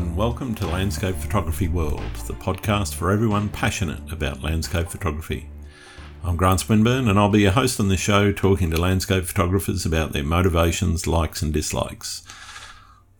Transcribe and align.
And 0.00 0.16
welcome 0.16 0.54
to 0.54 0.66
Landscape 0.66 1.14
Photography 1.14 1.68
World, 1.68 2.00
the 2.26 2.32
podcast 2.32 2.94
for 2.94 3.10
everyone 3.10 3.50
passionate 3.50 4.10
about 4.10 4.42
landscape 4.42 4.88
photography. 4.88 5.50
I'm 6.24 6.36
Grant 6.36 6.60
Swinburne, 6.60 7.06
and 7.06 7.18
I'll 7.18 7.28
be 7.28 7.42
your 7.42 7.50
host 7.50 7.78
on 7.78 7.88
the 7.88 7.98
show 7.98 8.32
talking 8.32 8.70
to 8.70 8.80
landscape 8.80 9.26
photographers 9.26 9.84
about 9.84 10.12
their 10.12 10.24
motivations, 10.24 11.06
likes, 11.06 11.42
and 11.42 11.52
dislikes. 11.52 12.22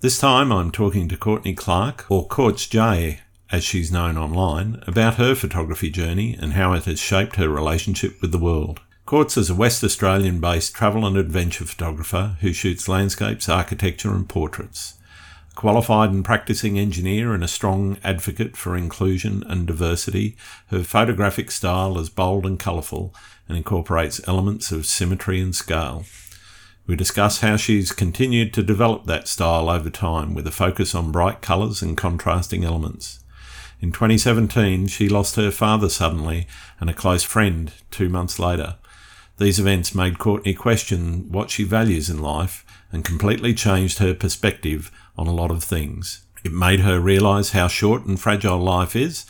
This 0.00 0.18
time 0.18 0.50
I'm 0.50 0.70
talking 0.70 1.06
to 1.10 1.18
Courtney 1.18 1.52
Clark, 1.52 2.06
or 2.10 2.26
Courts 2.26 2.66
J 2.66 3.20
as 3.52 3.62
she's 3.62 3.92
known 3.92 4.16
online, 4.16 4.82
about 4.86 5.16
her 5.16 5.34
photography 5.34 5.90
journey 5.90 6.34
and 6.40 6.54
how 6.54 6.72
it 6.72 6.86
has 6.86 6.98
shaped 6.98 7.36
her 7.36 7.50
relationship 7.50 8.22
with 8.22 8.32
the 8.32 8.38
world. 8.38 8.80
Courts 9.04 9.36
is 9.36 9.50
a 9.50 9.54
West 9.54 9.84
Australian 9.84 10.40
based 10.40 10.74
travel 10.74 11.04
and 11.04 11.18
adventure 11.18 11.66
photographer 11.66 12.38
who 12.40 12.54
shoots 12.54 12.88
landscapes, 12.88 13.50
architecture, 13.50 14.14
and 14.14 14.26
portraits 14.26 14.94
qualified 15.60 16.10
and 16.10 16.24
practicing 16.24 16.78
engineer 16.78 17.34
and 17.34 17.44
a 17.44 17.46
strong 17.48 17.98
advocate 18.02 18.56
for 18.56 18.78
inclusion 18.78 19.44
and 19.46 19.66
diversity, 19.66 20.34
her 20.68 20.82
photographic 20.82 21.50
style 21.50 21.98
is 21.98 22.08
bold 22.08 22.46
and 22.46 22.58
colourful 22.58 23.14
and 23.46 23.58
incorporates 23.58 24.26
elements 24.26 24.72
of 24.72 24.86
symmetry 24.86 25.38
and 25.38 25.54
scale. 25.54 26.06
We 26.86 26.96
discuss 26.96 27.42
how 27.42 27.56
she's 27.58 27.92
continued 27.92 28.54
to 28.54 28.62
develop 28.62 29.04
that 29.04 29.28
style 29.28 29.68
over 29.68 29.90
time 29.90 30.32
with 30.32 30.46
a 30.46 30.50
focus 30.50 30.94
on 30.94 31.12
bright 31.12 31.42
colours 31.42 31.82
and 31.82 31.94
contrasting 31.94 32.64
elements. 32.64 33.22
In 33.82 33.92
2017, 33.92 34.86
she 34.86 35.10
lost 35.10 35.36
her 35.36 35.50
father 35.50 35.90
suddenly 35.90 36.46
and 36.80 36.88
a 36.88 36.94
close 36.94 37.22
friend 37.22 37.70
two 37.90 38.08
months 38.08 38.38
later. 38.38 38.76
These 39.36 39.60
events 39.60 39.94
made 39.94 40.18
Courtney 40.18 40.54
question 40.54 41.30
what 41.30 41.50
she 41.50 41.64
values 41.64 42.08
in 42.08 42.22
life 42.22 42.64
and 42.92 43.04
completely 43.04 43.52
changed 43.52 43.98
her 43.98 44.14
perspective 44.14 44.90
on 45.20 45.26
a 45.26 45.34
lot 45.34 45.50
of 45.50 45.62
things. 45.62 46.24
It 46.42 46.52
made 46.52 46.80
her 46.80 46.98
realise 46.98 47.50
how 47.50 47.68
short 47.68 48.06
and 48.06 48.18
fragile 48.18 48.58
life 48.58 48.96
is, 48.96 49.26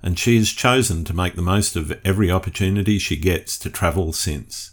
and 0.00 0.16
she 0.16 0.38
has 0.38 0.50
chosen 0.50 1.04
to 1.04 1.14
make 1.14 1.34
the 1.34 1.42
most 1.42 1.74
of 1.74 1.92
every 2.04 2.30
opportunity 2.30 2.96
she 3.00 3.16
gets 3.16 3.58
to 3.58 3.68
travel 3.68 4.12
since. 4.12 4.70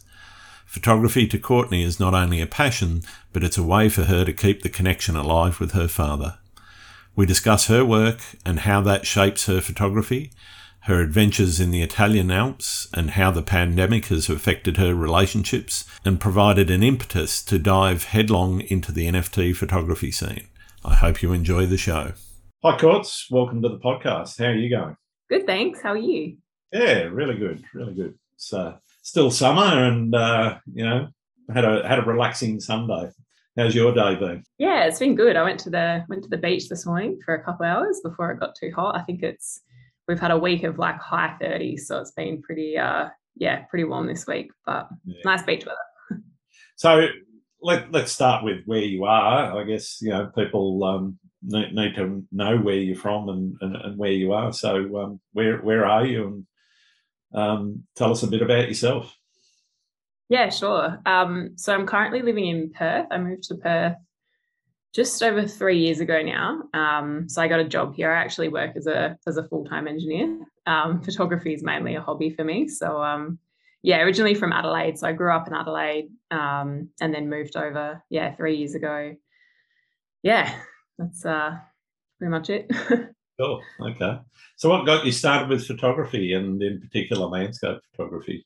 Photography 0.67 1.27
to 1.27 1.39
Courtney 1.39 1.81
is 1.81 1.99
not 1.99 2.13
only 2.13 2.39
a 2.39 2.45
passion, 2.45 3.01
but 3.33 3.43
it's 3.43 3.57
a 3.57 3.63
way 3.63 3.89
for 3.89 4.03
her 4.03 4.23
to 4.23 4.31
keep 4.31 4.61
the 4.61 4.69
connection 4.69 5.15
alive 5.15 5.59
with 5.59 5.71
her 5.71 5.87
father. 5.87 6.37
We 7.15 7.25
discuss 7.25 7.65
her 7.65 7.83
work 7.83 8.21
and 8.45 8.59
how 8.59 8.81
that 8.81 9.07
shapes 9.07 9.47
her 9.47 9.61
photography, 9.61 10.31
her 10.81 11.01
adventures 11.01 11.59
in 11.59 11.71
the 11.71 11.81
Italian 11.81 12.29
Alps, 12.29 12.87
and 12.93 13.11
how 13.11 13.31
the 13.31 13.41
pandemic 13.41 14.05
has 14.05 14.29
affected 14.29 14.77
her 14.77 14.93
relationships 14.93 15.85
and 16.05 16.21
provided 16.21 16.69
an 16.69 16.83
impetus 16.83 17.43
to 17.45 17.57
dive 17.57 18.05
headlong 18.05 18.61
into 18.61 18.91
the 18.91 19.07
NFT 19.07 19.55
photography 19.55 20.11
scene. 20.11 20.48
I 20.83 20.95
hope 20.95 21.21
you 21.21 21.33
enjoy 21.33 21.65
the 21.65 21.77
show. 21.77 22.13
Hi, 22.63 22.77
Courts. 22.77 23.27
Welcome 23.29 23.61
to 23.63 23.69
the 23.69 23.79
podcast. 23.79 24.39
How 24.39 24.45
are 24.45 24.55
you 24.55 24.69
going? 24.69 24.95
Good, 25.29 25.45
thanks. 25.45 25.81
How 25.81 25.89
are 25.89 25.97
you? 25.97 26.37
Yeah, 26.71 27.03
really 27.03 27.35
good, 27.35 27.63
really 27.73 27.93
good. 27.93 28.17
It's 28.35 28.53
uh, 28.53 28.77
still 29.01 29.29
summer, 29.29 29.61
and 29.61 30.15
uh, 30.15 30.59
you 30.73 30.85
know, 30.85 31.09
had 31.53 31.65
a 31.65 31.85
had 31.85 31.99
a 31.99 32.03
relaxing 32.03 32.61
Sunday. 32.61 33.09
How's 33.57 33.75
your 33.75 33.93
day 33.93 34.15
been? 34.15 34.43
Yeah, 34.57 34.85
it's 34.85 34.99
been 34.99 35.15
good. 35.15 35.35
I 35.35 35.43
went 35.43 35.59
to 35.61 35.69
the 35.69 36.05
went 36.07 36.23
to 36.23 36.29
the 36.29 36.37
beach 36.37 36.69
this 36.69 36.85
morning 36.85 37.19
for 37.25 37.33
a 37.33 37.43
couple 37.43 37.65
hours 37.65 37.99
before 38.01 38.31
it 38.31 38.39
got 38.39 38.55
too 38.55 38.71
hot. 38.73 38.95
I 38.95 39.01
think 39.01 39.21
it's 39.21 39.61
we've 40.07 40.19
had 40.19 40.31
a 40.31 40.37
week 40.37 40.63
of 40.63 40.79
like 40.79 40.97
high 40.97 41.35
30s, 41.41 41.81
so 41.81 41.99
it's 41.99 42.11
been 42.11 42.41
pretty 42.41 42.77
uh 42.77 43.09
yeah, 43.35 43.63
pretty 43.69 43.83
warm 43.83 44.07
this 44.07 44.25
week, 44.27 44.51
but 44.65 44.87
yeah. 45.05 45.21
nice 45.25 45.43
beach 45.43 45.65
weather. 45.65 46.21
so 46.77 47.07
let, 47.61 47.91
let's 47.91 48.11
start 48.11 48.43
with 48.43 48.63
where 48.65 48.81
you 48.81 49.05
are. 49.05 49.59
I 49.59 49.63
guess 49.63 50.01
you 50.01 50.09
know 50.09 50.31
people 50.35 50.83
um, 50.83 51.19
need, 51.41 51.73
need, 51.73 51.95
to 51.95 52.25
know 52.31 52.57
where 52.57 52.75
you're 52.75 52.95
from 52.95 53.29
and, 53.29 53.55
and, 53.61 53.75
and 53.75 53.97
where 53.97 54.11
you 54.11 54.33
are. 54.33 54.53
So 54.53 54.97
um, 54.97 55.19
where 55.33 55.57
where 55.57 55.85
are 55.85 56.05
you, 56.05 56.45
and 57.33 57.41
um, 57.41 57.83
tell 57.95 58.11
us 58.11 58.23
a 58.23 58.27
bit 58.27 58.41
about 58.41 58.67
yourself. 58.67 59.15
Yeah, 60.29 60.49
sure. 60.49 60.99
Um, 61.05 61.51
so 61.55 61.73
I'm 61.73 61.87
currently 61.87 62.21
living 62.21 62.45
in 62.45 62.71
Perth. 62.71 63.07
I 63.11 63.17
moved 63.17 63.43
to 63.43 63.55
Perth 63.55 63.95
just 64.93 65.21
over 65.21 65.47
three 65.47 65.79
years 65.79 65.99
ago 65.99 66.21
now. 66.21 66.63
Um, 66.73 67.27
so 67.29 67.41
I 67.41 67.47
got 67.47 67.59
a 67.59 67.67
job 67.67 67.95
here. 67.95 68.11
I 68.11 68.21
actually 68.21 68.49
work 68.49 68.75
as 68.75 68.87
a 68.87 69.17
as 69.27 69.37
a 69.37 69.47
full 69.47 69.65
time 69.65 69.87
engineer. 69.87 70.39
Um, 70.65 71.01
photography 71.01 71.53
is 71.53 71.63
mainly 71.63 71.95
a 71.95 72.01
hobby 72.01 72.29
for 72.29 72.43
me. 72.43 72.67
So 72.67 73.01
yeah, 73.81 74.01
originally 74.01 74.35
from 74.35 74.53
Adelaide. 74.53 74.97
So 74.97 75.07
I 75.07 75.13
grew 75.13 75.33
up 75.33 75.47
in 75.47 75.53
Adelaide 75.53 76.09
um, 76.31 76.89
and 76.99 77.13
then 77.13 77.29
moved 77.29 77.55
over, 77.55 78.03
yeah, 78.09 78.35
three 78.35 78.57
years 78.57 78.75
ago. 78.75 79.15
Yeah, 80.21 80.53
that's 80.97 81.25
uh, 81.25 81.57
pretty 82.17 82.31
much 82.31 82.49
it. 82.49 82.69
cool. 83.39 83.61
Okay. 83.81 84.19
So 84.57 84.69
what 84.69 84.85
got 84.85 85.05
you 85.05 85.11
started 85.11 85.49
with 85.49 85.65
photography 85.65 86.33
and 86.33 86.61
in 86.61 86.81
particular 86.81 87.25
landscape 87.25 87.77
photography? 87.95 88.45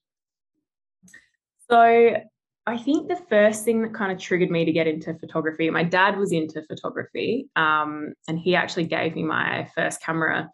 So 1.69 2.17
I 2.65 2.77
think 2.77 3.07
the 3.07 3.21
first 3.29 3.65
thing 3.65 3.81
that 3.81 3.93
kind 3.93 4.11
of 4.11 4.19
triggered 4.19 4.51
me 4.51 4.63
to 4.65 4.71
get 4.71 4.87
into 4.87 5.13
photography, 5.15 5.69
my 5.69 5.83
dad 5.83 6.17
was 6.17 6.31
into 6.31 6.61
photography 6.63 7.49
um, 7.55 8.13
and 8.27 8.37
he 8.37 8.55
actually 8.55 8.85
gave 8.85 9.15
me 9.15 9.23
my 9.23 9.67
first 9.73 10.01
camera. 10.01 10.49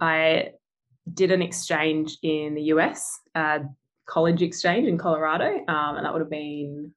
I 0.00 0.50
did 1.14 1.30
an 1.30 1.40
exchange 1.40 2.18
in 2.22 2.54
the 2.54 2.62
US, 2.62 3.18
uh, 3.34 3.60
college 4.08 4.42
exchange 4.42 4.88
in 4.88 4.98
Colorado, 4.98 5.46
um, 5.68 5.96
and 5.96 6.04
that 6.04 6.12
would 6.12 6.20
have 6.22 6.30
been, 6.30 6.92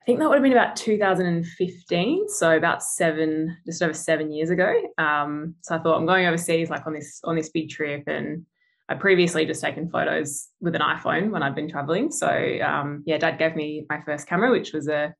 I 0.00 0.04
think 0.06 0.18
that 0.18 0.28
would 0.28 0.36
have 0.36 0.42
been 0.42 0.52
about 0.52 0.76
2015, 0.76 2.28
so 2.28 2.56
about 2.56 2.82
seven, 2.82 3.56
just 3.66 3.82
over 3.82 3.92
seven 3.92 4.30
years 4.32 4.50
ago. 4.50 4.72
Um, 4.96 5.56
so 5.62 5.74
I 5.74 5.78
thought 5.78 5.96
I'm 5.96 6.06
going 6.06 6.26
overseas, 6.26 6.70
like 6.70 6.86
on 6.86 6.94
this 6.94 7.20
on 7.24 7.36
this 7.36 7.50
big 7.50 7.68
trip, 7.68 8.04
and 8.06 8.46
I'd 8.88 9.00
previously 9.00 9.44
just 9.46 9.62
taken 9.62 9.90
photos 9.90 10.48
with 10.60 10.74
an 10.74 10.82
iPhone 10.82 11.30
when 11.30 11.42
I'd 11.42 11.54
been 11.54 11.70
traveling. 11.70 12.10
So 12.10 12.28
um, 12.28 13.02
yeah, 13.06 13.18
Dad 13.18 13.38
gave 13.38 13.56
me 13.56 13.84
my 13.88 14.00
first 14.04 14.26
camera, 14.28 14.50
which 14.50 14.72
was 14.72 14.88
a 14.88 15.14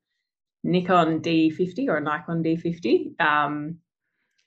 Nikon 0.62 1.20
D50 1.20 1.88
or 1.88 1.96
a 1.96 2.00
Nikon 2.00 2.42
D50. 2.42 3.20
Um, 3.20 3.78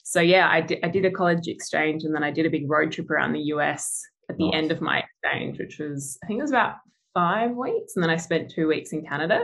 so 0.04 0.22
yeah, 0.22 0.48
I 0.48 0.58
I 0.84 0.88
did 0.88 1.04
a 1.04 1.12
college 1.12 1.48
exchange 1.48 2.04
and 2.04 2.16
then 2.16 2.24
I 2.24 2.32
did 2.32 2.46
a 2.46 2.50
big 2.50 2.70
road 2.70 2.92
trip 2.92 3.10
around 3.10 3.34
the 3.34 3.52
US 3.54 4.04
at 4.30 4.38
the 4.38 4.46
nice. 4.46 4.56
end 4.56 4.72
of 4.72 4.82
my 4.82 5.04
exchange, 5.04 5.60
which 5.60 5.80
was, 5.80 6.18
I 6.24 6.28
think 6.28 6.40
it 6.40 6.44
was 6.44 6.52
about 6.52 6.76
five 7.14 7.52
weeks. 7.52 7.96
And 7.96 8.04
then 8.04 8.10
I 8.10 8.18
spent 8.18 8.52
two 8.52 8.68
weeks 8.68 8.92
in 8.92 9.06
Canada. 9.06 9.44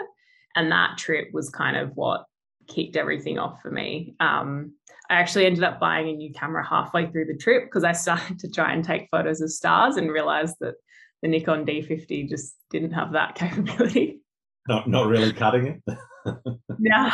And 0.56 0.72
that 0.72 0.98
trip 0.98 1.30
was 1.34 1.50
kind 1.50 1.76
of 1.76 1.92
what 1.96 2.26
kicked 2.68 2.96
everything 2.96 3.40
off 3.40 3.62
for 3.62 3.72
me. 3.72 4.16
Um, 4.20 4.74
I 5.10 5.16
actually 5.16 5.46
ended 5.46 5.64
up 5.64 5.80
buying 5.80 6.10
a 6.10 6.14
new 6.14 6.32
camera 6.32 6.66
halfway 6.66 7.08
through 7.08 7.26
the 7.26 7.38
trip 7.38 7.66
because 7.66 7.84
I 7.84 7.92
started 7.94 8.40
to 8.40 8.50
try 8.50 8.74
and 8.74 8.84
take 8.84 9.08
photos 9.12 9.42
of 9.42 9.52
stars 9.52 9.98
and 9.98 10.12
realized 10.12 10.56
that 10.62 10.76
the 11.22 11.30
Nikon 11.30 11.66
D50 11.66 12.30
just 12.30 12.56
didn't 12.70 12.92
have 12.92 13.14
that 13.14 13.36
capability. 13.36 14.22
Not, 14.68 14.88
not 14.88 15.08
really 15.08 15.34
cutting 15.34 15.82
it. 15.88 15.98
yeah, 16.80 17.12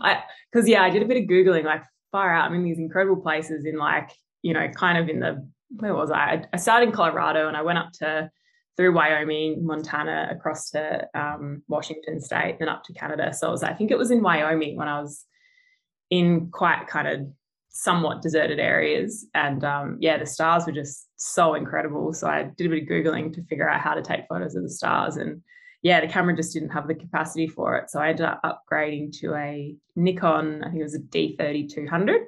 I 0.00 0.24
because 0.50 0.68
yeah, 0.68 0.82
I 0.82 0.90
did 0.90 1.02
a 1.02 1.06
bit 1.06 1.16
of 1.16 1.28
googling, 1.28 1.64
like 1.64 1.84
far 2.10 2.34
out. 2.34 2.46
I'm 2.46 2.56
in 2.56 2.64
these 2.64 2.80
incredible 2.80 3.22
places 3.22 3.64
in 3.64 3.76
like 3.76 4.10
you 4.42 4.52
know, 4.52 4.68
kind 4.68 4.98
of 4.98 5.08
in 5.08 5.20
the 5.20 5.48
where 5.76 5.94
was 5.94 6.10
I? 6.10 6.44
I 6.52 6.56
started 6.56 6.88
in 6.88 6.92
Colorado 6.94 7.48
and 7.48 7.56
I 7.56 7.62
went 7.62 7.78
up 7.78 7.92
to 7.94 8.30
through 8.76 8.94
Wyoming, 8.94 9.66
Montana, 9.66 10.28
across 10.30 10.70
to 10.70 11.06
um, 11.14 11.62
Washington 11.68 12.20
State, 12.20 12.56
then 12.58 12.68
up 12.68 12.84
to 12.84 12.94
Canada. 12.94 13.32
So 13.34 13.50
was, 13.50 13.62
I 13.62 13.74
think 13.74 13.90
it 13.90 13.98
was 13.98 14.10
in 14.10 14.22
Wyoming 14.22 14.76
when 14.76 14.88
I 14.88 15.00
was 15.00 15.26
in 16.10 16.50
quite 16.50 16.86
kind 16.86 17.08
of 17.08 17.26
somewhat 17.68 18.22
deserted 18.22 18.58
areas. 18.58 19.26
And 19.34 19.64
um, 19.64 19.98
yeah, 20.00 20.18
the 20.18 20.26
stars 20.26 20.66
were 20.66 20.72
just 20.72 21.08
so 21.16 21.54
incredible. 21.54 22.12
So 22.12 22.28
I 22.28 22.44
did 22.56 22.66
a 22.66 22.70
bit 22.70 22.82
of 22.82 22.88
Googling 22.88 23.32
to 23.34 23.42
figure 23.44 23.68
out 23.68 23.80
how 23.80 23.94
to 23.94 24.02
take 24.02 24.26
photos 24.28 24.54
of 24.54 24.62
the 24.62 24.70
stars. 24.70 25.16
And 25.16 25.42
yeah, 25.82 26.00
the 26.00 26.08
camera 26.08 26.36
just 26.36 26.52
didn't 26.52 26.70
have 26.70 26.86
the 26.86 26.94
capacity 26.94 27.46
for 27.46 27.76
it. 27.76 27.90
So 27.90 28.00
I 28.00 28.10
ended 28.10 28.26
up 28.26 28.40
upgrading 28.44 29.18
to 29.20 29.34
a 29.34 29.74
Nikon, 29.96 30.62
I 30.62 30.68
think 30.68 30.80
it 30.80 30.84
was 30.84 30.94
a 30.94 31.00
D30 31.00 31.72
200. 31.72 32.22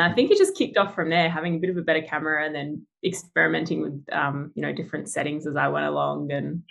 And 0.00 0.10
I 0.10 0.14
think 0.14 0.30
it 0.30 0.38
just 0.38 0.56
kicked 0.56 0.78
off 0.78 0.94
from 0.94 1.10
there, 1.10 1.28
having 1.28 1.56
a 1.56 1.58
bit 1.58 1.68
of 1.68 1.76
a 1.76 1.82
better 1.82 2.00
camera 2.00 2.46
and 2.46 2.54
then 2.54 2.86
experimenting 3.04 3.82
with, 3.82 4.02
um, 4.12 4.50
you 4.54 4.62
know, 4.62 4.72
different 4.72 5.10
settings 5.10 5.46
as 5.46 5.56
I 5.56 5.68
went 5.68 5.84
along. 5.84 6.32
And 6.32 6.62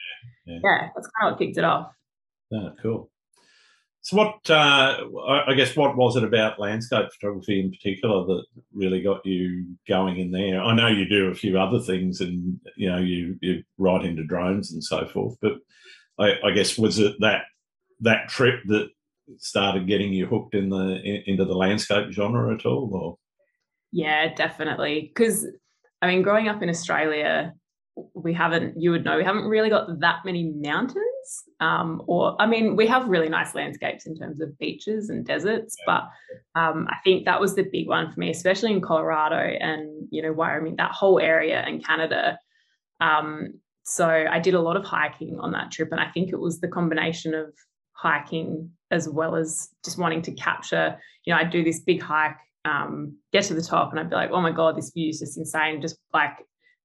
yeah, 0.47 0.57
yeah 0.63 0.89
that's 0.95 1.07
kind 1.19 1.31
of 1.31 1.33
what 1.33 1.39
kicked 1.39 1.59
it 1.59 1.63
off. 1.63 1.91
Yeah, 2.49 2.69
cool. 2.81 3.11
So, 4.01 4.17
what 4.17 4.49
uh, 4.49 5.05
I 5.45 5.53
guess 5.53 5.75
what 5.75 5.95
was 5.95 6.15
it 6.15 6.23
about 6.23 6.59
landscape 6.59 7.09
photography 7.11 7.59
in 7.59 7.69
particular 7.69 8.25
that 8.25 8.45
really 8.73 9.03
got 9.03 9.23
you 9.25 9.75
going 9.87 10.17
in 10.17 10.31
there? 10.31 10.63
I 10.63 10.73
know 10.73 10.87
you 10.87 11.07
do 11.07 11.27
a 11.27 11.35
few 11.35 11.59
other 11.59 11.79
things, 11.79 12.21
and 12.21 12.59
you 12.77 12.89
know 12.89 12.97
you 12.97 13.37
you 13.41 13.61
write 13.77 14.05
into 14.05 14.23
drones 14.23 14.71
and 14.71 14.83
so 14.83 15.05
forth. 15.05 15.35
But 15.41 15.57
I, 16.17 16.35
I 16.45 16.51
guess 16.51 16.79
was 16.79 16.97
it 16.97 17.13
that 17.19 17.41
that 17.99 18.29
trip 18.29 18.61
that 18.67 18.89
started 19.37 19.87
getting 19.87 20.13
you 20.13 20.25
hooked 20.25 20.55
in 20.55 20.69
the 20.69 21.01
in, 21.03 21.23
into 21.27 21.45
the 21.45 21.55
landscape 21.55 22.11
genre 22.11 22.53
at 22.53 22.65
all 22.65 22.89
or 22.93 23.17
yeah 23.91 24.33
definitely 24.33 25.11
because 25.13 25.45
i 26.01 26.07
mean 26.07 26.21
growing 26.21 26.47
up 26.47 26.61
in 26.61 26.69
australia 26.69 27.53
we 28.13 28.33
haven't, 28.33 28.79
you 28.81 28.91
would 28.91 29.03
know, 29.03 29.17
we 29.17 29.23
haven't 29.23 29.45
really 29.45 29.69
got 29.69 29.99
that 29.99 30.19
many 30.25 30.51
mountains. 30.55 31.05
Um, 31.59 32.01
or, 32.07 32.35
I 32.41 32.45
mean, 32.45 32.75
we 32.75 32.87
have 32.87 33.07
really 33.07 33.29
nice 33.29 33.55
landscapes 33.55 34.05
in 34.05 34.15
terms 34.15 34.41
of 34.41 34.57
beaches 34.57 35.09
and 35.09 35.25
deserts, 35.25 35.75
yeah. 35.79 36.01
but 36.55 36.59
um, 36.59 36.87
I 36.89 36.97
think 37.03 37.25
that 37.25 37.39
was 37.39 37.55
the 37.55 37.63
big 37.63 37.87
one 37.87 38.11
for 38.11 38.19
me, 38.19 38.29
especially 38.29 38.71
in 38.71 38.81
Colorado 38.81 39.35
and, 39.35 40.07
you 40.11 40.21
know, 40.21 40.31
Wyoming, 40.31 40.75
that 40.77 40.91
whole 40.91 41.19
area 41.19 41.59
and 41.59 41.85
Canada. 41.85 42.39
Um, 43.01 43.59
so 43.83 44.07
I 44.07 44.39
did 44.39 44.53
a 44.53 44.61
lot 44.61 44.77
of 44.77 44.85
hiking 44.85 45.39
on 45.39 45.51
that 45.51 45.71
trip. 45.71 45.91
And 45.91 45.99
I 45.99 46.09
think 46.11 46.31
it 46.31 46.39
was 46.39 46.59
the 46.59 46.67
combination 46.67 47.33
of 47.33 47.53
hiking 48.01 48.71
as 48.91 49.07
well 49.07 49.35
as 49.35 49.69
just 49.83 49.97
wanting 49.97 50.21
to 50.23 50.31
capture, 50.31 50.99
you 51.25 51.33
know, 51.33 51.39
I'd 51.39 51.51
do 51.51 51.63
this 51.63 51.81
big 51.81 52.01
hike, 52.01 52.37
um, 52.65 53.17
get 53.31 53.43
to 53.45 53.53
the 53.53 53.61
top, 53.61 53.91
and 53.91 53.99
I'd 53.99 54.09
be 54.09 54.15
like, 54.15 54.31
oh 54.31 54.41
my 54.41 54.51
God, 54.51 54.77
this 54.77 54.91
view 54.91 55.09
is 55.09 55.19
just 55.19 55.37
insane. 55.37 55.81
Just 55.81 55.97
like 56.13 56.37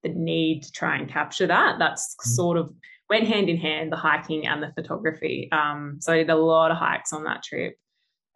the 0.03 0.11
need 0.11 0.63
to 0.65 0.73
try 0.73 0.97
and 0.97 1.09
capture 1.09 1.47
that. 1.47 1.79
That's 1.79 2.15
mm-hmm. 2.15 2.31
sort 2.31 2.57
of 2.59 2.73
went 3.09 3.27
hand 3.27 3.49
in 3.49 3.57
hand, 3.57 3.93
the 3.93 3.97
hiking 3.97 4.47
and 4.47 4.63
the 4.63 4.73
photography. 4.75 5.49
Um, 5.53 5.99
so 6.01 6.13
I 6.13 6.19
did 6.19 6.31
a 6.31 6.37
lot 6.37 6.71
of 6.71 6.77
hikes 6.77 7.13
on 7.13 7.25
that 7.25 7.43
trip. 7.43 7.77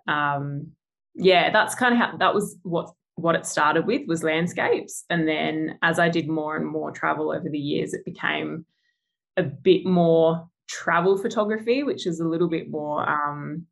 Um, 0.07 0.73
yeah, 1.15 1.51
that's 1.51 1.75
kind 1.75 1.95
of 1.95 2.01
how 2.01 2.17
that 2.19 2.35
was 2.35 2.57
what 2.63 2.93
what 3.17 3.35
it 3.35 3.45
started 3.45 3.87
with 3.87 4.07
was 4.07 4.23
landscapes. 4.23 5.05
And 5.11 5.27
then 5.27 5.79
as 5.83 5.99
I 5.99 6.09
did 6.09 6.29
more 6.29 6.57
and 6.57 6.67
more 6.67 6.93
travel 6.93 7.33
over 7.33 7.49
the 7.49 7.59
years, 7.59 7.93
it 7.93 8.05
became 8.05 8.65
a 9.37 9.43
bit 9.43 9.85
more 9.85 10.49
travel 10.69 11.19
photography, 11.19 11.83
which 11.83 12.07
is 12.07 12.21
a 12.21 12.29
little 12.29 12.49
bit 12.49 12.71
more. 12.71 13.09
Um, 13.09 13.67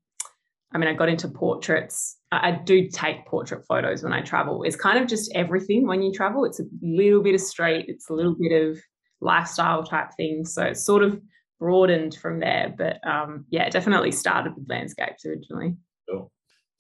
I 0.72 0.78
mean, 0.78 0.88
I 0.88 0.94
got 0.94 1.08
into 1.08 1.28
portraits. 1.28 2.16
I, 2.32 2.50
do 2.50 2.88
take 2.88 3.25
portrait 3.26 3.64
photos 3.66 4.02
when 4.02 4.12
I 4.12 4.20
travel. 4.20 4.62
It's 4.64 4.76
kind 4.76 4.98
of 4.98 5.06
just 5.06 5.32
everything 5.34 5.87
when 5.87 6.02
you 6.02 6.12
travel. 6.12 6.44
It's 6.44 6.60
a 6.60 6.64
little 6.82 7.22
bit 7.22 7.34
of 7.34 7.40
street, 7.40 7.87
it's 7.88 8.10
a 8.10 8.12
little 8.12 8.34
bit 8.34 8.52
of 8.52 8.78
lifestyle 9.20 9.84
type 9.84 10.10
things. 10.16 10.52
So 10.52 10.64
it's 10.64 10.84
sort 10.84 11.02
of 11.02 11.20
broadened 11.58 12.16
from 12.16 12.40
there. 12.40 12.75
But 12.76 13.06
um, 13.06 13.46
yeah, 13.50 13.64
it 13.64 13.72
definitely 13.72 14.12
started 14.12 14.54
with 14.54 14.69
landscapes 14.69 15.25
originally. 15.25 15.76
Cool. 16.10 16.31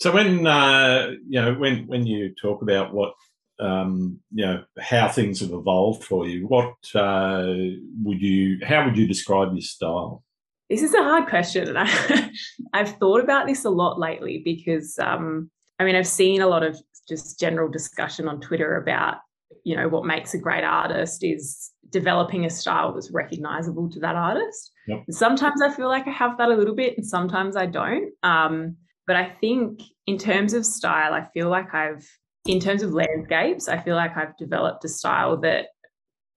So 0.00 0.12
when 0.12 0.46
uh, 0.46 1.12
you 1.26 1.40
know 1.40 1.54
when 1.54 1.86
when 1.86 2.06
you 2.06 2.34
talk 2.40 2.62
about 2.62 2.92
what 2.92 3.14
um, 3.58 4.20
you 4.32 4.44
know 4.44 4.64
how 4.78 5.08
things 5.08 5.40
have 5.40 5.52
evolved 5.52 6.04
for 6.04 6.26
you. 6.26 6.46
What 6.46 6.74
uh, 6.94 7.54
would 8.02 8.20
you? 8.20 8.58
How 8.64 8.84
would 8.84 8.96
you 8.96 9.06
describe 9.06 9.52
your 9.52 9.62
style? 9.62 10.22
This 10.68 10.82
is 10.82 10.94
a 10.94 11.02
hard 11.02 11.28
question, 11.28 11.68
and 11.68 11.78
I, 11.80 12.30
I've 12.72 12.96
thought 12.98 13.22
about 13.22 13.46
this 13.46 13.64
a 13.64 13.70
lot 13.70 13.98
lately 13.98 14.42
because 14.44 14.98
um, 14.98 15.50
I 15.78 15.84
mean 15.84 15.96
I've 15.96 16.06
seen 16.06 16.42
a 16.42 16.46
lot 16.46 16.62
of 16.62 16.78
just 17.08 17.38
general 17.38 17.70
discussion 17.70 18.28
on 18.28 18.40
Twitter 18.40 18.76
about 18.76 19.18
you 19.64 19.76
know 19.76 19.88
what 19.88 20.04
makes 20.04 20.34
a 20.34 20.38
great 20.38 20.64
artist 20.64 21.24
is 21.24 21.70
developing 21.90 22.44
a 22.44 22.50
style 22.50 22.92
that's 22.92 23.12
recognizable 23.12 23.88
to 23.90 24.00
that 24.00 24.16
artist. 24.16 24.72
Yep. 24.88 25.04
Sometimes 25.10 25.62
I 25.62 25.70
feel 25.70 25.88
like 25.88 26.06
I 26.06 26.10
have 26.10 26.36
that 26.38 26.50
a 26.50 26.54
little 26.54 26.74
bit, 26.74 26.96
and 26.96 27.06
sometimes 27.06 27.56
I 27.56 27.66
don't. 27.66 28.12
Um, 28.22 28.76
but 29.06 29.16
I 29.16 29.30
think 29.40 29.82
in 30.06 30.18
terms 30.18 30.52
of 30.52 30.66
style, 30.66 31.14
I 31.14 31.24
feel 31.32 31.48
like 31.48 31.74
I've 31.74 32.06
in 32.48 32.60
terms 32.60 32.82
of 32.82 32.92
landscapes, 32.92 33.68
I 33.68 33.78
feel 33.78 33.96
like 33.96 34.16
I've 34.16 34.36
developed 34.36 34.84
a 34.84 34.88
style 34.88 35.36
that 35.38 35.66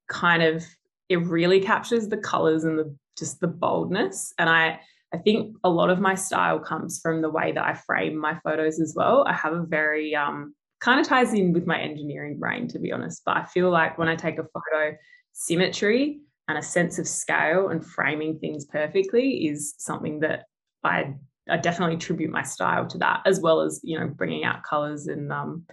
kind 0.10 0.44
of 0.44 0.64
it 1.10 1.18
really 1.22 1.60
captures 1.60 2.08
the 2.08 2.18
colors 2.18 2.64
and 2.64 2.78
the 2.78 2.96
just 3.18 3.40
the 3.40 3.48
boldness. 3.48 4.34
And 4.38 4.50
I 4.50 4.80
I 5.14 5.18
think 5.18 5.58
a 5.64 5.70
lot 5.70 5.90
of 5.90 6.00
my 6.00 6.16
style 6.16 6.60
comes 6.60 7.00
from 7.02 7.22
the 7.22 7.30
way 7.30 7.52
that 7.52 7.64
I 7.64 7.74
frame 7.74 8.16
my 8.18 8.38
photos 8.44 8.80
as 8.80 8.94
well. 8.96 9.26
I 9.28 9.34
have 9.34 9.54
a 9.54 9.66
very 9.66 10.16
um, 10.16 10.54
kind 10.82 11.00
of 11.00 11.08
ties 11.08 11.34
in 11.34 11.52
with 11.52 11.66
my 11.66 11.80
engineering 11.80 12.38
brain, 12.38 12.68
to 12.70 12.80
be 12.80 12.92
honest. 12.92 13.24
But 13.26 13.38
I 13.38 13.46
feel 13.46 13.72
like 13.72 13.98
when 13.98 14.08
I 14.08 14.16
take 14.16 14.38
a 14.38 14.44
photo, 14.44 14.96
symmetry 15.34 16.20
and 16.48 16.58
a 16.58 16.64
sense 16.64 17.00
of 17.00 17.08
scale 17.08 17.70
and 17.70 17.86
framing 17.86 18.38
things 18.40 18.66
perfectly 18.66 19.48
is 19.48 19.74
something 19.78 20.20
that 20.20 20.46
I 20.84 21.16
I 21.50 21.58
definitely 21.58 21.96
attribute 21.96 22.30
my 22.30 22.44
style 22.44 22.86
to 22.88 22.98
that, 23.00 23.22
as 23.26 23.40
well 23.40 23.62
as 23.62 23.80
you 23.84 24.00
know 24.00 24.08
bringing 24.08 24.44
out 24.44 24.64
colors 24.64 25.08
and 25.08 25.32
um, 25.34 25.66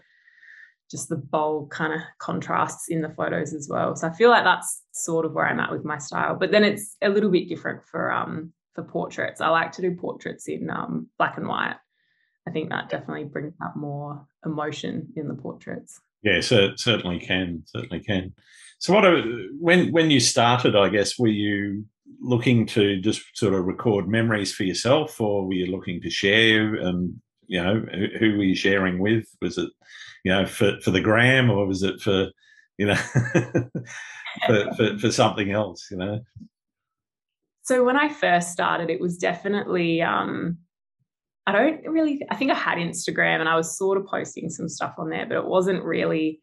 just 0.91 1.09
the 1.09 1.17
bold 1.17 1.71
kind 1.71 1.93
of 1.93 2.01
contrasts 2.19 2.89
in 2.89 3.03
the 3.03 3.11
photos 3.11 3.53
as 3.53 3.69
well. 3.69 3.97
So 3.97 4.09
I 4.09 4.13
feel 4.13 4.31
like 4.31 4.45
that's 4.45 4.83
sort 4.93 5.27
of 5.27 5.33
where 5.33 5.47
I'm 5.47 5.61
at 5.61 5.73
with 5.73 5.85
my 5.85 5.99
style. 5.99 6.37
But 6.37 6.53
then 6.53 6.65
it's 6.65 6.97
a 7.03 7.09
little 7.09 7.31
bit 7.31 7.49
different 7.49 7.85
for 7.85 8.13
um 8.13 8.53
for 8.75 8.85
portraits. 8.85 9.41
I 9.41 9.49
like 9.49 9.73
to 9.73 9.83
do 9.83 9.97
portraits 9.97 10.49
in 10.49 10.71
um 10.71 11.09
black 11.19 11.37
and 11.37 11.49
white. 11.49 11.77
I 12.49 12.53
think 12.53 12.71
that 12.71 12.89
definitely 12.89 13.25
brings 13.25 13.55
out 13.63 13.77
more 13.77 14.25
emotion 14.45 15.09
in 15.17 15.27
the 15.29 15.35
portraits. 15.35 16.01
Yeah, 16.23 16.41
so 16.41 16.71
certainly 16.77 17.19
can, 17.19 17.63
certainly 17.67 18.01
can. 18.01 18.35
So 18.79 18.93
what 18.93 19.05
are, 19.05 19.23
when 19.59 19.91
when 19.93 20.11
you 20.11 20.21
started, 20.21 20.77
I 20.77 20.89
guess, 20.89 21.19
were 21.19 21.29
you 21.29 21.85
looking 22.21 22.67
to 22.67 23.01
just 23.01 23.23
sort 23.35 23.55
of 23.55 23.65
record 23.65 24.09
memories 24.09 24.53
for 24.53 24.65
yourself 24.65 25.21
or 25.21 25.47
were 25.47 25.55
you 25.55 25.67
looking 25.67 26.01
to 26.01 26.11
share 26.11 26.75
and 26.75 27.21
you 27.47 27.63
know 27.63 27.85
who 28.19 28.37
were 28.37 28.45
you 28.45 28.55
sharing 28.55 28.99
with 28.99 29.27
was 29.41 29.59
it 29.59 29.71
you 30.27 30.33
know, 30.33 30.45
for, 30.45 30.81
for 30.81 30.91
the 30.91 31.01
gram 31.01 31.49
or 31.51 31.67
was 31.67 31.85
it 31.85 32.01
for, 32.01 32.33
you 32.79 32.87
know, 32.87 32.97
for, 34.47 34.75
for, 34.77 34.99
for 34.99 35.13
something 35.13 35.53
else, 35.53 35.87
you 35.89 35.97
know? 35.97 36.21
So 37.63 37.85
when 37.85 37.97
I 37.97 38.09
first 38.09 38.51
started, 38.51 38.91
it 38.91 39.01
was 39.01 39.19
definitely, 39.19 40.03
um, 40.03 40.59
I 41.47 41.53
don't 41.53 41.87
really, 41.87 42.27
I 42.29 42.35
think 42.35 42.51
I 42.51 42.55
had 42.55 42.79
Instagram 42.79 43.39
and 43.39 43.49
I 43.49 43.55
was 43.55 43.79
sort 43.79 43.99
of 43.99 44.07
posting 44.07 44.51
some 44.51 44.69
stuff 44.69 44.95
on 44.99 45.11
there, 45.11 45.27
but 45.27 45.37
it 45.37 45.47
wasn't 45.47 45.85
really. 45.85 46.41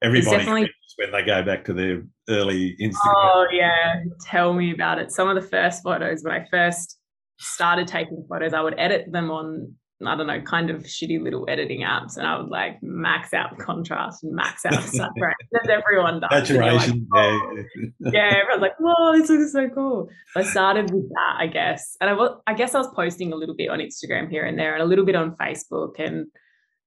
Everybody 0.00 0.36
definitely, 0.36 0.70
when 0.98 1.10
they 1.10 1.24
go 1.24 1.42
back 1.42 1.64
to 1.64 1.72
their 1.72 2.04
early 2.28 2.76
Instagram. 2.80 3.14
Oh, 3.16 3.46
yeah. 3.50 3.96
Tell 4.26 4.52
me 4.52 4.72
about 4.72 5.00
it. 5.00 5.10
Some 5.10 5.28
of 5.28 5.34
the 5.34 5.48
first 5.48 5.82
photos, 5.82 6.22
when 6.22 6.32
I 6.32 6.46
first 6.52 7.00
started 7.40 7.88
taking 7.88 8.24
photos, 8.28 8.54
I 8.54 8.60
would 8.60 8.78
edit 8.78 9.10
them 9.10 9.32
on 9.32 9.74
I 10.06 10.16
don't 10.16 10.26
know, 10.26 10.40
kind 10.40 10.70
of 10.70 10.82
shitty 10.82 11.22
little 11.22 11.44
editing 11.48 11.80
apps, 11.80 12.16
and 12.16 12.26
I 12.26 12.38
would 12.38 12.48
like 12.48 12.82
max 12.82 13.32
out 13.32 13.58
contrast 13.58 14.24
and 14.24 14.34
max 14.34 14.64
out 14.64 14.72
the 14.72 14.88
saturation 14.88 15.48
as 15.62 15.68
everyone 15.68 16.20
does. 16.20 16.30
Saturation, 16.48 17.06
like, 17.12 17.24
oh. 17.24 17.56
yeah, 18.00 18.10
yeah. 18.12 18.32
Everyone's 18.42 18.62
like, 18.62 18.78
"Whoa, 18.78 19.12
this 19.12 19.30
looks 19.30 19.52
so 19.52 19.68
cool." 19.68 20.08
I 20.36 20.42
started 20.42 20.92
with 20.92 21.08
that, 21.10 21.36
I 21.38 21.46
guess, 21.46 21.96
and 22.00 22.10
I 22.10 22.12
was, 22.12 22.38
I 22.46 22.54
guess 22.54 22.74
I 22.74 22.78
was 22.78 22.88
posting 22.94 23.32
a 23.32 23.36
little 23.36 23.54
bit 23.54 23.70
on 23.70 23.78
Instagram 23.78 24.30
here 24.30 24.44
and 24.44 24.58
there, 24.58 24.74
and 24.74 24.82
a 24.82 24.86
little 24.86 25.04
bit 25.04 25.16
on 25.16 25.36
Facebook, 25.36 25.98
and 25.98 26.26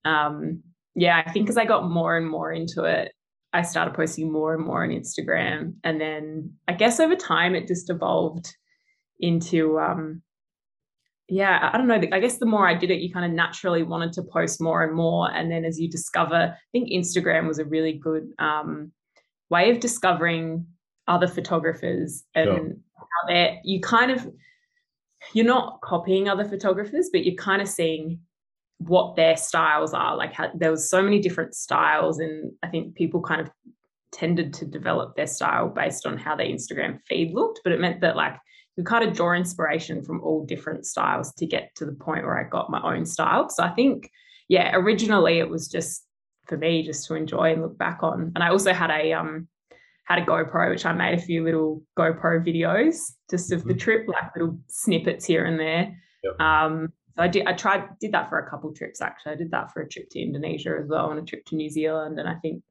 um, 0.05 0.63
yeah, 0.95 1.23
I 1.25 1.31
think 1.31 1.49
as 1.49 1.57
I 1.57 1.65
got 1.65 1.89
more 1.89 2.17
and 2.17 2.29
more 2.29 2.51
into 2.51 2.83
it, 2.83 3.11
I 3.53 3.61
started 3.61 3.93
posting 3.93 4.31
more 4.31 4.53
and 4.53 4.65
more 4.65 4.83
on 4.83 4.89
Instagram, 4.89 5.75
and 5.83 5.99
then 6.01 6.53
I 6.67 6.73
guess 6.73 6.99
over 6.99 7.15
time 7.15 7.55
it 7.55 7.67
just 7.67 7.89
evolved 7.89 8.55
into 9.19 9.79
um, 9.79 10.21
yeah, 11.29 11.69
I 11.73 11.77
don't 11.77 11.87
know. 11.87 12.01
I 12.13 12.19
guess 12.19 12.37
the 12.37 12.45
more 12.45 12.67
I 12.67 12.73
did 12.73 12.89
it, 12.89 13.01
you 13.01 13.11
kind 13.11 13.25
of 13.25 13.31
naturally 13.31 13.83
wanted 13.83 14.13
to 14.13 14.23
post 14.23 14.61
more 14.61 14.83
and 14.83 14.95
more. 14.95 15.29
And 15.31 15.51
then 15.51 15.65
as 15.65 15.79
you 15.79 15.89
discover, 15.89 16.35
I 16.35 16.69
think 16.71 16.89
Instagram 16.89 17.47
was 17.47 17.59
a 17.59 17.65
really 17.65 17.93
good 17.93 18.29
um, 18.39 18.91
way 19.49 19.69
of 19.69 19.81
discovering 19.81 20.65
other 21.07 21.27
photographers 21.27 22.23
and 22.33 22.45
sure. 22.45 22.57
how 22.95 23.27
they're, 23.27 23.59
you 23.63 23.81
kind 23.81 24.11
of, 24.11 24.25
you're 25.33 25.45
not 25.45 25.81
copying 25.81 26.29
other 26.29 26.45
photographers, 26.45 27.09
but 27.11 27.25
you're 27.25 27.35
kind 27.35 27.61
of 27.61 27.67
seeing 27.67 28.19
what 28.77 29.17
their 29.17 29.35
styles 29.35 29.93
are. 29.93 30.15
Like 30.15 30.31
how, 30.31 30.49
there 30.53 30.71
was 30.71 30.89
so 30.89 31.01
many 31.01 31.19
different 31.19 31.55
styles. 31.55 32.19
And 32.19 32.53
I 32.63 32.67
think 32.67 32.95
people 32.95 33.21
kind 33.21 33.41
of 33.41 33.49
tended 34.13 34.53
to 34.53 34.65
develop 34.65 35.17
their 35.17 35.27
style 35.27 35.67
based 35.67 36.05
on 36.05 36.17
how 36.17 36.37
their 36.37 36.47
Instagram 36.47 36.99
feed 37.05 37.33
looked. 37.33 37.59
But 37.65 37.73
it 37.73 37.81
meant 37.81 37.99
that 37.99 38.15
like 38.15 38.37
we 38.77 38.83
kind 38.83 39.03
of 39.03 39.15
draw 39.15 39.33
inspiration 39.33 40.03
from 40.03 40.21
all 40.21 40.45
different 40.45 40.85
styles 40.85 41.33
to 41.33 41.47
get 41.47 41.75
to 41.75 41.85
the 41.85 41.93
point 41.93 42.23
where 42.23 42.39
I 42.39 42.47
got 42.47 42.69
my 42.69 42.81
own 42.81 43.05
style. 43.05 43.49
So 43.49 43.63
I 43.63 43.69
think, 43.69 44.11
yeah, 44.47 44.75
originally 44.75 45.39
it 45.39 45.49
was 45.49 45.67
just 45.67 46.05
for 46.45 46.57
me 46.57 46.83
just 46.83 47.07
to 47.07 47.15
enjoy 47.15 47.53
and 47.53 47.61
look 47.63 47.77
back 47.77 47.99
on. 48.03 48.31
And 48.35 48.43
I 48.43 48.49
also 48.49 48.73
had 48.73 48.91
a 48.91 49.13
um 49.13 49.47
had 50.05 50.19
a 50.19 50.25
GoPro, 50.25 50.69
which 50.69 50.85
I 50.85 50.93
made 50.93 51.19
a 51.19 51.21
few 51.21 51.43
little 51.43 51.83
GoPro 51.97 52.45
videos 52.45 53.11
just 53.29 53.51
of 53.51 53.65
the 53.65 53.73
mm-hmm. 53.73 53.79
trip, 53.79 54.07
like 54.07 54.33
little 54.35 54.57
snippets 54.67 55.25
here 55.25 55.43
and 55.43 55.59
there. 55.59 55.97
Yep. 56.23 56.39
Um, 56.39 56.93
so 57.15 57.23
I 57.23 57.27
did 57.27 57.47
I 57.47 57.53
tried 57.53 57.99
did 57.99 58.11
that 58.13 58.29
for 58.29 58.37
a 58.37 58.49
couple 58.49 58.71
trips 58.73 59.01
actually. 59.01 59.33
I 59.33 59.35
did 59.35 59.51
that 59.51 59.73
for 59.73 59.81
a 59.81 59.89
trip 59.89 60.09
to 60.11 60.19
Indonesia 60.19 60.77
as 60.79 60.87
well 60.87 61.09
and 61.09 61.19
a 61.19 61.23
trip 61.23 61.45
to 61.45 61.55
New 61.55 61.69
Zealand. 61.69 62.19
And 62.19 62.29
I 62.29 62.35
think, 62.35 62.61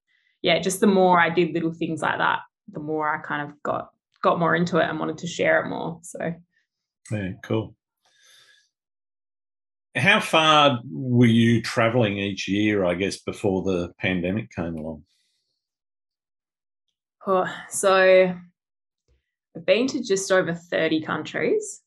yeah, 0.40 0.60
just 0.60 0.80
the 0.80 0.86
more 0.86 1.18
I 1.18 1.30
did 1.30 1.52
little 1.52 1.72
things 1.72 2.00
like 2.00 2.18
that, 2.18 2.40
the 2.72 2.80
more 2.80 3.12
I 3.12 3.18
kind 3.18 3.50
of 3.50 3.60
got 3.64 3.90
got 4.26 4.40
more 4.40 4.56
into 4.56 4.78
it 4.78 4.88
and 4.90 4.98
wanted 4.98 5.18
to 5.18 5.28
share 5.28 5.64
it 5.64 5.68
more. 5.68 6.00
So, 6.02 6.34
yeah, 7.12 7.30
cool. 7.44 7.76
How 9.94 10.18
far 10.18 10.80
were 10.84 11.26
you 11.26 11.62
traveling 11.62 12.18
each 12.18 12.48
year, 12.48 12.84
I 12.84 12.94
guess, 12.94 13.18
before 13.18 13.62
the 13.62 13.92
pandemic 14.00 14.50
came 14.50 14.74
along? 14.74 15.04
Oh, 17.24 17.46
so 17.68 18.34
I've 19.56 19.66
been 19.66 19.86
to 19.88 20.02
just 20.02 20.32
over 20.32 20.54
30 20.54 21.02
countries. 21.02 21.82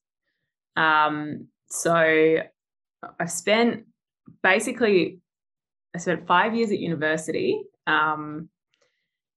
Um, 0.77 1.49
so 1.69 2.37
I've 3.19 3.31
spent 3.31 3.83
basically, 4.41 5.19
I 5.93 5.99
spent 5.99 6.25
five 6.25 6.55
years 6.55 6.71
at 6.71 6.79
university. 6.79 7.61
Um, 7.85 8.47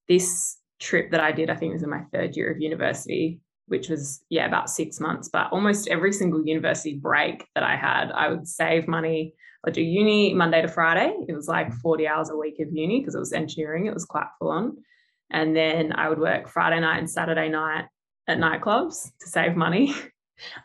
this 0.09 0.57
trip 0.83 1.11
that 1.13 1.21
I 1.21 1.33
did, 1.33 1.49
I 1.49 1.55
think 1.55 1.71
it 1.71 1.75
was 1.75 1.83
in 1.83 1.91
my 1.91 2.03
third 2.13 2.37
year 2.37 2.51
of 2.51 2.61
university, 2.61 3.41
which 3.67 3.89
was, 3.89 4.25
yeah, 4.29 4.47
about 4.47 4.69
six 4.69 5.01
months. 5.01 5.29
But 5.33 5.53
almost 5.53 5.89
every 5.89 6.13
single 6.13 6.45
university 6.45 6.97
break 6.97 7.47
that 7.55 7.65
I 7.65 7.77
had, 7.77 8.11
I 8.13 8.29
would 8.29 8.47
save 8.47 8.89
money. 8.89 9.35
I'd 9.65 9.75
do 9.75 9.81
uni 9.81 10.35
Monday 10.35 10.61
to 10.61 10.69
Friday. 10.69 11.15
It 11.29 11.35
was 11.35 11.47
like 11.49 11.69
mm-hmm. 11.69 11.79
40 11.79 12.09
hours 12.09 12.31
a 12.31 12.37
week 12.37 12.59
of 12.59 12.73
uni 12.73 13.01
because 13.01 13.15
it 13.15 13.21
was 13.21 13.33
engineering, 13.33 13.87
it 13.87 13.95
was 13.95 14.05
quite 14.05 14.27
full 14.39 14.51
on. 14.51 14.77
And 15.31 15.57
then 15.57 15.93
I 15.93 16.09
would 16.09 16.19
work 16.19 16.49
Friday 16.49 16.81
night 16.81 16.99
and 16.99 17.09
Saturday 17.09 17.49
night 17.49 17.87
at 18.29 18.39
nightclubs 18.39 19.11
to 19.21 19.29
save 19.29 19.57
money. 19.57 19.95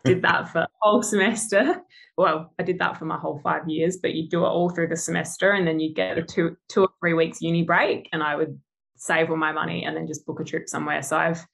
did 0.03 0.23
that 0.23 0.49
for 0.51 0.59
a 0.59 0.67
whole 0.81 1.03
semester. 1.03 1.81
Well, 2.17 2.51
I 2.57 2.63
did 2.63 2.79
that 2.79 2.97
for 2.97 3.05
my 3.05 3.17
whole 3.17 3.39
five 3.43 3.67
years, 3.67 3.97
but 4.01 4.15
you 4.15 4.27
do 4.27 4.43
it 4.43 4.49
all 4.49 4.71
through 4.71 4.87
the 4.87 4.95
semester 4.95 5.51
and 5.51 5.67
then 5.67 5.79
you 5.79 5.93
get 5.93 6.17
a 6.17 6.23
two 6.23 6.57
two 6.67 6.81
or 6.81 6.89
three 6.99 7.13
weeks 7.13 7.41
uni 7.41 7.63
break. 7.63 8.09
And 8.11 8.23
I 8.23 8.35
would 8.35 8.59
save 8.97 9.29
all 9.29 9.37
my 9.37 9.51
money 9.51 9.85
and 9.85 9.95
then 9.95 10.07
just 10.07 10.25
book 10.25 10.39
a 10.39 10.43
trip 10.43 10.67
somewhere. 10.67 11.01
So 11.01 11.17
I've 11.17 11.45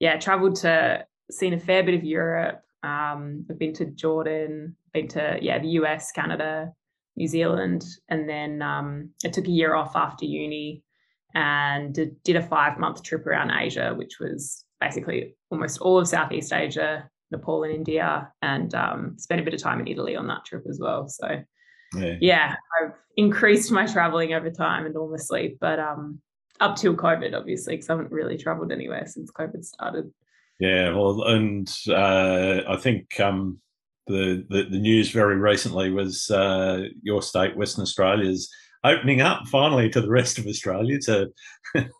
yeah, 0.00 0.18
traveled 0.18 0.56
to 0.56 1.04
seen 1.30 1.54
a 1.54 1.60
fair 1.60 1.82
bit 1.82 1.94
of 1.94 2.04
Europe. 2.04 2.60
Um, 2.82 3.46
I've 3.50 3.58
been 3.58 3.72
to 3.74 3.86
Jordan, 3.86 4.76
been 4.92 5.08
to 5.08 5.38
yeah, 5.40 5.58
the 5.58 5.68
US, 5.80 6.12
Canada, 6.12 6.72
New 7.16 7.28
Zealand, 7.28 7.84
and 8.08 8.28
then 8.28 8.60
um, 8.62 9.10
I 9.24 9.28
took 9.28 9.46
a 9.46 9.50
year 9.50 9.74
off 9.74 9.96
after 9.96 10.24
uni 10.24 10.82
and 11.34 11.94
did, 11.94 12.22
did 12.22 12.36
a 12.36 12.42
five 12.42 12.78
month 12.78 13.02
trip 13.02 13.26
around 13.26 13.50
Asia, 13.50 13.94
which 13.96 14.18
was 14.20 14.64
basically 14.80 15.36
almost 15.50 15.80
all 15.80 15.98
of 15.98 16.08
Southeast 16.08 16.52
Asia, 16.52 17.08
Nepal 17.30 17.64
and 17.64 17.74
India, 17.74 18.30
and 18.42 18.74
um, 18.74 19.14
spent 19.18 19.40
a 19.40 19.44
bit 19.44 19.54
of 19.54 19.60
time 19.60 19.80
in 19.80 19.88
Italy 19.88 20.16
on 20.16 20.26
that 20.28 20.44
trip 20.44 20.64
as 20.68 20.78
well. 20.80 21.08
So, 21.08 21.42
yeah, 21.96 22.14
yeah 22.20 22.56
I've 22.80 22.92
increased 23.16 23.72
my 23.72 23.86
traveling 23.86 24.34
over 24.34 24.50
time 24.50 24.86
enormously, 24.86 25.56
but 25.60 25.78
um, 25.78 26.20
up 26.60 26.76
till 26.76 26.94
COVID, 26.94 27.36
obviously, 27.36 27.74
because 27.74 27.90
I 27.90 27.94
haven't 27.94 28.12
really 28.12 28.36
traveled 28.36 28.72
anywhere 28.72 29.06
since 29.06 29.30
COVID 29.30 29.64
started. 29.64 30.12
Yeah, 30.60 30.94
well, 30.94 31.24
and 31.24 31.68
uh, 31.88 32.60
I 32.68 32.76
think 32.76 33.18
um, 33.20 33.58
the, 34.06 34.44
the, 34.48 34.64
the 34.70 34.78
news 34.78 35.10
very 35.10 35.36
recently 35.36 35.90
was 35.90 36.30
uh, 36.30 36.84
your 37.02 37.22
state, 37.22 37.56
Western 37.56 37.82
Australia's 37.82 38.48
opening 38.84 39.20
up 39.20 39.46
finally 39.48 39.88
to 39.90 40.00
the 40.00 40.10
rest 40.10 40.38
of 40.38 40.46
Australia 40.46 40.98
to 41.00 41.32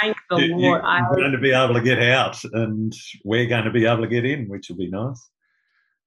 Thank 0.00 0.16
the 0.30 0.36
Lord. 0.48 0.82
You're 0.82 1.16
going 1.16 1.32
to 1.32 1.38
be 1.38 1.52
able 1.52 1.74
to 1.74 1.82
get 1.82 2.02
out, 2.02 2.42
and 2.52 2.92
we're 3.24 3.46
going 3.46 3.64
to 3.64 3.70
be 3.70 3.84
able 3.84 4.02
to 4.02 4.08
get 4.08 4.24
in, 4.24 4.48
which 4.48 4.68
will 4.68 4.76
be 4.76 4.88
nice. 4.88 5.28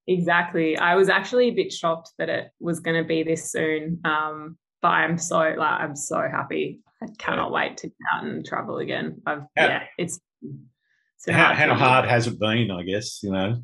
Exactly. 0.08 0.78
I 0.78 0.96
was 0.96 1.10
actually 1.10 1.50
a 1.50 1.54
bit 1.54 1.72
shocked 1.72 2.12
that 2.18 2.30
it 2.30 2.52
was 2.60 2.80
going 2.80 3.02
to 3.02 3.08
be 3.08 3.24
this 3.24 3.52
soon, 3.52 4.00
um, 4.04 4.58
but 4.82 4.90
I'm 4.90 5.18
so 5.18 5.38
like 5.38 5.60
I'm 5.60 5.96
so 5.96 6.22
happy. 6.30 6.80
I 7.02 7.08
cannot 7.18 7.50
yeah. 7.50 7.54
wait 7.54 7.78
to 7.78 7.88
get 7.88 7.96
out 8.14 8.24
and 8.24 8.46
travel 8.46 8.78
again. 8.78 9.22
I've, 9.26 9.42
how, 9.58 9.66
yeah, 9.66 9.84
it's. 9.98 10.20
it's 10.42 11.30
how, 11.30 11.54
how 11.54 11.74
hard 11.74 12.06
has 12.06 12.28
it 12.28 12.40
been? 12.40 12.72
I 12.72 12.84
guess 12.84 13.22
you 13.24 13.32
know. 13.32 13.64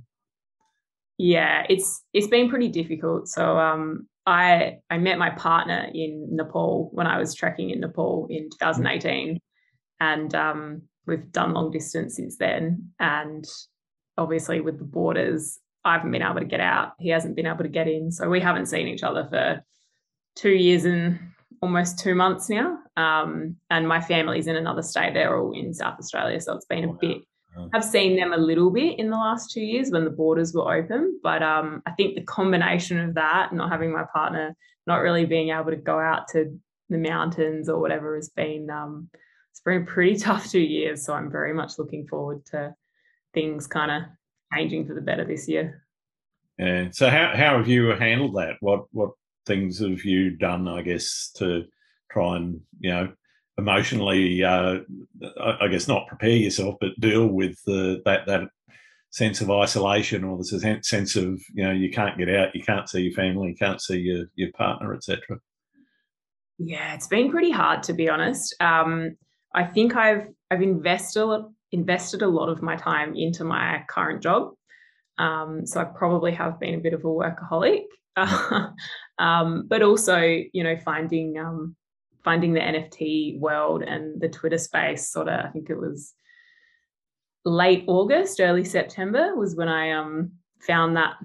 Yeah, 1.18 1.66
it's 1.70 2.04
it's 2.14 2.28
been 2.28 2.50
pretty 2.50 2.68
difficult. 2.70 3.28
So 3.28 3.58
um, 3.58 4.08
I 4.26 4.78
I 4.90 4.98
met 4.98 5.18
my 5.18 5.32
partner 5.32 5.90
in 5.94 6.28
Nepal 6.32 6.90
when 6.94 7.08
I 7.08 7.18
was 7.18 7.34
trekking 7.34 7.72
in 7.72 7.80
Nepal 7.80 8.28
in 8.30 8.50
2018, 8.50 9.40
and 10.00 10.36
um, 10.36 10.82
we've 11.06 11.32
done 11.32 11.54
long 11.54 11.72
distance 11.72 12.16
since 12.16 12.38
then. 12.38 12.92
And 13.00 13.46
obviously, 14.18 14.62
with 14.62 14.78
the 14.78 14.86
borders, 14.86 15.60
I 15.84 15.94
haven't 15.94 16.12
been 16.12 16.22
able 16.22 16.40
to 16.40 16.46
get 16.46 16.60
out. 16.60 16.94
He 17.00 17.10
hasn't 17.10 17.36
been 17.36 17.48
able 17.48 17.64
to 17.64 17.70
get 17.70 17.88
in, 17.88 18.12
so 18.12 18.30
we 18.30 18.40
haven't 18.40 18.68
seen 18.68 18.88
each 18.88 19.04
other 19.04 19.28
for 19.30 19.64
two 20.36 20.52
years 20.52 20.86
and 20.86 21.20
almost 21.62 22.00
two 22.00 22.16
months 22.16 22.50
now. 22.50 22.80
Um, 22.96 23.56
and 23.70 23.88
my 23.88 24.02
family's 24.02 24.48
in 24.48 24.56
another 24.56 24.82
state; 24.82 25.14
they're 25.14 25.38
all 25.38 25.54
in 25.54 25.74
South 25.74 26.00
Australia, 26.00 26.40
so 26.40 26.56
it's 26.56 26.66
been 26.66 26.86
a 26.86 26.94
bit. 26.94 27.18
I've 27.74 27.84
seen 27.84 28.16
them 28.16 28.34
a 28.34 28.38
little 28.38 28.70
bit 28.70 29.00
in 29.00 29.10
the 29.10 29.18
last 29.18 29.52
two 29.52 29.62
years 29.62 29.90
when 29.90 30.04
the 30.04 30.12
borders 30.12 30.54
were 30.54 30.76
open, 30.76 31.20
but 31.24 31.42
um, 31.42 31.82
I 31.88 31.92
think 31.92 32.16
the 32.16 32.22
combination 32.22 33.00
of 33.00 33.16
that, 33.16 33.52
not 33.52 33.72
having 33.72 33.92
my 33.92 34.04
partner, 34.14 34.56
not 34.86 34.98
really 34.98 35.26
being 35.26 35.50
able 35.50 35.72
to 35.72 35.76
go 35.76 36.00
out 36.00 36.28
to 36.34 36.60
the 36.90 36.98
mountains 36.98 37.68
or 37.68 37.80
whatever, 37.80 38.16
has 38.16 38.30
been 38.30 38.70
um, 38.70 39.10
it's 39.52 39.62
been 39.62 39.82
a 39.82 39.86
pretty 39.86 40.16
tough 40.20 40.50
two 40.50 40.60
years. 40.60 41.06
So 41.06 41.14
I'm 41.14 41.32
very 41.32 41.54
much 41.54 41.80
looking 41.80 42.08
forward 42.08 42.46
to 42.48 42.76
things 43.34 43.68
kind 43.68 43.92
of 43.92 44.04
changing 44.54 44.88
for 44.88 44.94
the 44.94 45.02
better 45.02 45.26
this 45.26 45.48
year. 45.48 45.84
Yeah. 46.58 46.90
So 46.92 47.10
how 47.10 47.34
how 47.36 47.58
have 47.58 47.68
you 47.68 47.90
handled 47.90 48.36
that? 48.36 48.56
What 48.60 48.86
what 48.92 49.12
things 49.48 49.80
have 49.80 50.06
you 50.06 50.32
done? 50.32 50.68
I 50.68 50.82
guess 50.82 51.32
to 51.38 51.64
try 52.12 52.38
and 52.38 52.60
you 52.80 52.92
know 52.92 53.14
emotionally, 53.58 54.44
uh, 54.44 54.80
I 55.42 55.68
guess 55.68 55.88
not 55.88 56.08
prepare 56.08 56.30
yourself, 56.30 56.76
but 56.80 57.00
deal 57.00 57.28
with 57.28 57.58
the, 57.66 58.02
that 58.06 58.28
that 58.28 58.44
sense 59.10 59.42
of 59.42 59.50
isolation 59.50 60.24
or 60.24 60.38
the 60.38 60.80
sense 60.84 61.16
of 61.16 61.42
you 61.54 61.64
know 61.64 61.72
you 61.72 61.90
can't 61.92 62.18
get 62.18 62.30
out, 62.30 62.56
you 62.56 62.64
can't 62.64 62.90
see 62.90 63.02
your 63.02 63.14
family, 63.14 63.50
you 63.50 63.56
can't 63.56 63.82
see 63.82 63.98
your 63.98 64.26
your 64.36 64.52
partner, 64.52 64.94
etc. 64.94 65.40
Yeah, 66.60 66.94
it's 66.94 67.08
been 67.08 67.32
pretty 67.32 67.52
hard 67.52 67.84
to 67.84 67.94
be 67.94 68.10
honest. 68.10 68.56
Um, 68.60 69.18
I 69.54 69.64
think 69.64 69.96
I've 69.96 70.28
I've 70.52 70.62
invested 70.62 71.46
invested 71.72 72.22
a 72.22 72.28
lot 72.28 72.50
of 72.50 72.62
my 72.62 72.76
time 72.76 73.16
into 73.16 73.44
my 73.44 73.84
current 73.90 74.22
job. 74.22 74.54
Um, 75.18 75.66
so 75.66 75.82
I 75.82 75.86
probably 75.86 76.32
have 76.34 76.60
been 76.60 76.76
a 76.76 76.80
bit 76.80 76.94
of 76.94 77.02
a 77.02 77.08
workaholic, 77.08 77.86
um, 79.20 79.66
but 79.68 79.82
also 79.82 80.20
you 80.20 80.64
know 80.64 80.78
finding 80.78 81.38
um, 81.38 81.76
finding 82.24 82.54
the 82.54 82.60
NFT 82.60 83.40
world 83.40 83.84
and 83.84 84.20
the 84.20 84.30
Twitter 84.30 84.58
space. 84.58 85.10
Sort 85.10 85.30
of, 85.30 85.46
I 85.46 85.50
think 85.50 85.70
it 85.70 85.80
was 85.80 86.14
late 87.46 87.86
August, 87.88 88.42
early 88.42 88.66
September 88.66 89.36
was 89.36 89.56
when 89.56 89.70
I 89.70 89.92
um, 89.92 90.34
found 90.60 90.98
that 90.98 91.16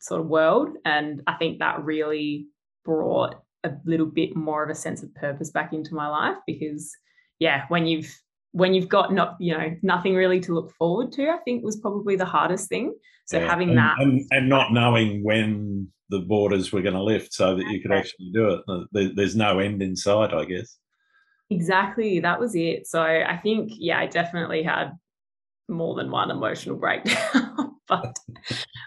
sort 0.00 0.20
of 0.20 0.28
world, 0.28 0.70
and 0.84 1.22
I 1.26 1.34
think 1.34 1.58
that 1.58 1.84
really 1.84 2.48
brought 2.84 3.36
a 3.64 3.72
little 3.84 4.06
bit 4.06 4.34
more 4.36 4.64
of 4.64 4.70
a 4.70 4.74
sense 4.74 5.02
of 5.02 5.14
purpose 5.14 5.50
back 5.50 5.72
into 5.72 5.94
my 5.94 6.08
life 6.08 6.36
because 6.46 6.90
yeah, 7.38 7.64
when 7.68 7.86
you've 7.86 8.14
when 8.52 8.74
you've 8.74 8.88
got 8.88 9.12
not 9.12 9.36
you 9.38 9.56
know 9.56 9.76
nothing 9.82 10.14
really 10.14 10.40
to 10.40 10.54
look 10.54 10.72
forward 10.74 11.12
to, 11.12 11.30
I 11.30 11.38
think 11.38 11.64
was 11.64 11.76
probably 11.76 12.16
the 12.16 12.24
hardest 12.24 12.68
thing. 12.68 12.94
So 13.26 13.38
yeah, 13.38 13.48
having 13.48 13.70
and, 13.70 13.78
that 13.78 13.94
and, 13.98 14.26
and, 14.30 14.48
not 14.48 14.72
knowing 14.72 15.22
when 15.22 15.88
the 16.08 16.20
borders 16.20 16.72
were 16.72 16.82
going 16.82 16.94
to 16.94 17.02
lift, 17.02 17.32
so 17.32 17.54
that 17.54 17.66
you 17.68 17.80
could 17.80 17.92
actually 17.92 18.30
do 18.32 18.60
it. 18.68 19.14
There's 19.16 19.36
no 19.36 19.60
end 19.60 19.82
in 19.82 19.94
sight, 19.94 20.34
I 20.34 20.44
guess. 20.44 20.78
Exactly, 21.50 22.20
that 22.20 22.40
was 22.40 22.54
it. 22.54 22.86
So 22.86 23.02
I 23.02 23.38
think 23.42 23.72
yeah, 23.76 24.00
I 24.00 24.06
definitely 24.06 24.62
had 24.62 24.92
more 25.68 25.94
than 25.94 26.10
one 26.10 26.30
emotional 26.30 26.76
breakdown, 26.76 27.76
but 27.88 28.18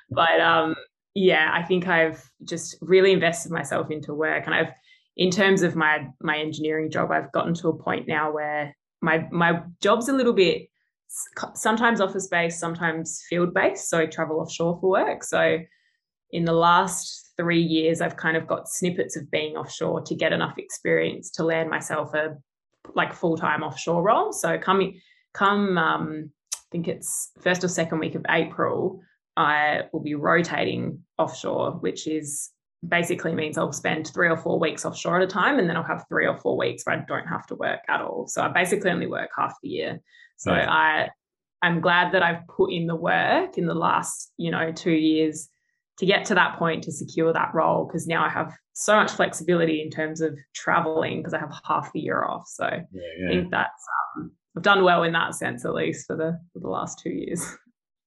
but 0.09 0.41
um 0.41 0.75
yeah, 1.15 1.51
I 1.53 1.63
think 1.63 1.87
I've 1.87 2.27
just 2.43 2.75
really 2.81 3.11
invested 3.11 3.51
myself 3.51 3.91
into 3.91 4.13
work, 4.13 4.45
and 4.45 4.55
I've 4.55 4.73
in 5.15 5.29
terms 5.29 5.61
of 5.61 5.75
my 5.75 6.07
my 6.21 6.37
engineering 6.37 6.91
job, 6.91 7.11
I've 7.11 7.31
gotten 7.31 7.53
to 7.55 7.69
a 7.69 7.77
point 7.77 8.07
now 8.07 8.31
where 8.33 8.75
my 9.03 9.27
my 9.31 9.61
job's 9.81 10.09
a 10.09 10.13
little 10.13 10.33
bit 10.33 10.69
sometimes 11.53 12.01
office 12.01 12.27
based, 12.27 12.59
sometimes 12.59 13.21
field 13.29 13.53
based. 13.53 13.89
So 13.89 13.99
I 13.99 14.07
travel 14.07 14.39
offshore 14.39 14.79
for 14.79 14.89
work. 14.89 15.23
So 15.23 15.59
in 16.31 16.45
the 16.45 16.53
last 16.53 17.33
three 17.37 17.61
years, 17.61 18.01
I've 18.01 18.17
kind 18.17 18.35
of 18.35 18.47
got 18.47 18.67
snippets 18.67 19.15
of 19.15 19.29
being 19.29 19.55
offshore 19.55 20.01
to 20.01 20.15
get 20.15 20.33
enough 20.33 20.57
experience 20.57 21.29
to 21.31 21.43
land 21.43 21.69
myself 21.69 22.15
a 22.15 22.37
like 22.95 23.13
full 23.13 23.37
time 23.37 23.61
offshore 23.61 24.01
role. 24.01 24.31
So 24.31 24.57
coming 24.57 24.99
come 25.33 25.77
um, 25.77 26.31
I 26.53 26.57
think 26.71 26.87
it's 26.87 27.31
first 27.41 27.63
or 27.63 27.67
second 27.67 27.99
week 27.99 28.15
of 28.15 28.25
April, 28.29 29.01
I 29.37 29.83
will 29.91 29.99
be 29.99 30.15
rotating 30.15 31.03
offshore, 31.19 31.73
which 31.73 32.07
is 32.07 32.49
basically 32.87 33.33
means 33.33 33.57
I'll 33.57 33.71
spend 33.71 34.07
three 34.07 34.29
or 34.29 34.37
four 34.37 34.59
weeks 34.59 34.85
offshore 34.85 35.17
at 35.17 35.23
a 35.23 35.27
time, 35.27 35.59
and 35.59 35.69
then 35.69 35.77
I'll 35.77 35.83
have 35.83 36.05
three 36.09 36.27
or 36.27 36.37
four 36.37 36.57
weeks 36.57 36.85
where 36.85 36.97
I 36.97 37.05
don't 37.07 37.27
have 37.27 37.47
to 37.47 37.55
work 37.55 37.79
at 37.87 38.01
all. 38.01 38.27
So 38.27 38.41
I 38.41 38.49
basically 38.49 38.91
only 38.91 39.07
work 39.07 39.29
half 39.37 39.55
the 39.61 39.69
year. 39.69 40.01
So 40.37 40.51
right. 40.51 40.67
I 40.67 41.09
I'm 41.63 41.79
glad 41.79 42.11
that 42.11 42.21
I've 42.21 42.45
put 42.47 42.73
in 42.73 42.87
the 42.87 42.95
work 42.95 43.57
in 43.57 43.67
the 43.67 43.73
last, 43.73 44.33
you 44.37 44.51
know, 44.51 44.73
two 44.73 44.91
years 44.91 45.47
to 45.99 46.05
get 46.05 46.25
to 46.25 46.35
that 46.35 46.57
point 46.57 46.83
to 46.83 46.91
secure 46.91 47.31
that 47.31 47.53
role 47.53 47.85
because 47.85 48.05
now 48.05 48.25
I 48.25 48.29
have 48.29 48.53
so 48.73 48.95
much 48.95 49.11
flexibility 49.11 49.81
in 49.81 49.89
terms 49.89 50.19
of 50.19 50.37
traveling 50.53 51.19
because 51.19 51.33
I 51.33 51.39
have 51.39 51.53
half 51.65 51.93
the 51.93 52.01
year 52.01 52.25
off. 52.25 52.47
So 52.47 52.65
yeah, 52.65 53.01
yeah. 53.17 53.25
I 53.25 53.29
think 53.29 53.51
that's 53.51 53.85
um, 54.17 54.31
I've 54.57 54.63
done 54.63 54.83
well 54.83 55.03
in 55.03 55.13
that 55.13 55.35
sense 55.35 55.63
at 55.63 55.73
least 55.73 56.07
for 56.07 56.17
the 56.17 56.39
for 56.51 56.59
the 56.59 56.67
last 56.69 56.99
two 56.99 57.11
years. 57.11 57.45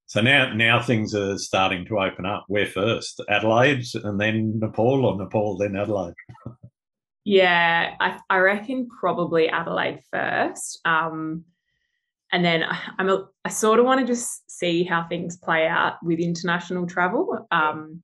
So 0.06 0.20
now, 0.20 0.54
now 0.54 0.80
things 0.80 1.14
are 1.14 1.36
starting 1.36 1.84
to 1.86 1.98
open 1.98 2.26
up. 2.26 2.44
Where 2.46 2.66
first? 2.66 3.20
Adelaide, 3.28 3.84
and 4.04 4.20
then 4.20 4.58
Nepal, 4.60 5.04
or 5.04 5.16
Nepal, 5.16 5.56
then 5.56 5.76
Adelaide. 5.76 6.14
yeah, 7.24 7.94
I, 7.98 8.20
I 8.30 8.38
reckon 8.38 8.88
probably 8.88 9.48
Adelaide 9.48 10.00
first, 10.12 10.80
um, 10.84 11.44
and 12.30 12.44
then 12.44 12.64
I'm 12.98 13.08
a, 13.08 13.26
I 13.44 13.48
sort 13.48 13.80
of 13.80 13.84
want 13.84 14.00
to 14.00 14.06
just 14.06 14.48
see 14.48 14.84
how 14.84 15.06
things 15.08 15.36
play 15.36 15.66
out 15.66 15.94
with 16.04 16.20
international 16.20 16.86
travel. 16.86 17.46
Um, 17.50 18.02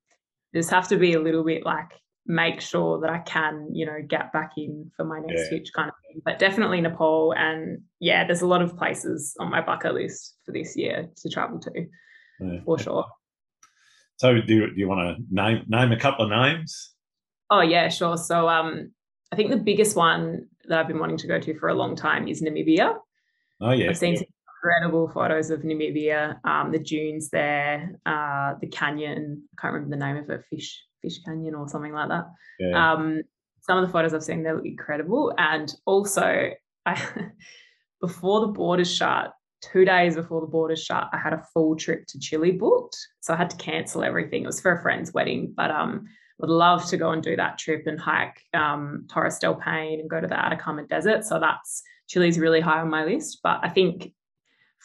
just 0.53 0.71
have 0.71 0.89
to 0.89 0.97
be 0.97 1.15
a 1.15 1.21
little 1.21 1.45
bit 1.45 1.65
like 1.65 1.93
make 2.27 2.61
sure 2.61 3.01
that 3.01 3.11
I 3.11 3.19
can, 3.19 3.69
you 3.73 3.85
know, 3.85 3.99
get 4.07 4.33
back 4.33 4.53
in 4.57 4.91
for 4.97 5.05
my 5.05 5.19
next 5.21 5.51
yeah. 5.51 5.59
hitch 5.59 5.71
kind 5.75 5.89
of 5.89 5.95
thing. 6.07 6.23
But 6.25 6.39
definitely 6.39 6.81
Nepal. 6.81 7.35
And 7.37 7.83
yeah, 8.01 8.25
there's 8.27 8.43
a 8.43 8.47
lot 8.47 8.63
of 8.63 8.77
places 8.77 9.35
on 9.41 9.51
my 9.51 9.61
bucket 9.61 9.95
list 9.95 10.37
for 10.45 10.53
this 10.53 10.77
year 10.77 11.09
to 11.17 11.29
travel 11.29 11.59
to 11.61 11.71
yeah. 12.41 12.61
for 12.65 12.79
sure. 12.79 13.07
So 14.17 14.41
do 14.41 14.55
you, 14.55 14.67
do 14.69 14.75
you 14.77 14.89
want 14.89 15.17
to 15.17 15.25
name 15.31 15.65
name 15.67 15.91
a 15.91 15.99
couple 15.99 16.25
of 16.25 16.31
names? 16.31 16.95
Oh 17.51 17.61
yeah, 17.61 17.89
sure. 17.89 18.17
So 18.17 18.49
um 18.49 18.93
I 19.33 19.37
think 19.37 19.51
the 19.51 19.57
biggest 19.57 19.97
one 19.97 20.47
that 20.69 20.79
I've 20.79 20.89
been 20.89 21.01
wanting 21.01 21.17
to 21.19 21.27
go 21.27 21.41
to 21.41 21.59
for 21.59 21.71
a 21.71 21.75
long 21.75 21.97
time 21.97 22.29
is 22.29 22.41
Namibia. 22.41 22.97
Oh 23.61 23.73
yeah. 23.73 23.91
I've 23.91 23.99
seen 23.99 24.15
yeah. 24.15 24.23
incredible 24.63 25.09
photos 25.09 25.51
of 25.51 25.63
Namibia, 25.63 26.37
um, 26.45 26.71
the 26.71 26.79
dunes 26.79 27.31
there, 27.31 27.99
uh, 28.07 28.55
the 28.61 28.69
canyon. 28.69 29.43
I 29.53 29.61
can't 29.61 29.75
remember 29.75 29.97
the 29.97 30.05
name 30.05 30.17
of 30.19 30.31
it, 30.31 30.45
Fish 30.51 30.85
Fish 31.03 31.19
Canyon 31.25 31.55
or 31.55 31.69
something 31.69 31.93
like 31.93 32.09
that. 32.09 32.27
Yeah. 32.59 32.93
Um, 32.93 33.23
some 33.61 33.79
of 33.79 33.87
the 33.87 33.93
photos 33.93 34.15
I've 34.15 34.25
seen 34.25 34.43
they 34.43 34.53
look 34.53 34.65
incredible, 34.65 35.35
and 35.37 35.73
also 35.85 36.51
I 36.87 37.03
before 38.01 38.41
the 38.41 38.49
borders 38.49 38.93
shut, 38.93 39.33
two 39.61 39.85
days 39.85 40.17
before 40.17 40.41
the 40.41 40.47
borders 40.47 40.83
shut, 40.83 41.09
I 41.13 41.19
had 41.19 41.33
a 41.33 41.45
full 41.53 41.77
trip 41.77 42.07
to 42.09 42.19
Chile 42.19 42.53
booked, 42.53 42.97
so 43.21 43.35
I 43.35 43.37
had 43.37 43.51
to 43.51 43.57
cancel 43.57 44.03
everything. 44.03 44.43
It 44.43 44.47
was 44.47 44.61
for 44.61 44.73
a 44.73 44.83
friend's 44.83 45.13
wedding, 45.13 45.53
but 45.57 45.71
um, 45.71 46.07
would 46.43 46.51
love 46.51 46.85
to 46.87 46.97
go 46.97 47.11
and 47.11 47.23
do 47.23 47.37
that 47.37 47.57
trip 47.59 47.87
and 47.87 48.01
hike 48.01 48.41
um, 48.53 49.07
Torres 49.09 49.39
del 49.39 49.55
Paine 49.55 50.01
and 50.01 50.11
go 50.11 50.21
to 50.21 50.27
the 50.27 50.39
Atacama 50.39 50.85
Desert. 50.87 51.25
So 51.25 51.39
that's 51.39 51.83
Chile's 52.09 52.39
really 52.39 52.61
high 52.61 52.81
on 52.81 52.91
my 52.91 53.05
list. 53.05 53.39
But 53.43 53.61
I 53.63 53.69
think 53.69 54.13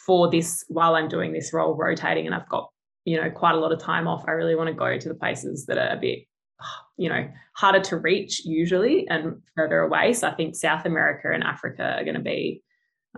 for 0.06 0.30
this, 0.30 0.64
while 0.68 0.94
I'm 0.94 1.08
doing 1.08 1.32
this 1.32 1.52
role 1.52 1.74
rotating 1.74 2.26
and 2.26 2.34
I've 2.34 2.48
got 2.48 2.70
you 3.08 3.18
know 3.18 3.30
quite 3.30 3.54
a 3.54 3.58
lot 3.58 3.72
of 3.72 3.80
time 3.80 4.06
off 4.06 4.24
i 4.28 4.32
really 4.32 4.54
want 4.54 4.68
to 4.68 4.74
go 4.74 4.98
to 4.98 5.08
the 5.08 5.14
places 5.14 5.64
that 5.64 5.78
are 5.78 5.96
a 5.96 5.96
bit 5.96 6.20
you 6.98 7.08
know 7.08 7.26
harder 7.56 7.80
to 7.80 7.96
reach 7.96 8.44
usually 8.44 9.06
and 9.08 9.40
further 9.56 9.80
away. 9.80 10.12
So 10.12 10.28
i 10.28 10.34
think 10.34 10.54
south 10.54 10.84
america 10.84 11.30
and 11.32 11.42
africa 11.42 11.96
are 11.98 12.04
going 12.04 12.16
to 12.16 12.20
be 12.20 12.62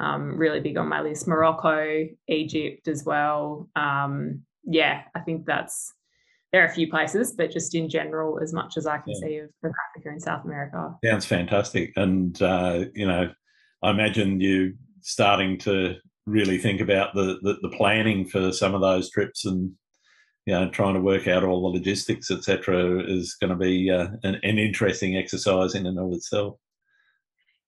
um, 0.00 0.38
really 0.38 0.60
big 0.60 0.78
on 0.78 0.88
my 0.88 1.00
list. 1.00 1.26
Morocco 1.26 2.06
egypt 2.28 2.86
as 2.86 3.04
well. 3.04 3.68
Um, 3.74 4.42
yeah 4.64 5.02
i 5.14 5.20
think 5.20 5.46
that's 5.46 5.92
there 6.52 6.62
are 6.62 6.66
a 6.66 6.72
few 6.72 6.88
places 6.88 7.32
but 7.36 7.50
just 7.50 7.74
in 7.74 7.88
general 7.88 8.38
as 8.42 8.52
much 8.52 8.76
as 8.76 8.86
i 8.86 8.98
can 8.98 9.12
yeah. 9.14 9.20
see 9.20 9.36
of, 9.38 9.50
of 9.64 9.72
africa 9.88 10.10
and 10.10 10.22
south 10.22 10.44
america. 10.44 10.94
Sounds 11.04 11.26
fantastic. 11.26 11.92
And 11.96 12.40
uh, 12.40 12.84
you 12.94 13.08
know 13.08 13.30
i 13.82 13.90
imagine 13.90 14.40
you 14.40 14.74
starting 15.00 15.58
to 15.60 15.96
really 16.26 16.58
think 16.58 16.80
about 16.80 17.14
the, 17.14 17.38
the, 17.42 17.56
the 17.62 17.74
planning 17.76 18.26
for 18.26 18.52
some 18.52 18.74
of 18.74 18.80
those 18.80 19.10
trips 19.10 19.46
and 19.46 19.72
you 20.50 20.56
know 20.56 20.68
trying 20.68 20.94
to 20.94 21.00
work 21.00 21.28
out 21.28 21.44
all 21.44 21.62
the 21.62 21.78
logistics 21.78 22.28
etc 22.28 23.00
is 23.04 23.36
going 23.40 23.50
to 23.50 23.56
be 23.56 23.88
uh, 23.88 24.08
an, 24.24 24.34
an, 24.42 24.58
interesting 24.58 25.16
exercise 25.16 25.76
in 25.76 25.86
and 25.86 25.96
of 25.96 26.12
itself. 26.12 26.56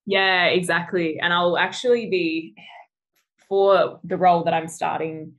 Yeah 0.04 0.46
exactly. 0.46 1.20
And 1.20 1.32
i'll 1.32 1.56
actually 1.56 2.10
be 2.10 2.54
for 3.48 4.00
the 4.02 4.16
role 4.16 4.42
that 4.44 4.54
i'm 4.54 4.66
starting 4.66 5.34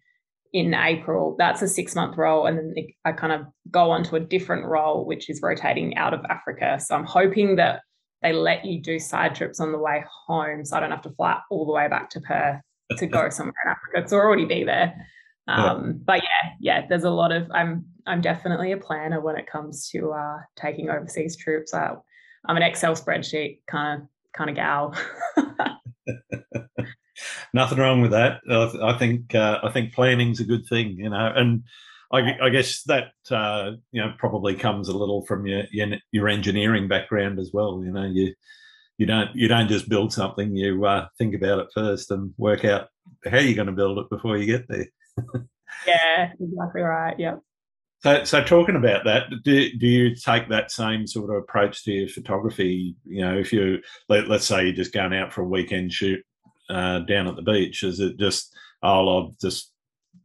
in 0.54 0.74
april 0.74 1.36
that's 1.38 1.62
a 1.62 1.68
six 1.68 1.96
month 1.96 2.16
role 2.16 2.46
and 2.46 2.58
then 2.58 2.74
i 3.04 3.12
kind 3.12 3.34
of 3.34 3.42
go 3.72 3.92
on 3.92 4.04
to 4.04 4.16
a 4.16 4.20
different 4.20 4.66
role 4.66 5.04
which 5.06 5.30
is 5.30 5.42
rotating 5.42 5.98
out 5.98 6.14
of 6.14 6.24
africa. 6.30 6.80
So 6.80 6.96
i'm 6.96 7.06
hoping 7.06 7.58
that 7.58 7.82
they 8.22 8.32
let 8.32 8.64
you 8.64 8.82
do 8.82 9.00
side 9.00 9.36
trips 9.36 9.60
on 9.60 9.74
the 9.74 9.80
way 9.80 10.06
home 10.28 10.64
so 10.64 10.78
i 10.78 10.80
don't 10.80 10.92
have 10.92 11.02
to 11.02 11.16
fly 11.18 11.40
all 11.50 11.66
the 11.66 11.74
way 11.74 11.90
back 11.90 12.10
to 12.12 12.22
perth 12.22 12.62
to 13.00 13.06
go 13.06 13.30
somewhere 13.38 13.64
in 13.66 13.72
africa. 13.72 14.08
To 14.08 14.16
already 14.16 14.46
be 14.46 14.64
there 14.64 14.94
um, 15.48 15.86
yeah. 15.86 15.92
but 16.06 16.22
yeah 16.24 16.50
yeah 16.60 16.86
there's 16.88 17.04
a 17.04 17.10
lot 17.10 17.32
of 17.32 17.50
i'm 17.52 17.86
i'm 18.06 18.22
definitely 18.22 18.72
a 18.72 18.78
planner 18.78 19.20
when 19.22 19.36
it 19.36 19.48
comes 19.48 19.90
to 19.90 20.12
uh, 20.12 20.38
taking 20.56 20.90
overseas 20.90 21.36
trips 21.36 21.74
I, 21.74 21.94
i'm 22.46 22.58
an 22.58 22.64
excel 22.64 22.96
spreadsheet 22.96 23.60
kind 23.68 24.02
of 24.02 24.08
kind 24.34 24.50
of 24.50 24.56
gal 24.56 24.96
nothing 27.54 27.78
wrong 27.78 28.02
with 28.02 28.12
that 28.12 28.42
i 28.50 28.98
think 28.98 29.36
uh, 29.36 29.60
i 29.64 29.72
think 29.72 29.94
planning's 29.94 30.40
a 30.40 30.46
good 30.46 30.66
thing 30.68 30.98
you 30.98 31.10
know 31.10 31.32
and 31.36 31.64
I, 32.12 32.38
I 32.44 32.50
guess 32.50 32.84
that 32.84 33.12
uh, 33.32 33.72
you 33.92 34.00
know 34.00 34.14
probably 34.20 34.54
comes 34.54 34.88
a 34.88 34.96
little 34.96 35.26
from 35.26 35.48
your, 35.48 35.64
your, 35.72 35.88
your 36.12 36.30
engineering 36.30 36.88
background 36.88 37.40
as 37.40 37.50
well. 37.52 37.82
You 37.84 37.92
know, 37.92 38.06
you 38.06 38.36
you 39.00 39.08
don't 39.08 39.36
you 39.36 39.48
don't 39.48 39.68
just 39.68 39.90
build 39.90 40.14
something. 40.14 40.56
You 40.56 40.86
uh, 40.86 41.08
think 41.18 41.34
about 41.34 41.58
it 41.58 41.68
first 41.74 42.12
and 42.12 42.32
work 42.38 42.66
out 42.66 42.90
how 43.26 43.40
you're 43.40 43.56
going 43.56 43.66
to 43.66 43.74
build 43.74 43.98
it 43.98 44.12
before 44.12 44.38
you 44.38 44.46
get 44.46 44.68
there 44.68 44.86
yeah, 45.88 46.32
exactly 46.40 46.82
right. 46.82 47.20
Yep. 47.20 47.40
So, 48.04 48.24
so 48.26 48.44
talking 48.44 48.76
about 48.76 49.06
that, 49.06 49.30
do, 49.44 49.70
do 49.78 49.88
you 49.88 50.14
take 50.14 50.50
that 50.50 50.72
same 50.72 51.08
sort 51.08 51.30
of 51.30 51.38
approach 51.38 51.86
to 51.86 51.92
your 51.92 52.10
photography? 52.10 52.96
You 53.06 53.22
know, 53.22 53.38
if 53.38 53.54
you 53.54 53.80
let, 54.10 54.28
let's 54.28 54.46
say 54.46 54.66
you're 54.66 54.76
just 54.76 54.94
going 54.94 55.14
out 55.14 55.32
for 55.32 55.42
a 55.42 55.48
weekend 55.48 55.94
shoot 55.94 56.20
uh, 56.70 57.00
down 57.00 57.28
at 57.28 57.38
the 57.38 57.42
beach, 57.42 57.84
is 57.84 58.02
it 58.02 58.18
just 58.20 58.54
oh, 58.84 59.08
I'll 59.08 59.36
just 59.42 59.72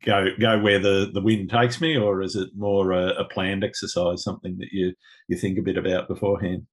go 0.05 0.27
go 0.38 0.59
where 0.59 0.79
the, 0.79 1.11
the 1.14 1.20
wind 1.20 1.51
takes 1.51 1.81
me, 1.81 1.96
or 1.96 2.20
is 2.20 2.37
it 2.37 2.51
more 2.57 2.92
a, 2.92 3.11
a 3.20 3.24
planned 3.27 3.64
exercise, 3.64 4.24
something 4.24 4.57
that 4.59 4.72
you 4.72 4.92
you 5.29 5.37
think 5.37 5.59
a 5.59 5.62
bit 5.62 5.79
about 5.79 6.09
beforehand? 6.09 6.66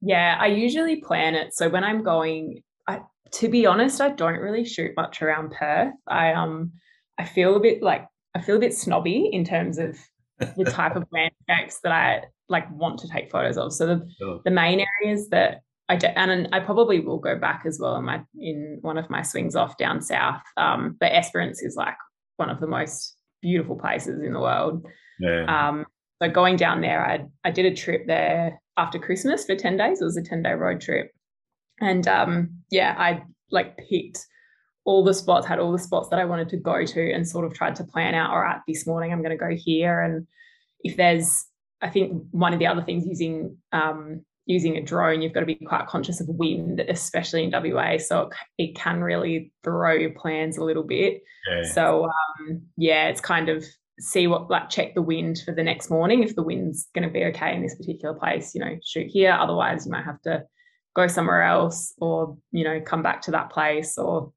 Yeah, 0.00 0.36
I 0.38 0.46
usually 0.46 0.96
plan 0.96 1.34
it. 1.34 1.54
So 1.54 1.68
when 1.68 1.82
I'm 1.82 2.04
going, 2.04 2.62
I, 2.86 3.00
to 3.32 3.48
be 3.48 3.66
honest, 3.66 4.00
I 4.00 4.10
don't 4.10 4.38
really 4.38 4.64
shoot 4.64 4.92
much 4.96 5.22
around 5.22 5.52
Perth. 5.52 5.94
I 6.06 6.32
um 6.32 6.72
I 7.18 7.24
feel 7.24 7.56
a 7.56 7.60
bit 7.60 7.82
like 7.82 8.06
I 8.34 8.40
feel 8.40 8.56
a 8.56 8.60
bit 8.60 8.74
snobby 8.74 9.28
in 9.32 9.44
terms 9.44 9.78
of 9.78 9.98
the 10.38 10.64
type 10.70 10.96
of 10.96 11.04
landscapes 11.10 11.80
that 11.82 11.92
I 11.92 12.22
like 12.48 12.70
want 12.70 12.98
to 13.00 13.08
take 13.08 13.30
photos 13.30 13.58
of. 13.58 13.72
So 13.72 13.86
the 13.86 14.08
sure. 14.18 14.40
the 14.44 14.50
main 14.50 14.84
areas 15.02 15.28
that 15.30 15.62
I 15.88 15.96
do, 15.96 16.08
and 16.08 16.48
I 16.52 16.60
probably 16.60 17.00
will 17.00 17.18
go 17.18 17.38
back 17.38 17.62
as 17.66 17.78
well 17.80 17.96
in 17.96 18.04
my 18.04 18.22
in 18.38 18.78
one 18.82 18.98
of 18.98 19.10
my 19.10 19.22
swings 19.22 19.56
off 19.56 19.76
down 19.76 20.02
south. 20.02 20.42
Um, 20.56 20.96
but 21.00 21.12
Esperance 21.12 21.62
is 21.62 21.76
like 21.76 21.96
one 22.36 22.50
of 22.50 22.60
the 22.60 22.66
most 22.66 23.16
beautiful 23.42 23.76
places 23.76 24.22
in 24.22 24.32
the 24.32 24.40
world. 24.40 24.84
Yeah. 25.20 25.44
Um, 25.68 25.86
so 26.22 26.28
going 26.28 26.56
down 26.56 26.80
there, 26.80 27.04
I 27.04 27.24
I 27.44 27.50
did 27.50 27.66
a 27.66 27.74
trip 27.74 28.06
there 28.06 28.60
after 28.76 28.98
Christmas 28.98 29.44
for 29.44 29.56
ten 29.56 29.76
days. 29.76 30.00
It 30.00 30.04
was 30.04 30.16
a 30.16 30.22
ten 30.22 30.42
day 30.42 30.52
road 30.52 30.80
trip, 30.80 31.10
and 31.80 32.06
um, 32.06 32.50
yeah, 32.70 32.94
I 32.98 33.22
like 33.50 33.78
picked 33.78 34.26
all 34.88 35.04
the 35.04 35.12
spots, 35.12 35.46
had 35.46 35.58
all 35.58 35.70
the 35.70 35.78
spots 35.78 36.08
that 36.08 36.18
I 36.18 36.24
wanted 36.24 36.48
to 36.48 36.56
go 36.56 36.82
to, 36.82 37.12
and 37.12 37.28
sort 37.28 37.44
of 37.44 37.52
tried 37.52 37.76
to 37.76 37.84
plan 37.84 38.14
out. 38.14 38.30
All 38.30 38.40
right, 38.40 38.58
this 38.66 38.86
morning 38.86 39.12
I'm 39.12 39.20
going 39.20 39.36
to 39.38 39.44
go 39.44 39.54
here, 39.54 40.00
and 40.00 40.26
if 40.80 40.96
there's, 40.96 41.44
I 41.82 41.90
think 41.90 42.22
one 42.30 42.54
of 42.54 42.58
the 42.58 42.68
other 42.68 42.80
things 42.80 43.04
using 43.06 43.58
um, 43.70 44.24
using 44.46 44.78
a 44.78 44.82
drone, 44.82 45.20
you've 45.20 45.34
got 45.34 45.40
to 45.40 45.46
be 45.46 45.56
quite 45.56 45.88
conscious 45.88 46.22
of 46.22 46.28
wind, 46.28 46.80
especially 46.80 47.44
in 47.44 47.50
WA. 47.50 47.98
So 47.98 48.30
it, 48.56 48.76
can 48.76 49.02
really 49.02 49.52
throw 49.62 49.92
your 49.92 50.12
plans 50.12 50.56
a 50.56 50.64
little 50.64 50.84
bit. 50.84 51.22
Yeah. 51.50 51.64
So 51.70 52.04
um, 52.06 52.62
yeah, 52.78 53.08
it's 53.08 53.20
kind 53.20 53.50
of 53.50 53.66
see 54.00 54.26
what 54.26 54.48
like 54.48 54.70
check 54.70 54.94
the 54.94 55.02
wind 55.02 55.42
for 55.44 55.52
the 55.52 55.62
next 55.62 55.90
morning. 55.90 56.22
If 56.22 56.34
the 56.34 56.42
wind's 56.42 56.88
going 56.94 57.06
to 57.06 57.12
be 57.12 57.26
okay 57.26 57.54
in 57.54 57.60
this 57.60 57.76
particular 57.76 58.14
place, 58.14 58.54
you 58.54 58.62
know, 58.62 58.78
shoot 58.82 59.08
here. 59.08 59.32
Otherwise, 59.32 59.84
you 59.84 59.92
might 59.92 60.06
have 60.06 60.22
to 60.22 60.44
go 60.96 61.08
somewhere 61.08 61.42
else 61.42 61.92
or 61.98 62.38
you 62.52 62.64
know 62.64 62.80
come 62.80 63.02
back 63.02 63.20
to 63.20 63.32
that 63.32 63.50
place 63.50 63.98
or 63.98 64.32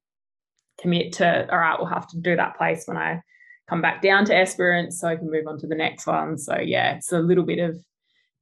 commit 0.82 1.14
to 1.14 1.50
all 1.52 1.60
right 1.60 1.78
we'll 1.78 1.88
have 1.88 2.08
to 2.08 2.18
do 2.20 2.36
that 2.36 2.58
place 2.58 2.84
when 2.86 2.98
i 2.98 3.22
come 3.70 3.82
back 3.82 4.02
down 4.02 4.26
to 4.26 4.36
esperance 4.36 5.00
so 5.00 5.08
i 5.08 5.16
can 5.16 5.30
move 5.30 5.48
on 5.48 5.58
to 5.58 5.68
the 5.68 5.76
next 5.76 6.08
one 6.08 6.38
so 6.38 6.58
yeah 6.58 6.96
it's 6.96 7.12
a 7.12 7.20
little 7.20 7.46
bit 7.46 7.60
of 7.60 7.78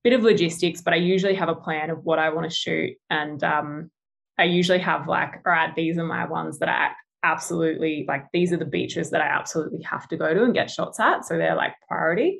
bit 0.03 0.13
of 0.13 0.23
logistics 0.23 0.81
but 0.81 0.93
i 0.93 0.97
usually 0.97 1.35
have 1.35 1.49
a 1.49 1.55
plan 1.55 1.89
of 1.89 2.03
what 2.03 2.19
i 2.19 2.29
want 2.29 2.49
to 2.49 2.55
shoot 2.55 2.95
and 3.09 3.43
um, 3.43 3.91
i 4.37 4.43
usually 4.43 4.79
have 4.79 5.07
like 5.07 5.35
all 5.45 5.51
right 5.51 5.75
these 5.75 5.97
are 5.97 6.05
my 6.05 6.25
ones 6.25 6.59
that 6.59 6.69
i 6.69 6.89
absolutely 7.23 8.05
like 8.07 8.25
these 8.31 8.53
are 8.53 8.57
the 8.57 8.65
beaches 8.65 9.09
that 9.09 9.21
i 9.21 9.27
absolutely 9.27 9.81
have 9.81 10.07
to 10.07 10.15
go 10.15 10.33
to 10.33 10.43
and 10.43 10.53
get 10.53 10.71
shots 10.71 10.99
at 10.99 11.25
so 11.25 11.37
they're 11.37 11.55
like 11.55 11.73
priority 11.87 12.39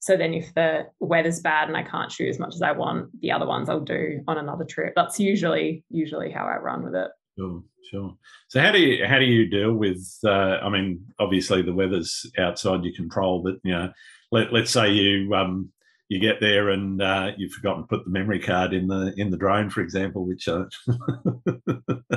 so 0.00 0.16
then 0.16 0.34
if 0.34 0.54
the 0.54 0.86
weather's 1.00 1.40
bad 1.40 1.68
and 1.68 1.76
I 1.76 1.82
can't 1.82 2.12
shoot 2.12 2.28
as 2.28 2.38
much 2.38 2.54
as 2.54 2.62
I 2.62 2.70
want, 2.70 3.20
the 3.20 3.32
other 3.32 3.46
ones 3.46 3.68
I'll 3.68 3.80
do 3.80 4.22
on 4.28 4.38
another 4.38 4.64
trip. 4.64 4.92
That's 4.94 5.18
usually 5.18 5.84
usually 5.90 6.30
how 6.30 6.46
I 6.46 6.58
run 6.58 6.84
with 6.84 6.94
it. 6.94 7.10
Sure, 7.38 7.62
sure. 7.90 8.16
So 8.48 8.60
how 8.60 8.72
do 8.72 8.78
you 8.80 9.06
how 9.06 9.18
do 9.18 9.24
you 9.26 9.48
deal 9.48 9.72
with? 9.74 10.02
Uh, 10.24 10.58
I 10.62 10.70
mean, 10.70 11.04
obviously 11.18 11.62
the 11.62 11.74
weather's 11.74 12.24
outside 12.38 12.84
your 12.84 12.94
control, 12.94 13.42
but 13.42 13.56
you 13.62 13.72
know, 13.72 13.92
let 14.32 14.52
let's 14.52 14.70
say 14.70 14.90
you 14.92 15.34
um 15.34 15.70
you 16.08 16.18
get 16.20 16.40
there 16.40 16.70
and 16.70 17.02
uh, 17.02 17.32
you've 17.36 17.52
forgotten 17.52 17.82
to 17.82 17.88
put 17.88 18.04
the 18.04 18.10
memory 18.10 18.38
card 18.38 18.72
in 18.72 18.86
the 18.86 19.12
in 19.18 19.30
the 19.30 19.36
drone, 19.36 19.68
for 19.68 19.82
example, 19.82 20.24
which 20.26 20.48
uh, 20.48 20.64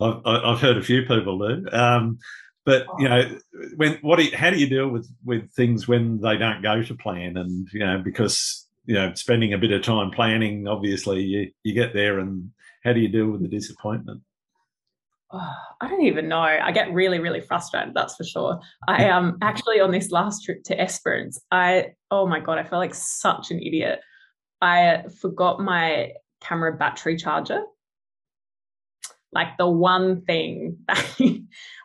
I've, 0.00 0.20
I've 0.24 0.60
heard 0.60 0.76
a 0.76 0.82
few 0.82 1.02
people 1.02 1.38
do. 1.38 1.64
Um, 1.72 2.18
but 2.64 2.86
you 2.98 3.08
know, 3.08 3.38
when 3.76 3.98
what 4.02 4.18
do 4.18 4.24
you, 4.24 4.36
how 4.36 4.50
do 4.50 4.58
you 4.58 4.68
deal 4.68 4.88
with 4.88 5.08
with 5.24 5.50
things 5.54 5.88
when 5.88 6.20
they 6.20 6.36
don't 6.36 6.62
go 6.62 6.82
to 6.82 6.94
plan? 6.94 7.36
And 7.36 7.66
you 7.72 7.80
know, 7.80 7.98
because 8.04 8.66
you 8.84 8.94
know, 8.94 9.12
spending 9.14 9.52
a 9.52 9.58
bit 9.58 9.72
of 9.72 9.82
time 9.82 10.10
planning, 10.10 10.66
obviously, 10.68 11.22
you 11.22 11.50
you 11.62 11.72
get 11.74 11.94
there, 11.94 12.18
and 12.18 12.50
how 12.84 12.92
do 12.92 13.00
you 13.00 13.08
deal 13.08 13.30
with 13.30 13.42
the 13.42 13.48
disappointment? 13.48 14.22
oh, 15.32 15.54
I 15.80 15.88
don't 15.88 16.04
even 16.04 16.28
know. 16.28 16.40
I 16.40 16.72
get 16.72 16.92
really, 16.92 17.18
really 17.18 17.40
frustrated. 17.40 17.94
That's 17.94 18.16
for 18.16 18.24
sure. 18.24 18.60
I 18.88 19.04
am 19.04 19.24
um, 19.24 19.38
actually 19.42 19.80
on 19.80 19.90
this 19.90 20.10
last 20.10 20.44
trip 20.44 20.64
to 20.64 20.80
Esperance. 20.80 21.40
I 21.50 21.92
oh 22.10 22.26
my 22.26 22.40
god, 22.40 22.58
I 22.58 22.64
felt 22.64 22.80
like 22.80 22.94
such 22.94 23.50
an 23.50 23.60
idiot. 23.60 24.00
I 24.60 25.04
forgot 25.20 25.60
my 25.60 26.12
camera 26.40 26.76
battery 26.76 27.16
charger. 27.16 27.62
Like 29.30 29.58
the 29.58 29.68
one 29.68 30.22
thing 30.22 30.78
that 30.88 31.40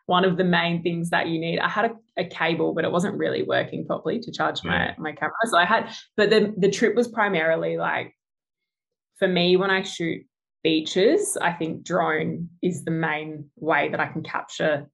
one 0.06 0.25
of 0.25 0.38
the 0.38 0.43
main 0.43 0.82
things 0.82 1.10
that 1.12 1.27
you 1.27 1.39
need. 1.39 1.60
I 1.60 1.69
had 1.69 1.86
a, 1.86 2.21
a 2.21 2.25
cable, 2.25 2.73
but 2.73 2.86
it 2.86 2.91
wasn't 2.91 3.17
really 3.17 3.43
working 3.43 3.86
properly 3.86 4.19
to 4.19 4.32
charge 4.32 4.63
my 4.63 4.95
my 4.97 5.12
camera. 5.12 5.34
So 5.45 5.58
I 5.58 5.65
had, 5.65 5.93
but 6.17 6.29
the 6.29 6.53
the 6.58 6.71
trip 6.71 6.95
was 6.95 7.08
primarily 7.08 7.77
like 7.77 8.15
for 9.19 9.27
me 9.27 9.56
when 9.56 9.69
I 9.69 9.84
shoot 9.84 10.25
beaches, 10.63 11.38
I 11.39 11.52
think 11.52 11.84
drone 11.84 12.49
is 12.62 12.84
the 12.84 12.91
main 12.91 13.49
way 13.58 13.89
that 13.89 13.99
I 13.99 14.08
can 14.08 14.23
capture, 14.23 14.89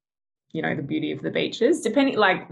you 0.52 0.62
know, 0.62 0.76
the 0.76 0.82
beauty 0.82 1.12
of 1.12 1.22
the 1.22 1.32
beaches. 1.32 1.82
Depending, 1.82 2.18
like, 2.18 2.48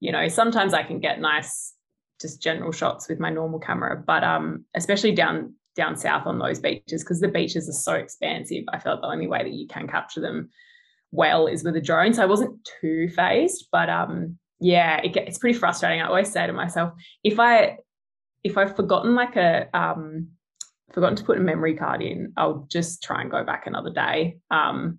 you 0.00 0.12
know, 0.12 0.28
sometimes 0.28 0.72
I 0.72 0.82
can 0.82 1.00
get 1.00 1.20
nice, 1.20 1.74
just 2.20 2.42
general 2.42 2.72
shots 2.72 3.08
with 3.08 3.20
my 3.20 3.30
normal 3.30 3.58
camera, 3.58 4.02
but 4.04 4.24
um, 4.24 4.64
especially 4.74 5.12
down 5.12 5.54
down 5.74 5.96
south 5.96 6.26
on 6.26 6.38
those 6.38 6.60
beaches 6.60 7.02
because 7.02 7.20
the 7.20 7.28
beaches 7.28 7.68
are 7.68 7.72
so 7.72 7.94
expansive. 7.94 8.64
I 8.72 8.78
felt 8.78 9.00
the 9.00 9.06
only 9.08 9.26
way 9.26 9.42
that 9.42 9.52
you 9.52 9.66
can 9.66 9.88
capture 9.88 10.20
them 10.20 10.50
well 11.12 11.46
is 11.46 11.64
with 11.64 11.76
a 11.76 11.80
drone. 11.80 12.12
So 12.12 12.22
I 12.22 12.26
wasn't 12.26 12.68
too 12.80 13.08
fazed, 13.08 13.68
but 13.72 13.88
um, 13.88 14.38
yeah, 14.60 15.00
it, 15.02 15.16
it's 15.16 15.38
pretty 15.38 15.58
frustrating. 15.58 16.02
I 16.02 16.06
always 16.06 16.30
say 16.30 16.46
to 16.46 16.52
myself, 16.52 16.92
if 17.24 17.40
I 17.40 17.78
if 18.44 18.58
I've 18.58 18.76
forgotten 18.76 19.14
like 19.14 19.36
a 19.36 19.68
um 19.74 20.28
forgotten 20.92 21.16
to 21.16 21.24
put 21.24 21.38
a 21.38 21.40
memory 21.40 21.74
card 21.74 22.02
in, 22.02 22.32
I'll 22.36 22.66
just 22.70 23.02
try 23.02 23.20
and 23.20 23.30
go 23.30 23.44
back 23.44 23.66
another 23.66 23.90
day. 23.90 24.38
Um, 24.50 24.98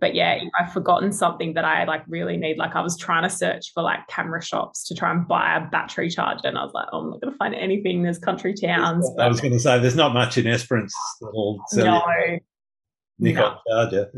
But 0.00 0.14
yeah, 0.14 0.38
I've 0.58 0.72
forgotten 0.72 1.12
something 1.12 1.54
that 1.54 1.64
I 1.64 1.82
like 1.84 2.04
really 2.06 2.36
need. 2.36 2.58
Like 2.58 2.76
I 2.76 2.80
was 2.80 2.96
trying 2.96 3.24
to 3.24 3.30
search 3.30 3.72
for 3.74 3.82
like 3.82 4.06
camera 4.06 4.40
shops 4.40 4.86
to 4.86 4.94
try 4.94 5.10
and 5.10 5.26
buy 5.26 5.56
a 5.56 5.68
battery 5.68 6.08
charger, 6.10 6.46
and 6.46 6.56
I 6.56 6.62
was 6.62 6.72
like, 6.72 6.86
oh, 6.92 7.00
I'm 7.00 7.10
not 7.10 7.20
going 7.20 7.32
to 7.32 7.36
find 7.38 7.54
anything. 7.56 8.02
There's 8.02 8.18
country 8.18 8.54
towns. 8.54 9.10
I 9.18 9.26
was 9.26 9.40
going 9.40 9.52
to 9.52 9.58
say 9.58 9.80
there's 9.80 9.96
not 9.96 10.14
much 10.14 10.38
in 10.38 10.46
Esperance 10.46 10.94
that'll 11.20 11.60
sell 11.68 11.84
no, 11.86 12.02
you 12.28 12.40
Nikon 13.18 13.56
no. 13.66 13.88
charger. 13.88 14.10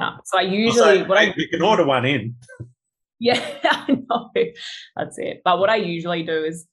No. 0.00 0.10
So 0.24 0.38
I 0.38 0.42
usually 0.42 1.02
what 1.04 1.16
I 1.18 1.32
you 1.36 1.48
can 1.48 1.62
order 1.62 1.86
one 1.86 2.04
in. 2.04 2.36
Yeah, 3.20 3.42
I 3.64 3.98
know. 4.08 4.30
That's 4.94 5.18
it. 5.18 5.42
But 5.44 5.58
what 5.58 5.70
I 5.70 5.74
usually 5.74 6.22
do 6.22 6.44
is 6.44 6.68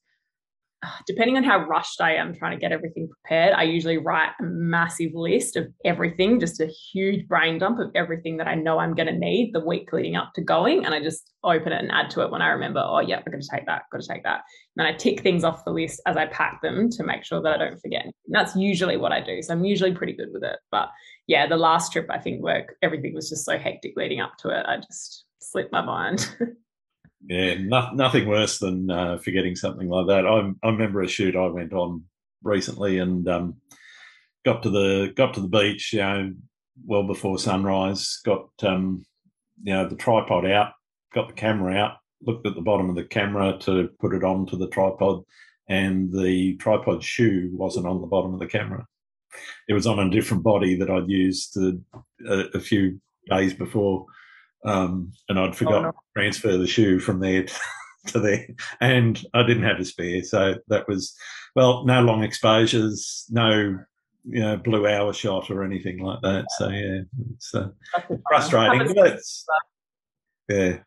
depending 1.05 1.37
on 1.37 1.43
how 1.43 1.65
rushed 1.65 2.01
I 2.01 2.15
am 2.15 2.33
trying 2.33 2.51
to 2.51 2.61
get 2.61 2.71
everything 2.71 3.07
prepared, 3.07 3.53
I 3.53 3.63
usually 3.63 3.97
write 3.97 4.31
a 4.39 4.43
massive 4.43 5.11
list 5.13 5.55
of 5.55 5.67
everything, 5.83 6.39
just 6.39 6.59
a 6.61 6.67
huge 6.67 7.27
brain 7.27 7.57
dump 7.57 7.79
of 7.79 7.91
everything 7.95 8.37
that 8.37 8.47
I 8.47 8.55
know 8.55 8.79
I'm 8.79 8.95
going 8.95 9.07
to 9.07 9.17
need 9.17 9.53
the 9.53 9.65
week 9.65 9.91
leading 9.93 10.15
up 10.15 10.33
to 10.35 10.41
going. 10.41 10.85
And 10.85 10.93
I 10.93 11.01
just 11.01 11.31
open 11.43 11.71
it 11.71 11.81
and 11.81 11.91
add 11.91 12.09
to 12.11 12.21
it 12.21 12.31
when 12.31 12.41
I 12.41 12.49
remember, 12.49 12.83
oh, 12.85 12.99
yeah, 12.99 13.17
I'm 13.17 13.31
going 13.31 13.41
to 13.41 13.49
take 13.51 13.65
that, 13.65 13.83
got 13.91 14.01
to 14.01 14.07
take 14.07 14.23
that. 14.23 14.41
And 14.75 14.85
then 14.85 14.87
I 14.87 14.93
tick 14.93 15.21
things 15.21 15.43
off 15.43 15.65
the 15.65 15.71
list 15.71 16.01
as 16.05 16.17
I 16.17 16.25
pack 16.27 16.61
them 16.61 16.89
to 16.91 17.03
make 17.03 17.23
sure 17.23 17.41
that 17.41 17.53
I 17.53 17.57
don't 17.57 17.79
forget. 17.79 18.05
And 18.05 18.13
that's 18.27 18.55
usually 18.55 18.97
what 18.97 19.11
I 19.11 19.21
do. 19.21 19.41
So 19.41 19.53
I'm 19.53 19.65
usually 19.65 19.93
pretty 19.93 20.13
good 20.13 20.29
with 20.33 20.43
it. 20.43 20.57
But 20.71 20.89
yeah, 21.27 21.47
the 21.47 21.57
last 21.57 21.91
trip, 21.91 22.07
I 22.09 22.19
think 22.19 22.41
work, 22.41 22.75
everything 22.81 23.13
was 23.13 23.29
just 23.29 23.45
so 23.45 23.57
hectic 23.57 23.93
leading 23.95 24.21
up 24.21 24.37
to 24.39 24.49
it. 24.49 24.65
I 24.67 24.77
just 24.77 25.25
slipped 25.39 25.71
my 25.71 25.81
mind. 25.81 26.35
Yeah, 27.27 27.55
no, 27.59 27.91
nothing 27.93 28.27
worse 28.27 28.59
than 28.59 28.91
uh, 28.91 29.17
forgetting 29.17 29.55
something 29.55 29.89
like 29.89 30.07
that. 30.07 30.27
I, 30.27 30.51
I 30.63 30.69
remember 30.69 31.01
a 31.01 31.07
shoot 31.07 31.35
I 31.35 31.47
went 31.47 31.73
on 31.73 32.03
recently 32.43 32.99
and 32.99 33.27
um, 33.27 33.55
got 34.45 34.61
to 34.63 34.69
the 34.69 35.11
got 35.15 35.33
to 35.33 35.41
the 35.41 35.47
beach, 35.47 35.93
you 35.93 35.99
know, 35.99 36.33
well 36.85 37.03
before 37.03 37.39
sunrise. 37.39 38.19
Got 38.23 38.49
um, 38.61 39.05
you 39.63 39.73
know 39.73 39.89
the 39.89 39.95
tripod 39.95 40.45
out, 40.45 40.73
got 41.13 41.27
the 41.27 41.33
camera 41.33 41.75
out, 41.75 41.97
looked 42.21 42.45
at 42.45 42.53
the 42.53 42.61
bottom 42.61 42.89
of 42.89 42.95
the 42.95 43.03
camera 43.03 43.57
to 43.61 43.89
put 43.99 44.13
it 44.13 44.23
onto 44.23 44.55
the 44.55 44.69
tripod, 44.69 45.23
and 45.67 46.11
the 46.11 46.55
tripod 46.57 47.03
shoe 47.03 47.49
wasn't 47.53 47.87
on 47.87 48.01
the 48.01 48.07
bottom 48.07 48.33
of 48.33 48.39
the 48.39 48.47
camera. 48.47 48.85
It 49.67 49.73
was 49.73 49.87
on 49.87 49.99
a 49.99 50.11
different 50.11 50.43
body 50.43 50.75
that 50.77 50.91
I'd 50.91 51.09
used 51.09 51.57
a, 51.57 51.73
a 52.53 52.59
few 52.59 53.01
days 53.29 53.53
before 53.53 54.05
um, 54.65 55.11
and 55.29 55.39
I'd 55.39 55.55
forgotten 55.55 55.85
oh, 55.85 55.87
no. 55.87 55.91
to 55.91 55.97
transfer 56.15 56.57
the 56.57 56.67
shoe 56.67 56.99
from 56.99 57.19
there 57.19 57.43
to, 57.43 57.59
to 58.07 58.19
there, 58.19 58.47
and 58.81 59.23
I 59.33 59.43
didn't 59.43 59.63
have 59.63 59.79
a 59.79 59.85
spare. 59.85 60.23
So 60.23 60.55
that 60.67 60.87
was, 60.87 61.15
well, 61.55 61.85
no 61.85 62.01
long 62.01 62.23
exposures, 62.23 63.25
no 63.29 63.79
you 64.27 64.41
know 64.41 64.57
blue 64.57 64.87
hour 64.87 65.13
shot 65.13 65.51
or 65.51 65.63
anything 65.63 65.99
like 65.99 66.21
that. 66.21 66.45
So 66.57 66.69
yeah, 66.69 67.01
it's 67.33 67.53
uh, 67.53 67.69
frustrating. 68.27 68.93
But 68.95 69.13
it's, 69.13 69.45
yeah, 70.49 70.77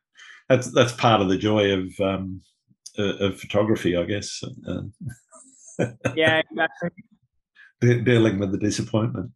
that's 0.48 0.72
that's 0.72 0.92
part 0.92 1.20
of 1.20 1.28
the 1.28 1.38
joy 1.38 1.72
of 1.72 2.00
um, 2.00 2.42
of 2.98 3.38
photography, 3.38 3.96
I 3.96 4.04
guess. 4.04 4.42
yeah, 6.16 6.42
exactly. 6.50 6.90
dealing 7.80 8.38
with 8.38 8.52
the 8.52 8.58
disappointment. 8.58 9.30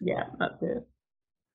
Yeah, 0.00 0.24
that's 0.38 0.62
it. 0.62 0.86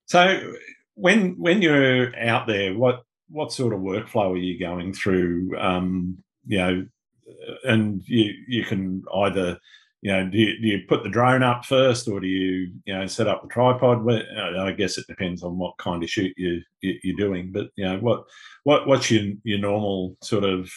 So 0.07 0.53
when 0.95 1.35
when 1.37 1.61
you're 1.61 2.17
out 2.17 2.47
there, 2.47 2.73
what 2.73 3.03
what 3.29 3.51
sort 3.51 3.73
of 3.73 3.81
workflow 3.81 4.33
are 4.33 4.37
you 4.37 4.59
going 4.59 4.93
through? 4.93 5.57
Um, 5.59 6.17
you 6.47 6.57
know, 6.57 6.85
and 7.63 8.01
you 8.05 8.33
you 8.47 8.63
can 8.63 9.03
either 9.13 9.59
you 10.01 10.11
know 10.11 10.29
do 10.29 10.37
you, 10.37 10.61
do 10.61 10.67
you 10.67 10.79
put 10.87 11.03
the 11.03 11.09
drone 11.09 11.43
up 11.43 11.65
first, 11.65 12.07
or 12.07 12.19
do 12.19 12.27
you 12.27 12.71
you 12.85 12.93
know 12.93 13.07
set 13.07 13.27
up 13.27 13.41
the 13.41 13.49
tripod? 13.49 14.09
I 14.09 14.71
guess 14.71 14.97
it 14.97 15.07
depends 15.07 15.43
on 15.43 15.57
what 15.57 15.77
kind 15.77 16.03
of 16.03 16.09
shoot 16.09 16.33
you, 16.37 16.61
you 16.81 17.13
are 17.13 17.17
doing. 17.17 17.51
But 17.51 17.67
you 17.75 17.85
know 17.85 17.99
what 17.99 18.23
what 18.63 18.87
what's 18.87 19.11
your 19.11 19.33
your 19.43 19.59
normal 19.59 20.17
sort 20.21 20.43
of 20.43 20.69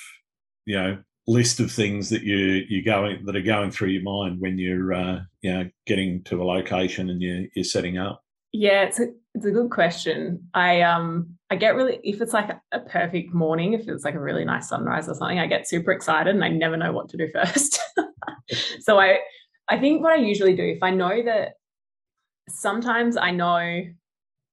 you 0.66 0.76
know 0.76 0.98
list 1.26 1.60
of 1.60 1.70
things 1.70 2.08
that 2.08 2.22
you 2.22 2.64
you 2.68 2.82
going 2.82 3.24
that 3.26 3.36
are 3.36 3.42
going 3.42 3.70
through 3.70 3.88
your 3.88 4.02
mind 4.02 4.40
when 4.40 4.58
you're 4.58 4.94
uh, 4.94 5.20
you 5.42 5.52
know 5.52 5.68
getting 5.86 6.22
to 6.24 6.42
a 6.42 6.44
location 6.44 7.10
and 7.10 7.22
you 7.22 7.48
you're 7.54 7.64
setting 7.64 7.98
up. 7.98 8.22
Yeah, 8.52 8.84
it's 8.84 8.98
a 8.98 9.08
it's 9.38 9.46
a 9.46 9.52
good 9.52 9.70
question. 9.70 10.48
I 10.52 10.82
um 10.82 11.36
I 11.48 11.56
get 11.56 11.76
really 11.76 12.00
if 12.02 12.20
it's 12.20 12.32
like 12.32 12.50
a 12.72 12.80
perfect 12.80 13.32
morning, 13.32 13.72
if 13.72 13.88
it's 13.88 14.04
like 14.04 14.14
a 14.14 14.20
really 14.20 14.44
nice 14.44 14.68
sunrise 14.68 15.08
or 15.08 15.14
something, 15.14 15.38
I 15.38 15.46
get 15.46 15.68
super 15.68 15.92
excited 15.92 16.34
and 16.34 16.44
I 16.44 16.48
never 16.48 16.76
know 16.76 16.92
what 16.92 17.08
to 17.10 17.16
do 17.16 17.28
first. 17.32 17.80
so 18.80 18.98
I 18.98 19.20
I 19.68 19.78
think 19.78 20.02
what 20.02 20.12
I 20.12 20.16
usually 20.16 20.56
do 20.56 20.64
if 20.64 20.82
I 20.82 20.90
know 20.90 21.22
that 21.24 21.52
sometimes 22.48 23.16
I 23.16 23.30
know 23.30 23.84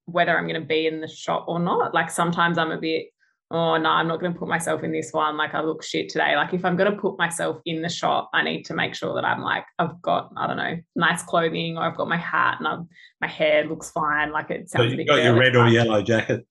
whether 0.06 0.38
I'm 0.38 0.48
going 0.48 0.62
to 0.62 0.68
be 0.68 0.86
in 0.86 1.02
the 1.02 1.08
shot 1.08 1.46
or 1.48 1.60
not. 1.60 1.96
Like 1.96 2.12
sometimes 2.12 2.60
I'm 2.60 2.72
a 2.72 2.78
bit 2.78 3.08
oh 3.56 3.78
no, 3.78 3.90
I'm 3.90 4.10
not 4.10 4.20
going 4.20 4.34
to 4.34 4.38
put 4.38 4.50
myself 4.50 4.84
in 4.84 4.92
this 4.92 5.14
one. 5.14 5.38
Like 5.38 5.54
I 5.54 5.62
look 5.62 5.82
shit 5.82 6.10
today. 6.10 6.36
Like 6.36 6.54
if 6.54 6.66
I'm 6.66 6.76
going 6.76 6.92
to 6.92 7.00
put 7.00 7.18
myself 7.18 7.62
in 7.66 7.82
the 7.82 7.88
shot, 7.88 8.30
I 8.34 8.44
need 8.44 8.64
to 8.64 8.74
make 8.74 8.96
sure 8.96 9.16
that 9.16 9.24
I'm 9.24 9.42
like, 9.42 9.64
I've 9.80 10.02
got, 10.02 10.34
I 10.36 10.46
don't 10.46 10.58
know, 10.58 10.76
nice 10.98 11.24
clothing 11.24 11.78
or 11.78 11.84
I've 11.84 11.96
got 11.96 12.10
my 12.10 12.18
hat 12.18 12.58
and 12.60 12.68
I'm, 12.68 12.90
my 13.22 13.28
hair 13.28 13.66
looks 13.66 13.92
fine. 13.92 14.34
Like 14.34 14.52
it 14.52 14.70
sounds 14.70 14.92
so 14.92 14.98
you 14.98 15.06
got 15.06 15.24
your 15.24 15.40
red 15.40 15.56
or 15.56 15.70
yellow 15.70 16.02
jacket. 16.02 16.46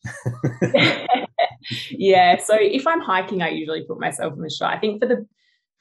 yeah. 1.90 2.38
So 2.38 2.56
if 2.58 2.86
I'm 2.86 3.00
hiking, 3.00 3.42
I 3.42 3.50
usually 3.50 3.84
put 3.84 4.00
myself 4.00 4.32
in 4.32 4.40
the 4.40 4.48
shot. 4.48 4.72
I 4.72 4.78
think 4.78 5.02
for 5.02 5.06
the, 5.06 5.26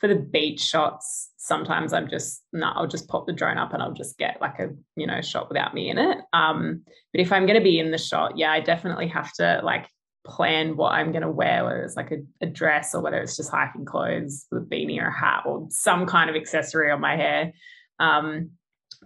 for 0.02 0.10
the 0.10 0.16
beach 0.16 0.60
shots, 0.60 1.32
sometimes 1.38 1.94
I'm 1.94 2.10
just 2.10 2.44
no, 2.52 2.70
I'll 2.76 2.88
just 2.88 3.08
pop 3.08 3.28
the 3.28 3.32
drone 3.32 3.58
up 3.58 3.72
and 3.72 3.82
I'll 3.82 3.94
just 3.94 4.18
get 4.18 4.42
like 4.42 4.60
a 4.60 4.72
you 4.98 5.08
know 5.08 5.22
shot 5.22 5.48
without 5.48 5.74
me 5.74 5.90
in 5.90 5.98
it. 5.98 6.18
Um, 6.34 6.82
but 7.14 7.22
if 7.22 7.32
I'm 7.32 7.46
going 7.46 7.58
to 7.58 7.64
be 7.64 7.80
in 7.80 7.92
the 7.92 7.98
shot, 7.98 8.38
yeah, 8.38 8.52
I 8.52 8.60
definitely 8.60 9.08
have 9.08 9.32
to 9.36 9.62
like 9.64 9.88
plan 10.26 10.78
what 10.78 10.94
I'm 10.94 11.12
going 11.12 11.24
to 11.24 11.32
wear, 11.32 11.66
whether 11.66 11.84
it's 11.84 11.96
like 11.96 12.12
a, 12.12 12.18
a, 12.42 12.46
dress 12.46 12.96
or 12.96 13.02
whether 13.02 13.18
it's 13.18 13.36
just 13.36 13.52
hiking 13.52 13.86
clothes 13.86 14.46
with 14.52 14.64
a 14.64 14.66
beanie 14.66 15.02
or 15.02 15.08
a 15.08 15.18
hat 15.18 15.44
or 15.46 15.68
some 15.70 16.06
kind 16.06 16.30
of 16.30 16.36
accessory 16.36 16.90
on 16.92 17.02
my 17.02 17.16
hair. 17.16 17.52
Um, 18.00 18.52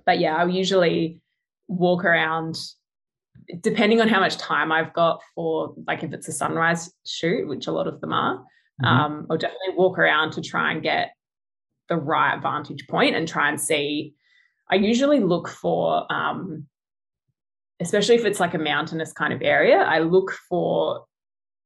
but 0.05 0.19
yeah, 0.19 0.35
I'll 0.35 0.49
usually 0.49 1.19
walk 1.67 2.05
around 2.05 2.57
depending 3.61 4.01
on 4.01 4.07
how 4.07 4.19
much 4.19 4.37
time 4.37 4.71
I've 4.71 4.93
got 4.93 5.21
for 5.33 5.73
like 5.87 6.03
if 6.03 6.13
it's 6.13 6.27
a 6.27 6.33
sunrise 6.33 6.91
shoot, 7.05 7.47
which 7.47 7.67
a 7.67 7.71
lot 7.71 7.87
of 7.87 8.01
them 8.01 8.13
are, 8.13 8.37
mm-hmm. 8.37 8.85
um, 8.85 9.27
I'll 9.29 9.37
definitely 9.37 9.75
walk 9.75 9.97
around 9.97 10.31
to 10.33 10.41
try 10.41 10.71
and 10.71 10.83
get 10.83 11.13
the 11.89 11.95
right 11.95 12.41
vantage 12.41 12.87
point 12.87 13.15
and 13.15 13.27
try 13.27 13.49
and 13.49 13.59
see. 13.59 14.13
I 14.69 14.75
usually 14.75 15.21
look 15.21 15.47
for 15.47 16.11
um, 16.11 16.65
especially 17.79 18.15
if 18.15 18.25
it's 18.25 18.39
like 18.39 18.53
a 18.53 18.59
mountainous 18.59 19.13
kind 19.13 19.33
of 19.33 19.41
area, 19.41 19.77
I 19.77 19.99
look 19.99 20.31
for 20.49 21.05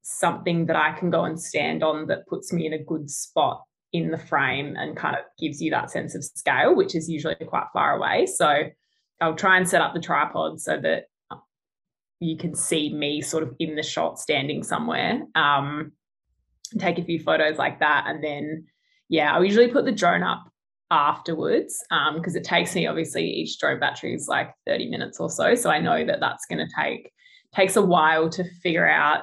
something 0.02 0.66
that 0.66 0.76
I 0.76 0.92
can 0.92 1.10
go 1.10 1.24
and 1.24 1.40
stand 1.40 1.82
on 1.82 2.06
that 2.08 2.26
puts 2.26 2.52
me 2.52 2.66
in 2.66 2.72
a 2.72 2.82
good 2.82 3.10
spot 3.10 3.62
in 3.92 4.10
the 4.10 4.18
frame 4.18 4.74
and 4.76 4.96
kind 4.96 5.16
of 5.16 5.22
gives 5.38 5.60
you 5.60 5.70
that 5.70 5.90
sense 5.90 6.14
of 6.14 6.24
scale, 6.24 6.74
which 6.74 6.94
is 6.94 7.08
usually 7.08 7.36
quite 7.46 7.66
far 7.72 7.96
away. 7.96 8.26
So 8.26 8.64
I'll 9.20 9.36
try 9.36 9.56
and 9.56 9.68
set 9.68 9.80
up 9.80 9.94
the 9.94 10.00
tripod 10.00 10.60
so 10.60 10.78
that 10.80 11.04
you 12.20 12.36
can 12.36 12.54
see 12.54 12.92
me 12.92 13.20
sort 13.20 13.42
of 13.42 13.54
in 13.58 13.74
the 13.74 13.82
shot 13.82 14.18
standing 14.18 14.62
somewhere. 14.62 15.22
Um, 15.34 15.92
take 16.78 16.98
a 16.98 17.04
few 17.04 17.20
photos 17.20 17.58
like 17.58 17.80
that. 17.80 18.04
And 18.06 18.22
then, 18.22 18.66
yeah, 19.08 19.34
I'll 19.34 19.44
usually 19.44 19.68
put 19.68 19.84
the 19.84 19.92
drone 19.92 20.22
up 20.22 20.44
afterwards 20.92 21.82
because 22.14 22.34
um, 22.34 22.40
it 22.40 22.44
takes 22.44 22.74
me 22.74 22.86
obviously 22.86 23.24
each 23.24 23.58
drone 23.58 23.80
battery 23.80 24.14
is 24.14 24.28
like 24.28 24.50
30 24.66 24.90
minutes 24.90 25.18
or 25.18 25.30
so 25.30 25.54
so 25.54 25.70
i 25.70 25.80
know 25.80 26.04
that 26.04 26.20
that's 26.20 26.46
going 26.46 26.58
to 26.58 26.72
take 26.78 27.10
takes 27.54 27.76
a 27.76 27.82
while 27.82 28.28
to 28.30 28.44
figure 28.62 28.88
out 28.88 29.22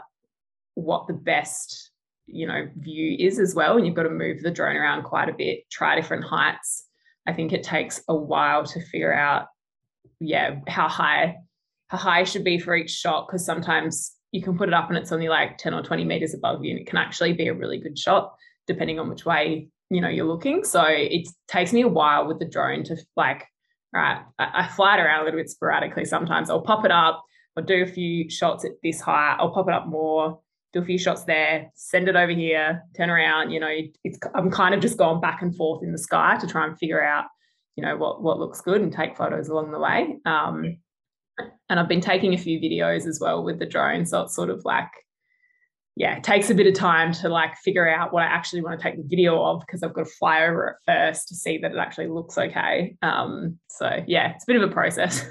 what 0.75 1.07
the 1.07 1.13
best 1.13 1.91
you 2.31 2.47
know 2.47 2.67
view 2.77 3.15
is 3.19 3.39
as 3.39 3.55
well 3.55 3.77
and 3.77 3.85
you've 3.85 3.95
got 3.95 4.03
to 4.03 4.09
move 4.09 4.41
the 4.41 4.51
drone 4.51 4.75
around 4.75 5.03
quite 5.03 5.29
a 5.29 5.33
bit 5.33 5.69
try 5.71 5.95
different 5.95 6.23
heights. 6.23 6.85
I 7.27 7.33
think 7.33 7.53
it 7.53 7.63
takes 7.63 8.01
a 8.07 8.15
while 8.15 8.65
to 8.65 8.81
figure 8.81 9.13
out 9.13 9.47
yeah 10.19 10.59
how 10.67 10.87
high 10.87 11.37
how 11.87 11.97
high 11.97 12.23
should 12.23 12.43
be 12.43 12.59
for 12.59 12.75
each 12.75 12.91
shot 12.91 13.27
because 13.27 13.45
sometimes 13.45 14.15
you 14.31 14.43
can 14.43 14.57
put 14.57 14.67
it 14.67 14.73
up 14.73 14.89
and 14.89 14.97
it's 14.97 15.11
only 15.11 15.27
like 15.27 15.57
10 15.57 15.73
or 15.73 15.81
20 15.81 16.05
meters 16.05 16.33
above 16.33 16.63
you 16.63 16.71
and 16.71 16.79
it 16.79 16.87
can 16.87 16.97
actually 16.97 17.33
be 17.33 17.47
a 17.47 17.53
really 17.53 17.79
good 17.79 17.97
shot 17.97 18.33
depending 18.67 18.99
on 18.99 19.09
which 19.09 19.25
way 19.25 19.67
you 19.89 20.01
know 20.01 20.09
you're 20.09 20.25
looking. 20.25 20.63
So 20.63 20.83
it 20.87 21.27
takes 21.47 21.73
me 21.73 21.81
a 21.81 21.87
while 21.87 22.27
with 22.27 22.39
the 22.39 22.45
drone 22.45 22.83
to 22.85 22.97
like 23.15 23.45
right 23.93 24.21
I, 24.37 24.63
I 24.63 24.67
fly 24.67 24.97
it 24.97 25.01
around 25.01 25.21
a 25.21 25.25
little 25.25 25.39
bit 25.39 25.49
sporadically 25.49 26.05
sometimes. 26.05 26.49
I'll 26.49 26.61
pop 26.61 26.85
it 26.85 26.91
up 26.91 27.23
i'll 27.57 27.63
do 27.63 27.81
a 27.81 27.87
few 27.87 28.29
shots 28.29 28.63
at 28.63 28.73
this 28.83 29.01
height 29.01 29.35
i'll 29.39 29.49
pop 29.49 29.67
it 29.67 29.73
up 29.73 29.87
more 29.87 30.39
do 30.71 30.81
a 30.81 30.85
few 30.85 30.99
shots 30.99 31.23
there 31.23 31.67
send 31.73 32.07
it 32.07 32.15
over 32.15 32.31
here 32.31 32.83
turn 32.95 33.09
around 33.09 33.49
you 33.49 33.59
know 33.59 33.75
it's 34.03 34.19
i'm 34.35 34.51
kind 34.51 34.75
of 34.75 34.79
just 34.79 34.99
going 34.99 35.19
back 35.19 35.41
and 35.41 35.55
forth 35.55 35.81
in 35.81 35.91
the 35.91 35.97
sky 35.97 36.37
to 36.39 36.45
try 36.45 36.63
and 36.63 36.77
figure 36.77 37.03
out 37.03 37.25
you 37.79 37.85
know 37.85 37.95
what 37.95 38.21
what 38.21 38.39
looks 38.39 38.59
good 38.59 38.81
and 38.81 38.91
take 38.91 39.15
photos 39.15 39.47
along 39.47 39.71
the 39.71 39.79
way. 39.79 40.17
Um, 40.25 40.77
and 41.69 41.79
I've 41.79 41.87
been 41.87 42.01
taking 42.01 42.33
a 42.33 42.37
few 42.37 42.59
videos 42.59 43.07
as 43.07 43.19
well 43.21 43.41
with 43.41 43.57
the 43.57 43.65
drone. 43.65 44.05
So 44.05 44.23
it's 44.23 44.35
sort 44.35 44.49
of 44.49 44.61
like, 44.65 44.89
yeah, 45.99 46.15
it 46.15 46.23
takes 46.23 46.49
a 46.49 46.55
bit 46.55 46.65
of 46.65 46.73
time 46.73 47.11
to 47.11 47.27
like 47.27 47.57
figure 47.57 47.85
out 47.87 48.13
what 48.13 48.23
I 48.23 48.27
actually 48.27 48.61
want 48.61 48.79
to 48.79 48.83
take 48.83 48.95
the 48.95 49.03
video 49.07 49.43
of 49.43 49.59
because 49.59 49.83
I've 49.83 49.93
got 49.93 50.05
to 50.05 50.11
fly 50.11 50.45
over 50.45 50.69
it 50.69 50.75
first 50.87 51.27
to 51.27 51.35
see 51.35 51.57
that 51.57 51.73
it 51.73 51.77
actually 51.77 52.07
looks 52.07 52.37
okay. 52.37 52.95
Um, 53.01 53.59
so 53.67 54.01
yeah, 54.07 54.31
it's 54.31 54.45
a 54.45 54.47
bit 54.47 54.55
of 54.55 54.69
a 54.69 54.73
process. 54.73 55.25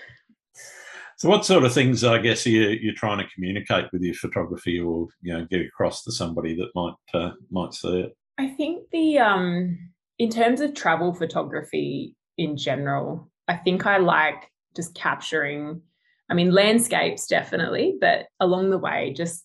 so 1.18 1.28
what 1.28 1.44
sort 1.44 1.64
of 1.64 1.74
things 1.74 2.04
I 2.04 2.18
guess 2.18 2.46
you 2.46 2.60
you're 2.68 2.94
trying 2.94 3.18
to 3.18 3.28
communicate 3.34 3.86
with 3.92 4.02
your 4.02 4.14
photography 4.14 4.78
or 4.78 5.08
you 5.22 5.36
know 5.36 5.44
get 5.50 5.60
across 5.60 6.04
to 6.04 6.12
somebody 6.12 6.54
that 6.54 6.70
might 6.76 6.94
uh, 7.12 7.32
might 7.50 7.74
see 7.74 8.02
it? 8.02 8.16
I 8.38 8.46
think 8.46 8.84
the 8.92 9.18
um 9.18 9.90
in 10.20 10.30
terms 10.30 10.60
of 10.60 10.72
travel 10.72 11.12
photography 11.12 12.14
in 12.38 12.56
general, 12.56 13.28
I 13.48 13.56
think 13.56 13.86
I 13.86 13.96
like 13.96 14.48
just 14.76 14.94
capturing, 14.94 15.82
I 16.30 16.34
mean, 16.34 16.52
landscapes 16.52 17.26
definitely, 17.26 17.96
but 18.00 18.26
along 18.38 18.70
the 18.70 18.78
way, 18.78 19.12
just, 19.16 19.44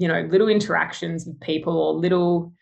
you 0.00 0.08
know, 0.08 0.26
little 0.30 0.48
interactions 0.48 1.26
with 1.26 1.38
people 1.40 1.78
or 1.78 1.92
little, 1.92 2.52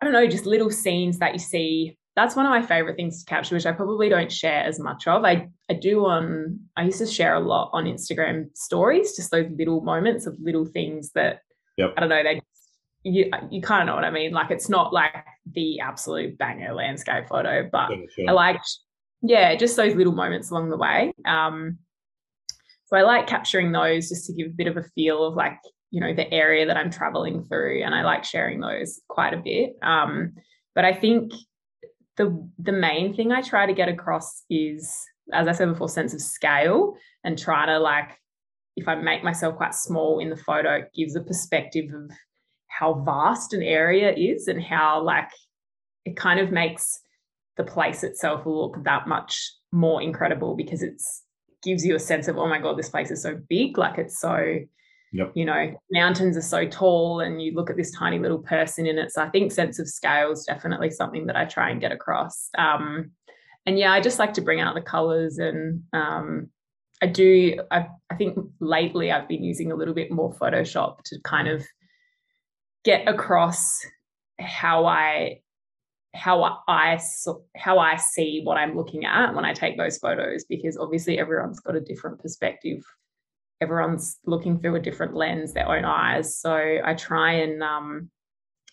I 0.00 0.04
don't 0.06 0.14
know, 0.14 0.26
just 0.26 0.46
little 0.46 0.70
scenes 0.70 1.18
that 1.18 1.34
you 1.34 1.38
see. 1.38 1.98
That's 2.16 2.34
one 2.34 2.46
of 2.46 2.50
my 2.50 2.62
favorite 2.62 2.96
things 2.96 3.22
to 3.22 3.28
capture, 3.28 3.54
which 3.54 3.66
I 3.66 3.72
probably 3.72 4.08
don't 4.08 4.32
share 4.32 4.62
as 4.64 4.80
much 4.80 5.06
of. 5.06 5.24
I, 5.24 5.48
I 5.70 5.74
do 5.74 6.06
on, 6.06 6.60
I 6.76 6.84
used 6.84 6.98
to 6.98 7.06
share 7.06 7.34
a 7.34 7.40
lot 7.40 7.70
on 7.72 7.84
Instagram 7.84 8.46
stories, 8.56 9.14
just 9.14 9.30
those 9.30 9.50
little 9.56 9.82
moments 9.82 10.26
of 10.26 10.34
little 10.40 10.64
things 10.64 11.10
that, 11.12 11.40
yep. 11.76 11.92
I 11.96 12.00
don't 12.00 12.08
know, 12.08 12.22
they 12.22 12.40
you 13.06 13.30
you 13.50 13.60
kind 13.60 13.82
of 13.82 13.86
know 13.86 13.96
what 13.96 14.04
I 14.04 14.10
mean. 14.10 14.32
Like 14.32 14.50
it's 14.50 14.70
not 14.70 14.94
like 14.94 15.12
the 15.52 15.80
absolute 15.80 16.38
banger 16.38 16.72
landscape 16.72 17.28
photo, 17.28 17.68
but 17.70 17.90
sure. 18.14 18.30
I 18.30 18.32
like 18.32 18.60
yeah, 19.20 19.54
just 19.56 19.76
those 19.76 19.94
little 19.94 20.14
moments 20.14 20.50
along 20.50 20.70
the 20.70 20.76
way. 20.76 21.12
Um, 21.26 21.78
so 22.86 22.96
I 22.96 23.02
like 23.02 23.26
capturing 23.26 23.72
those 23.72 24.08
just 24.08 24.26
to 24.26 24.34
give 24.34 24.48
a 24.48 24.54
bit 24.54 24.66
of 24.66 24.76
a 24.76 24.84
feel 24.94 25.24
of 25.24 25.34
like, 25.34 25.58
you 25.94 26.00
know, 26.00 26.12
the 26.12 26.28
area 26.34 26.66
that 26.66 26.76
I'm 26.76 26.90
traveling 26.90 27.44
through. 27.44 27.84
And 27.84 27.94
I 27.94 28.02
like 28.02 28.24
sharing 28.24 28.58
those 28.58 29.00
quite 29.06 29.32
a 29.32 29.36
bit. 29.36 29.76
Um, 29.80 30.32
but 30.74 30.84
I 30.84 30.92
think 30.92 31.32
the 32.16 32.50
the 32.58 32.72
main 32.72 33.14
thing 33.14 33.30
I 33.30 33.42
try 33.42 33.64
to 33.64 33.72
get 33.72 33.88
across 33.88 34.42
is, 34.50 34.92
as 35.32 35.46
I 35.46 35.52
said 35.52 35.68
before, 35.68 35.88
sense 35.88 36.12
of 36.12 36.20
scale 36.20 36.96
and 37.22 37.38
trying 37.38 37.68
to 37.68 37.78
like, 37.78 38.10
if 38.74 38.88
I 38.88 38.96
make 38.96 39.22
myself 39.22 39.54
quite 39.54 39.72
small 39.72 40.18
in 40.18 40.30
the 40.30 40.36
photo, 40.36 40.78
it 40.78 40.90
gives 40.96 41.14
a 41.14 41.20
perspective 41.20 41.94
of 41.94 42.10
how 42.66 42.94
vast 42.94 43.52
an 43.52 43.62
area 43.62 44.12
is 44.12 44.48
and 44.48 44.60
how 44.60 45.00
like 45.00 45.30
it 46.04 46.16
kind 46.16 46.40
of 46.40 46.50
makes 46.50 46.98
the 47.56 47.62
place 47.62 48.02
itself 48.02 48.46
look 48.46 48.82
that 48.82 49.06
much 49.06 49.52
more 49.70 50.02
incredible 50.02 50.56
because 50.56 50.82
it's 50.82 51.22
gives 51.62 51.86
you 51.86 51.94
a 51.94 52.00
sense 52.00 52.26
of 52.26 52.36
oh 52.36 52.48
my 52.48 52.58
god 52.58 52.76
this 52.76 52.90
place 52.90 53.10
is 53.10 53.22
so 53.22 53.38
big 53.48 53.78
like 53.78 53.96
it's 53.96 54.20
so 54.20 54.58
yep. 55.14 55.32
you 55.34 55.44
know 55.44 55.74
mountains 55.90 56.36
are 56.36 56.42
so 56.42 56.66
tall 56.66 57.20
and 57.20 57.40
you 57.40 57.54
look 57.54 57.70
at 57.70 57.76
this 57.76 57.92
tiny 57.92 58.18
little 58.18 58.38
person 58.38 58.86
in 58.86 58.98
it 58.98 59.10
so 59.10 59.22
i 59.22 59.28
think 59.30 59.52
sense 59.52 59.78
of 59.78 59.88
scale 59.88 60.32
is 60.32 60.44
definitely 60.44 60.90
something 60.90 61.26
that 61.26 61.36
i 61.36 61.44
try 61.44 61.70
and 61.70 61.80
get 61.80 61.92
across 61.92 62.50
um, 62.58 63.10
and 63.64 63.78
yeah 63.78 63.92
i 63.92 64.00
just 64.00 64.18
like 64.18 64.34
to 64.34 64.42
bring 64.42 64.60
out 64.60 64.74
the 64.74 64.80
colors 64.80 65.38
and 65.38 65.82
um, 65.92 66.48
i 67.00 67.06
do 67.06 67.58
I, 67.70 67.86
I 68.10 68.16
think 68.16 68.38
lately 68.60 69.10
i've 69.10 69.28
been 69.28 69.44
using 69.44 69.72
a 69.72 69.76
little 69.76 69.94
bit 69.94 70.10
more 70.10 70.34
photoshop 70.34 71.02
to 71.04 71.18
kind 71.24 71.48
of 71.48 71.64
get 72.84 73.08
across 73.08 73.80
how 74.40 74.84
i 74.84 75.40
how 76.14 76.60
I 76.68 77.00
how 77.56 77.78
I 77.78 77.96
see 77.96 78.42
what 78.44 78.56
I'm 78.56 78.76
looking 78.76 79.04
at 79.04 79.34
when 79.34 79.44
I 79.44 79.52
take 79.52 79.76
those 79.76 79.98
photos 79.98 80.44
because 80.44 80.76
obviously 80.76 81.18
everyone's 81.18 81.58
got 81.58 81.74
a 81.74 81.80
different 81.80 82.20
perspective. 82.20 82.84
Everyone's 83.60 84.18
looking 84.26 84.58
through 84.58 84.76
a 84.76 84.80
different 84.80 85.14
lens, 85.14 85.52
their 85.52 85.68
own 85.68 85.84
eyes. 85.84 86.38
So 86.38 86.52
I 86.52 86.94
try 86.94 87.34
and 87.34 87.62
um, 87.62 88.10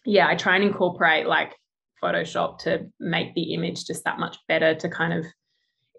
yeah, 0.05 0.27
I 0.27 0.35
try 0.35 0.55
and 0.55 0.63
incorporate 0.63 1.27
like 1.27 1.55
Photoshop 2.03 2.59
to 2.59 2.87
make 2.99 3.33
the 3.35 3.53
image 3.53 3.85
just 3.85 4.03
that 4.05 4.19
much 4.19 4.37
better. 4.47 4.75
To 4.75 4.89
kind 4.89 5.13
of 5.13 5.25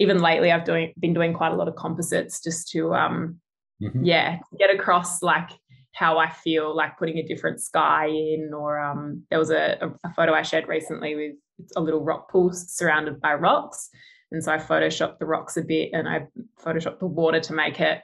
even 0.00 0.20
lately, 0.20 0.50
I've 0.50 0.64
doing 0.64 0.92
been 0.98 1.14
doing 1.14 1.32
quite 1.32 1.52
a 1.52 1.56
lot 1.56 1.68
of 1.68 1.76
composites 1.76 2.42
just 2.42 2.68
to 2.70 2.94
um, 2.94 3.40
mm-hmm. 3.80 4.04
yeah 4.04 4.38
get 4.58 4.74
across 4.74 5.22
like 5.22 5.50
how 5.94 6.18
I 6.18 6.30
feel 6.30 6.74
like 6.74 6.98
putting 6.98 7.18
a 7.18 7.26
different 7.26 7.60
sky 7.60 8.06
in, 8.06 8.50
or 8.54 8.78
um, 8.78 9.22
there 9.30 9.38
was 9.38 9.50
a, 9.50 9.92
a, 10.04 10.14
photo 10.14 10.32
I 10.32 10.42
shared 10.42 10.66
recently 10.66 11.14
with 11.14 11.34
a 11.76 11.80
little 11.80 12.02
rock 12.02 12.30
pool 12.30 12.52
surrounded 12.52 13.20
by 13.20 13.34
rocks. 13.34 13.90
And 14.30 14.42
so 14.42 14.52
I 14.52 14.56
photoshopped 14.56 15.18
the 15.18 15.26
rocks 15.26 15.58
a 15.58 15.62
bit 15.62 15.90
and 15.92 16.08
I 16.08 16.26
photoshopped 16.64 16.98
the 16.98 17.06
water 17.06 17.40
to 17.40 17.52
make 17.52 17.78
it, 17.80 18.00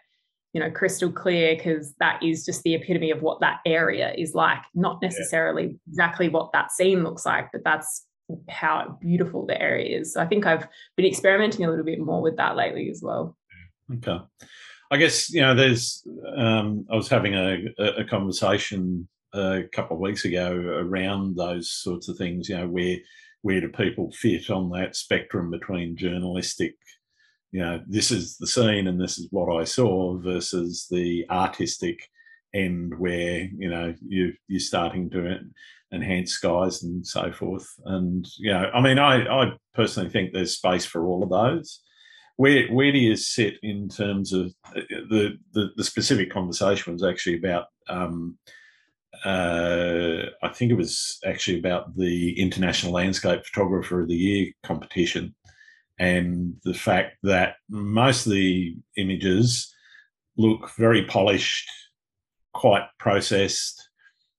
you 0.53 0.61
know, 0.61 0.71
crystal 0.71 1.13
clear 1.13 1.55
because 1.57 1.95
that 2.01 2.23
is 2.23 2.45
just 2.45 2.63
the 2.63 2.75
epitome 2.75 3.11
of 3.11 3.23
what 3.23 3.41
that 3.41 3.61
area 3.67 4.13
is 4.17 4.35
like, 4.35 4.63
not 4.75 5.01
necessarily 5.03 5.65
yeah. 5.65 5.73
exactly 5.89 6.29
what 6.29 6.53
that 6.53 6.73
scene 6.73 7.05
looks 7.05 7.27
like, 7.27 7.49
but 7.53 7.63
that's 7.65 8.07
how 8.49 8.99
beautiful 9.01 9.47
the 9.47 9.61
area 9.61 9.99
is. 10.01 10.15
So 10.15 10.21
I 10.21 10.27
think 10.27 10.47
I've 10.47 10.67
been 10.97 11.07
experimenting 11.07 11.65
a 11.65 11.71
little 11.71 11.85
bit 11.85 12.01
more 12.01 12.23
with 12.23 12.37
that 12.37 12.57
lately 12.57 12.91
as 12.91 13.01
well. 13.03 13.37
Okay. 13.95 14.19
I 14.91 14.97
guess 14.97 15.31
you 15.33 15.41
know, 15.41 15.55
there's. 15.55 16.07
Um, 16.37 16.87
I 16.91 16.97
was 16.97 17.09
having 17.09 17.35
a, 17.35 17.59
a 17.79 18.05
conversation 18.05 19.09
a 19.35 19.63
couple 19.73 19.97
of 19.97 20.01
weeks 20.01 20.25
ago 20.25 20.51
around 20.51 21.37
those 21.37 21.71
sorts 21.71 22.09
of 22.09 22.17
things. 22.17 22.49
You 22.49 22.57
know, 22.57 22.69
where 22.69 22.97
where 23.43 23.61
do 23.61 23.69
people 23.69 24.11
fit 24.13 24.51
on 24.51 24.71
that 24.71 24.97
spectrum 24.97 25.51
between 25.51 25.97
journalistic, 25.97 26.75
you 27.51 27.61
know, 27.61 27.81
this 27.87 28.11
is 28.11 28.37
the 28.37 28.47
scene 28.47 28.87
and 28.87 29.01
this 29.01 29.19
is 29.19 29.29
what 29.31 29.55
I 29.55 29.65
saw, 29.65 30.19
versus 30.19 30.87
the 30.91 31.27
artistic 31.31 32.09
end 32.55 32.99
where 32.99 33.49
you 33.59 33.69
know 33.69 33.95
you 34.07 34.33
you're 34.49 34.61
starting 34.61 35.11
to 35.11 35.41
enhance 35.93 36.33
skies 36.33 36.83
and 36.83 37.07
so 37.07 37.33
forth. 37.33 37.69
And 37.85 38.27
you 38.39 38.53
know, 38.53 38.71
I 38.75 38.81
mean, 38.81 38.99
I 38.99 39.27
I 39.27 39.53
personally 39.75 40.11
think 40.11 40.33
there's 40.33 40.57
space 40.57 40.85
for 40.85 41.07
all 41.07 41.23
of 41.23 41.31
those 41.31 41.83
where 42.39 42.69
where 42.69 42.93
do 42.93 42.99
you 42.99 43.17
sit 43.17 43.55
in 43.63 43.89
terms 43.89 44.33
of 44.33 44.55
uh, 44.75 44.81
the 45.11 45.37
the, 45.53 45.71
the 45.77 45.85
specific 45.85 46.31
conversation 46.31 46.93
was 46.93 47.05
actually 47.05 47.37
about 47.37 47.67
um, 47.89 48.39
uh, 49.25 50.23
I 50.43 50.49
think 50.49 50.71
it 50.71 50.77
was 50.77 51.19
actually 51.27 51.59
about 51.59 51.97
the 51.97 52.41
International 52.41 52.93
Landscape 52.93 53.45
Photographer 53.45 54.01
of 54.01 54.09
the 54.09 54.17
Year 54.17 54.53
competition 54.63 55.35
and 55.99 56.55
the 56.65 56.75
fact 56.75 57.17
that 57.23 57.57
most 57.69 58.27
of 58.27 58.33
the 58.33 58.77
images 58.97 59.75
look 60.37 60.71
very 60.77 61.05
polished, 61.05 61.69
quite 62.53 62.87
processed. 62.99 63.89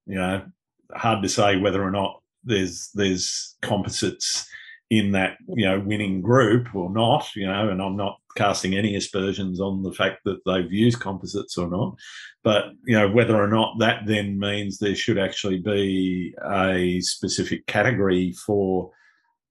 You 0.06 0.16
know, 0.16 0.46
hard 0.94 1.22
to 1.24 1.30
say 1.30 1.58
whether 1.58 1.84
or 1.84 1.92
not 1.92 2.22
there's 2.44 2.90
there's 2.94 3.56
composites 3.62 4.48
in 4.90 5.12
that 5.12 5.38
you 5.56 5.66
know 5.66 5.80
winning 5.80 6.22
group 6.22 6.74
or 6.74 6.90
not 6.90 7.28
you 7.36 7.46
know 7.46 7.70
and 7.70 7.82
i'm 7.82 7.96
not 7.96 8.18
casting 8.36 8.76
any 8.76 8.96
aspersions 8.96 9.62
on 9.62 9.84
the 9.84 9.92
fact 9.92 10.20
that 10.26 10.40
they've 10.46 10.72
used 10.72 11.00
composites 11.00 11.58
or 11.58 11.70
not 11.70 11.96
but 12.44 12.72
you 12.86 12.98
know 12.98 13.08
whether 13.08 13.36
or 13.36 13.48
not 13.48 13.78
that 13.80 14.02
then 14.06 14.40
means 14.40 14.78
there 14.78 14.96
should 14.96 15.20
actually 15.20 15.60
be 15.60 16.34
a 16.52 17.00
specific 17.02 17.66
category 17.68 18.32
for 18.32 18.90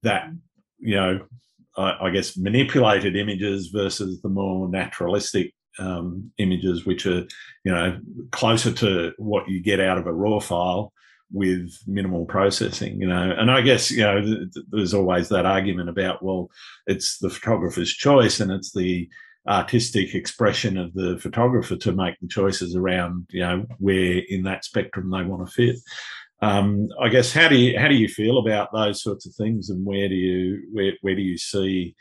that 0.03 0.29
you 0.79 0.97
know 0.97 1.21
i, 1.79 2.11
guess 2.11 2.37
manipulated 2.37 3.17
images 3.17 3.69
versus 3.69 4.21
the 4.23 4.29
more 4.29 4.69
naturalistic 4.69 5.55
um, 5.79 6.31
images 6.39 6.85
which 6.85 7.07
are 7.07 7.27
you 7.65 7.73
know 7.73 7.99
closer 8.33 8.73
to 8.73 9.13
what 9.19 9.49
you 9.49 9.63
get 9.63 9.81
out 9.81 9.99
of 9.99 10.07
a 10.07 10.13
raw 10.13 10.41
file 10.41 10.93
with 11.31 11.79
minimal 11.87 12.25
processing, 12.25 13.01
you 13.01 13.07
know. 13.07 13.35
And 13.37 13.51
I 13.51 13.61
guess, 13.61 13.91
you 13.91 14.03
know, 14.03 14.21
th- 14.21 14.53
th- 14.55 14.67
there's 14.71 14.95
always 14.95 15.29
that 15.29 15.47
argument 15.47 15.89
about, 15.89 16.23
well, 16.23 16.49
it's 16.87 17.19
the 17.19 17.31
photographer's 17.31 17.93
choice 17.93 18.41
and 18.41 18.51
it's 18.51 18.73
the 18.73 19.09
artistic 19.47 20.15
expression 20.15 20.77
of 20.77 20.93
the 20.95 21.19
photographer 21.19 21.77
to 21.77 21.93
make 21.93 22.19
the 22.21 22.29
choices 22.29 22.77
around, 22.77 23.27
you 23.31 23.41
know, 23.41 23.67
where 23.79 24.23
in 24.29 24.43
that 24.45 24.65
spectrum 24.65 25.11
they 25.11 25.23
want 25.23 25.47
to 25.47 25.53
fit. 25.53 25.77
Um, 26.41 26.89
I 27.01 27.09
guess 27.09 27.33
how 27.33 27.49
do 27.49 27.57
you 27.57 27.79
how 27.79 27.89
do 27.89 27.95
you 27.95 28.09
feel 28.09 28.39
about 28.39 28.73
those 28.73 29.03
sorts 29.03 29.27
of 29.27 29.35
things, 29.35 29.71
and 29.71 29.85
where 29.85 30.09
do 30.09 30.15
you 30.15 30.63
where 30.73 30.93
where 31.01 31.17
do 31.17 31.23
you 31.23 31.37
see, 31.37 31.97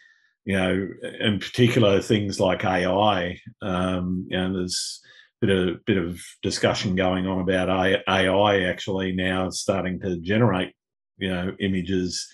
you 0.45 0.55
know, 0.55 0.87
in 1.19 1.39
particular 1.39 2.01
things 2.01 2.39
like 2.39 2.63
AI? 2.63 3.39
Um, 3.61 4.27
know, 4.37 4.53
there's 4.53 5.01
bit 5.41 5.49
of 5.49 5.85
bit 5.85 5.97
of 5.97 6.19
discussion 6.41 6.95
going 6.95 7.27
on 7.27 7.41
about 7.41 7.69
AI 8.07 8.61
actually 8.61 9.11
now 9.11 9.49
starting 9.49 9.99
to 9.99 10.19
generate 10.19 10.73
you 11.17 11.29
know 11.29 11.55
images 11.59 12.27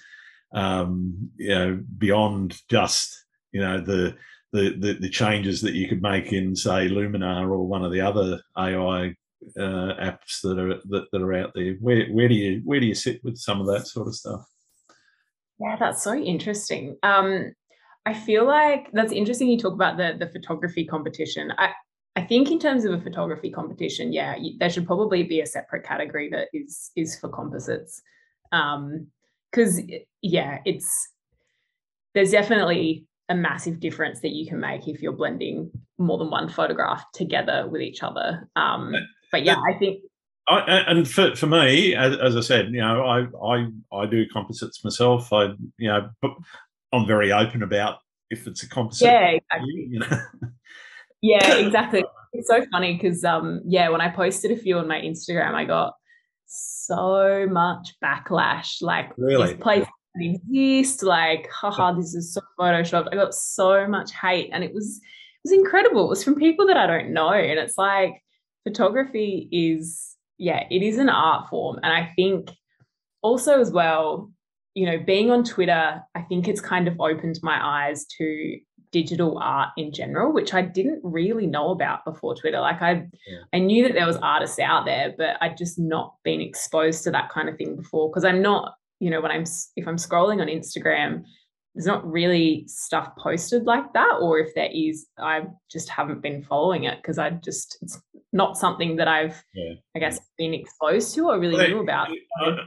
um, 0.54 1.32
you 1.38 1.50
know 1.50 1.82
beyond 1.98 2.56
just 2.70 3.26
you 3.52 3.62
know 3.62 3.82
the, 3.82 4.16
the 4.54 4.76
the, 4.80 4.94
the 4.94 5.10
changes 5.10 5.62
that 5.62 5.74
you 5.74 5.88
could 5.88 6.02
make 6.02 6.32
in 6.32 6.56
say 6.56 6.88
Luminar 6.88 7.44
or 7.44 7.68
one 7.68 7.84
of 7.84 7.92
the 7.92 8.02
other 8.02 8.42
AI 8.58 9.14
uh, 9.58 9.94
apps 10.02 10.42
that 10.44 10.58
are 10.60 10.80
that, 10.90 11.06
that 11.12 11.22
are 11.22 11.34
out 11.34 11.52
there. 11.54 11.76
Where 11.80 12.08
where 12.08 12.28
do 12.28 12.36
you 12.36 12.62
where 12.64 12.80
do 12.80 12.86
you 12.86 12.96
sit 12.96 13.24
with 13.24 13.38
some 13.38 13.62
of 13.62 13.68
that 13.68 13.88
sort 13.88 14.08
of 14.08 14.16
stuff? 14.16 14.46
Yeah, 15.60 15.76
that's 15.80 16.04
so 16.04 16.16
interesting. 16.16 16.98
Um, 17.04 17.54
I 18.06 18.14
feel 18.14 18.46
like 18.46 18.90
that's 18.92 19.14
interesting. 19.14 19.48
You 19.48 19.58
talk 19.58 19.74
about 19.74 19.98
the 19.98 20.16
the 20.20 20.32
photography 20.32 20.86
competition. 20.86 21.54
I 21.58 21.72
I 22.16 22.22
think 22.22 22.52
in 22.52 22.60
terms 22.60 22.86
of 22.86 22.94
a 22.94 23.02
photography 23.02 23.50
competition, 23.50 24.14
yeah, 24.14 24.36
there 24.60 24.70
should 24.70 24.86
probably 24.86 25.24
be 25.24 25.42
a 25.42 25.46
separate 25.46 25.84
category 25.84 26.30
that 26.30 26.50
is 26.54 26.92
is 26.96 27.18
for 27.20 27.30
composites, 27.30 28.02
because 28.52 29.80
um, 29.80 29.90
yeah, 30.22 30.60
it's 30.66 31.10
there's 32.14 32.32
definitely 32.32 33.06
a 33.30 33.36
massive 33.36 33.80
difference 33.80 34.20
that 34.20 34.32
you 34.32 34.46
can 34.46 34.60
make 34.60 34.88
if 34.88 35.02
you're 35.02 35.14
blending 35.14 35.72
more 35.98 36.18
than 36.18 36.30
one 36.30 36.50
photograph 36.50 37.04
together 37.14 37.68
with 37.70 37.82
each 37.82 38.04
other. 38.04 38.48
Um, 38.56 38.94
but 39.34 39.44
yeah, 39.44 39.58
I 39.68 39.78
think. 39.78 40.00
I, 40.48 40.60
and 40.88 41.10
for, 41.10 41.36
for 41.36 41.48
me, 41.48 41.96
as, 41.96 42.18
as, 42.18 42.36
I 42.36 42.42
said, 42.42 42.68
you 42.72 42.82
know, 42.82 43.04
I, 43.06 43.26
I 43.46 43.68
I 43.94 44.06
do 44.06 44.26
composites 44.28 44.84
myself. 44.84 45.32
I 45.34 45.54
you 45.78 45.88
know, 45.88 46.10
but 46.22 46.32
I'm 46.94 47.08
very 47.08 47.32
open 47.32 47.64
about 47.64 47.98
if 48.30 48.46
it's 48.48 48.64
a 48.64 48.70
composite. 48.70 49.08
Yeah, 49.08 49.38
exactly. 49.38 49.88
You 49.90 50.00
know? 50.00 50.20
Yeah, 51.22 51.54
exactly. 51.56 52.04
It's 52.34 52.48
so 52.48 52.66
funny 52.72 52.94
because 52.94 53.24
um 53.24 53.62
yeah, 53.66 53.90
when 53.90 54.02
I 54.02 54.10
posted 54.10 54.52
a 54.52 54.58
few 54.58 54.78
on 54.78 54.88
my 54.88 55.00
Instagram, 55.00 55.54
I 55.54 55.66
got 55.66 55.94
so 56.46 57.48
much 57.50 57.96
backlash. 58.04 58.82
Like 58.82 59.12
really? 59.18 59.54
this 59.54 59.62
place 59.62 59.86
doesn't 60.16 60.36
exist, 60.36 61.04
like, 61.04 61.50
haha, 61.50 61.94
this 61.94 62.14
is 62.14 62.34
so 62.34 62.42
photoshopped. 62.60 63.08
I 63.12 63.16
got 63.16 63.34
so 63.34 63.88
much 63.88 64.12
hate 64.14 64.50
and 64.54 64.64
it 64.64 64.74
was 64.74 64.98
it 64.98 65.50
was 65.50 65.58
incredible. 65.58 66.06
It 66.06 66.10
was 66.10 66.24
from 66.24 66.36
people 66.36 66.68
that 66.68 66.78
I 66.78 66.86
don't 66.86 67.14
know. 67.14 67.32
And 67.32 67.60
it's 67.60 67.78
like 67.78 68.23
photography 68.64 69.48
is, 69.52 70.16
yeah, 70.38 70.66
it 70.70 70.82
is 70.82 70.98
an 70.98 71.10
art 71.10 71.50
form. 71.50 71.80
And 71.84 71.94
I 71.94 72.12
think 72.16 72.50
also 73.22 73.60
as 73.60 73.72
well, 73.72 74.32
you 74.74 74.86
know, 74.86 74.98
being 74.98 75.32
on 75.32 75.44
Twitter, 75.44 76.02
I 76.16 76.22
think 76.22 76.48
it's 76.48 76.62
kind 76.62 76.88
of 76.88 77.00
opened 77.00 77.40
my 77.44 77.60
eyes 77.62 78.06
to 78.18 78.60
digital 78.92 79.40
art 79.40 79.70
in 79.76 79.92
general, 79.92 80.32
which 80.32 80.54
I 80.54 80.62
didn't 80.62 81.02
really 81.04 81.48
know 81.48 81.72
about 81.72 82.06
before 82.06 82.36
Twitter. 82.36 82.60
Like 82.60 82.82
I, 82.82 83.08
yeah. 83.28 83.40
I 83.52 83.60
knew 83.60 83.84
that 83.84 83.94
there 83.94 84.06
was 84.06 84.18
artists 84.18 84.60
out 84.60 84.86
there, 84.86 85.14
but 85.18 85.36
I'd 85.42 85.58
just 85.58 85.78
not 85.78 86.16
been 86.24 86.42
exposed 86.42 87.04
to 87.04 87.12
that 87.12 87.30
kind 87.30 87.50
of 87.50 87.58
thing 87.58 87.76
before. 87.76 88.10
Because 88.10 88.24
I'm 88.24 88.42
not, 88.42 88.76
you 89.00 89.10
know, 89.10 89.20
when 89.20 89.32
I'm 89.32 89.44
if 89.76 89.88
I'm 89.88 89.98
scrolling 89.98 90.42
on 90.42 90.48
Instagram, 90.48 91.24
there's 91.76 91.88
not 91.88 92.10
really 92.10 92.66
stuff 92.68 93.10
posted 93.18 93.64
like 93.64 93.92
that, 93.94 94.18
or 94.22 94.40
if 94.40 94.54
there 94.54 94.70
is, 94.72 95.08
I 95.18 95.42
just 95.72 95.90
haven't 95.90 96.22
been 96.22 96.44
following 96.44 96.84
it 96.84 96.98
because 96.98 97.18
I 97.18 97.32
just 97.32 97.78
it's 97.82 98.00
not 98.32 98.58
something 98.58 98.96
that 98.98 99.08
I've, 99.08 99.44
yeah. 99.54 99.74
I 99.96 100.00
guess, 100.00 100.20
been 100.38 100.54
exposed 100.54 101.16
to 101.16 101.30
or 101.30 101.40
really 101.40 101.56
well, 101.56 101.68
knew 101.68 101.80
about. 101.80 102.10
Uh, 102.42 102.58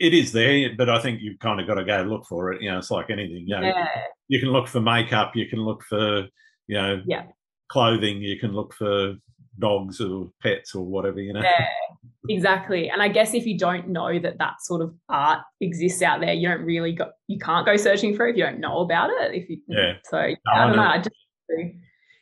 it 0.00 0.14
is 0.14 0.32
there, 0.32 0.70
but 0.76 0.88
I 0.88 1.00
think 1.00 1.20
you've 1.22 1.38
kind 1.38 1.60
of 1.60 1.66
got 1.66 1.74
to 1.74 1.84
go 1.84 2.02
look 2.02 2.26
for 2.26 2.52
it. 2.52 2.62
You 2.62 2.70
know, 2.70 2.78
it's 2.78 2.90
like 2.90 3.10
anything. 3.10 3.44
You 3.46 3.56
know, 3.56 3.62
yeah. 3.62 3.88
you 4.28 4.40
can 4.40 4.50
look 4.50 4.66
for 4.66 4.80
makeup, 4.80 5.36
you 5.36 5.46
can 5.48 5.60
look 5.60 5.82
for, 5.84 6.26
you 6.66 6.76
know, 6.76 7.02
yeah. 7.06 7.26
clothing, 7.68 8.20
you 8.20 8.38
can 8.38 8.52
look 8.52 8.74
for 8.74 9.14
dogs 9.58 10.00
or 10.00 10.30
pets 10.42 10.74
or 10.74 10.84
whatever. 10.84 11.20
You 11.20 11.32
know. 11.32 11.40
Yeah, 11.42 11.66
exactly. 12.28 12.88
And 12.88 13.02
I 13.02 13.08
guess 13.08 13.34
if 13.34 13.46
you 13.46 13.58
don't 13.58 13.88
know 13.88 14.18
that 14.18 14.38
that 14.38 14.62
sort 14.62 14.82
of 14.82 14.94
art 15.08 15.40
exists 15.60 16.02
out 16.02 16.20
there, 16.20 16.32
you 16.32 16.48
don't 16.48 16.62
really 16.62 16.92
go. 16.92 17.10
You 17.26 17.38
can't 17.38 17.66
go 17.66 17.76
searching 17.76 18.14
for 18.14 18.26
it 18.26 18.32
if 18.32 18.36
you 18.36 18.44
don't 18.44 18.60
know 18.60 18.80
about 18.80 19.10
it. 19.10 19.34
If 19.34 19.48
you, 19.48 19.58
yeah. 19.68 19.94
So 20.04 20.18
no, 20.18 20.34
I 20.52 20.66
don't 20.66 20.76
know. 20.76 20.82
I 20.82 20.98
just, 20.98 21.10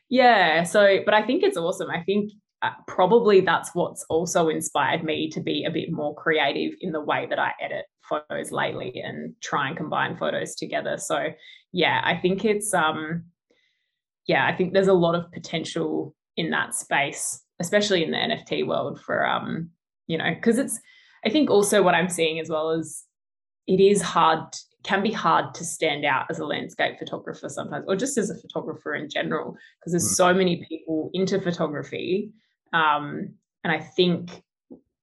yeah. 0.09 0.63
So, 0.65 0.99
but 1.05 1.15
I 1.15 1.23
think 1.23 1.43
it's 1.43 1.57
awesome. 1.57 1.91
I 1.91 2.03
think 2.03 2.33
uh, 2.63 2.71
probably 2.87 3.41
that's 3.41 3.75
what's 3.75 4.05
also 4.09 4.49
inspired 4.49 5.05
me 5.05 5.29
to 5.31 5.41
be 5.41 5.65
a 5.65 5.71
bit 5.71 5.93
more 5.93 6.15
creative 6.15 6.73
in 6.81 6.93
the 6.93 7.01
way 7.01 7.27
that 7.29 7.39
I 7.39 7.53
edit 7.61 7.85
photos 8.09 8.53
lately 8.53 9.01
and 9.03 9.35
try 9.43 9.69
and 9.69 9.77
combine 9.77 10.17
photos 10.17 10.55
together. 10.55 10.97
So 10.99 11.29
yeah, 11.73 12.01
I 12.05 12.17
think 12.17 12.45
it's 12.45 12.73
um 12.73 13.25
yeah, 14.27 14.47
I 14.47 14.57
think 14.57 14.73
there's 14.73 14.89
a 14.89 14.95
lot 14.95 15.15
of 15.15 15.31
potential 15.33 16.15
in 16.37 16.51
that 16.51 16.75
space, 16.75 17.43
especially 17.61 18.05
in 18.05 18.11
the 18.11 18.17
NFT 18.17 18.67
world 18.67 19.01
for 19.01 19.27
um, 19.27 19.71
you 20.07 20.19
know, 20.19 20.35
because 20.35 20.59
it's 20.59 20.79
I 21.25 21.31
think 21.31 21.51
also 21.51 21.83
what 21.83 21.95
I'm 21.95 22.09
seeing 22.09 22.39
as 22.39 22.49
well 22.49 22.71
is 22.71 23.05
it 23.67 23.81
is 23.81 24.03
hard 24.03 24.43
can 24.83 25.03
be 25.03 25.11
hard 25.11 25.55
to 25.55 25.65
stand 25.65 26.05
out 26.05 26.27
as 26.29 26.39
a 26.39 26.45
landscape 26.45 26.99
photographer 26.99 27.49
sometimes 27.49 27.87
or 27.89 27.97
just 27.97 28.19
as 28.19 28.29
a 28.29 28.39
photographer 28.39 28.95
in 28.95 29.09
general 29.09 29.57
because 29.81 29.93
there's 29.93 30.13
mm. 30.13 30.15
so 30.15 30.35
many 30.35 30.63
people 30.69 31.09
into 31.15 31.41
photography 31.41 32.31
um, 32.75 33.33
and 33.63 33.73
I 33.73 33.81
think 33.81 34.43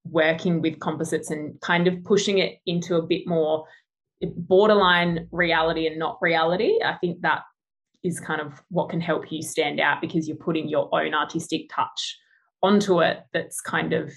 working 0.06 0.62
with 0.62 0.80
composites 0.80 1.32
and 1.32 1.60
kind 1.62 1.88
of 1.88 2.04
pushing 2.04 2.38
it 2.38 2.60
into 2.66 2.96
a 2.96 3.02
bit 3.02 3.26
more 3.26 3.66
borderline 4.22 5.28
reality 5.32 5.88
and 5.88 5.98
not 5.98 6.20
reality, 6.22 6.80
I 6.84 6.94
think 6.94 7.22
that 7.22 7.42
is 8.04 8.20
kind 8.20 8.42
of 8.42 8.62
what 8.70 8.90
can 8.90 9.02
help 9.02 9.32
you 9.32 9.42
stand 9.42 9.80
out 9.80 10.02
because 10.02 10.28
you're 10.28 10.38
putting 10.38 10.68
your 10.68 10.90
own 10.94 11.14
artistic 11.14 11.70
touch 11.70 12.18
onto 12.64 13.02
it 13.02 13.20
that's 13.34 13.62
kind 13.62 13.94
of 13.94 14.12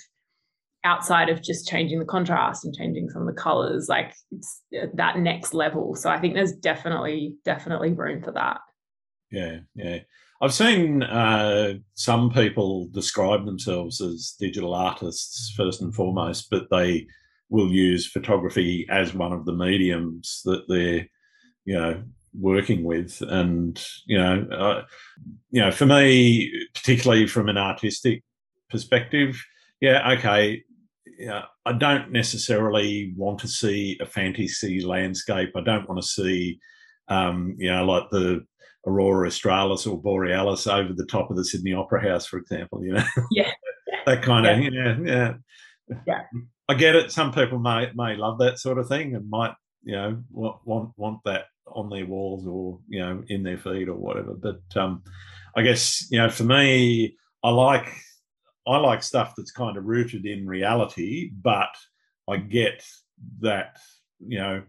outside 0.84 1.30
of 1.30 1.42
just 1.42 1.66
changing 1.66 1.98
the 1.98 2.04
contrast 2.04 2.64
and 2.64 2.74
changing 2.74 3.08
some 3.08 3.22
of 3.22 3.28
the 3.28 3.40
colors 3.40 3.88
like 3.88 4.14
it's 4.30 4.62
that 4.94 5.18
next 5.18 5.54
level. 5.54 5.94
So 5.94 6.10
i 6.10 6.18
think 6.18 6.34
there's 6.34 6.52
definitely 6.52 7.36
definitely 7.44 7.92
room 7.92 8.22
for 8.22 8.32
that. 8.32 8.60
Yeah 9.30 9.60
yeah. 9.74 9.98
I've 10.40 10.52
seen 10.52 11.02
uh, 11.02 11.74
some 11.94 12.30
people 12.30 12.88
describe 12.92 13.46
themselves 13.46 14.00
as 14.00 14.34
digital 14.38 14.74
artists 14.74 15.54
first 15.56 15.80
and 15.80 15.94
foremost, 15.94 16.48
but 16.50 16.68
they 16.70 17.06
will 17.48 17.70
use 17.70 18.06
photography 18.06 18.86
as 18.90 19.14
one 19.14 19.32
of 19.32 19.46
the 19.46 19.54
mediums 19.54 20.42
that 20.44 20.64
they're, 20.68 21.08
you 21.64 21.74
know, 21.74 22.02
working 22.38 22.84
with. 22.84 23.22
And 23.22 23.82
you 24.06 24.18
know, 24.18 24.46
uh, 24.50 24.82
you 25.50 25.60
know, 25.60 25.70
for 25.70 25.86
me, 25.86 26.52
particularly 26.74 27.26
from 27.26 27.48
an 27.48 27.58
artistic 27.58 28.22
perspective, 28.70 29.42
yeah, 29.80 30.12
okay, 30.12 30.62
yeah, 31.18 31.42
I 31.64 31.72
don't 31.72 32.10
necessarily 32.10 33.12
want 33.16 33.38
to 33.40 33.48
see 33.48 33.98
a 34.00 34.06
fantasy 34.06 34.84
landscape. 34.84 35.50
I 35.56 35.60
don't 35.60 35.88
want 35.88 36.00
to 36.00 36.06
see, 36.06 36.58
um, 37.08 37.54
you 37.58 37.70
know, 37.70 37.84
like 37.84 38.10
the 38.10 38.44
aurora 38.86 39.26
australis 39.26 39.86
or 39.86 40.00
borealis 40.00 40.66
over 40.66 40.92
the 40.92 41.06
top 41.06 41.30
of 41.30 41.36
the 41.36 41.44
Sydney 41.44 41.72
Opera 41.72 42.02
House, 42.02 42.26
for 42.26 42.38
example. 42.38 42.84
You 42.84 42.94
know, 42.94 43.04
yeah, 43.30 43.50
that 44.06 44.22
kind 44.22 44.46
of 44.46 44.58
yeah, 44.72 44.96
yeah, 45.04 45.34
yeah. 46.06 46.22
I 46.68 46.74
get 46.74 46.96
it. 46.96 47.12
Some 47.12 47.32
people 47.32 47.58
may 47.58 47.90
may 47.94 48.16
love 48.16 48.38
that 48.38 48.58
sort 48.58 48.78
of 48.78 48.88
thing 48.88 49.14
and 49.14 49.28
might 49.28 49.54
you 49.84 49.92
know 49.92 50.22
want 50.30 50.90
want 50.96 51.20
that 51.24 51.46
on 51.66 51.88
their 51.88 52.06
walls 52.06 52.46
or 52.46 52.78
you 52.88 53.00
know 53.00 53.22
in 53.28 53.42
their 53.42 53.58
feed 53.58 53.88
or 53.88 53.96
whatever. 53.96 54.34
But 54.34 54.62
um, 54.76 55.02
I 55.56 55.62
guess 55.62 56.06
you 56.10 56.18
know 56.18 56.28
for 56.28 56.44
me, 56.44 57.16
I 57.42 57.50
like 57.50 57.92
I 58.66 58.78
like 58.78 59.02
stuff 59.02 59.34
that's 59.36 59.52
kind 59.52 59.76
of 59.76 59.84
rooted 59.84 60.26
in 60.26 60.46
reality, 60.46 61.30
but 61.42 61.74
I 62.28 62.38
get 62.38 62.84
that 63.40 63.76
you 64.20 64.38
know 64.38 64.62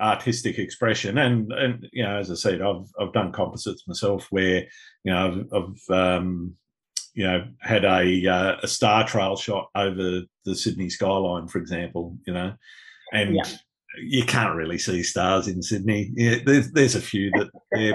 artistic 0.00 0.58
expression 0.58 1.18
and 1.18 1.52
and 1.52 1.88
you 1.92 2.04
know 2.04 2.16
as 2.16 2.30
i 2.30 2.34
said 2.34 2.62
i've 2.62 2.86
i've 3.00 3.12
done 3.12 3.32
composites 3.32 3.88
myself 3.88 4.28
where 4.30 4.60
you 5.02 5.12
know 5.12 5.44
i've, 5.52 5.62
I've 5.62 5.96
um 5.96 6.54
you 7.14 7.24
know 7.24 7.44
had 7.60 7.84
a 7.84 8.26
uh, 8.28 8.56
a 8.62 8.68
star 8.68 9.04
trail 9.04 9.36
shot 9.36 9.70
over 9.74 10.22
the 10.44 10.54
sydney 10.54 10.90
skyline 10.90 11.48
for 11.48 11.58
example 11.58 12.16
you 12.24 12.32
know 12.32 12.54
and 13.12 13.34
yeah. 13.34 13.42
You 13.98 14.24
can't 14.24 14.56
really 14.56 14.78
see 14.78 15.02
stars 15.02 15.48
in 15.48 15.62
sydney 15.62 16.10
yeah, 16.14 16.36
there's 16.44 16.70
there's 16.72 16.94
a 16.94 17.00
few 17.00 17.30
that 17.32 17.50
yeah, 17.74 17.92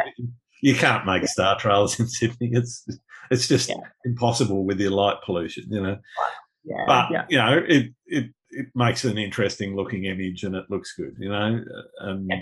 you 0.61 0.75
can't 0.75 1.05
make 1.05 1.25
star 1.27 1.57
trails 1.57 1.99
in 1.99 2.07
sydney 2.07 2.49
it's 2.53 2.85
it's 3.31 3.47
just 3.47 3.69
yeah. 3.69 3.75
impossible 4.05 4.65
with 4.65 4.79
your 4.79 4.91
light 4.91 5.17
pollution 5.25 5.65
you 5.69 5.81
know 5.81 5.97
yeah, 6.63 6.83
but 6.87 7.25
you 7.29 7.37
know 7.37 7.61
it 7.67 7.93
it 8.05 8.31
it 8.51 8.67
makes 8.75 9.03
an 9.05 9.17
interesting 9.17 9.75
looking 9.75 10.05
image 10.05 10.43
and 10.43 10.55
it 10.55 10.69
looks 10.69 10.93
good, 10.95 11.15
you 11.19 11.29
know. 11.29 11.61
Uh, 12.01 12.09
and 12.09 12.27
yeah. 12.29 12.41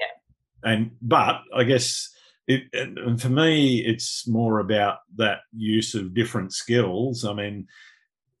Yeah. 0.00 0.72
and 0.72 0.90
but 1.02 1.40
I 1.54 1.64
guess 1.64 2.12
it 2.46 2.62
and 2.72 3.20
for 3.20 3.28
me 3.28 3.78
it's 3.84 4.28
more 4.28 4.60
about 4.60 4.98
that 5.16 5.38
use 5.56 5.94
of 5.94 6.14
different 6.14 6.52
skills. 6.52 7.24
I 7.24 7.32
mean, 7.32 7.66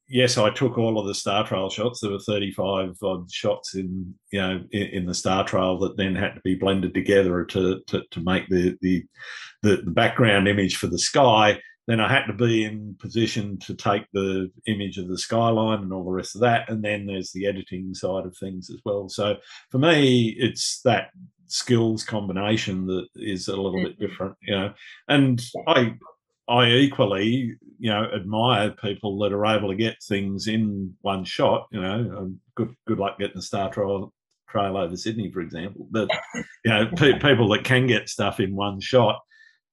yes, 0.08 0.38
I 0.38 0.50
took 0.50 0.78
all 0.78 0.98
of 0.98 1.06
the 1.06 1.14
Star 1.14 1.46
Trail 1.46 1.70
shots. 1.70 2.00
There 2.00 2.10
were 2.10 2.18
35 2.18 2.96
odd 3.02 3.30
shots 3.30 3.74
in 3.74 4.14
you 4.30 4.40
know 4.40 4.64
in, 4.72 4.82
in, 4.82 5.06
the 5.06 5.14
Star 5.14 5.44
Trail 5.44 5.78
that 5.80 5.96
then 5.96 6.14
had 6.14 6.34
to 6.34 6.40
be 6.42 6.54
blended 6.54 6.94
together 6.94 7.44
to 7.44 7.80
to, 7.86 8.02
to 8.10 8.20
make 8.20 8.48
the, 8.48 8.76
the 8.80 9.04
the 9.62 9.82
the 9.84 9.90
background 9.90 10.48
image 10.48 10.76
for 10.76 10.86
the 10.86 10.98
sky. 10.98 11.60
Then 11.86 12.00
I 12.00 12.12
had 12.12 12.26
to 12.26 12.32
be 12.32 12.64
in 12.64 12.96
position 12.98 13.58
to 13.60 13.74
take 13.74 14.06
the 14.12 14.50
image 14.66 14.98
of 14.98 15.06
the 15.06 15.18
skyline 15.18 15.82
and 15.82 15.92
all 15.92 16.04
the 16.04 16.10
rest 16.10 16.34
of 16.34 16.40
that. 16.40 16.68
And 16.68 16.84
then 16.84 17.06
there's 17.06 17.30
the 17.30 17.46
editing 17.46 17.94
side 17.94 18.26
of 18.26 18.36
things 18.36 18.70
as 18.70 18.80
well. 18.84 19.08
So 19.08 19.36
for 19.70 19.78
me, 19.78 20.34
it's 20.36 20.80
that 20.82 21.10
skills 21.46 22.02
combination 22.02 22.86
that 22.86 23.06
is 23.14 23.46
a 23.46 23.56
little 23.56 23.80
bit 23.82 23.92
mm-hmm. 23.98 24.06
different, 24.06 24.36
you 24.42 24.54
know. 24.54 24.74
And 25.08 25.40
I 25.68 25.94
I 26.48 26.68
equally, 26.70 27.56
you 27.78 27.90
know, 27.90 28.08
admire 28.14 28.70
people 28.70 29.18
that 29.18 29.32
are 29.32 29.46
able 29.46 29.68
to 29.68 29.74
get 29.74 30.02
things 30.02 30.46
in 30.46 30.94
one 31.00 31.24
shot. 31.24 31.66
You 31.72 31.80
know, 31.80 32.16
um, 32.16 32.40
good 32.54 32.74
good 32.86 32.98
luck 32.98 33.18
getting 33.18 33.38
a 33.38 33.42
Star 33.42 33.70
Trail 33.70 34.12
trail 34.48 34.76
over 34.76 34.96
Sydney, 34.96 35.30
for 35.32 35.40
example. 35.40 35.88
But 35.90 36.08
you 36.64 36.70
know, 36.70 36.88
pe- 36.96 37.18
people 37.20 37.48
that 37.48 37.64
can 37.64 37.86
get 37.86 38.08
stuff 38.08 38.38
in 38.38 38.54
one 38.54 38.80
shot. 38.80 39.20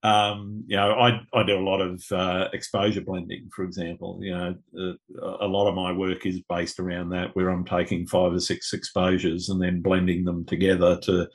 Um, 0.01 0.65
you 0.67 0.75
know, 0.75 0.93
I 0.93 1.21
I 1.33 1.43
do 1.43 1.57
a 1.57 1.63
lot 1.63 1.79
of 1.79 2.03
uh, 2.11 2.49
exposure 2.53 3.01
blending, 3.01 3.49
for 3.55 3.63
example. 3.63 4.19
You 4.21 4.31
know, 4.31 4.55
uh, 4.77 5.37
a 5.41 5.47
lot 5.47 5.69
of 5.69 5.75
my 5.75 5.91
work 5.91 6.25
is 6.25 6.41
based 6.49 6.79
around 6.79 7.09
that, 7.09 7.35
where 7.35 7.49
I'm 7.49 7.65
taking 7.65 8.07
five 8.07 8.33
or 8.33 8.39
six 8.39 8.73
exposures 8.73 9.49
and 9.49 9.61
then 9.61 9.81
blending 9.81 10.25
them 10.25 10.43
together 10.45 10.99
to 11.03 11.27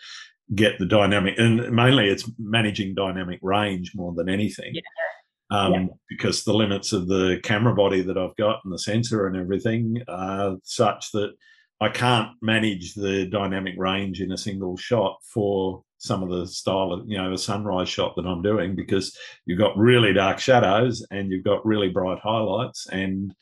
get 0.54 0.80
the 0.80 0.86
dynamic. 0.86 1.38
And 1.38 1.70
mainly, 1.70 2.08
it's 2.08 2.28
managing 2.38 2.96
dynamic 2.96 3.38
range 3.40 3.92
more 3.94 4.12
than 4.14 4.28
anything. 4.28 4.74
Yeah 4.74 4.82
um, 5.50 5.72
yeah. 5.72 5.86
because 6.08 6.44
the 6.44 6.52
limits 6.52 6.92
of 6.92 7.08
the 7.08 7.40
camera 7.42 7.74
body 7.74 8.02
that 8.02 8.18
I've 8.18 8.36
got 8.36 8.60
and 8.64 8.72
the 8.72 8.78
sensor 8.78 9.26
and 9.26 9.36
everything 9.36 10.02
are 10.08 10.56
such 10.62 11.10
that 11.12 11.32
I 11.80 11.88
can't 11.88 12.30
manage 12.42 12.94
the 12.94 13.26
dynamic 13.26 13.74
range 13.78 14.20
in 14.20 14.32
a 14.32 14.38
single 14.38 14.76
shot 14.76 15.18
for 15.32 15.82
some 15.98 16.22
of 16.22 16.30
the 16.30 16.46
style 16.46 16.92
of 16.92 17.08
you 17.08 17.18
know 17.18 17.32
a 17.32 17.38
sunrise 17.38 17.88
shot 17.88 18.14
that 18.16 18.26
I'm 18.26 18.42
doing 18.42 18.76
because 18.76 19.16
you've 19.46 19.58
got 19.58 19.76
really 19.76 20.12
dark 20.12 20.38
shadows 20.38 21.04
and 21.10 21.30
you've 21.30 21.44
got 21.44 21.64
really 21.66 21.88
bright 21.88 22.18
highlights 22.20 22.86
and 22.88 23.34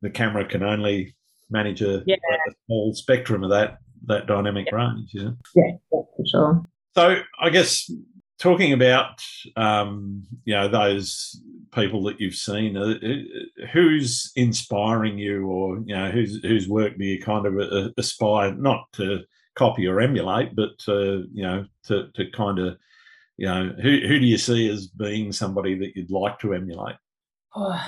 the 0.00 0.10
camera 0.10 0.46
can 0.46 0.62
only 0.62 1.14
manage 1.50 1.82
a, 1.82 2.02
yeah. 2.06 2.16
a 2.16 2.52
small 2.66 2.94
spectrum 2.94 3.42
of 3.42 3.50
that 3.50 3.78
that 4.06 4.26
dynamic 4.26 4.68
yeah. 4.70 4.76
range. 4.76 5.10
Yeah, 5.12 5.30
yeah, 5.54 5.72
for 5.90 6.24
sure. 6.30 6.62
So 6.94 7.16
I 7.40 7.50
guess 7.50 7.90
talking 8.38 8.72
about 8.72 9.22
um, 9.56 10.22
you 10.44 10.54
know 10.54 10.68
those 10.68 11.40
people 11.74 12.02
that 12.04 12.20
you've 12.20 12.34
seen 12.34 12.76
uh, 12.76 12.94
uh, 13.02 13.66
who's 13.72 14.32
inspiring 14.36 15.18
you 15.18 15.46
or 15.46 15.78
you 15.84 15.94
know 15.94 16.10
whose 16.10 16.42
whose 16.42 16.68
work 16.68 16.96
do 16.96 17.04
you 17.04 17.22
kind 17.22 17.46
of 17.46 17.58
uh, 17.58 17.90
aspire 17.98 18.54
not 18.54 18.90
to 18.92 19.20
copy 19.54 19.86
or 19.86 20.00
emulate 20.00 20.54
but 20.54 20.78
to 20.78 21.26
you 21.32 21.42
know 21.42 21.64
to 21.84 22.08
to 22.14 22.30
kind 22.30 22.58
of 22.58 22.76
you 23.36 23.46
know 23.46 23.72
who 23.82 23.98
who 24.06 24.18
do 24.18 24.26
you 24.26 24.38
see 24.38 24.68
as 24.68 24.86
being 24.86 25.32
somebody 25.32 25.76
that 25.78 25.94
you'd 25.96 26.10
like 26.10 26.38
to 26.38 26.54
emulate? 26.54 26.96
Oh 27.54 27.80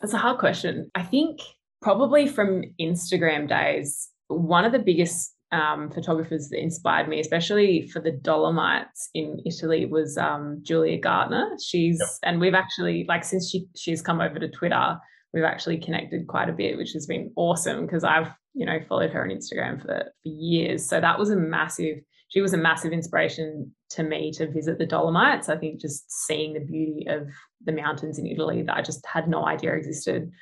that's 0.00 0.12
a 0.12 0.18
hard 0.18 0.38
question. 0.38 0.90
I 0.94 1.02
think 1.02 1.40
probably 1.80 2.26
from 2.26 2.62
instagram 2.80 3.46
days 3.46 4.08
one 4.28 4.64
of 4.64 4.72
the 4.72 4.78
biggest 4.78 5.34
um, 5.52 5.90
photographers 5.90 6.48
that 6.48 6.60
inspired 6.60 7.08
me, 7.08 7.20
especially 7.20 7.88
for 7.88 8.00
the 8.00 8.12
Dolomites 8.12 9.10
in 9.14 9.40
Italy, 9.46 9.86
was 9.86 10.16
um, 10.18 10.58
Julia 10.62 10.98
Gartner. 10.98 11.56
She's 11.64 11.98
yep. 12.00 12.08
and 12.22 12.40
we've 12.40 12.54
actually 12.54 13.04
like 13.08 13.24
since 13.24 13.50
she 13.50 13.66
she's 13.76 14.02
come 14.02 14.20
over 14.20 14.38
to 14.38 14.48
Twitter, 14.48 14.96
we've 15.32 15.44
actually 15.44 15.78
connected 15.78 16.26
quite 16.26 16.48
a 16.48 16.52
bit, 16.52 16.76
which 16.76 16.92
has 16.92 17.06
been 17.06 17.32
awesome 17.36 17.86
because 17.86 18.04
I've 18.04 18.32
you 18.54 18.66
know 18.66 18.78
followed 18.88 19.10
her 19.10 19.22
on 19.22 19.30
Instagram 19.30 19.80
for 19.80 20.04
for 20.22 20.28
years. 20.28 20.88
So 20.88 21.00
that 21.00 21.18
was 21.18 21.30
a 21.30 21.36
massive. 21.36 21.98
She 22.28 22.40
was 22.40 22.54
a 22.54 22.58
massive 22.58 22.92
inspiration 22.92 23.72
to 23.90 24.02
me 24.02 24.32
to 24.32 24.50
visit 24.50 24.78
the 24.78 24.86
Dolomites. 24.86 25.48
I 25.48 25.56
think 25.56 25.80
just 25.80 26.10
seeing 26.10 26.54
the 26.54 26.60
beauty 26.60 27.06
of 27.08 27.28
the 27.64 27.72
mountains 27.72 28.18
in 28.18 28.26
Italy 28.26 28.62
that 28.62 28.76
I 28.76 28.82
just 28.82 29.06
had 29.06 29.28
no 29.28 29.46
idea 29.46 29.74
existed. 29.74 30.32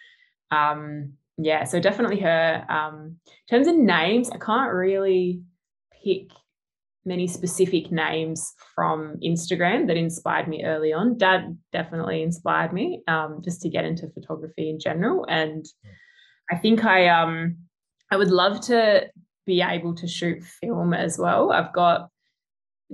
Um, 0.51 1.15
yeah, 1.45 1.64
so 1.64 1.80
definitely 1.80 2.20
her. 2.20 2.64
Um, 2.68 3.16
in 3.26 3.57
terms 3.57 3.66
of 3.68 3.76
names, 3.76 4.30
I 4.30 4.38
can't 4.38 4.72
really 4.72 5.43
pick 6.05 6.30
many 7.05 7.26
specific 7.26 7.90
names 7.90 8.55
from 8.74 9.16
Instagram 9.24 9.88
that 9.88 9.97
inspired 9.97 10.49
me 10.49 10.64
early 10.64 10.93
on. 10.93 11.18
Dad 11.18 11.57
definitely 11.72 12.22
inspired 12.22 12.72
me 12.72 13.03
um, 13.09 13.40
just 13.45 13.61
to 13.62 13.68
get 13.68 13.84
into 13.84 14.09
photography 14.11 14.70
in 14.70 14.78
general, 14.78 15.26
and 15.28 15.64
I 16.51 16.57
think 16.57 16.84
I 16.84 17.09
um 17.09 17.57
I 18.11 18.16
would 18.16 18.30
love 18.30 18.61
to 18.66 19.09
be 19.47 19.62
able 19.62 19.95
to 19.97 20.07
shoot 20.07 20.43
film 20.43 20.95
as 20.95 21.18
well. 21.18 21.51
I've 21.51 21.72
got 21.72 22.09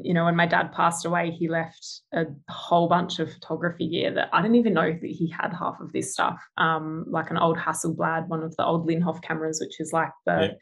you 0.02 0.14
know, 0.14 0.24
when 0.24 0.36
my 0.36 0.46
dad 0.46 0.72
passed 0.72 1.04
away, 1.04 1.30
he 1.30 1.48
left 1.48 2.02
a 2.12 2.26
whole 2.48 2.88
bunch 2.88 3.18
of 3.18 3.32
photography 3.32 3.88
gear 3.88 4.12
that 4.14 4.28
I 4.32 4.42
didn't 4.42 4.56
even 4.56 4.74
know 4.74 4.92
that 4.92 5.10
he 5.10 5.28
had 5.28 5.52
half 5.52 5.80
of 5.80 5.92
this 5.92 6.12
stuff. 6.12 6.40
Um, 6.56 7.04
like 7.08 7.30
an 7.30 7.38
old 7.38 7.56
Hasselblad, 7.56 8.28
one 8.28 8.42
of 8.42 8.56
the 8.56 8.64
old 8.64 8.88
Linhof 8.88 9.22
cameras, 9.22 9.60
which 9.60 9.80
is 9.80 9.92
like 9.92 10.10
the 10.26 10.56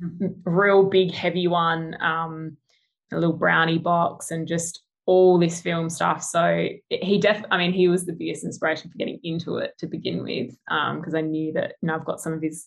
yeah. 0.00 0.28
real 0.44 0.84
big 0.84 1.12
heavy 1.12 1.46
one, 1.46 1.96
um, 2.00 2.56
a 3.12 3.16
little 3.16 3.36
brownie 3.36 3.78
box, 3.78 4.30
and 4.30 4.48
just 4.48 4.82
all 5.06 5.38
this 5.38 5.60
film 5.60 5.90
stuff. 5.90 6.22
So 6.22 6.68
he 6.88 7.18
def 7.18 7.44
I 7.50 7.58
mean, 7.58 7.72
he 7.72 7.88
was 7.88 8.06
the 8.06 8.12
biggest 8.12 8.44
inspiration 8.44 8.90
for 8.90 8.98
getting 8.98 9.20
into 9.22 9.58
it 9.58 9.74
to 9.78 9.86
begin 9.86 10.22
with. 10.22 10.56
because 10.66 11.14
um, 11.14 11.16
I 11.16 11.20
knew 11.20 11.52
that, 11.52 11.74
you 11.82 11.88
know, 11.88 11.94
I've 11.94 12.04
got 12.04 12.20
some 12.20 12.32
of 12.32 12.42
his 12.42 12.66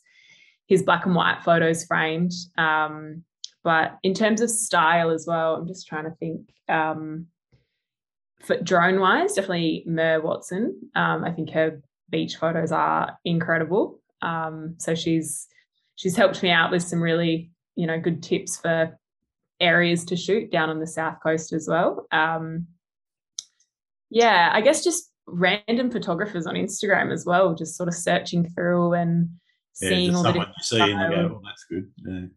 his 0.67 0.83
black 0.83 1.05
and 1.05 1.15
white 1.15 1.43
photos 1.43 1.85
framed. 1.85 2.33
Um, 2.57 3.23
but 3.67 3.97
in 4.01 4.13
terms 4.13 4.39
of 4.39 4.49
style 4.49 5.09
as 5.09 5.25
well, 5.27 5.55
I'm 5.55 5.67
just 5.67 5.87
trying 5.87 6.05
to 6.05 6.15
think. 6.21 6.53
Um, 6.69 7.25
for 8.41 8.55
drone 8.61 9.01
wise, 9.01 9.33
definitely 9.33 9.83
Mer 9.85 10.21
Watson. 10.21 10.89
Um, 10.95 11.25
I 11.25 11.31
think 11.33 11.49
her 11.49 11.81
beach 12.09 12.37
photos 12.37 12.71
are 12.71 13.19
incredible. 13.25 13.99
Um, 14.21 14.75
so 14.77 14.95
she's 14.95 15.49
she's 15.97 16.15
helped 16.15 16.41
me 16.41 16.49
out 16.49 16.71
with 16.71 16.81
some 16.81 17.03
really 17.03 17.51
you 17.75 17.87
know 17.87 17.99
good 17.99 18.23
tips 18.23 18.55
for 18.55 18.97
areas 19.59 20.05
to 20.05 20.15
shoot 20.15 20.49
down 20.49 20.69
on 20.69 20.79
the 20.79 20.87
south 20.87 21.17
coast 21.21 21.51
as 21.51 21.67
well. 21.67 22.07
Um, 22.13 22.67
yeah, 24.09 24.49
I 24.53 24.61
guess 24.61 24.81
just 24.81 25.11
random 25.25 25.91
photographers 25.91 26.47
on 26.47 26.55
Instagram 26.55 27.11
as 27.11 27.25
well, 27.25 27.53
just 27.53 27.75
sort 27.75 27.89
of 27.89 27.95
searching 27.95 28.47
through 28.47 28.93
and 28.93 29.27
seeing 29.73 30.11
yeah, 30.11 30.15
all 30.15 30.23
the 30.23 30.31
different. 30.31 30.55
You 30.55 30.63
see 30.63 30.79
and 30.79 30.89
you 30.89 31.09
go, 31.17 31.27
well, 31.33 31.41
that's 31.43 31.65
good. 31.69 31.91
Yeah. 31.97 32.27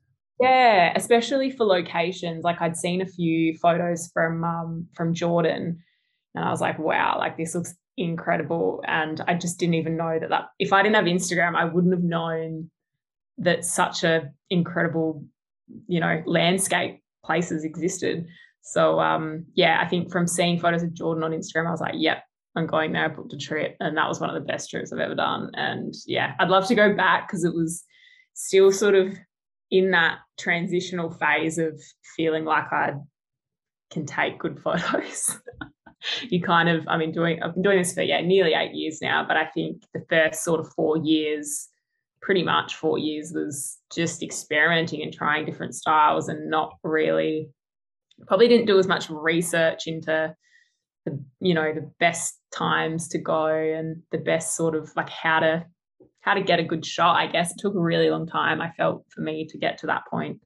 Yeah, 0.40 0.92
especially 0.96 1.50
for 1.50 1.64
locations. 1.64 2.44
Like 2.44 2.60
I'd 2.62 2.76
seen 2.76 3.02
a 3.02 3.06
few 3.06 3.54
photos 3.58 4.10
from 4.12 4.42
um, 4.42 4.86
from 4.94 5.12
Jordan, 5.12 5.82
and 6.34 6.44
I 6.44 6.50
was 6.50 6.60
like, 6.60 6.78
wow, 6.78 7.16
like 7.18 7.36
this 7.36 7.54
looks 7.54 7.74
incredible. 7.98 8.82
And 8.86 9.20
I 9.28 9.34
just 9.34 9.58
didn't 9.58 9.74
even 9.74 9.96
know 9.96 10.18
that 10.18 10.30
that 10.30 10.46
if 10.58 10.72
I 10.72 10.82
didn't 10.82 10.96
have 10.96 11.04
Instagram, 11.04 11.56
I 11.56 11.66
wouldn't 11.66 11.92
have 11.92 12.02
known 12.02 12.70
that 13.38 13.64
such 13.64 14.02
a 14.02 14.30
incredible, 14.48 15.24
you 15.88 16.00
know, 16.00 16.22
landscape 16.24 17.02
places 17.24 17.64
existed. 17.64 18.26
So 18.62 18.98
um, 18.98 19.44
yeah, 19.54 19.78
I 19.82 19.88
think 19.88 20.10
from 20.10 20.26
seeing 20.26 20.58
photos 20.58 20.82
of 20.82 20.94
Jordan 20.94 21.24
on 21.24 21.32
Instagram, 21.32 21.66
I 21.66 21.70
was 21.70 21.80
like, 21.80 21.94
yep, 21.96 22.22
I'm 22.56 22.66
going 22.66 22.92
there. 22.92 23.04
I 23.04 23.08
booked 23.08 23.34
a 23.34 23.38
trip, 23.38 23.76
and 23.80 23.94
that 23.96 24.08
was 24.08 24.20
one 24.20 24.30
of 24.30 24.34
the 24.34 24.46
best 24.46 24.70
trips 24.70 24.90
I've 24.90 25.00
ever 25.00 25.14
done. 25.14 25.50
And 25.54 25.92
yeah, 26.06 26.34
I'd 26.38 26.48
love 26.48 26.66
to 26.68 26.74
go 26.74 26.94
back 26.94 27.28
because 27.28 27.44
it 27.44 27.52
was 27.54 27.84
still 28.32 28.72
sort 28.72 28.94
of 28.94 29.18
in 29.70 29.90
that 29.92 30.18
transitional 30.38 31.10
phase 31.10 31.58
of 31.58 31.80
feeling 32.16 32.44
like 32.44 32.72
I 32.72 32.94
can 33.90 34.06
take 34.06 34.38
good 34.38 34.60
photos. 34.60 35.38
you 36.28 36.40
kind 36.40 36.68
of, 36.68 36.86
I 36.88 36.96
mean, 36.96 37.12
doing 37.12 37.42
I've 37.42 37.54
been 37.54 37.62
doing 37.62 37.78
this 37.78 37.94
for 37.94 38.02
yeah, 38.02 38.20
nearly 38.20 38.54
eight 38.54 38.74
years 38.74 39.00
now, 39.00 39.24
but 39.26 39.36
I 39.36 39.46
think 39.46 39.82
the 39.94 40.04
first 40.08 40.44
sort 40.44 40.60
of 40.60 40.72
four 40.72 40.98
years, 40.98 41.68
pretty 42.22 42.42
much 42.42 42.74
four 42.74 42.98
years, 42.98 43.32
was 43.32 43.78
just 43.92 44.22
experimenting 44.22 45.02
and 45.02 45.12
trying 45.12 45.44
different 45.44 45.74
styles 45.74 46.28
and 46.28 46.50
not 46.50 46.74
really 46.82 47.50
probably 48.26 48.48
didn't 48.48 48.66
do 48.66 48.78
as 48.78 48.86
much 48.86 49.08
research 49.08 49.86
into 49.86 50.34
the 51.06 51.24
you 51.40 51.54
know 51.54 51.72
the 51.72 51.90
best 51.98 52.38
times 52.52 53.08
to 53.08 53.18
go 53.18 53.46
and 53.46 54.02
the 54.10 54.18
best 54.18 54.54
sort 54.54 54.74
of 54.74 54.90
like 54.96 55.08
how 55.08 55.40
to 55.40 55.64
how 56.20 56.34
to 56.34 56.42
get 56.42 56.60
a 56.60 56.64
good 56.64 56.84
shot. 56.84 57.16
I 57.16 57.26
guess 57.26 57.52
it 57.52 57.58
took 57.58 57.74
a 57.74 57.80
really 57.80 58.10
long 58.10 58.26
time. 58.26 58.60
I 58.60 58.70
felt 58.72 59.04
for 59.08 59.20
me 59.20 59.46
to 59.46 59.58
get 59.58 59.78
to 59.78 59.86
that 59.86 60.02
point. 60.10 60.40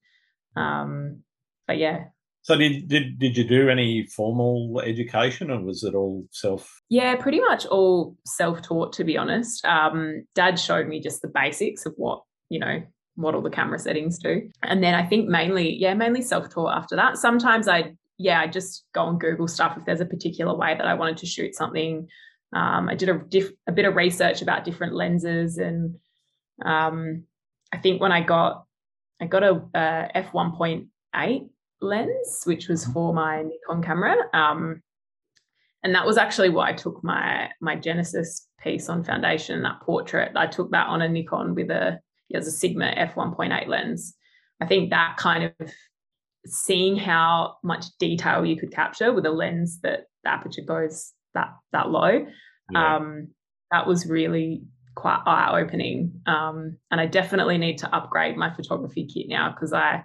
Um, 0.57 1.23
but 1.67 1.79
yeah. 1.79 2.05
So 2.43 2.57
did 2.57 2.89
did 2.89 3.19
did 3.19 3.37
you 3.37 3.45
do 3.45 3.71
any 3.71 4.07
formal 4.07 4.83
education, 4.85 5.51
or 5.51 5.63
was 5.63 5.83
it 5.83 5.95
all 5.95 6.27
self? 6.31 6.83
Yeah, 6.91 7.17
pretty 7.17 7.41
much 7.41 7.65
all 7.67 8.17
self 8.27 8.61
taught. 8.61 8.93
To 8.95 9.05
be 9.05 9.17
honest, 9.17 9.65
um, 9.65 10.27
Dad 10.35 10.61
showed 10.61 10.87
me 10.87 11.01
just 11.01 11.23
the 11.23 11.29
basics 11.29 11.87
of 11.87 11.95
what 11.97 12.23
you 12.51 12.59
know 12.59 12.83
model 13.17 13.43
the 13.43 13.51
camera 13.51 13.79
settings 13.79 14.19
do, 14.19 14.51
And 14.63 14.83
then 14.83 14.95
I 14.95 15.05
think 15.05 15.29
mainly, 15.29 15.75
yeah, 15.75 15.95
mainly 15.95 16.23
self-taught 16.23 16.77
after 16.77 16.97
that. 16.97 17.17
Sometimes 17.17 17.69
I, 17.69 17.95
yeah, 18.19 18.41
I 18.41 18.47
just 18.47 18.85
go 18.93 19.03
on 19.03 19.19
Google 19.19 19.49
stuff 19.49 19.77
if 19.77 19.85
there's 19.85 20.01
a 20.01 20.07
particular 20.07 20.55
way 20.57 20.75
that 20.75 20.87
I 20.87 20.95
wanted 20.95 21.19
to 21.19 21.27
shoot 21.27 21.55
something. 21.55 22.09
Um, 22.55 22.89
I 22.89 22.95
did 22.95 23.09
a, 23.09 23.19
diff- 23.19 23.53
a 23.67 23.73
bit 23.73 23.85
of 23.85 23.97
research 23.97 24.43
about 24.43 24.65
different 24.65 24.95
lenses, 24.95 25.59
and 25.59 25.97
um, 26.65 27.25
I 27.73 27.79
think 27.79 28.01
when 28.01 28.13
I 28.13 28.23
got, 28.23 28.65
I 29.21 29.27
got 29.27 29.43
a, 29.43 29.63
a 29.75 30.17
f 30.17 30.33
1.8 30.33 31.49
lens, 31.81 32.43
which 32.45 32.69
was 32.69 32.85
for 32.87 33.13
my 33.13 33.43
Nikon 33.43 33.83
camera. 33.83 34.17
Um, 34.33 34.83
and 35.83 35.95
that 35.95 36.07
was 36.07 36.17
actually 36.17 36.49
what 36.49 36.69
I 36.69 36.73
took 36.73 37.05
my 37.05 37.51
my 37.61 37.77
Genesis 37.77 38.49
piece 38.61 38.89
on 38.89 39.05
foundation, 39.05 39.63
that 39.63 39.81
portrait. 39.83 40.33
I 40.35 40.47
took 40.47 40.71
that 40.71 40.87
on 40.87 41.03
a 41.03 41.09
Nikon 41.09 41.55
with 41.55 41.71
a 41.71 42.01
as 42.35 42.47
a 42.47 42.51
Sigma 42.51 42.93
f1.8 42.97 43.69
lens. 43.69 44.15
I 44.61 44.67
think 44.67 44.91
that 44.91 45.17
kind 45.19 45.45
of 45.45 45.73
seeing 46.47 46.97
how 46.97 47.57
much 47.63 47.87
detail 47.99 48.45
you 48.45 48.57
could 48.57 48.73
capture 48.73 49.13
with 49.13 49.27
a 49.27 49.31
lens 49.31 49.81
that 49.83 50.07
the 50.25 50.31
aperture 50.31 50.63
goes 50.63 51.13
that 51.35 51.51
that 51.73 51.91
low, 51.91 52.27
yeah. 52.71 52.97
um, 52.97 53.29
that 53.71 53.87
was 53.87 54.07
really 54.07 54.63
quite 54.95 55.21
eye 55.27 55.61
opening. 55.61 56.21
Um, 56.27 56.79
and 56.91 57.01
I 57.01 57.07
definitely 57.07 57.59
need 57.59 57.79
to 57.79 57.95
upgrade 57.95 58.37
my 58.37 58.55
photography 58.55 59.07
kit 59.07 59.27
now 59.29 59.51
because 59.51 59.73
I 59.73 60.03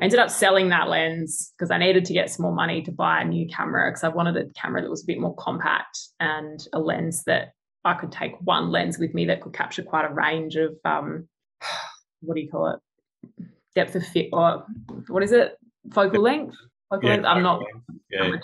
I 0.00 0.04
ended 0.04 0.18
up 0.18 0.30
selling 0.30 0.70
that 0.70 0.88
lens 0.88 1.52
because 1.56 1.70
I 1.70 1.78
needed 1.78 2.04
to 2.06 2.12
get 2.12 2.28
some 2.28 2.42
more 2.42 2.54
money 2.54 2.82
to 2.82 2.90
buy 2.90 3.20
a 3.20 3.24
new 3.24 3.46
camera 3.46 3.90
because 3.90 4.02
I 4.02 4.08
wanted 4.08 4.36
a 4.36 4.46
camera 4.60 4.82
that 4.82 4.90
was 4.90 5.04
a 5.04 5.06
bit 5.06 5.20
more 5.20 5.36
compact 5.36 5.98
and 6.18 6.66
a 6.72 6.80
lens 6.80 7.22
that 7.24 7.52
I 7.84 7.94
could 7.94 8.10
take 8.10 8.32
one 8.40 8.70
lens 8.70 8.98
with 8.98 9.14
me 9.14 9.26
that 9.26 9.40
could 9.40 9.52
capture 9.52 9.82
quite 9.82 10.10
a 10.10 10.12
range 10.12 10.56
of 10.56 10.74
um, 10.84 11.28
what 12.20 12.34
do 12.34 12.40
you 12.40 12.50
call 12.50 12.68
it? 12.68 13.46
Depth 13.76 13.94
of 13.94 14.06
fit 14.06 14.30
or 14.32 14.64
what 15.08 15.22
is 15.22 15.32
it? 15.32 15.56
Focal 15.92 16.22
length. 16.22 16.56
Focal 16.90 17.08
yeah, 17.08 17.14
length. 17.14 17.26
I'm 17.26 17.42
not. 17.42 17.62
Yeah. 18.10 18.22
I'm 18.24 18.34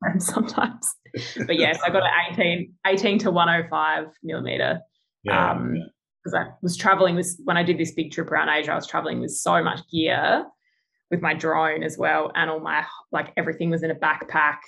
sometimes, 0.18 0.94
but 1.46 1.56
yes, 1.58 1.78
I 1.84 1.90
got 1.90 2.02
an 2.02 2.10
18, 2.32 2.74
18 2.86 3.18
to 3.20 3.30
105 3.30 4.06
millimeter. 4.22 4.80
Yeah, 5.24 5.52
um, 5.52 5.74
because 6.22 6.34
I 6.34 6.52
was 6.62 6.76
traveling 6.76 7.14
with 7.16 7.38
when 7.44 7.56
I 7.56 7.62
did 7.62 7.78
this 7.78 7.92
big 7.92 8.12
trip 8.12 8.30
around 8.30 8.48
Asia, 8.48 8.72
I 8.72 8.74
was 8.74 8.86
traveling 8.86 9.20
with 9.20 9.30
so 9.30 9.62
much 9.62 9.80
gear 9.90 10.44
with 11.10 11.22
my 11.22 11.34
drone 11.34 11.82
as 11.82 11.96
well 11.96 12.30
and 12.34 12.50
all 12.50 12.60
my 12.60 12.84
like 13.12 13.32
everything 13.36 13.70
was 13.70 13.82
in 13.82 13.90
a 13.90 13.94
backpack 13.94 14.58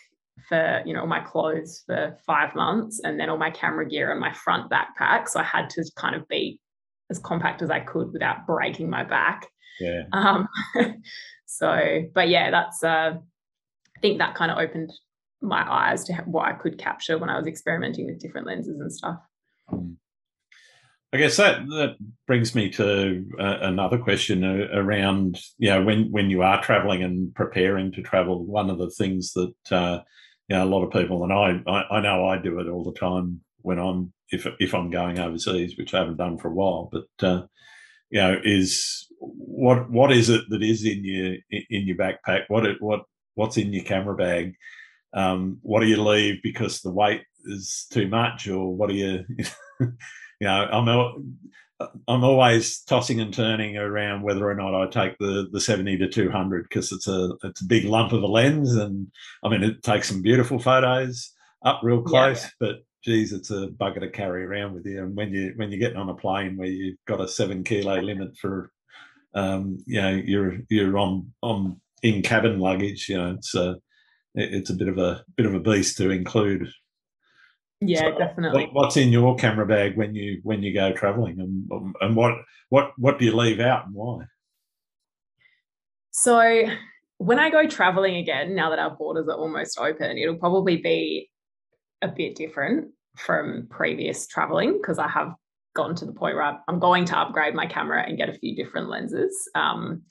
for 0.49 0.83
you 0.87 0.95
know 0.95 1.01
all 1.01 1.07
my 1.07 1.21
clothes 1.21 1.83
for 1.87 2.17
five 2.27 2.55
months 2.55 3.01
and 3.05 3.21
then 3.21 3.29
all 3.29 3.37
my 3.37 3.51
camera 3.51 3.87
gear 3.87 4.11
in 4.11 4.19
my 4.19 4.33
front 4.33 4.71
backpack. 4.71 5.29
So 5.29 5.41
i 5.41 5.43
had 5.43 5.69
to 5.71 5.85
kind 5.97 6.15
of 6.15 6.27
be 6.29 6.59
as 7.11 7.19
compact 7.19 7.63
as 7.63 7.71
i 7.71 7.81
could 7.81 8.13
without 8.13 8.47
breaking 8.47 8.89
my 8.89 9.05
back. 9.05 9.47
Yeah. 9.81 10.03
Um 10.13 10.49
so 11.47 12.03
but 12.15 12.29
yeah 12.29 12.51
that's 12.51 12.83
uh 12.83 13.15
i 13.97 14.01
think 14.01 14.19
that 14.19 14.35
kind 14.35 14.51
of 14.51 14.59
opened 14.59 14.91
my 15.43 15.65
eyes 15.71 16.05
to 16.05 16.13
what 16.27 16.47
i 16.47 16.53
could 16.53 16.79
capture 16.79 17.19
when 17.19 17.31
i 17.31 17.37
was 17.37 17.47
experimenting 17.47 18.07
with 18.07 18.21
different 18.21 18.47
lenses 18.47 18.79
and 18.81 18.93
stuff 18.93 19.17
mm. 19.73 19.95
I 21.13 21.17
guess 21.17 21.37
that 21.39 21.67
that 21.71 21.97
brings 22.27 22.55
me 22.55 22.71
to 22.71 23.27
uh, 23.39 23.59
another 23.63 23.99
question 23.99 24.45
uh, 24.45 24.69
around 24.73 25.41
you 25.59 25.69
know 25.71 25.83
when 25.83 26.11
when 26.13 26.31
you 26.31 26.43
are 26.43 26.63
traveling 26.63 27.03
and 27.03 27.35
preparing 27.35 27.91
to 27.93 28.03
travel. 28.03 28.45
One 28.45 28.71
of 28.71 28.79
the 28.79 28.91
things 28.91 29.33
that 29.33 29.73
uh, 29.73 30.03
you 30.49 30.57
know 30.57 30.65
a 30.65 30.71
lot 30.71 30.85
of 30.85 30.93
people 30.93 31.25
and 31.25 31.33
I, 31.33 31.61
I, 31.69 31.97
I 31.97 32.01
know 32.01 32.29
I 32.29 32.39
do 32.39 32.61
it 32.61 32.69
all 32.69 32.85
the 32.85 32.99
time 32.99 33.41
when 33.63 33.81
I'm 33.81 34.13
if 34.31 34.47
if 34.61 34.73
I'm 34.73 34.91
going 34.91 35.19
overseas, 35.19 35.77
which 35.77 35.95
I 35.95 35.99
haven't 35.99 36.19
done 36.19 36.39
for 36.39 36.49
a 36.49 36.55
while, 36.55 36.89
but 36.93 37.27
uh, 37.27 37.43
you 38.11 38.21
know 38.21 38.41
is 38.45 39.09
what 39.19 39.91
what 39.91 40.13
is 40.13 40.29
it 40.29 40.43
that 40.51 40.63
is 40.63 40.85
in 40.85 41.05
your 41.05 41.35
in 41.51 41.89
your 41.89 41.97
backpack? 41.97 42.45
What 42.47 42.67
it 42.67 42.81
what 42.81 43.03
what's 43.35 43.57
in 43.57 43.73
your 43.73 43.85
camera 43.85 44.15
bag? 44.15 44.55
Um, 45.13 45.59
what 45.63 45.81
do 45.81 45.87
you 45.87 46.03
leave 46.03 46.43
because 46.43 46.81
the 46.81 46.93
weight 46.93 47.23
is 47.45 47.87
too 47.91 48.09
much, 48.09 48.49
or 48.49 48.75
what 48.75 48.91
do 48.91 48.97
you 48.97 49.25
you 49.81 49.97
know, 50.41 50.69
I'm 50.71 51.37
I'm 52.09 52.25
always 52.25 52.83
tossing 52.83 53.21
and 53.21 53.33
turning 53.33 53.77
around 53.77 54.23
whether 54.23 54.49
or 54.49 54.55
not 54.55 54.75
I 54.75 54.87
take 54.89 55.17
the 55.19 55.49
the 55.51 55.61
70 55.61 55.99
to 55.99 56.09
200 56.09 56.65
because 56.65 56.93
it's 56.93 57.09
a 57.09 57.33
it's 57.43 57.63
a 57.63 57.67
big 57.67 57.85
lump 57.85 58.13
of 58.13 58.23
a 58.23 58.27
lens, 58.27 58.75
and 58.77 59.09
I 59.45 59.49
mean 59.49 59.63
it 59.63 59.83
takes 59.83 60.09
some 60.09 60.23
beautiful 60.23 60.59
photos 60.59 61.33
up 61.65 61.81
real 61.83 62.03
close, 62.03 62.45
yeah. 62.45 62.51
but 62.59 62.77
geez, 63.03 63.33
it's 63.33 63.51
a 63.51 63.69
bugger 63.69 64.01
to 64.01 64.11
carry 64.11 64.45
around 64.45 64.75
with 64.75 64.87
you. 64.87 65.03
And 65.03 65.17
when 65.17 65.33
you 65.33 65.53
when 65.57 65.71
you're 65.71 65.81
getting 65.81 65.99
on 65.99 66.11
a 66.11 66.15
plane 66.15 66.57
where 66.57 66.69
you've 66.69 66.99
got 67.07 67.21
a 67.21 67.29
seven 67.29 67.65
kilo 67.65 68.01
limit 68.01 68.37
for, 68.37 68.73
um, 69.35 69.79
you 69.87 70.01
know, 70.01 70.11
you're 70.11 70.59
you're 70.69 70.99
on 70.99 71.33
on 71.43 71.81
in 72.03 72.23
cabin 72.23 72.61
luggage, 72.61 73.09
you 73.09 73.17
know, 73.17 73.33
it's 73.33 73.55
a 73.55 73.77
it's 74.35 74.71
a 74.71 74.75
bit 74.75 74.89
of 74.89 74.99
a 74.99 75.25
bit 75.37 75.47
of 75.47 75.55
a 75.55 75.61
beast 75.61 75.97
to 75.99 76.11
include 76.11 76.71
yeah, 77.81 78.01
so 78.01 78.19
definitely. 78.19 78.65
What, 78.67 78.75
what's 78.75 78.97
in 78.97 79.09
your 79.09 79.37
camera 79.37 79.67
bag 79.67 79.97
when 79.97 80.15
you 80.15 80.41
when 80.43 80.63
you 80.63 80.75
go 80.75 80.93
traveling, 80.93 81.41
and 81.41 81.95
and 82.01 82.15
what 82.15 82.35
what 82.69 82.93
what 82.99 83.19
do 83.19 83.25
you 83.25 83.35
leave 83.35 83.59
out 83.59 83.87
and 83.87 83.95
why? 83.95 84.25
So 86.11 86.65
when 87.17 87.39
I 87.39 87.49
go 87.49 87.67
traveling 87.67 88.17
again, 88.17 88.55
now 88.55 88.71
that 88.71 88.79
our 88.79 88.91
borders 88.91 89.29
are 89.29 89.37
almost 89.37 89.79
open, 89.79 90.19
it'll 90.19 90.37
probably 90.37 90.77
be 90.77 91.31
a 92.03 92.09
bit 92.09 92.35
different 92.35 92.89
from 93.17 93.67
previous 93.71 94.27
traveling 94.27 94.77
because 94.77 94.99
I 94.99 95.09
have 95.09 95.33
gotten 95.75 95.97
to 95.97 96.05
the 96.05 96.13
point 96.13 96.37
where 96.37 96.59
I'm 96.69 96.81
going 96.81 97.07
to 97.07 97.19
upgrade 97.19 97.55
my 97.55 97.67
camera 97.67 98.05
and 98.07 98.19
get 98.19 98.29
a 98.29 98.35
few 98.35 98.57
different 98.57 98.89
lenses. 98.91 99.49
Um, 99.55 100.03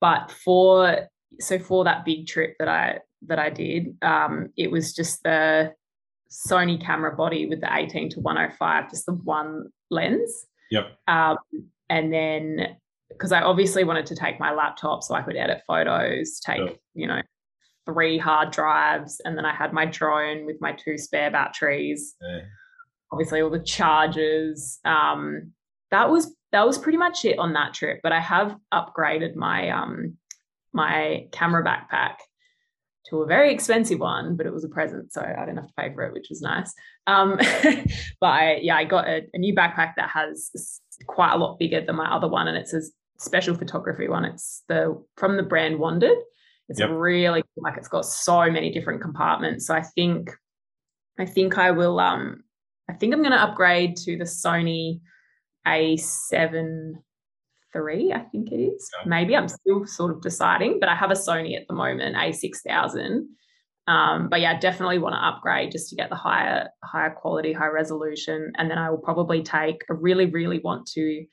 but 0.00 0.30
for 0.30 1.08
so 1.38 1.58
for 1.58 1.84
that 1.84 2.04
big 2.04 2.26
trip 2.26 2.56
that 2.58 2.68
I 2.68 2.98
that 3.26 3.38
I 3.38 3.50
did, 3.50 3.96
um, 4.02 4.48
it 4.56 4.70
was 4.70 4.94
just 4.94 5.22
the 5.22 5.74
Sony 6.30 6.80
camera 6.80 7.14
body 7.14 7.46
with 7.46 7.60
the 7.60 7.68
18 7.72 8.10
to 8.10 8.20
105, 8.20 8.90
just 8.90 9.06
the 9.06 9.12
one 9.12 9.66
lens. 9.90 10.46
Yep. 10.70 10.96
Um, 11.08 11.36
and 11.88 12.12
then 12.12 12.76
because 13.08 13.32
I 13.32 13.42
obviously 13.42 13.84
wanted 13.84 14.06
to 14.06 14.14
take 14.14 14.38
my 14.38 14.52
laptop 14.52 15.02
so 15.02 15.14
I 15.14 15.22
could 15.22 15.36
edit 15.36 15.62
photos, 15.66 16.40
take, 16.40 16.60
yep. 16.60 16.78
you 16.94 17.06
know, 17.06 17.20
three 17.84 18.18
hard 18.18 18.52
drives, 18.52 19.20
and 19.24 19.36
then 19.36 19.44
I 19.44 19.54
had 19.54 19.72
my 19.72 19.84
drone 19.84 20.46
with 20.46 20.56
my 20.60 20.72
two 20.72 20.96
spare 20.96 21.30
batteries. 21.30 22.14
Yeah. 22.20 22.40
Obviously, 23.12 23.40
all 23.42 23.50
the 23.50 23.58
chargers. 23.58 24.78
Um, 24.84 25.52
that 25.90 26.08
was 26.08 26.34
that 26.52 26.66
was 26.66 26.78
pretty 26.78 26.98
much 26.98 27.24
it 27.24 27.38
on 27.38 27.52
that 27.54 27.74
trip. 27.74 28.00
But 28.02 28.12
I 28.12 28.20
have 28.20 28.56
upgraded 28.72 29.34
my 29.34 29.70
um 29.70 30.16
my 30.72 31.26
camera 31.32 31.64
backpack 31.64 32.16
to 33.08 33.22
a 33.22 33.26
very 33.26 33.52
expensive 33.52 33.98
one, 33.98 34.36
but 34.36 34.46
it 34.46 34.52
was 34.52 34.64
a 34.64 34.68
present, 34.68 35.12
so 35.12 35.20
I 35.20 35.44
didn't 35.44 35.56
have 35.56 35.66
to 35.66 35.74
pay 35.76 35.92
for 35.92 36.02
it, 36.02 36.12
which 36.12 36.28
was 36.30 36.42
nice. 36.42 36.72
Um, 37.06 37.36
but 38.20 38.26
I, 38.26 38.58
yeah, 38.62 38.76
I 38.76 38.84
got 38.84 39.08
a, 39.08 39.22
a, 39.32 39.38
new 39.38 39.54
backpack 39.54 39.94
that 39.96 40.10
has 40.10 40.50
quite 41.06 41.32
a 41.32 41.38
lot 41.38 41.58
bigger 41.58 41.80
than 41.80 41.96
my 41.96 42.10
other 42.10 42.28
one, 42.28 42.46
and 42.46 42.56
it's 42.56 42.74
a 42.74 42.82
special 43.18 43.54
photography 43.54 44.08
one. 44.08 44.24
It's 44.24 44.62
the 44.68 45.02
from 45.16 45.36
the 45.36 45.42
brand 45.42 45.78
WANDRD. 45.78 46.14
It's 46.68 46.78
yep. 46.78 46.90
really 46.92 47.42
like 47.56 47.76
it's 47.76 47.88
got 47.88 48.06
so 48.06 48.48
many 48.50 48.70
different 48.70 49.02
compartments. 49.02 49.66
So 49.66 49.74
I 49.74 49.82
think, 49.82 50.30
I 51.18 51.26
think 51.26 51.58
I 51.58 51.72
will. 51.72 51.98
Um, 51.98 52.44
I 52.88 52.92
think 52.92 53.12
I'm 53.12 53.22
going 53.22 53.32
to 53.32 53.42
upgrade 53.42 53.96
to 53.98 54.16
the 54.16 54.24
Sony 54.24 55.00
A7 55.66 56.94
three, 57.72 58.12
I 58.12 58.20
think 58.20 58.52
it 58.52 58.56
is. 58.56 58.90
Yeah. 59.00 59.08
Maybe 59.08 59.36
I'm 59.36 59.48
still 59.48 59.86
sort 59.86 60.12
of 60.12 60.22
deciding, 60.22 60.78
but 60.80 60.88
I 60.88 60.94
have 60.94 61.10
a 61.10 61.14
Sony 61.14 61.56
at 61.56 61.66
the 61.68 61.74
moment, 61.74 62.16
A6000. 62.16 63.22
Um, 63.86 64.28
but 64.28 64.40
yeah, 64.40 64.58
definitely 64.58 64.98
want 64.98 65.14
to 65.14 65.26
upgrade 65.26 65.72
just 65.72 65.88
to 65.90 65.96
get 65.96 66.10
the 66.10 66.16
higher, 66.16 66.68
higher 66.84 67.10
quality, 67.10 67.52
high 67.52 67.66
resolution. 67.66 68.52
And 68.56 68.70
then 68.70 68.78
I 68.78 68.90
will 68.90 68.98
probably 68.98 69.42
take, 69.42 69.82
I 69.90 69.94
really, 69.94 70.26
really 70.26 70.60
want 70.60 70.86
to 70.94 71.24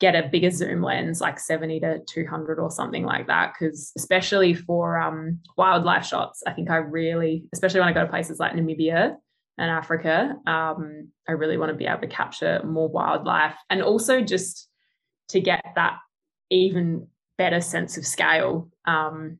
get 0.00 0.14
a 0.14 0.28
bigger 0.28 0.50
zoom 0.50 0.82
lens, 0.82 1.20
like 1.20 1.38
70 1.38 1.80
to 1.80 1.98
200 2.08 2.58
or 2.58 2.70
something 2.70 3.04
like 3.04 3.26
that. 3.26 3.52
Because 3.52 3.92
especially 3.96 4.54
for 4.54 4.98
um, 4.98 5.38
wildlife 5.58 6.06
shots, 6.06 6.42
I 6.46 6.52
think 6.52 6.70
I 6.70 6.76
really, 6.76 7.44
especially 7.52 7.80
when 7.80 7.90
I 7.90 7.92
go 7.92 8.04
to 8.04 8.10
places 8.10 8.38
like 8.38 8.54
Namibia 8.54 9.16
and 9.58 9.70
Africa, 9.70 10.36
um, 10.46 11.08
I 11.28 11.32
really 11.32 11.58
want 11.58 11.70
to 11.70 11.76
be 11.76 11.86
able 11.86 12.00
to 12.00 12.06
capture 12.06 12.62
more 12.64 12.88
wildlife 12.88 13.54
and 13.68 13.82
also 13.82 14.22
just 14.22 14.69
to 15.30 15.40
get 15.40 15.64
that 15.74 15.98
even 16.50 17.06
better 17.38 17.60
sense 17.60 17.96
of 17.96 18.06
scale. 18.06 18.68
Um, 18.84 19.38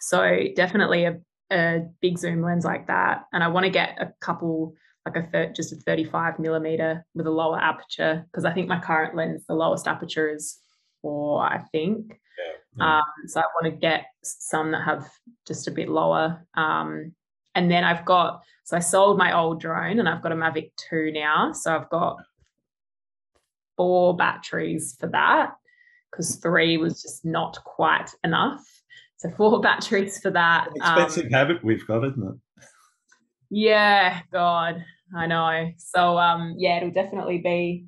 so 0.00 0.38
definitely 0.56 1.04
a, 1.04 1.20
a, 1.52 1.80
big 2.00 2.18
zoom 2.18 2.42
lens 2.42 2.64
like 2.64 2.88
that, 2.88 3.24
and 3.32 3.44
I 3.44 3.48
want 3.48 3.64
to 3.64 3.70
get 3.70 3.96
a 4.00 4.12
couple 4.20 4.74
like 5.06 5.16
a 5.16 5.28
thir- 5.30 5.52
just 5.54 5.72
a 5.72 5.76
35 5.76 6.38
millimeter 6.38 7.04
with 7.14 7.26
a 7.26 7.30
lower 7.30 7.60
aperture 7.60 8.24
because 8.30 8.44
I 8.44 8.52
think 8.52 8.68
my 8.68 8.78
current 8.78 9.16
lens 9.16 9.44
the 9.48 9.54
lowest 9.54 9.88
aperture 9.88 10.32
is 10.32 10.58
four, 11.00 11.42
I 11.42 11.58
think. 11.72 12.20
Yeah, 12.38 12.52
yeah. 12.76 12.96
Um, 12.98 13.04
so 13.26 13.40
I 13.40 13.44
want 13.60 13.74
to 13.74 13.80
get 13.80 14.06
some 14.22 14.70
that 14.72 14.84
have 14.84 15.08
just 15.46 15.68
a 15.68 15.72
bit 15.72 15.88
lower. 15.88 16.46
Um, 16.54 17.12
and 17.54 17.70
then 17.70 17.84
I've 17.84 18.04
got 18.04 18.42
so 18.64 18.76
I 18.76 18.80
sold 18.80 19.18
my 19.18 19.36
old 19.36 19.60
drone 19.60 19.98
and 19.98 20.08
I've 20.08 20.22
got 20.22 20.32
a 20.32 20.36
Mavic 20.36 20.70
2 20.88 21.10
now. 21.12 21.52
So 21.52 21.74
I've 21.74 21.90
got 21.90 22.16
four 23.76 24.16
batteries 24.16 24.96
for 24.98 25.08
that 25.08 25.52
because 26.10 26.36
three 26.36 26.76
was 26.76 27.02
just 27.02 27.24
not 27.24 27.58
quite 27.64 28.10
enough. 28.24 28.64
So 29.16 29.30
four 29.30 29.60
batteries 29.62 30.20
for 30.20 30.30
that. 30.30 30.68
An 30.68 30.76
expensive 30.76 31.26
um, 31.26 31.32
habit 31.32 31.64
we've 31.64 31.86
got, 31.86 32.04
isn't 32.04 32.22
it? 32.22 32.64
Yeah, 33.50 34.20
God, 34.32 34.84
I 35.14 35.26
know. 35.26 35.72
So 35.78 36.18
um, 36.18 36.54
yeah, 36.58 36.78
it'll 36.78 36.90
definitely 36.90 37.38
be 37.38 37.86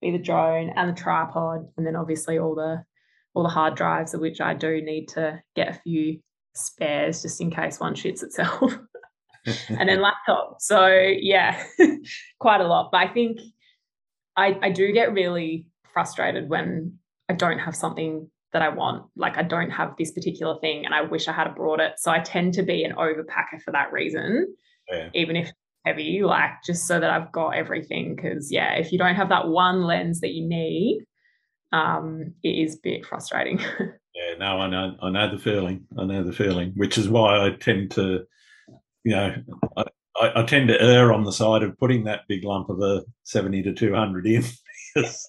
be 0.00 0.10
the 0.10 0.18
drone 0.18 0.72
and 0.76 0.90
the 0.90 1.00
tripod, 1.00 1.66
and 1.76 1.86
then 1.86 1.96
obviously 1.96 2.38
all 2.38 2.54
the 2.54 2.84
all 3.34 3.42
the 3.42 3.48
hard 3.48 3.74
drives, 3.74 4.14
of 4.14 4.20
which 4.20 4.40
I 4.40 4.54
do 4.54 4.80
need 4.80 5.06
to 5.08 5.40
get 5.56 5.68
a 5.68 5.80
few 5.80 6.20
spares 6.54 7.22
just 7.22 7.40
in 7.40 7.50
case 7.50 7.80
one 7.80 7.94
shits 7.94 8.22
itself. 8.22 8.72
and 9.68 9.88
then 9.88 10.00
laptop. 10.02 10.56
So 10.60 10.86
yeah, 10.88 11.62
quite 12.38 12.60
a 12.60 12.66
lot. 12.66 12.90
But 12.92 12.98
I 12.98 13.08
think 13.08 13.40
I, 14.36 14.58
I 14.62 14.70
do 14.70 14.92
get 14.92 15.12
really 15.12 15.66
frustrated 15.92 16.48
when 16.48 16.98
I 17.28 17.34
don't 17.34 17.58
have 17.58 17.76
something 17.76 18.28
that 18.52 18.62
I 18.62 18.68
want. 18.68 19.06
Like 19.16 19.36
I 19.36 19.42
don't 19.42 19.70
have 19.70 19.94
this 19.98 20.12
particular 20.12 20.58
thing 20.60 20.84
and 20.84 20.94
I 20.94 21.02
wish 21.02 21.28
I 21.28 21.32
had 21.32 21.54
brought 21.54 21.80
it. 21.80 21.94
So 21.98 22.10
I 22.10 22.20
tend 22.20 22.54
to 22.54 22.62
be 22.62 22.84
an 22.84 22.92
overpacker 22.92 23.62
for 23.64 23.72
that 23.72 23.92
reason. 23.92 24.54
Yeah. 24.90 25.08
Even 25.14 25.36
if 25.36 25.50
heavy, 25.84 26.22
like 26.22 26.50
just 26.64 26.86
so 26.86 27.00
that 27.00 27.10
I've 27.10 27.32
got 27.32 27.50
everything. 27.50 28.16
Cause 28.16 28.48
yeah, 28.50 28.74
if 28.74 28.92
you 28.92 28.98
don't 28.98 29.16
have 29.16 29.28
that 29.30 29.48
one 29.48 29.82
lens 29.82 30.20
that 30.20 30.30
you 30.30 30.46
need, 30.46 31.04
um, 31.72 32.34
it 32.42 32.48
is 32.48 32.76
a 32.76 32.78
bit 32.82 33.04
frustrating. 33.04 33.58
yeah, 34.14 34.34
no, 34.38 34.58
I 34.60 34.68
know 34.68 34.96
I 35.02 35.10
know 35.10 35.30
the 35.30 35.42
feeling. 35.42 35.86
I 35.98 36.04
know 36.04 36.22
the 36.22 36.32
feeling, 36.32 36.72
which 36.76 36.96
is 36.96 37.08
why 37.08 37.44
I 37.44 37.50
tend 37.50 37.90
to 37.92 38.24
you 39.04 39.14
know, 39.14 39.34
I, 39.76 39.84
I, 40.20 40.42
tend 40.44 40.68
to 40.68 40.80
err 40.80 41.12
on 41.12 41.24
the 41.24 41.32
side 41.32 41.62
of 41.62 41.78
putting 41.78 42.04
that 42.04 42.22
big 42.28 42.44
lump 42.44 42.68
of 42.68 42.80
a 42.80 43.02
70 43.24 43.62
to 43.64 43.74
200 43.74 44.26
in 44.26 44.44
because, 44.94 45.28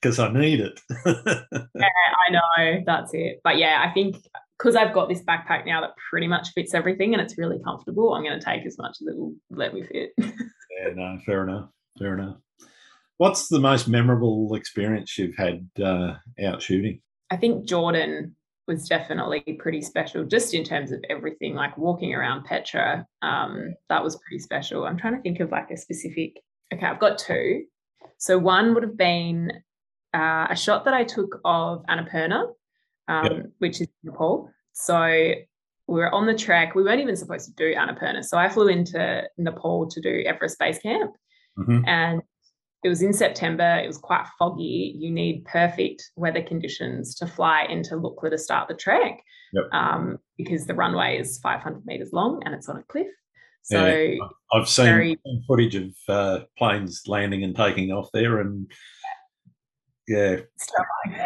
because 0.00 0.18
I 0.18 0.32
need 0.32 0.60
it. 0.60 0.80
yeah, 1.06 1.84
I 2.28 2.32
know. 2.32 2.82
That's 2.84 3.10
it. 3.14 3.40
But 3.42 3.58
yeah, 3.58 3.84
I 3.86 3.92
think 3.92 4.16
because 4.58 4.76
I've 4.76 4.94
got 4.94 5.08
this 5.08 5.22
backpack 5.22 5.66
now 5.66 5.80
that 5.80 5.90
pretty 6.10 6.28
much 6.28 6.50
fits 6.54 6.74
everything 6.74 7.14
and 7.14 7.22
it's 7.22 7.36
really 7.36 7.58
comfortable, 7.64 8.14
I'm 8.14 8.22
going 8.22 8.38
to 8.38 8.44
take 8.44 8.64
as 8.64 8.76
much 8.78 8.98
as 9.00 9.08
it 9.08 9.16
will 9.16 9.34
let 9.50 9.74
me 9.74 9.82
fit. 9.82 10.12
yeah, 10.18 10.94
no, 10.94 11.18
fair 11.26 11.42
enough. 11.42 11.70
Fair 11.98 12.18
enough. 12.18 12.36
What's 13.16 13.48
the 13.48 13.58
most 13.58 13.88
memorable 13.88 14.54
experience 14.54 15.18
you've 15.18 15.36
had 15.36 15.68
uh, 15.82 16.14
out 16.44 16.62
shooting? 16.62 17.00
I 17.30 17.36
think 17.36 17.66
Jordan 17.66 18.36
was 18.68 18.88
definitely 18.88 19.40
pretty 19.58 19.82
special 19.82 20.24
just 20.24 20.54
in 20.54 20.64
terms 20.64 20.92
of 20.92 21.02
everything 21.10 21.54
like 21.54 21.76
walking 21.76 22.14
around 22.14 22.44
petra 22.44 23.06
um, 23.22 23.74
that 23.88 24.02
was 24.02 24.16
pretty 24.16 24.38
special. 24.38 24.84
I'm 24.84 24.96
trying 24.96 25.16
to 25.16 25.22
think 25.22 25.40
of 25.40 25.50
like 25.50 25.70
a 25.70 25.76
specific 25.76 26.40
okay 26.72 26.86
i've 26.86 27.00
got 27.00 27.18
two. 27.18 27.64
So 28.18 28.38
one 28.38 28.74
would 28.74 28.82
have 28.82 28.96
been 28.96 29.52
uh, 30.14 30.46
a 30.50 30.56
shot 30.56 30.84
that 30.84 30.94
i 30.94 31.04
took 31.04 31.40
of 31.44 31.84
annapurna 31.86 32.52
um, 33.08 33.24
yep. 33.24 33.46
which 33.58 33.80
is 33.80 33.88
nepal. 34.04 34.50
So 34.72 35.34
we 35.88 35.98
were 36.00 36.14
on 36.14 36.26
the 36.26 36.34
trek 36.34 36.74
we 36.74 36.82
weren't 36.82 37.00
even 37.00 37.16
supposed 37.16 37.46
to 37.46 37.54
do 37.54 37.74
annapurna. 37.74 38.24
So 38.24 38.38
i 38.38 38.48
flew 38.48 38.68
into 38.68 39.24
nepal 39.38 39.88
to 39.88 40.00
do 40.00 40.22
everest 40.26 40.58
base 40.58 40.78
camp. 40.78 41.14
Mm-hmm. 41.58 41.84
and 41.86 42.22
it 42.82 42.88
was 42.88 43.02
in 43.02 43.12
September, 43.12 43.76
it 43.76 43.86
was 43.86 43.98
quite 43.98 44.26
foggy. 44.38 44.94
You 44.98 45.10
need 45.10 45.44
perfect 45.44 46.10
weather 46.16 46.42
conditions 46.42 47.14
to 47.16 47.26
fly 47.26 47.64
into 47.68 47.94
Lukla 47.94 48.30
to 48.30 48.38
start 48.38 48.68
the 48.68 48.74
trek 48.74 49.22
yep. 49.52 49.64
um, 49.72 50.18
because 50.36 50.66
the 50.66 50.74
runway 50.74 51.18
is 51.18 51.38
500 51.38 51.86
meters 51.86 52.12
long 52.12 52.42
and 52.44 52.54
it's 52.54 52.68
on 52.68 52.78
a 52.78 52.82
cliff. 52.82 53.06
So 53.62 53.86
yeah, 53.86 54.18
I've 54.52 54.68
seen 54.68 54.86
very, 54.86 55.20
footage 55.46 55.76
of 55.76 55.94
uh, 56.08 56.40
planes 56.58 57.02
landing 57.06 57.44
and 57.44 57.54
taking 57.54 57.92
off 57.92 58.08
there, 58.12 58.40
and 58.40 58.68
yeah, 60.08 60.38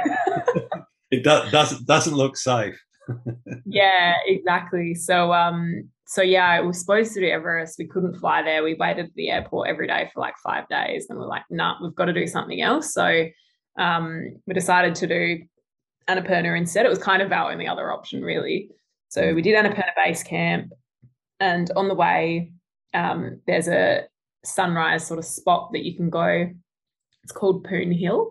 it 1.11 1.25
do, 1.25 1.51
doesn't 1.51 1.87
doesn't 1.87 2.15
look 2.15 2.37
safe. 2.37 2.79
yeah, 3.65 4.17
exactly. 4.27 4.95
So 4.95 5.33
um, 5.33 5.89
so 6.07 6.23
yeah, 6.23 6.61
we 6.61 6.69
were 6.69 6.73
supposed 6.73 7.15
to 7.15 7.21
do 7.21 7.27
Everest. 7.27 7.79
We 7.79 7.87
couldn't 7.87 8.19
fly 8.19 8.43
there. 8.43 8.63
We 8.63 8.75
waited 8.75 9.07
at 9.07 9.15
the 9.15 9.31
airport 9.31 9.69
every 9.69 9.89
day 9.89 10.09
for 10.15 10.21
like 10.21 10.35
five 10.43 10.69
days, 10.69 11.07
and 11.09 11.19
we're 11.19 11.27
like, 11.27 11.43
nah, 11.51 11.77
we've 11.83 11.95
got 11.95 12.05
to 12.05 12.13
do 12.13 12.29
something 12.29 12.63
else. 12.63 12.95
So 12.95 13.27
um, 13.77 14.37
we 14.47 14.55
decided 14.55 14.95
to 14.97 15.07
do 15.09 15.39
Annapurna 16.09 16.57
instead. 16.57 16.87
It 16.87 16.91
was 16.91 17.01
kind 17.01 17.23
of 17.23 17.33
our 17.33 17.51
only 17.51 17.67
other 17.67 17.93
option, 17.93 18.23
really. 18.23 18.71
So 19.09 19.35
we 19.35 19.43
did 19.43 19.57
Annapurna 19.57 19.95
base 19.97 20.23
camp, 20.23 20.73
and 21.41 21.71
on 21.75 21.89
the 21.89 21.95
way, 21.95 22.53
um, 22.95 23.41
there's 23.49 23.69
a 23.69 24.05
sunrise 24.45 25.05
sort 25.05 25.19
of 25.19 25.25
spot 25.25 25.71
that 25.73 25.85
you 25.85 25.97
can 25.97 26.09
go. 26.09 26.49
It's 27.25 27.33
called 27.33 27.65
Poon 27.65 27.91
Hill. 27.91 28.31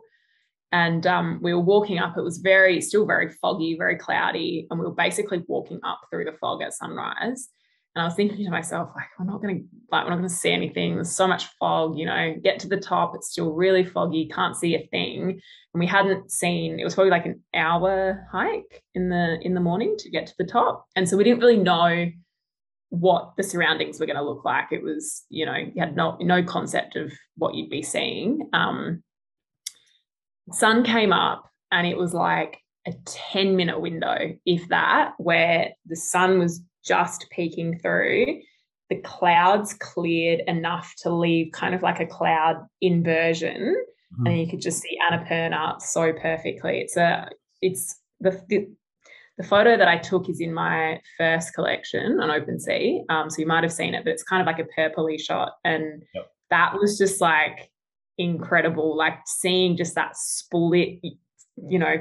And 0.72 1.06
um, 1.06 1.40
we 1.42 1.54
were 1.54 1.60
walking 1.62 2.00
up. 2.00 2.18
It 2.18 2.24
was 2.24 2.40
very, 2.40 2.82
still 2.82 3.06
very 3.06 3.30
foggy, 3.30 3.78
very 3.78 3.98
cloudy, 3.98 4.68
and 4.70 4.80
we 4.80 4.86
were 4.86 4.94
basically 4.94 5.44
walking 5.48 5.80
up 5.84 6.02
through 6.10 6.26
the 6.26 6.38
fog 6.40 6.62
at 6.62 6.74
sunrise. 6.74 7.50
And 7.96 8.02
I 8.02 8.06
was 8.06 8.16
thinking 8.16 8.44
to 8.44 8.52
myself, 8.52 8.90
like, 8.94 9.08
we're 9.18 9.26
not 9.26 9.42
going 9.42 9.58
to, 9.58 9.66
like, 9.90 10.04
we're 10.04 10.10
not 10.10 10.18
going 10.18 10.28
to 10.28 10.36
see 10.36 10.52
anything. 10.52 10.96
There's 10.96 11.16
so 11.16 11.28
much 11.28 11.46
fog, 11.60 11.98
you 11.98 12.06
know, 12.06 12.36
get 12.44 12.60
to 12.60 12.68
the 12.68 12.76
top. 12.76 13.14
It's 13.16 13.32
still 13.32 13.54
really 13.54 13.86
foggy. 13.86 14.28
Can't 14.28 14.56
see 14.56 14.76
a 14.76 14.86
thing. 14.88 15.30
And 15.30 15.80
we 15.80 15.88
hadn't 15.88 16.30
seen, 16.30 16.78
it 16.78 16.84
was 16.84 16.94
probably 16.94 17.12
like 17.12 17.26
an 17.26 17.42
hour 17.54 18.28
hike 18.30 18.84
in 18.96 19.08
the, 19.08 19.40
in 19.44 19.54
the 19.54 19.62
morning 19.62 19.96
to 20.00 20.10
get 20.10 20.28
to 20.28 20.34
the 20.38 20.46
top. 20.46 20.86
And 20.98 21.08
so 21.08 21.16
we 21.16 21.24
didn't 21.24 21.40
really 21.40 21.58
know 21.58 22.12
what 22.90 23.32
the 23.38 23.44
surroundings 23.44 24.00
were 24.00 24.06
going 24.06 24.18
to 24.18 24.24
look 24.24 24.44
like. 24.44 24.74
It 24.74 24.84
was, 24.84 25.24
you 25.30 25.46
know, 25.46 25.56
you 25.56 25.74
had 25.80 25.96
no, 25.96 26.18
no 26.20 26.44
concept 26.44 26.98
of 26.98 27.14
what 27.38 27.56
you'd 27.56 27.70
be 27.70 27.82
seeing. 27.82 28.50
Um, 28.52 29.04
sun 30.52 30.84
came 30.84 31.14
up 31.14 31.50
and 31.72 31.88
it 31.88 31.98
was 31.98 32.14
like 32.14 32.60
a 32.86 32.94
10 33.06 33.56
minute 33.56 33.80
window, 33.80 34.36
if 34.46 34.68
that, 34.68 35.14
where 35.18 35.70
the 35.86 35.96
sun 35.96 36.40
was 36.40 36.62
just 36.86 37.26
peeking 37.32 37.80
through, 37.80 38.42
the 38.90 38.98
clouds 38.98 39.74
cleared 39.74 40.42
enough 40.48 40.94
to 41.00 41.10
leave 41.10 41.52
kind 41.52 41.74
of 41.74 41.82
like 41.82 42.00
a 42.00 42.06
cloud 42.06 42.66
inversion. 42.82 43.76
Mm-hmm. 44.14 44.28
And 44.28 44.40
you 44.40 44.48
could 44.48 44.62
just 44.62 44.82
see 44.82 44.98
Annapurna 45.10 45.82
so 45.82 46.14
perfectly. 46.14 46.80
It's 46.80 46.96
a 46.98 47.30
it's 47.62 48.00
the, 48.20 48.42
the 48.48 48.68
the 49.38 49.44
photo 49.44 49.78
that 49.78 49.88
I 49.88 49.98
took 49.98 50.30
is 50.30 50.40
in 50.40 50.54
my 50.54 51.02
first 51.18 51.54
collection 51.54 52.20
on 52.22 52.30
OpenSea. 52.30 53.02
Um, 53.10 53.30
so 53.30 53.40
you 53.40 53.48
might 53.48 53.64
have 53.64 53.74
seen 53.74 53.94
it, 53.94 54.06
but 54.06 54.14
it's 54.14 54.24
kind 54.24 54.42
of 54.42 54.48
like 54.48 54.60
a 54.60 54.80
purpley 54.80 55.20
shot. 55.20 55.54
And 55.66 56.04
yep. 56.14 56.32
that 56.52 56.74
was 56.76 56.98
just 56.98 57.20
like 57.20 57.70
incredible. 58.18 58.96
Like 58.96 59.20
seeing 59.26 59.76
just 59.76 59.96
that 59.96 60.16
split, 60.16 61.00
you 61.02 61.80
know, 61.80 61.96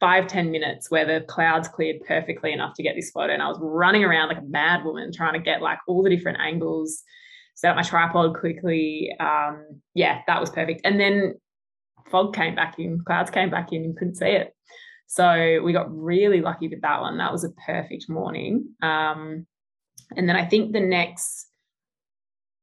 five 0.00 0.26
ten 0.26 0.50
minutes 0.50 0.90
where 0.90 1.04
the 1.04 1.24
clouds 1.26 1.68
cleared 1.68 2.04
perfectly 2.06 2.52
enough 2.52 2.74
to 2.74 2.82
get 2.82 2.94
this 2.94 3.10
photo. 3.10 3.32
And 3.32 3.42
I 3.42 3.48
was 3.48 3.58
running 3.60 4.04
around 4.04 4.28
like 4.28 4.38
a 4.38 4.42
mad 4.42 4.84
woman 4.84 5.12
trying 5.12 5.34
to 5.34 5.40
get 5.40 5.62
like 5.62 5.78
all 5.86 6.02
the 6.02 6.10
different 6.10 6.38
angles, 6.40 7.02
set 7.54 7.70
up 7.70 7.76
my 7.76 7.82
tripod 7.82 8.36
quickly. 8.36 9.14
Um, 9.18 9.80
yeah, 9.94 10.20
that 10.26 10.40
was 10.40 10.50
perfect. 10.50 10.82
And 10.84 11.00
then 11.00 11.34
fog 12.10 12.34
came 12.34 12.54
back 12.54 12.78
in, 12.78 13.02
clouds 13.04 13.30
came 13.30 13.50
back 13.50 13.72
in 13.72 13.84
and 13.84 13.96
couldn't 13.96 14.16
see 14.16 14.26
it. 14.26 14.54
So 15.06 15.60
we 15.62 15.72
got 15.72 15.90
really 15.90 16.42
lucky 16.42 16.68
with 16.68 16.82
that 16.82 17.00
one. 17.00 17.16
That 17.18 17.32
was 17.32 17.42
a 17.42 17.50
perfect 17.66 18.10
morning. 18.10 18.74
Um, 18.82 19.46
and 20.16 20.28
then 20.28 20.36
I 20.36 20.44
think 20.46 20.72
the 20.72 20.80
next 20.80 21.46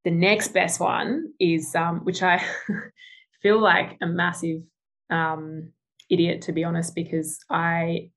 the 0.04 0.12
next 0.12 0.50
best 0.50 0.80
one 0.80 1.34
is 1.40 1.74
um, 1.74 2.02
which 2.02 2.22
I 2.22 2.42
feel 3.42 3.60
like 3.60 3.98
a 4.02 4.06
massive 4.06 4.62
um, 5.10 5.72
idiot 6.10 6.42
to 6.44 6.52
be 6.52 6.64
honest 6.64 6.96
because 6.96 7.40
I 7.50 8.10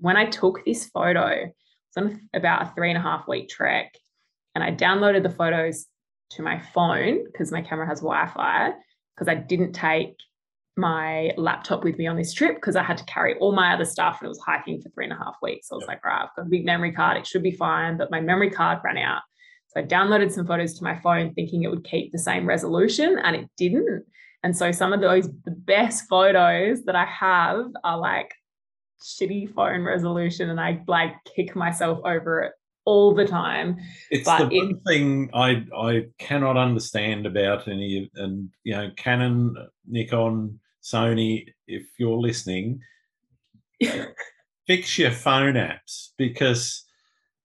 when 0.00 0.16
I 0.16 0.26
took 0.26 0.64
this 0.64 0.86
photo, 0.86 1.28
it's 1.28 1.96
on 1.96 2.20
about 2.34 2.62
a 2.62 2.72
three 2.74 2.90
and 2.90 2.98
a 2.98 3.02
half 3.02 3.28
week 3.28 3.48
trek, 3.48 3.94
and 4.54 4.64
I 4.64 4.72
downloaded 4.72 5.22
the 5.22 5.30
photos 5.30 5.86
to 6.32 6.42
my 6.42 6.60
phone 6.74 7.24
because 7.24 7.52
my 7.52 7.62
camera 7.62 7.86
has 7.86 8.00
Wi-Fi 8.00 8.72
because 9.14 9.28
I 9.28 9.34
didn't 9.34 9.72
take 9.72 10.16
my 10.76 11.30
laptop 11.36 11.84
with 11.84 11.96
me 11.98 12.06
on 12.06 12.16
this 12.16 12.32
trip 12.32 12.56
because 12.56 12.74
I 12.74 12.82
had 12.82 12.98
to 12.98 13.04
carry 13.04 13.36
all 13.38 13.52
my 13.52 13.72
other 13.72 13.84
stuff 13.84 14.18
and 14.20 14.26
it 14.26 14.28
was 14.28 14.40
hiking 14.40 14.80
for 14.80 14.88
three 14.88 15.04
and 15.04 15.12
a 15.12 15.16
half 15.16 15.36
weeks. 15.40 15.68
So 15.68 15.76
I 15.76 15.78
was 15.78 15.86
like, 15.86 16.04
right, 16.04 16.22
I've 16.22 16.34
got 16.36 16.46
a 16.46 16.50
big 16.50 16.64
memory 16.64 16.90
card. 16.90 17.16
It 17.16 17.26
should 17.26 17.44
be 17.44 17.52
fine. 17.52 17.96
But 17.96 18.10
my 18.10 18.20
memory 18.20 18.50
card 18.50 18.80
ran 18.82 18.98
out. 18.98 19.22
So 19.68 19.80
I 19.80 19.84
downloaded 19.84 20.32
some 20.32 20.46
photos 20.46 20.74
to 20.74 20.84
my 20.84 20.98
phone 20.98 21.32
thinking 21.34 21.62
it 21.62 21.70
would 21.70 21.84
keep 21.84 22.10
the 22.10 22.18
same 22.18 22.46
resolution 22.46 23.18
and 23.22 23.36
it 23.36 23.48
didn't. 23.56 24.04
And 24.44 24.54
so 24.54 24.70
some 24.72 24.92
of 24.92 25.00
those 25.00 25.26
the 25.44 25.50
best 25.50 26.06
photos 26.06 26.84
that 26.84 26.94
I 26.94 27.06
have 27.06 27.64
are 27.82 27.98
like 27.98 28.34
shitty 29.02 29.52
phone 29.54 29.82
resolution 29.82 30.50
and 30.50 30.60
I 30.60 30.82
like 30.86 31.14
kick 31.34 31.56
myself 31.56 31.98
over 32.04 32.42
it 32.42 32.52
all 32.84 33.14
the 33.14 33.26
time. 33.26 33.78
It's 34.10 34.26
but 34.26 34.50
the 34.50 34.58
one 34.58 34.80
thing 34.86 35.30
I 35.32 35.64
I 35.74 36.06
cannot 36.18 36.58
understand 36.58 37.24
about 37.24 37.66
any 37.68 38.10
and 38.16 38.50
you 38.64 38.74
know 38.74 38.90
Canon, 38.96 39.56
Nikon, 39.88 40.60
Sony. 40.82 41.46
If 41.66 41.86
you're 41.98 42.18
listening, 42.18 42.82
fix 44.66 44.98
your 44.98 45.10
phone 45.10 45.54
apps 45.54 46.10
because 46.18 46.84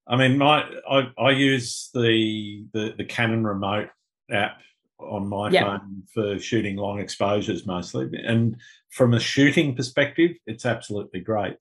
I 0.05 0.17
mean 0.17 0.37
my 0.37 0.65
I, 0.89 1.07
I 1.17 1.31
use 1.31 1.91
the, 1.93 2.65
the 2.73 2.93
the 2.97 3.05
Canon 3.05 3.47
remote 3.47 3.87
app 4.29 4.57
on 4.99 5.27
my 5.27 5.49
yep. 5.49 5.65
phone 5.65 6.03
for 6.13 6.39
shooting 6.39 6.75
long 6.75 6.99
exposures 6.99 7.65
mostly. 7.65 8.09
And 8.25 8.57
from 8.89 9.13
a 9.13 9.19
shooting 9.19 9.75
perspective, 9.75 10.31
it's 10.45 10.65
absolutely 10.65 11.21
great. 11.21 11.55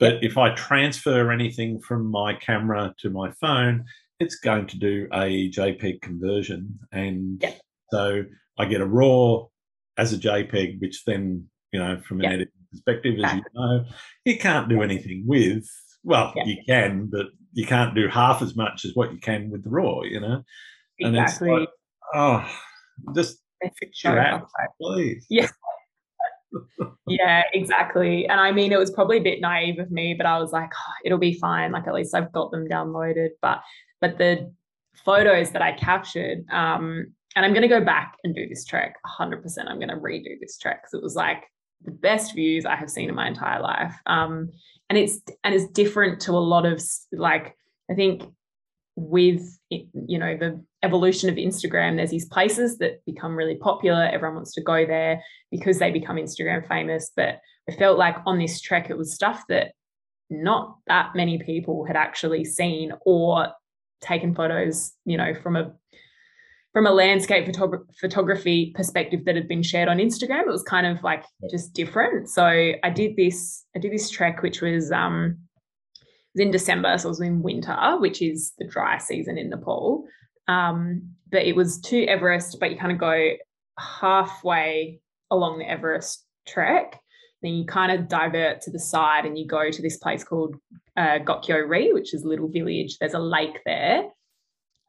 But 0.00 0.22
if 0.22 0.36
I 0.36 0.54
transfer 0.54 1.30
anything 1.30 1.80
from 1.80 2.10
my 2.10 2.34
camera 2.34 2.94
to 2.98 3.10
my 3.10 3.30
phone, 3.40 3.84
it's 4.18 4.36
going 4.36 4.66
to 4.68 4.78
do 4.78 5.06
a 5.12 5.50
JPEG 5.50 6.00
conversion. 6.02 6.78
And 6.92 7.40
yep. 7.40 7.60
so 7.92 8.24
I 8.58 8.64
get 8.64 8.80
a 8.80 8.86
RAW 8.86 9.46
as 9.96 10.12
a 10.12 10.18
JPEG, 10.18 10.80
which 10.80 11.04
then, 11.04 11.46
you 11.72 11.78
know, 11.78 12.00
from 12.00 12.18
an 12.20 12.24
yep. 12.24 12.32
editing 12.32 12.52
perspective, 12.72 13.14
as 13.18 13.24
ah. 13.24 13.34
you 13.34 13.42
know, 13.54 13.84
you 14.24 14.38
can't 14.38 14.68
do 14.68 14.82
anything 14.82 15.24
with. 15.26 15.68
Well, 16.02 16.34
you 16.44 16.58
can, 16.68 17.06
but 17.06 17.26
you 17.52 17.64
can't 17.64 17.94
do 17.94 18.08
half 18.08 18.42
as 18.42 18.54
much 18.54 18.84
as 18.84 18.90
what 18.94 19.12
you 19.12 19.18
can 19.18 19.48
with 19.50 19.64
the 19.64 19.70
RAW, 19.70 20.02
you 20.02 20.20
know? 20.20 20.42
Exactly. 20.98 21.06
And 21.06 21.16
it's 21.16 21.40
like, 21.40 21.68
oh, 22.14 22.44
just 23.14 23.38
fix 23.78 24.04
your 24.04 24.18
app, 24.18 24.46
please. 24.80 25.26
Yeah. 25.28 25.48
yeah, 27.06 27.42
exactly. 27.52 28.26
And 28.28 28.40
I 28.40 28.52
mean, 28.52 28.72
it 28.72 28.78
was 28.78 28.90
probably 28.90 29.18
a 29.18 29.22
bit 29.22 29.40
naive 29.40 29.78
of 29.78 29.90
me, 29.90 30.14
but 30.14 30.26
I 30.26 30.38
was 30.38 30.52
like, 30.52 30.70
oh, 30.74 30.92
it'll 31.04 31.18
be 31.18 31.34
fine. 31.34 31.72
Like 31.72 31.86
at 31.86 31.94
least 31.94 32.14
I've 32.14 32.32
got 32.32 32.50
them 32.50 32.68
downloaded. 32.68 33.30
But 33.42 33.60
but 34.00 34.18
the 34.18 34.52
photos 35.04 35.50
that 35.50 35.62
I 35.62 35.72
captured, 35.72 36.44
um, 36.50 37.12
and 37.36 37.44
I'm 37.44 37.52
going 37.52 37.62
to 37.62 37.68
go 37.68 37.84
back 37.84 38.16
and 38.22 38.34
do 38.34 38.48
this 38.48 38.64
trek 38.64 38.94
100%. 39.18 39.42
I'm 39.66 39.78
going 39.78 39.88
to 39.88 39.96
redo 39.96 40.38
this 40.40 40.56
trek 40.58 40.82
because 40.82 40.94
it 40.94 41.02
was 41.02 41.16
like 41.16 41.42
the 41.84 41.90
best 41.90 42.34
views 42.34 42.64
I 42.64 42.76
have 42.76 42.90
seen 42.90 43.08
in 43.08 43.14
my 43.14 43.26
entire 43.26 43.60
life. 43.60 43.94
Um, 44.06 44.50
and 44.88 44.98
it's 44.98 45.20
and 45.42 45.54
it's 45.54 45.68
different 45.68 46.20
to 46.22 46.32
a 46.32 46.38
lot 46.38 46.66
of 46.66 46.82
like 47.12 47.56
I 47.90 47.94
think 47.94 48.24
with 48.96 49.58
you 49.70 50.18
know 50.18 50.36
the 50.36 50.62
evolution 50.82 51.28
of 51.28 51.36
Instagram, 51.36 51.96
there's 51.96 52.10
these 52.10 52.26
places 52.26 52.78
that 52.78 53.04
become 53.06 53.34
really 53.34 53.56
popular. 53.56 54.04
Everyone 54.04 54.36
wants 54.36 54.54
to 54.54 54.62
go 54.62 54.86
there 54.86 55.22
because 55.50 55.78
they 55.78 55.90
become 55.90 56.16
Instagram 56.16 56.66
famous. 56.68 57.10
But 57.16 57.40
I 57.68 57.72
felt 57.72 57.98
like 57.98 58.16
on 58.26 58.38
this 58.38 58.60
trek, 58.60 58.90
it 58.90 58.98
was 58.98 59.14
stuff 59.14 59.42
that 59.48 59.72
not 60.30 60.76
that 60.86 61.14
many 61.14 61.38
people 61.38 61.84
had 61.84 61.96
actually 61.96 62.44
seen 62.44 62.92
or 63.04 63.48
taken 64.00 64.34
photos, 64.34 64.92
you 65.04 65.16
know, 65.16 65.34
from 65.34 65.56
a 65.56 65.72
from 66.72 66.86
a 66.86 66.90
landscape 66.90 67.46
photog- 67.46 67.86
photography 68.00 68.72
perspective 68.74 69.24
that 69.24 69.36
had 69.36 69.46
been 69.46 69.62
shared 69.62 69.88
on 69.88 69.98
Instagram. 69.98 70.40
It 70.40 70.48
was 70.48 70.64
kind 70.64 70.86
of 70.86 71.02
like 71.04 71.24
just 71.48 71.72
different. 71.72 72.28
So 72.28 72.44
I 72.44 72.90
did 72.92 73.14
this, 73.16 73.64
I 73.76 73.78
did 73.78 73.92
this 73.92 74.10
trek, 74.10 74.42
which 74.42 74.60
was 74.60 74.90
um 74.90 75.38
was 75.53 75.53
in 76.34 76.50
December, 76.50 76.96
so 76.98 77.08
it 77.08 77.10
was 77.10 77.20
in 77.20 77.42
winter, 77.42 77.96
which 77.98 78.20
is 78.20 78.52
the 78.58 78.66
dry 78.66 78.98
season 78.98 79.38
in 79.38 79.50
Nepal. 79.50 80.04
Um, 80.48 81.02
but 81.30 81.42
it 81.42 81.56
was 81.56 81.80
to 81.82 82.04
Everest, 82.04 82.58
but 82.60 82.70
you 82.70 82.76
kind 82.76 82.92
of 82.92 82.98
go 82.98 83.32
halfway 83.78 85.00
along 85.30 85.58
the 85.58 85.68
Everest 85.68 86.24
trek. 86.46 87.00
Then 87.42 87.54
you 87.54 87.66
kind 87.66 87.92
of 87.92 88.08
divert 88.08 88.62
to 88.62 88.70
the 88.70 88.78
side 88.78 89.26
and 89.26 89.38
you 89.38 89.46
go 89.46 89.70
to 89.70 89.82
this 89.82 89.98
place 89.98 90.24
called 90.24 90.56
uh, 90.96 91.18
Gokyo 91.18 91.68
Ri, 91.68 91.92
which 91.92 92.14
is 92.14 92.24
a 92.24 92.28
little 92.28 92.48
village. 92.48 92.98
There's 92.98 93.14
a 93.14 93.18
lake 93.18 93.60
there. 93.66 94.04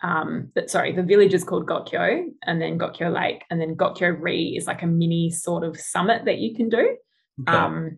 Um, 0.04 0.52
but 0.54 0.70
sorry, 0.70 0.92
the 0.94 1.04
village 1.04 1.34
is 1.34 1.44
called 1.44 1.66
Gokyo 1.66 2.26
and 2.44 2.62
then 2.62 2.78
Gokyo 2.78 3.14
Lake. 3.14 3.44
And 3.50 3.60
then 3.60 3.76
Gokyo 3.76 4.16
Ri 4.20 4.56
is 4.56 4.68
like 4.68 4.84
a 4.84 4.88
mini 4.88 5.32
sort 5.32 5.64
of 5.64 5.80
summit 5.80 6.26
that 6.26 6.38
you 6.38 6.56
can 6.56 6.70
do. 6.70 6.96
Okay. 7.42 7.58
Um, 7.58 7.98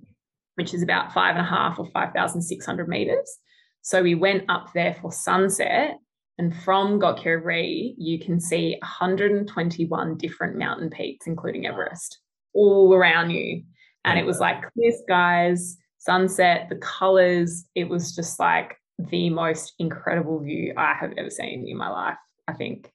which 0.57 0.73
is 0.73 0.81
about 0.81 1.13
five 1.13 1.35
and 1.35 1.45
a 1.45 1.49
half 1.49 1.77
or 1.77 1.85
5,600 1.91 2.87
meters. 2.87 3.37
So 3.81 4.01
we 4.01 4.15
went 4.15 4.43
up 4.49 4.73
there 4.73 4.95
for 4.99 5.11
sunset. 5.11 5.97
And 6.39 6.55
from 6.63 6.99
Gokyo 6.99 7.43
Ri, 7.43 7.95
you 7.97 8.19
can 8.19 8.39
see 8.39 8.77
121 8.81 10.17
different 10.17 10.57
mountain 10.57 10.89
peaks, 10.89 11.27
including 11.27 11.65
Everest, 11.65 12.19
all 12.53 12.93
around 12.93 13.29
you. 13.31 13.63
And 14.03 14.19
it 14.19 14.25
was 14.25 14.39
like 14.39 14.71
clear 14.73 14.91
skies, 15.03 15.77
sunset, 15.99 16.67
the 16.69 16.77
colors. 16.77 17.65
It 17.75 17.89
was 17.89 18.15
just 18.15 18.39
like 18.39 18.77
the 18.97 19.29
most 19.29 19.73
incredible 19.77 20.39
view 20.43 20.73
I 20.75 20.93
have 20.93 21.13
ever 21.17 21.29
seen 21.29 21.67
in 21.67 21.77
my 21.77 21.89
life, 21.89 22.17
I 22.47 22.53
think. 22.53 22.91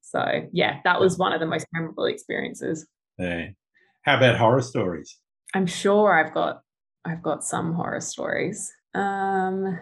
So, 0.00 0.48
yeah, 0.52 0.80
that 0.84 1.00
was 1.00 1.18
one 1.18 1.34
of 1.34 1.40
the 1.40 1.46
most 1.46 1.66
memorable 1.72 2.06
experiences. 2.06 2.86
Hey. 3.18 3.54
How 4.02 4.16
about 4.16 4.38
horror 4.38 4.62
stories? 4.62 5.18
I'm 5.54 5.66
sure 5.66 6.12
I've 6.12 6.34
got 6.34 6.62
I've 7.04 7.22
got 7.22 7.44
some 7.44 7.74
horror 7.74 8.00
stories. 8.00 8.72
Um, 8.94 9.78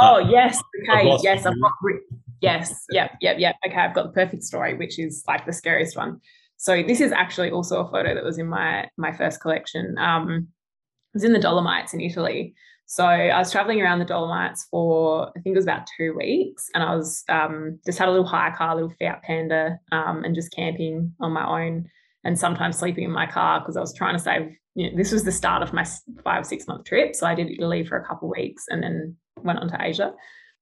oh 0.00 0.16
uh, 0.16 0.18
yes, 0.18 0.60
okay, 0.82 1.16
yes, 1.22 1.46
I've 1.46 1.60
got 1.60 1.72
yes, 2.40 2.84
yep, 2.90 3.12
yep, 3.20 3.38
yep. 3.38 3.56
Okay, 3.66 3.76
I've 3.76 3.94
got 3.94 4.04
the 4.04 4.12
perfect 4.12 4.42
story, 4.42 4.74
which 4.76 4.98
is 4.98 5.22
like 5.26 5.44
the 5.46 5.52
scariest 5.52 5.96
one. 5.96 6.20
So 6.56 6.82
this 6.82 7.00
is 7.00 7.12
actually 7.12 7.50
also 7.50 7.84
a 7.84 7.90
photo 7.90 8.14
that 8.14 8.24
was 8.24 8.38
in 8.38 8.48
my 8.48 8.88
my 8.96 9.12
first 9.12 9.40
collection. 9.40 9.96
Um, 9.98 10.48
it 11.12 11.16
was 11.16 11.24
in 11.24 11.32
the 11.32 11.40
Dolomites 11.40 11.92
in 11.92 12.00
Italy. 12.00 12.54
So 12.86 13.04
I 13.04 13.38
was 13.38 13.50
traveling 13.50 13.80
around 13.80 14.00
the 14.00 14.04
Dolomites 14.04 14.66
for 14.70 15.28
I 15.36 15.40
think 15.40 15.54
it 15.54 15.58
was 15.58 15.64
about 15.64 15.86
two 15.96 16.14
weeks, 16.16 16.68
and 16.74 16.82
I 16.82 16.94
was 16.94 17.24
um, 17.28 17.78
just 17.84 17.98
had 17.98 18.08
a 18.08 18.10
little 18.10 18.26
hire 18.26 18.54
car, 18.54 18.72
a 18.72 18.74
little 18.74 18.92
Fiat 18.98 19.22
Panda, 19.22 19.78
um, 19.92 20.24
and 20.24 20.34
just 20.34 20.54
camping 20.54 21.14
on 21.20 21.32
my 21.32 21.64
own, 21.64 21.88
and 22.24 22.38
sometimes 22.38 22.78
sleeping 22.78 23.04
in 23.04 23.10
my 23.10 23.26
car 23.26 23.60
because 23.60 23.76
I 23.76 23.80
was 23.80 23.94
trying 23.94 24.16
to 24.16 24.22
save 24.22 24.56
you 24.74 24.90
know, 24.90 24.96
this 24.96 25.12
was 25.12 25.24
the 25.24 25.32
start 25.32 25.62
of 25.62 25.72
my 25.72 25.86
five 26.24 26.46
six 26.46 26.66
month 26.66 26.84
trip. 26.84 27.14
So 27.14 27.26
I 27.26 27.34
did 27.34 27.50
Italy 27.50 27.84
for 27.84 27.96
a 27.96 28.04
couple 28.04 28.28
of 28.28 28.36
weeks 28.36 28.64
and 28.68 28.82
then 28.82 29.16
went 29.42 29.58
on 29.58 29.68
to 29.68 29.78
Asia. 29.80 30.12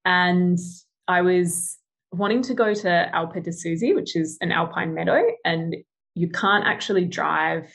And 0.04 0.58
I 1.06 1.22
was 1.22 1.78
wanting 2.12 2.42
to 2.42 2.54
go 2.54 2.74
to 2.74 3.10
Alpe 3.14 3.42
di 3.44 3.50
Siusi, 3.50 3.94
which 3.94 4.16
is 4.16 4.36
an 4.40 4.52
alpine 4.52 4.94
meadow, 4.94 5.22
and 5.44 5.76
you 6.14 6.28
can't 6.28 6.66
actually 6.66 7.04
drive 7.04 7.72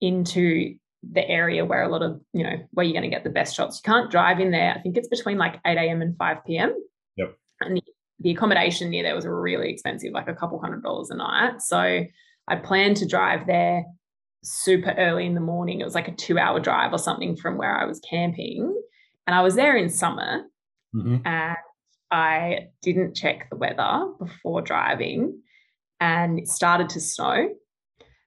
into 0.00 0.74
the 1.12 1.26
area 1.28 1.64
where 1.64 1.82
a 1.82 1.88
lot 1.88 2.02
of 2.02 2.20
you 2.32 2.42
know 2.42 2.56
where 2.72 2.84
you're 2.84 2.94
going 2.94 3.08
to 3.08 3.14
get 3.14 3.24
the 3.24 3.30
best 3.30 3.54
shots. 3.54 3.80
You 3.84 3.92
can't 3.92 4.10
drive 4.10 4.40
in 4.40 4.50
there. 4.50 4.74
I 4.76 4.80
think 4.80 4.96
it's 4.96 5.08
between 5.08 5.38
like 5.38 5.60
8 5.66 5.76
a.m. 5.76 6.02
and 6.02 6.16
5 6.16 6.44
p.m. 6.46 6.74
Yep. 7.16 7.36
And 7.60 7.76
the, 7.76 7.82
the 8.20 8.30
accommodation 8.30 8.90
near 8.90 9.02
there 9.02 9.14
was 9.14 9.26
really 9.26 9.70
expensive, 9.70 10.12
like 10.12 10.28
a 10.28 10.34
couple 10.34 10.58
hundred 10.60 10.82
dollars 10.82 11.10
a 11.10 11.16
night. 11.16 11.62
So 11.62 12.04
I 12.48 12.56
planned 12.56 12.96
to 12.98 13.06
drive 13.06 13.46
there 13.46 13.84
super 14.44 14.94
early 14.98 15.26
in 15.26 15.34
the 15.34 15.40
morning. 15.40 15.80
It 15.80 15.84
was 15.84 15.94
like 15.94 16.08
a 16.08 16.14
two 16.14 16.38
hour 16.38 16.60
drive 16.60 16.92
or 16.92 16.98
something 16.98 17.36
from 17.36 17.56
where 17.56 17.76
I 17.76 17.86
was 17.86 18.00
camping. 18.00 18.80
And 19.26 19.34
I 19.34 19.42
was 19.42 19.54
there 19.54 19.76
in 19.76 19.88
summer 19.88 20.42
mm-hmm. 20.94 21.26
and 21.26 21.56
I 22.10 22.68
didn't 22.82 23.16
check 23.16 23.48
the 23.50 23.56
weather 23.56 24.06
before 24.18 24.62
driving 24.62 25.40
and 25.98 26.38
it 26.38 26.48
started 26.48 26.90
to 26.90 27.00
snow. 27.00 27.48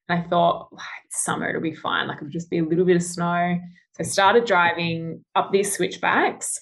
And 0.09 0.19
I 0.19 0.27
thought, 0.27 0.69
it's 1.05 1.23
summer, 1.23 1.49
it'll 1.49 1.61
be 1.61 1.75
fine. 1.75 2.07
Like 2.07 2.17
it'll 2.17 2.29
just 2.29 2.49
be 2.49 2.59
a 2.59 2.65
little 2.65 2.85
bit 2.85 2.95
of 2.95 3.03
snow. 3.03 3.59
So 3.93 4.01
I 4.01 4.03
started 4.03 4.45
driving 4.45 5.23
up 5.35 5.51
these 5.51 5.75
switchbacks. 5.75 6.59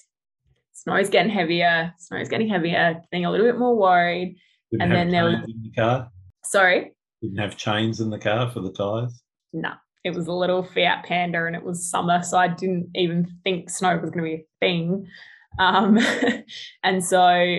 Snow's 0.72 1.08
getting 1.08 1.32
heavier, 1.32 1.92
snow's 1.98 2.28
getting 2.28 2.48
heavier, 2.48 3.00
getting 3.10 3.24
a 3.24 3.30
little 3.30 3.46
bit 3.46 3.58
more 3.58 3.76
worried. 3.76 4.36
Didn't 4.70 4.82
and 4.82 4.92
then 4.92 5.08
there 5.10 5.24
was 5.24 5.36
in 5.48 5.62
the 5.62 5.70
car. 5.70 6.10
Sorry. 6.44 6.92
Didn't 7.22 7.38
have 7.38 7.56
chains 7.56 8.00
in 8.00 8.10
the 8.10 8.18
car 8.18 8.50
for 8.50 8.60
the 8.60 8.72
tires 8.72 9.22
no, 9.52 9.68
nah, 9.68 9.74
it 10.04 10.14
was 10.14 10.26
a 10.26 10.32
little 10.32 10.62
Fiat 10.62 11.04
Panda 11.04 11.46
and 11.46 11.56
it 11.56 11.64
was 11.64 11.90
summer. 11.90 12.22
So 12.22 12.38
I 12.38 12.48
didn't 12.48 12.90
even 12.94 13.26
think 13.44 13.70
snow 13.70 13.96
was 13.96 14.10
going 14.10 14.24
to 14.24 14.30
be 14.30 14.34
a 14.34 14.46
thing. 14.60 15.06
Um, 15.58 15.98
and 16.84 17.04
so, 17.04 17.58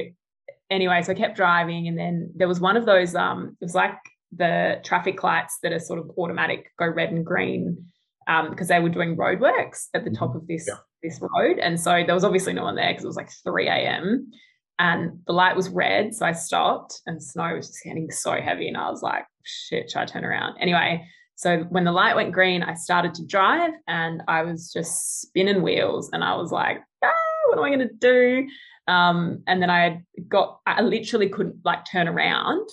anyway, 0.69 1.01
so 1.01 1.11
I 1.11 1.15
kept 1.15 1.35
driving. 1.35 1.87
And 1.87 1.97
then 1.97 2.31
there 2.35 2.47
was 2.47 2.59
one 2.59 2.77
of 2.77 2.85
those, 2.85 3.15
um, 3.15 3.57
it 3.59 3.65
was 3.65 3.75
like 3.75 3.97
the 4.35 4.79
traffic 4.83 5.23
lights 5.23 5.57
that 5.63 5.73
are 5.73 5.79
sort 5.79 5.99
of 5.99 6.11
automatic, 6.17 6.71
go 6.79 6.87
red 6.87 7.11
and 7.11 7.25
green, 7.25 7.85
because 8.27 8.69
um, 8.71 8.75
they 8.75 8.79
were 8.79 8.89
doing 8.89 9.15
roadworks 9.15 9.87
at 9.93 10.03
the 10.03 10.11
top 10.11 10.29
mm-hmm. 10.29 10.37
of 10.37 10.47
this. 10.47 10.65
Yeah. 10.67 10.75
This 11.03 11.21
road, 11.21 11.59
and 11.59 11.79
so 11.79 12.03
there 12.03 12.15
was 12.15 12.23
obviously 12.23 12.53
no 12.53 12.63
one 12.63 12.73
there 12.73 12.89
because 12.89 13.03
it 13.03 13.07
was 13.07 13.15
like 13.15 13.29
3 13.43 13.67
a.m. 13.67 14.31
and 14.79 15.19
the 15.27 15.31
light 15.31 15.55
was 15.55 15.69
red. 15.69 16.15
So 16.15 16.25
I 16.25 16.31
stopped, 16.31 17.01
and 17.05 17.21
snow 17.21 17.53
was 17.53 17.67
just 17.67 17.83
getting 17.83 18.09
so 18.09 18.41
heavy, 18.41 18.67
and 18.67 18.75
I 18.75 18.89
was 18.89 19.03
like, 19.03 19.25
"Shit, 19.43 19.91
should 19.91 19.99
I 19.99 20.05
turn 20.05 20.25
around?" 20.25 20.57
Anyway, 20.59 21.05
so 21.37 21.59
when 21.69 21.83
the 21.83 21.91
light 21.91 22.15
went 22.15 22.33
green, 22.33 22.63
I 22.63 22.73
started 22.73 23.13
to 23.13 23.25
drive 23.25 23.71
and 23.87 24.23
I 24.27 24.41
was 24.41 24.73
just 24.73 25.21
spinning 25.21 25.61
wheels 25.61 26.09
and 26.11 26.23
I 26.23 26.35
was 26.35 26.51
like, 26.51 26.79
ah, 27.03 27.11
what 27.47 27.59
am 27.59 27.63
I 27.63 27.69
going 27.69 27.87
to 27.87 27.93
do? 27.93 28.47
Um, 28.91 29.43
and 29.45 29.61
then 29.61 29.69
I 29.69 30.01
got, 30.27 30.59
I 30.65 30.81
literally 30.81 31.29
couldn't 31.29 31.57
like 31.63 31.85
turn 31.85 32.07
around. 32.07 32.67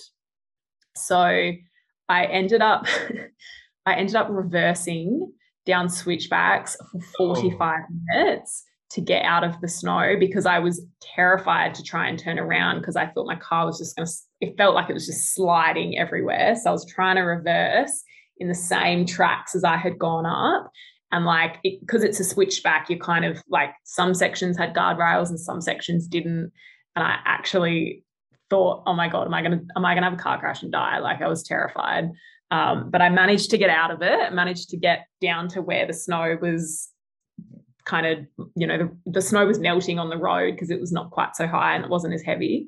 So 0.95 1.51
I 2.09 2.25
ended 2.25 2.63
up, 2.63 2.87
I 3.85 3.93
ended 3.93 4.15
up 4.15 4.29
reversing 4.31 5.31
down 5.67 5.87
switchbacks 5.87 6.75
for 6.91 7.01
45 7.19 7.81
oh. 7.83 7.95
minutes 8.07 8.63
to 8.89 9.01
get 9.01 9.25
out 9.25 9.43
of 9.43 9.61
the 9.61 9.67
snow 9.67 10.15
because 10.19 10.47
I 10.47 10.57
was 10.57 10.83
terrified 11.15 11.75
to 11.75 11.83
try 11.83 12.07
and 12.07 12.17
turn 12.17 12.39
around 12.39 12.79
because 12.79 12.95
I 12.95 13.05
thought 13.05 13.27
my 13.27 13.35
car 13.35 13.67
was 13.67 13.77
just 13.77 13.95
going 13.95 14.07
to, 14.07 14.13
it 14.41 14.57
felt 14.57 14.73
like 14.73 14.89
it 14.89 14.93
was 14.93 15.05
just 15.05 15.35
sliding 15.35 15.99
everywhere. 15.99 16.55
So 16.55 16.71
I 16.71 16.73
was 16.73 16.87
trying 16.87 17.17
to 17.17 17.21
reverse 17.21 18.03
in 18.37 18.47
the 18.47 18.55
same 18.55 19.05
tracks 19.05 19.55
as 19.55 19.63
I 19.63 19.77
had 19.77 19.97
gone 19.97 20.25
up. 20.25 20.69
And 21.11 21.25
like, 21.25 21.59
because 21.63 22.03
it, 22.03 22.09
it's 22.09 22.19
a 22.19 22.23
switchback, 22.23 22.89
you 22.89 22.99
kind 22.99 23.25
of 23.25 23.41
like 23.49 23.69
some 23.83 24.13
sections 24.13 24.57
had 24.57 24.75
guardrails 24.75 25.29
and 25.29 25.39
some 25.39 25.61
sections 25.61 26.07
didn't. 26.07 26.51
And 26.95 27.05
I 27.05 27.17
actually 27.25 28.03
thought, 28.49 28.83
oh 28.85 28.93
my 28.93 29.07
God, 29.07 29.27
am 29.27 29.33
I 29.33 29.41
gonna 29.41 29.61
am 29.75 29.85
I 29.85 29.93
gonna 29.93 30.09
have 30.09 30.19
a 30.19 30.21
car 30.21 30.39
crash 30.39 30.63
and 30.63 30.71
die? 30.71 30.99
Like 30.99 31.21
I 31.21 31.27
was 31.27 31.43
terrified. 31.43 32.11
Um, 32.51 32.89
but 32.89 33.01
I 33.01 33.09
managed 33.09 33.49
to 33.51 33.57
get 33.57 33.69
out 33.69 33.91
of 33.91 34.01
it, 34.01 34.33
managed 34.33 34.69
to 34.69 34.77
get 34.77 35.07
down 35.21 35.47
to 35.49 35.61
where 35.61 35.87
the 35.87 35.93
snow 35.93 36.37
was 36.41 36.89
kind 37.85 38.05
of, 38.05 38.19
you 38.55 38.67
know, 38.67 38.77
the, 38.77 39.11
the 39.11 39.21
snow 39.21 39.45
was 39.45 39.59
melting 39.59 39.99
on 39.99 40.09
the 40.09 40.17
road 40.17 40.53
because 40.53 40.69
it 40.69 40.79
was 40.79 40.91
not 40.91 41.11
quite 41.11 41.35
so 41.35 41.47
high 41.47 41.75
and 41.75 41.85
it 41.85 41.89
wasn't 41.89 42.13
as 42.13 42.21
heavy. 42.21 42.67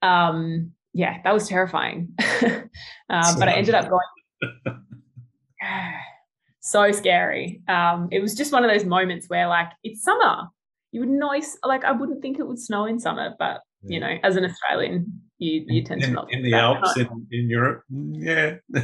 Um, 0.00 0.72
yeah, 0.92 1.18
that 1.24 1.32
was 1.32 1.48
terrifying. 1.48 2.14
uh, 2.20 3.38
but 3.38 3.48
I 3.48 3.52
ended 3.52 3.74
up 3.74 3.88
going 3.88 4.00
so 6.60 6.92
scary. 6.92 7.62
Um, 7.68 8.08
it 8.10 8.20
was 8.20 8.34
just 8.34 8.52
one 8.52 8.64
of 8.64 8.70
those 8.70 8.84
moments 8.84 9.28
where 9.28 9.48
like 9.48 9.70
it's 9.82 10.02
summer. 10.02 10.48
You 10.90 11.00
would 11.00 11.08
know 11.08 11.32
like 11.64 11.84
I 11.84 11.92
wouldn't 11.92 12.20
think 12.20 12.38
it 12.38 12.46
would 12.46 12.58
snow 12.58 12.84
in 12.84 13.00
summer, 13.00 13.34
but 13.38 13.62
you 13.84 13.98
know, 13.98 14.16
as 14.22 14.36
an 14.36 14.44
Australian, 14.44 15.22
you 15.38 15.64
you 15.66 15.82
tend 15.82 16.02
in, 16.02 16.10
to 16.10 16.14
not 16.14 16.32
in 16.32 16.42
the 16.42 16.54
Alps 16.54 16.96
in, 16.96 17.26
in 17.30 17.48
Europe. 17.48 17.82
Yeah. 17.90 18.56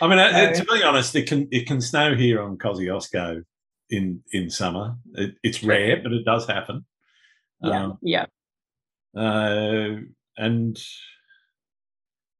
I 0.00 0.08
mean, 0.08 0.18
uh, 0.18 0.52
to 0.52 0.64
be 0.64 0.82
honest, 0.82 1.14
it 1.14 1.28
can 1.28 1.46
it 1.52 1.66
can 1.66 1.80
snow 1.80 2.16
here 2.16 2.42
on 2.42 2.58
Kosciuszko 2.58 3.44
in 3.90 4.22
in 4.32 4.50
summer. 4.50 4.96
It, 5.14 5.36
it's 5.44 5.62
rare, 5.62 6.00
but 6.02 6.12
it 6.12 6.24
does 6.24 6.46
happen. 6.46 6.84
Yeah, 7.62 7.84
um, 7.84 7.98
yeah. 8.02 8.26
Uh, 9.16 9.98
and 10.36 10.76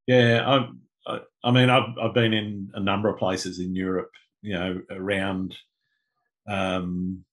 yeah, 0.07 0.43
I, 0.45 0.67
I, 1.05 1.19
I 1.43 1.51
mean, 1.51 1.69
I've 1.69 1.97
I've 2.01 2.13
been 2.13 2.33
in 2.33 2.71
a 2.73 2.79
number 2.79 3.09
of 3.09 3.19
places 3.19 3.59
in 3.59 3.75
Europe. 3.75 4.11
You 4.41 4.53
know, 4.53 4.81
around 4.91 5.55
um, 6.47 7.23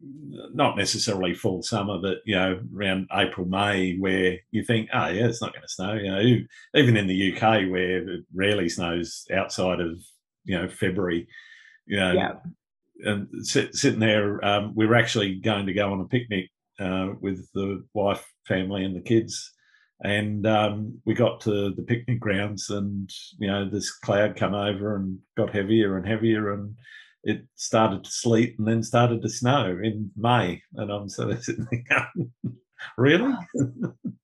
not 0.00 0.76
necessarily 0.76 1.34
full 1.34 1.62
summer, 1.62 1.98
but 1.98 2.18
you 2.24 2.34
know, 2.34 2.60
around 2.74 3.08
April, 3.12 3.46
May, 3.46 3.96
where 3.96 4.38
you 4.50 4.62
think, 4.62 4.90
oh 4.92 5.08
yeah, 5.08 5.26
it's 5.26 5.40
not 5.40 5.52
going 5.52 5.62
to 5.62 5.68
snow. 5.68 5.94
You 5.94 6.10
know, 6.10 6.46
even 6.74 6.96
in 6.96 7.06
the 7.06 7.32
UK 7.32 7.70
where 7.70 8.08
it 8.08 8.24
rarely 8.34 8.68
snows 8.68 9.26
outside 9.32 9.80
of 9.80 9.98
you 10.44 10.56
know 10.56 10.68
February, 10.68 11.26
you 11.86 11.98
know, 11.98 12.12
yeah. 12.12 12.32
and 13.04 13.46
sit, 13.46 13.74
sitting 13.74 14.00
there, 14.00 14.44
um, 14.44 14.72
we 14.74 14.86
were 14.86 14.96
actually 14.96 15.36
going 15.36 15.66
to 15.66 15.74
go 15.74 15.92
on 15.92 16.00
a 16.00 16.04
picnic 16.04 16.50
uh, 16.78 17.10
with 17.20 17.46
the 17.54 17.84
wife, 17.94 18.26
family, 18.46 18.84
and 18.84 18.94
the 18.94 19.00
kids. 19.00 19.52
And 20.02 20.46
um, 20.46 21.00
we 21.06 21.14
got 21.14 21.40
to 21.42 21.72
the 21.74 21.82
picnic 21.82 22.20
grounds, 22.20 22.68
and 22.68 23.10
you 23.38 23.48
know 23.48 23.68
this 23.68 23.90
cloud 23.90 24.36
come 24.36 24.54
over 24.54 24.96
and 24.96 25.18
got 25.36 25.54
heavier 25.54 25.96
and 25.96 26.06
heavier, 26.06 26.52
and 26.52 26.74
it 27.26 27.44
started 27.56 28.04
to 28.04 28.10
sleet 28.10 28.56
and 28.58 28.68
then 28.68 28.82
started 28.82 29.20
to 29.20 29.28
snow 29.28 29.78
in 29.82 30.10
May. 30.16 30.62
And 30.74 30.92
I'm 30.92 31.08
sort 31.08 31.30
of 31.30 31.42
sitting 31.42 31.66
there 31.70 31.82
going, 31.88 32.30
really? 32.96 33.34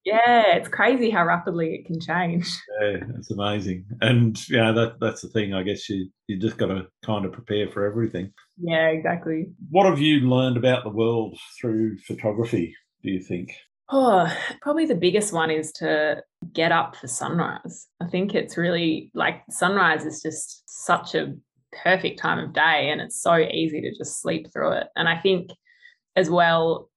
yeah, 0.04 0.54
it's 0.54 0.68
crazy 0.68 1.10
how 1.10 1.24
rapidly 1.24 1.74
it 1.74 1.86
can 1.86 2.00
change. 2.00 2.48
Yeah, 2.80 2.98
it's 3.16 3.30
amazing. 3.30 3.84
And 4.00 4.36
yeah, 4.48 4.72
that 4.72 4.98
that's 4.98 5.22
the 5.22 5.28
thing. 5.28 5.54
I 5.54 5.62
guess 5.62 5.88
you 5.88 6.08
you 6.26 6.36
just 6.36 6.56
got 6.56 6.66
to 6.66 6.86
kind 7.04 7.24
of 7.24 7.32
prepare 7.32 7.68
for 7.68 7.86
everything. 7.86 8.32
Yeah, 8.56 8.88
exactly. 8.88 9.52
What 9.70 9.86
have 9.86 10.00
you 10.00 10.20
learned 10.20 10.56
about 10.56 10.82
the 10.82 10.90
world 10.90 11.38
through 11.60 11.98
photography? 11.98 12.74
Do 13.04 13.10
you 13.10 13.20
think? 13.20 13.52
Oh, 13.94 14.26
probably 14.62 14.86
the 14.86 14.94
biggest 14.94 15.34
one 15.34 15.50
is 15.50 15.70
to 15.72 16.22
get 16.54 16.72
up 16.72 16.96
for 16.96 17.06
sunrise. 17.06 17.88
I 18.00 18.06
think 18.06 18.34
it's 18.34 18.56
really 18.56 19.10
like 19.12 19.42
sunrise 19.50 20.06
is 20.06 20.22
just 20.22 20.62
such 20.66 21.14
a 21.14 21.34
perfect 21.84 22.18
time 22.18 22.38
of 22.38 22.54
day 22.54 22.88
and 22.90 23.02
it's 23.02 23.20
so 23.20 23.36
easy 23.36 23.82
to 23.82 23.94
just 23.94 24.22
sleep 24.22 24.50
through 24.50 24.72
it. 24.72 24.86
And 24.96 25.10
I 25.10 25.18
think 25.18 25.50
as 26.16 26.30
well, 26.30 26.88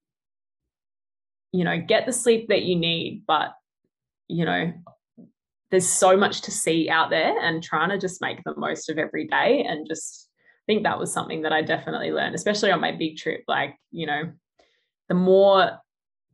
you 1.52 1.66
know, 1.66 1.82
get 1.86 2.06
the 2.06 2.14
sleep 2.14 2.48
that 2.48 2.64
you 2.64 2.78
need, 2.78 3.24
but 3.28 3.52
you 4.30 4.46
know, 4.46 4.72
there's 5.72 5.90
so 5.90 6.16
much 6.16 6.44
to 6.44 6.52
see 6.52 6.90
out 6.90 7.10
there 7.10 7.38
and 7.42 7.62
trying 7.62 7.90
to 7.90 7.98
just 7.98 8.22
make 8.22 8.42
the 8.46 8.56
most 8.56 8.90
of 8.90 8.98
every 8.98 9.28
day 9.28 9.66
and 9.68 9.86
just 9.86 10.30
I 10.64 10.66
think 10.66 10.84
that 10.84 10.98
was 10.98 11.12
something 11.12 11.42
that 11.42 11.52
I 11.52 11.62
definitely 11.62 12.14
learned, 12.14 12.36
especially 12.36 12.72
on 12.72 12.80
my 12.80 12.94
big 12.94 13.18
trip. 13.18 13.42
Like, 13.50 13.76
you 13.92 14.08
know, 14.08 14.32
the 15.10 15.16
more 15.16 15.78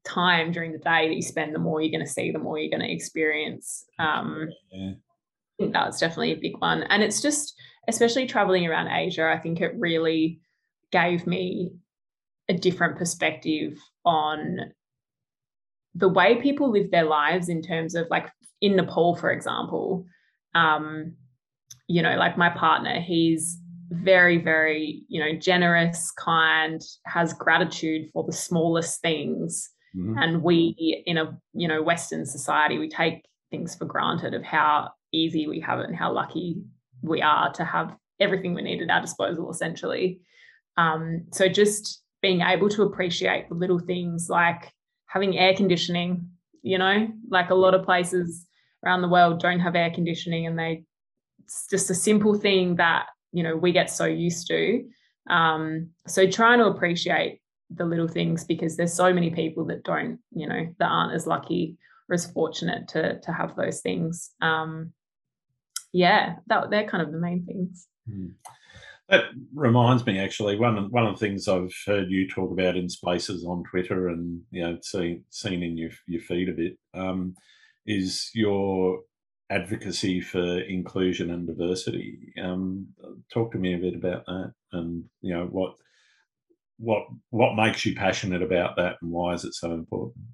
time 0.04 0.52
during 0.52 0.72
the 0.72 0.78
day 0.78 1.08
that 1.08 1.16
you 1.16 1.22
spend, 1.22 1.54
the 1.54 1.60
more 1.60 1.82
you're 1.82 1.92
going 1.92 2.06
to 2.06 2.12
see, 2.12 2.32
the 2.32 2.40
more 2.40 2.60
you're 2.60 2.72
going 2.72 2.88
to 2.88 2.94
experience. 2.94 3.86
Um, 4.00 4.50
yeah. 4.72 4.92
I 4.92 5.64
think 5.64 5.74
that's 5.74 6.00
definitely 6.00 6.34
a 6.34 6.38
big 6.38 6.58
one. 6.60 6.84
And 6.84 7.04
it's 7.04 7.22
just, 7.22 7.56
especially 7.88 8.26
traveling 8.26 8.66
around 8.68 8.88
Asia, 8.88 9.32
I 9.32 9.40
think 9.40 9.62
it 9.62 9.74
really 9.78 10.40
gave 10.92 11.28
me 11.28 11.72
a 12.50 12.54
different 12.54 12.98
perspective 12.98 13.78
on 14.04 14.72
the 15.96 16.10
way 16.10 16.42
people 16.42 16.72
live 16.72 16.90
their 16.92 17.06
lives 17.06 17.50
in 17.50 17.62
terms 17.62 17.96
of 17.96 18.08
like 18.10 18.30
in 18.62 18.76
Nepal, 18.76 19.16
for 19.16 19.32
example. 19.32 20.06
Um, 20.56 21.14
you 21.88 22.02
know, 22.02 22.16
like 22.16 22.38
my 22.38 22.50
partner, 22.50 23.00
he's 23.00 23.58
very, 23.90 24.38
very, 24.38 25.04
you 25.10 25.20
know, 25.20 25.38
generous, 25.38 26.12
kind, 26.12 26.82
has 27.06 27.34
gratitude 27.34 28.10
for 28.14 28.24
the 28.24 28.34
smallest 28.34 29.02
things. 29.02 29.70
Mm-hmm. 29.96 30.18
And 30.18 30.44
we, 30.44 31.04
in 31.06 31.18
a, 31.18 31.38
you 31.54 31.68
know, 31.68 31.82
Western 31.82 32.26
society, 32.26 32.78
we 32.78 32.90
take 32.90 33.26
things 33.50 33.76
for 33.76 33.86
granted 33.86 34.34
of 34.34 34.44
how 34.44 34.92
easy 35.12 35.48
we 35.48 35.60
have 35.60 35.80
it 35.80 35.88
and 35.88 35.96
how 35.96 36.14
lucky 36.14 36.62
we 37.02 37.22
are 37.22 37.52
to 37.54 37.66
have 37.66 37.96
everything 38.20 38.54
we 38.54 38.62
need 38.62 38.82
at 38.82 38.90
our 38.90 39.02
disposal, 39.02 39.50
essentially. 39.50 40.22
Um, 40.78 41.26
so 41.32 41.50
just 41.50 42.04
being 42.22 42.42
able 42.42 42.70
to 42.70 42.84
appreciate 42.84 43.50
the 43.50 43.56
little 43.56 43.80
things 43.80 44.30
like 44.30 44.72
having 45.08 45.38
air 45.38 45.54
conditioning, 45.56 46.30
you 46.62 46.78
know, 46.78 47.10
like 47.30 47.50
a 47.50 47.56
lot 47.56 47.74
of 47.74 47.84
places 47.84 48.46
around 48.86 49.02
the 49.02 49.10
world 49.10 49.40
don't 49.40 49.60
have 49.60 49.76
air 49.76 49.92
conditioning 49.92 50.48
and 50.48 50.58
they 50.58 50.84
it's 51.44 51.68
just 51.70 51.90
a 51.90 51.96
simple 51.96 52.34
thing 52.34 52.76
that, 52.78 53.08
you 53.34 53.44
know, 53.44 53.58
we 53.58 53.72
get 53.72 53.90
so 53.90 54.06
used 54.06 54.48
to. 54.48 54.86
Um, 55.30 55.90
so 56.08 56.30
trying 56.30 56.60
to 56.60 56.66
appreciate 56.66 57.41
the 57.74 57.86
little 57.86 58.08
things 58.08 58.44
because 58.44 58.78
there's 58.78 58.94
so 58.94 59.14
many 59.14 59.30
people 59.30 59.66
that 59.66 59.84
don't, 59.84 60.20
you 60.32 60.48
know, 60.48 60.68
that 60.80 60.86
aren't 60.86 61.14
as 61.14 61.28
lucky 61.28 61.78
or 62.10 62.14
as 62.14 62.32
fortunate 62.32 62.88
to 62.90 63.20
to 63.22 63.32
have 63.32 63.56
those 63.56 63.82
things. 63.82 64.32
Um, 64.42 64.94
yeah, 65.94 66.36
that 66.48 66.70
they're 66.70 66.88
kind 66.88 67.04
of 67.04 67.12
the 67.12 67.20
main 67.20 67.46
things. 67.46 67.88
Mm. 68.10 68.34
That 69.10 69.26
reminds 69.54 70.06
me, 70.06 70.20
actually, 70.20 70.58
one 70.58 70.90
one 70.92 71.06
of 71.06 71.20
the 71.20 71.26
things 71.26 71.48
I've 71.48 71.74
heard 71.86 72.10
you 72.10 72.30
talk 72.30 72.52
about 72.52 72.78
in 72.78 72.90
spaces 72.90 73.46
on 73.46 73.64
Twitter, 73.64 74.08
and 74.10 74.42
you 74.52 74.64
know, 74.64 74.78
seen 74.82 75.24
seen 75.30 75.64
in 75.64 75.78
your 75.78 75.92
your 76.08 76.22
feed 76.22 76.50
a 76.50 76.54
bit, 76.54 76.78
um, 76.94 77.36
is 77.86 78.30
your 78.34 79.02
advocacy 79.50 80.22
for 80.22 80.62
inclusion 80.62 81.32
and 81.32 81.46
diversity. 81.46 82.34
Um, 82.42 82.88
talk 83.34 83.52
to 83.52 83.58
me 83.58 83.74
a 83.74 83.80
bit 83.80 83.96
about 83.96 84.26
that, 84.26 84.54
and 84.72 85.04
you 85.22 85.34
know 85.34 85.46
what 85.46 85.74
what 86.82 87.04
what 87.30 87.56
makes 87.56 87.86
you 87.86 87.96
passionate 87.96 88.42
about 88.42 88.76
that, 88.76 88.98
and 89.02 89.12
why 89.12 89.34
is 89.34 89.46
it 89.46 89.54
so 89.54 89.72
important? 89.72 90.26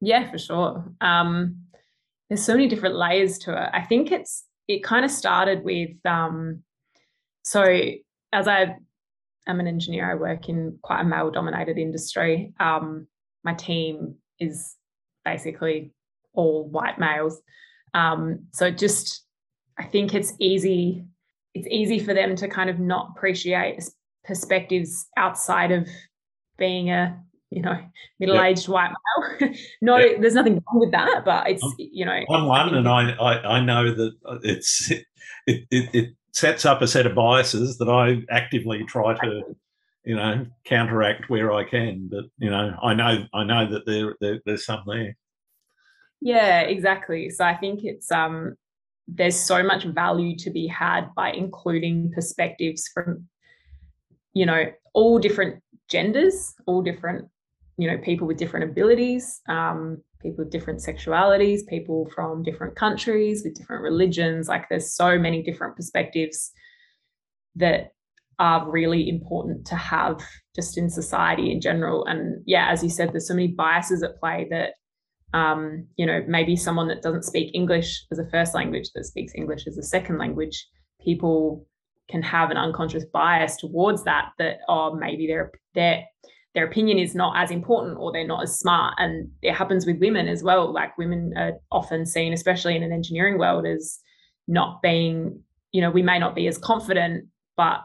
Yeah, 0.00 0.30
for 0.30 0.38
sure. 0.38 0.84
Um, 1.00 1.58
there's 2.28 2.42
so 2.42 2.54
many 2.54 2.68
different 2.68 2.96
layers 2.96 3.38
to 3.40 3.52
it. 3.52 3.70
I 3.72 3.82
think 3.82 4.10
it's 4.10 4.44
it 4.66 4.82
kind 4.82 5.04
of 5.04 5.10
started 5.10 5.62
with 5.62 5.94
um, 6.04 6.62
so 7.44 7.62
as 8.32 8.48
I 8.48 8.76
am 9.46 9.60
an 9.60 9.68
engineer, 9.68 10.10
I 10.10 10.14
work 10.14 10.48
in 10.48 10.78
quite 10.82 11.02
a 11.02 11.04
male 11.04 11.30
dominated 11.30 11.78
industry. 11.78 12.52
Um, 12.58 13.06
my 13.44 13.54
team 13.54 14.16
is 14.40 14.74
basically 15.24 15.92
all 16.32 16.68
white 16.68 16.98
males. 16.98 17.40
Um, 17.94 18.46
so 18.52 18.70
just 18.70 19.24
I 19.78 19.84
think 19.84 20.14
it's 20.14 20.32
easy 20.40 21.04
it's 21.54 21.68
easy 21.70 21.98
for 21.98 22.12
them 22.12 22.36
to 22.36 22.48
kind 22.48 22.68
of 22.68 22.78
not 22.78 23.12
appreciate 23.16 23.82
perspectives 24.26 25.06
outside 25.16 25.72
of 25.72 25.88
being 26.58 26.90
a 26.90 27.22
you 27.50 27.62
know, 27.62 27.78
middle-aged 28.18 28.62
yep. 28.62 28.68
white 28.68 28.90
male. 29.40 29.52
no, 29.80 29.98
yep. 29.98 30.20
there's 30.20 30.34
nothing 30.34 30.54
wrong 30.54 30.80
with 30.80 30.90
that, 30.90 31.22
but 31.24 31.48
it's 31.48 31.64
you 31.78 32.04
know. 32.04 32.20
I'm 32.28 32.46
one, 32.46 32.74
and 32.74 32.88
I, 32.88 33.12
I 33.12 33.56
I 33.56 33.60
know 33.60 33.94
that 33.94 34.12
it's 34.42 34.90
it, 34.90 35.04
it 35.46 35.94
it 35.94 36.14
sets 36.32 36.66
up 36.66 36.82
a 36.82 36.88
set 36.88 37.06
of 37.06 37.14
biases 37.14 37.78
that 37.78 37.88
I 37.88 38.22
actively 38.34 38.84
try 38.84 39.14
to, 39.14 39.56
you 40.04 40.16
know, 40.16 40.44
counteract 40.64 41.30
where 41.30 41.52
I 41.52 41.64
can. 41.64 42.08
But 42.10 42.24
you 42.38 42.50
know, 42.50 42.76
I 42.82 42.94
know 42.94 43.24
I 43.32 43.44
know 43.44 43.70
that 43.70 43.86
there, 43.86 44.16
there 44.20 44.40
there's 44.44 44.66
some 44.66 44.82
there. 44.86 45.16
Yeah, 46.20 46.60
exactly. 46.60 47.30
So 47.30 47.44
I 47.44 47.54
think 47.54 47.84
it's 47.84 48.10
um 48.10 48.56
there's 49.06 49.38
so 49.38 49.62
much 49.62 49.84
value 49.84 50.36
to 50.36 50.50
be 50.50 50.66
had 50.66 51.14
by 51.14 51.30
including 51.30 52.10
perspectives 52.12 52.90
from 52.92 53.28
you 54.36 54.44
know 54.44 54.64
all 54.92 55.18
different 55.18 55.62
genders 55.88 56.54
all 56.66 56.82
different 56.82 57.26
you 57.78 57.90
know 57.90 57.98
people 57.98 58.26
with 58.26 58.36
different 58.36 58.70
abilities 58.70 59.40
um, 59.48 59.98
people 60.20 60.44
with 60.44 60.52
different 60.52 60.80
sexualities 60.80 61.60
people 61.66 62.08
from 62.14 62.42
different 62.42 62.76
countries 62.76 63.42
with 63.44 63.54
different 63.54 63.82
religions 63.82 64.46
like 64.46 64.64
there's 64.68 64.94
so 64.94 65.18
many 65.18 65.42
different 65.42 65.74
perspectives 65.74 66.52
that 67.54 67.92
are 68.38 68.70
really 68.70 69.08
important 69.08 69.66
to 69.66 69.76
have 69.76 70.20
just 70.54 70.76
in 70.76 70.90
society 70.90 71.50
in 71.50 71.58
general. 71.58 72.04
And 72.04 72.42
yeah, 72.44 72.68
as 72.70 72.82
you 72.82 72.90
said, 72.90 73.10
there's 73.12 73.26
so 73.26 73.32
many 73.34 73.48
biases 73.48 74.02
at 74.02 74.20
play 74.20 74.46
that 74.50 74.74
um, 75.34 75.86
you 75.96 76.06
know, 76.06 76.22
maybe 76.28 76.56
someone 76.56 76.88
that 76.88 77.02
doesn't 77.02 77.24
speak 77.24 77.50
English 77.54 78.04
as 78.12 78.18
a 78.18 78.28
first 78.30 78.54
language 78.54 78.90
that 78.94 79.04
speaks 79.04 79.32
English 79.34 79.66
as 79.66 79.76
a 79.76 79.82
second 79.82 80.18
language, 80.18 80.68
people 81.02 81.66
can 82.08 82.22
have 82.22 82.50
an 82.50 82.56
unconscious 82.56 83.04
bias 83.04 83.56
towards 83.56 84.04
that. 84.04 84.30
That 84.38 84.58
oh, 84.68 84.94
maybe 84.94 85.26
their 85.26 85.52
their 85.74 86.04
their 86.54 86.64
opinion 86.64 86.98
is 86.98 87.14
not 87.14 87.36
as 87.36 87.50
important 87.50 87.98
or 87.98 88.12
they're 88.12 88.26
not 88.26 88.42
as 88.42 88.58
smart. 88.58 88.94
And 88.96 89.30
it 89.42 89.52
happens 89.52 89.84
with 89.84 90.00
women 90.00 90.26
as 90.26 90.42
well. 90.42 90.72
Like 90.72 90.96
women 90.96 91.34
are 91.36 91.52
often 91.70 92.06
seen, 92.06 92.32
especially 92.32 92.74
in 92.74 92.82
an 92.82 92.92
engineering 92.92 93.38
world, 93.38 93.66
as 93.66 93.98
not 94.48 94.80
being, 94.80 95.38
you 95.72 95.82
know, 95.82 95.90
we 95.90 96.02
may 96.02 96.18
not 96.18 96.34
be 96.34 96.46
as 96.46 96.56
confident, 96.56 97.26
but 97.58 97.80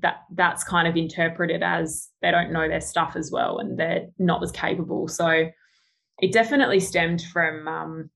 that 0.00 0.22
that's 0.34 0.64
kind 0.64 0.88
of 0.88 0.96
interpreted 0.96 1.62
as 1.62 2.08
they 2.20 2.32
don't 2.32 2.52
know 2.52 2.66
their 2.66 2.80
stuff 2.80 3.14
as 3.14 3.30
well 3.30 3.58
and 3.58 3.78
they're 3.78 4.06
not 4.18 4.42
as 4.42 4.50
capable. 4.50 5.06
So 5.06 5.48
it 6.20 6.32
definitely 6.32 6.80
stemmed 6.80 7.22
from 7.22 7.68
um, 7.68 8.10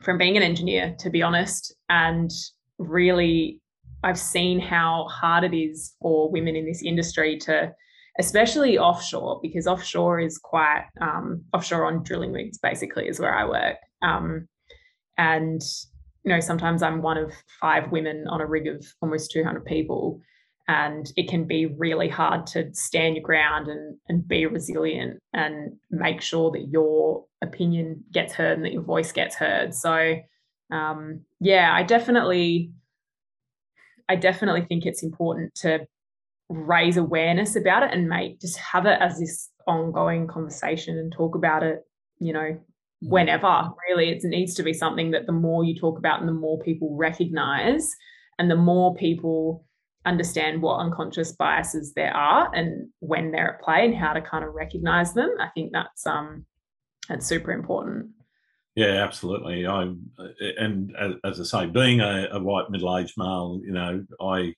from 0.00 0.18
being 0.18 0.36
an 0.36 0.42
engineer, 0.42 0.96
to 0.98 1.10
be 1.10 1.22
honest, 1.22 1.74
and 1.88 2.30
really 2.78 3.60
I've 4.02 4.18
seen 4.18 4.60
how 4.60 5.06
hard 5.10 5.44
it 5.44 5.56
is 5.56 5.94
for 6.00 6.30
women 6.30 6.56
in 6.56 6.66
this 6.66 6.82
industry 6.82 7.38
to, 7.40 7.72
especially 8.18 8.78
offshore, 8.78 9.40
because 9.42 9.66
offshore 9.66 10.20
is 10.20 10.38
quite 10.38 10.84
um, 11.00 11.44
offshore 11.52 11.86
on 11.86 12.02
drilling 12.02 12.32
rigs, 12.32 12.58
basically, 12.58 13.08
is 13.08 13.20
where 13.20 13.34
I 13.34 13.44
work. 13.44 13.76
Um, 14.02 14.48
and 15.18 15.60
you 16.24 16.32
know, 16.32 16.40
sometimes 16.40 16.82
I'm 16.82 17.02
one 17.02 17.18
of 17.18 17.32
five 17.60 17.90
women 17.90 18.26
on 18.28 18.40
a 18.40 18.46
rig 18.46 18.68
of 18.68 18.84
almost 19.00 19.32
200 19.32 19.64
people 19.64 20.20
and 20.68 21.12
it 21.16 21.28
can 21.28 21.44
be 21.44 21.66
really 21.66 22.08
hard 22.08 22.46
to 22.46 22.72
stand 22.72 23.16
your 23.16 23.24
ground 23.24 23.68
and, 23.68 23.96
and 24.08 24.26
be 24.26 24.46
resilient 24.46 25.18
and 25.32 25.72
make 25.90 26.20
sure 26.20 26.50
that 26.52 26.68
your 26.70 27.24
opinion 27.42 28.04
gets 28.12 28.32
heard 28.32 28.56
and 28.56 28.64
that 28.64 28.72
your 28.72 28.82
voice 28.82 29.12
gets 29.12 29.34
heard 29.34 29.74
so 29.74 30.16
um, 30.70 31.20
yeah 31.40 31.72
i 31.74 31.82
definitely 31.82 32.70
i 34.12 34.16
definitely 34.16 34.64
think 34.66 34.84
it's 34.84 35.02
important 35.02 35.54
to 35.54 35.80
raise 36.48 36.96
awareness 36.96 37.56
about 37.56 37.82
it 37.82 37.90
and 37.92 38.08
make 38.08 38.40
just 38.40 38.58
have 38.58 38.86
it 38.86 38.98
as 39.00 39.18
this 39.18 39.48
ongoing 39.66 40.26
conversation 40.26 40.98
and 40.98 41.12
talk 41.12 41.34
about 41.34 41.62
it 41.62 41.80
you 42.18 42.32
know 42.32 42.40
mm. 42.40 42.58
whenever 43.00 43.68
really 43.88 44.10
it 44.10 44.22
needs 44.24 44.54
to 44.54 44.62
be 44.62 44.72
something 44.72 45.12
that 45.12 45.26
the 45.26 45.32
more 45.32 45.64
you 45.64 45.74
talk 45.78 45.98
about 45.98 46.20
and 46.20 46.28
the 46.28 46.32
more 46.32 46.58
people 46.58 46.94
recognize 46.96 47.88
and 48.38 48.50
the 48.50 48.56
more 48.56 48.94
people 48.94 49.64
understand 50.04 50.62
what 50.62 50.80
unconscious 50.80 51.32
biases 51.32 51.92
there 51.94 52.14
are 52.14 52.52
and 52.54 52.88
when 52.98 53.30
they're 53.30 53.54
at 53.54 53.62
play 53.62 53.84
and 53.84 53.94
how 53.94 54.12
to 54.12 54.20
kind 54.20 54.44
of 54.44 54.54
recognize 54.54 55.14
them. 55.14 55.30
I 55.40 55.48
think 55.54 55.72
that's 55.72 56.06
um 56.06 56.44
that's 57.08 57.26
super 57.26 57.52
important. 57.52 58.10
Yeah, 58.74 59.04
absolutely. 59.04 59.66
I 59.66 59.92
and 60.58 60.96
as, 61.24 61.40
I 61.40 61.44
say, 61.44 61.66
being 61.66 62.00
a, 62.00 62.28
a 62.32 62.40
white 62.40 62.70
middle-aged 62.70 63.14
male, 63.18 63.60
you 63.62 63.72
know, 63.72 64.04
I 64.20 64.54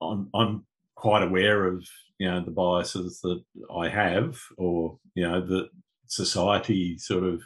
I'm 0.00 0.30
I'm 0.34 0.66
quite 0.94 1.22
aware 1.22 1.66
of 1.66 1.84
you 2.18 2.28
know 2.28 2.44
the 2.44 2.50
biases 2.50 3.20
that 3.22 3.42
I 3.74 3.88
have, 3.88 4.38
or 4.56 4.98
you 5.14 5.26
know 5.28 5.40
that 5.44 5.68
society 6.06 6.96
sort 6.98 7.24
of 7.24 7.42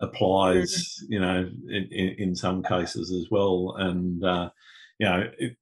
applies, 0.00 0.70
mm-hmm. 0.70 1.12
you 1.12 1.20
know, 1.20 1.50
in, 1.68 1.88
in, 1.90 2.08
in, 2.18 2.36
some 2.36 2.62
cases 2.62 3.10
as 3.10 3.30
well. 3.30 3.74
And 3.78 4.24
uh, 4.24 4.50
you 4.98 5.06
know, 5.06 5.30
it, 5.38 5.56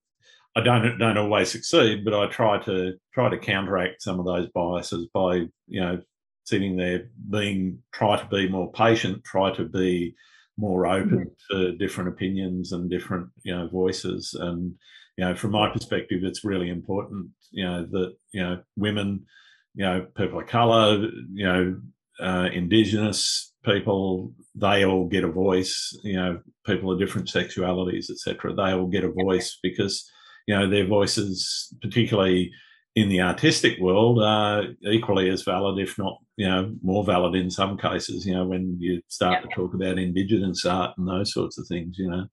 I 0.54 0.61
don't 0.61 0.98
don't 0.98 1.18
always 1.18 1.50
succeed, 1.50 2.04
but 2.04 2.14
I 2.14 2.26
try 2.26 2.59
to 2.64 2.94
try 3.12 3.30
to 3.30 3.38
counteract 3.38 4.02
some 4.02 4.18
of 4.18 4.26
those 4.26 4.48
biases 4.50 5.09
by 5.12 5.46
you 5.68 5.80
know 5.80 6.02
sitting 6.47 6.76
there 6.76 7.11
being 7.30 7.78
try 7.92 8.16
to 8.16 8.26
be 8.26 8.49
more 8.49 8.70
patient, 8.72 9.24
try 9.24 9.53
to 9.55 9.64
be 9.64 10.14
more 10.57 10.86
open 10.86 11.26
mm-hmm. 11.26 11.57
to 11.57 11.76
different 11.76 12.09
opinions 12.09 12.72
and 12.72 12.88
different 12.88 13.28
you 13.42 13.55
know 13.55 13.68
voices 13.68 14.34
and 14.40 14.74
you 15.18 15.24
know 15.24 15.34
from 15.36 15.51
my 15.51 15.68
perspective 15.68 16.20
it's 16.24 16.47
really 16.47 16.70
important 16.70 17.28
you 17.51 17.62
know 17.62 17.84
that 17.90 18.16
you 18.32 18.40
know 18.40 18.59
women 18.74 19.26
you 19.74 19.84
know 19.84 20.07
people 20.16 20.40
of 20.40 20.47
color 20.47 21.11
you 21.34 21.44
know 21.44 21.78
uh, 22.20 22.49
indigenous 22.55 23.53
people 23.66 24.32
they 24.55 24.86
all 24.86 25.05
get 25.05 25.24
a 25.24 25.30
voice 25.30 25.94
you 26.03 26.16
know 26.16 26.40
people 26.64 26.90
of 26.90 26.99
different 26.99 27.28
sexualities 27.28 28.11
etc 28.11 28.55
they 28.55 28.72
all 28.72 28.86
get 28.86 29.05
a 29.05 29.12
voice 29.12 29.59
because 29.62 30.11
you 30.47 30.55
know, 30.55 30.68
their 30.68 30.86
voices, 30.86 31.74
particularly 31.82 32.53
in 32.94 33.09
the 33.09 33.20
artistic 33.20 33.78
world, 33.78 34.22
are 34.22 34.64
equally 34.82 35.28
as 35.28 35.42
valid, 35.42 35.78
if 35.78 35.99
not, 35.99 36.18
you 36.37 36.47
know, 36.47 36.74
more 36.82 37.05
valid 37.05 37.34
in 37.34 37.51
some 37.51 37.76
cases. 37.78 38.26
You 38.26 38.34
know, 38.34 38.47
when 38.47 38.76
you 38.78 39.01
start 39.09 39.43
to 39.43 39.49
talk 39.55 39.74
about 39.74 39.99
Indigenous 39.99 40.64
art 40.64 40.97
and 40.99 41.09
those 41.09 41.32
sorts 41.32 41.59
of 41.59 41.66
things, 41.66 41.99
you 41.99 42.11
know. 42.11 42.26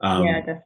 Um, 0.00 0.24
yeah, 0.24 0.40
definitely. 0.40 0.62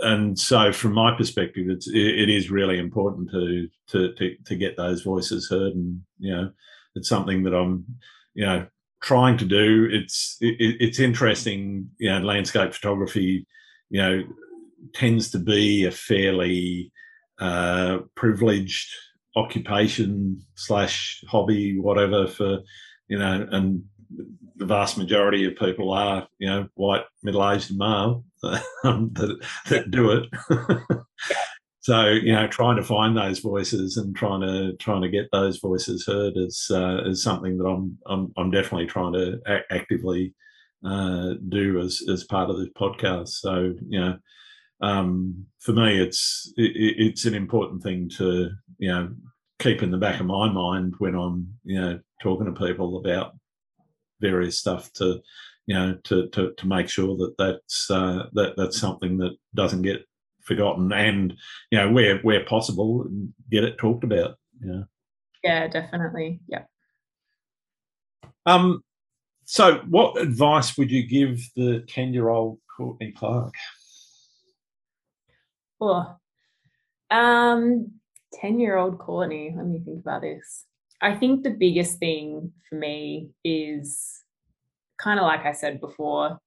And 0.00 0.38
so, 0.38 0.72
from 0.72 0.94
my 0.94 1.14
perspective, 1.16 1.66
it's 1.68 1.88
it, 1.88 1.98
it 1.98 2.28
is 2.30 2.50
really 2.50 2.78
important 2.78 3.30
to, 3.30 3.68
to 3.88 4.14
to 4.14 4.36
to 4.46 4.56
get 4.56 4.76
those 4.76 5.02
voices 5.02 5.48
heard, 5.48 5.74
and 5.74 6.00
you 6.18 6.34
know, 6.34 6.50
it's 6.94 7.08
something 7.08 7.44
that 7.44 7.54
I'm, 7.54 7.84
you 8.34 8.46
know, 8.46 8.66
trying 9.02 9.36
to 9.38 9.44
do. 9.44 9.88
It's 9.90 10.36
it, 10.40 10.76
it's 10.80 10.98
interesting, 10.98 11.90
you 11.98 12.10
know, 12.10 12.20
landscape 12.20 12.72
photography. 12.72 13.46
You 13.90 14.02
know, 14.02 14.22
tends 14.94 15.30
to 15.32 15.38
be 15.38 15.84
a 15.84 15.90
fairly 15.90 16.92
uh, 17.38 17.98
privileged 18.14 18.90
occupation 19.36 20.42
slash 20.54 21.22
hobby, 21.28 21.78
whatever, 21.78 22.26
for 22.26 22.60
you 23.08 23.18
know, 23.18 23.46
and 23.50 23.82
the 24.56 24.66
vast 24.66 24.98
majority 24.98 25.44
of 25.46 25.56
people 25.56 25.92
are 25.92 26.28
you 26.38 26.48
know 26.48 26.68
white, 26.74 27.04
middle 27.22 27.48
aged, 27.48 27.76
male 27.76 28.24
um, 28.84 29.10
that, 29.14 29.38
that 29.68 29.90
do 29.90 30.10
it. 30.10 30.24
so 31.80 32.08
you 32.08 32.32
know, 32.32 32.46
trying 32.48 32.76
to 32.76 32.82
find 32.82 33.16
those 33.16 33.38
voices 33.38 33.96
and 33.96 34.14
trying 34.14 34.40
to 34.40 34.76
trying 34.76 35.02
to 35.02 35.08
get 35.08 35.28
those 35.32 35.58
voices 35.58 36.06
heard 36.06 36.34
is 36.36 36.68
uh, 36.70 37.02
is 37.04 37.22
something 37.22 37.58
that 37.58 37.66
I'm 37.66 37.98
I'm, 38.06 38.32
I'm 38.36 38.50
definitely 38.50 38.86
trying 38.86 39.12
to 39.14 39.40
a- 39.46 39.72
actively 39.72 40.34
uh, 40.84 41.34
do 41.48 41.80
as 41.80 42.02
as 42.10 42.24
part 42.24 42.50
of 42.50 42.58
this 42.58 42.70
podcast. 42.76 43.28
So 43.28 43.74
you 43.88 44.00
know 44.00 44.18
um, 44.80 45.46
for 45.60 45.72
me, 45.72 46.00
it's 46.00 46.52
it, 46.56 46.72
it's 46.74 47.24
an 47.24 47.34
important 47.34 47.82
thing 47.82 48.08
to 48.16 48.50
you 48.80 48.88
know 48.88 49.10
keep 49.60 49.82
in 49.82 49.90
the 49.90 49.98
back 49.98 50.18
of 50.18 50.26
my 50.26 50.50
mind 50.50 50.94
when 50.98 51.14
I'm 51.14 51.54
you 51.64 51.80
know 51.80 52.00
talking 52.20 52.46
to 52.46 52.66
people 52.66 52.98
about 52.98 53.36
various 54.20 54.58
stuff 54.58 54.92
to 54.94 55.20
you 55.66 55.74
know 55.74 55.98
to 56.04 56.28
to, 56.30 56.52
to 56.56 56.66
make 56.66 56.88
sure 56.88 57.16
that 57.16 57.34
that's 57.38 57.90
uh, 57.90 58.24
that 58.32 58.54
that's 58.56 58.78
something 58.78 59.18
that 59.18 59.36
doesn't 59.54 59.82
get 59.82 60.04
forgotten 60.42 60.92
and 60.92 61.34
you 61.70 61.78
know 61.78 61.92
where 61.92 62.18
where 62.20 62.44
possible 62.44 63.06
get 63.50 63.62
it 63.64 63.78
talked 63.78 64.02
about. 64.02 64.36
Yeah. 64.64 64.82
Yeah, 65.44 65.68
definitely. 65.68 66.40
Yeah. 66.48 66.64
Um. 68.46 68.82
So, 69.44 69.78
what 69.88 70.20
advice 70.20 70.76
would 70.78 70.90
you 70.90 71.06
give 71.06 71.40
the 71.56 71.84
ten-year-old 71.88 72.58
Courtney 72.76 73.12
Clark? 73.12 73.54
Oh, 75.80 76.14
um, 77.10 77.99
10 78.34 78.60
year 78.60 78.76
old 78.76 78.98
Courtney, 78.98 79.52
let 79.56 79.66
me 79.66 79.80
think 79.84 80.00
about 80.00 80.22
this. 80.22 80.66
I 81.02 81.14
think 81.14 81.42
the 81.42 81.50
biggest 81.50 81.98
thing 81.98 82.52
for 82.68 82.76
me 82.76 83.30
is 83.44 84.22
kind 85.00 85.18
of 85.18 85.24
like 85.24 85.44
I 85.46 85.52
said 85.52 85.80
before, 85.80 86.38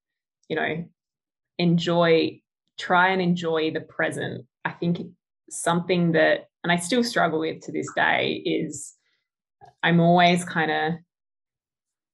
you 0.47 0.55
know, 0.55 0.85
enjoy, 1.57 2.39
try 2.79 3.09
and 3.09 3.21
enjoy 3.21 3.71
the 3.71 3.81
present. 3.81 4.45
I 4.63 4.71
think 4.71 4.99
something 5.49 6.11
that, 6.13 6.47
and 6.63 6.71
I 6.71 6.77
still 6.77 7.03
struggle 7.03 7.39
with 7.39 7.61
to 7.61 7.71
this 7.71 7.87
day, 7.95 8.41
is 8.45 8.93
I'm 9.81 9.99
always 9.99 10.45
kind 10.45 10.71
of 10.71 10.93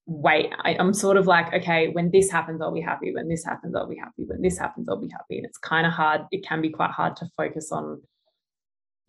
wait 0.10 0.52
I, 0.64 0.74
am 0.80 0.92
sort 0.92 1.18
of 1.18 1.28
like 1.28 1.54
okay 1.54 1.90
when 1.90 2.10
this 2.10 2.32
happens 2.32 2.62
i'll 2.62 2.74
be 2.74 2.82
happy 2.82 3.14
when 3.14 3.30
this 3.30 3.46
happens 3.46 3.76
i'll 3.76 3.88
be 3.88 3.96
happy 3.96 4.24
when 4.26 4.42
this 4.42 4.58
happens 4.58 4.88
i'll 4.90 5.00
be 5.00 5.12
happy 5.12 5.38
and 5.38 5.46
it's 5.46 5.60
kind 5.60 5.86
of 5.86 5.94
hard 5.94 6.22
it 6.32 6.44
can 6.44 6.62
be 6.62 6.72
quite 6.72 6.90
hard 6.90 7.16
to 7.18 7.30
focus 7.38 7.72
on 7.72 8.02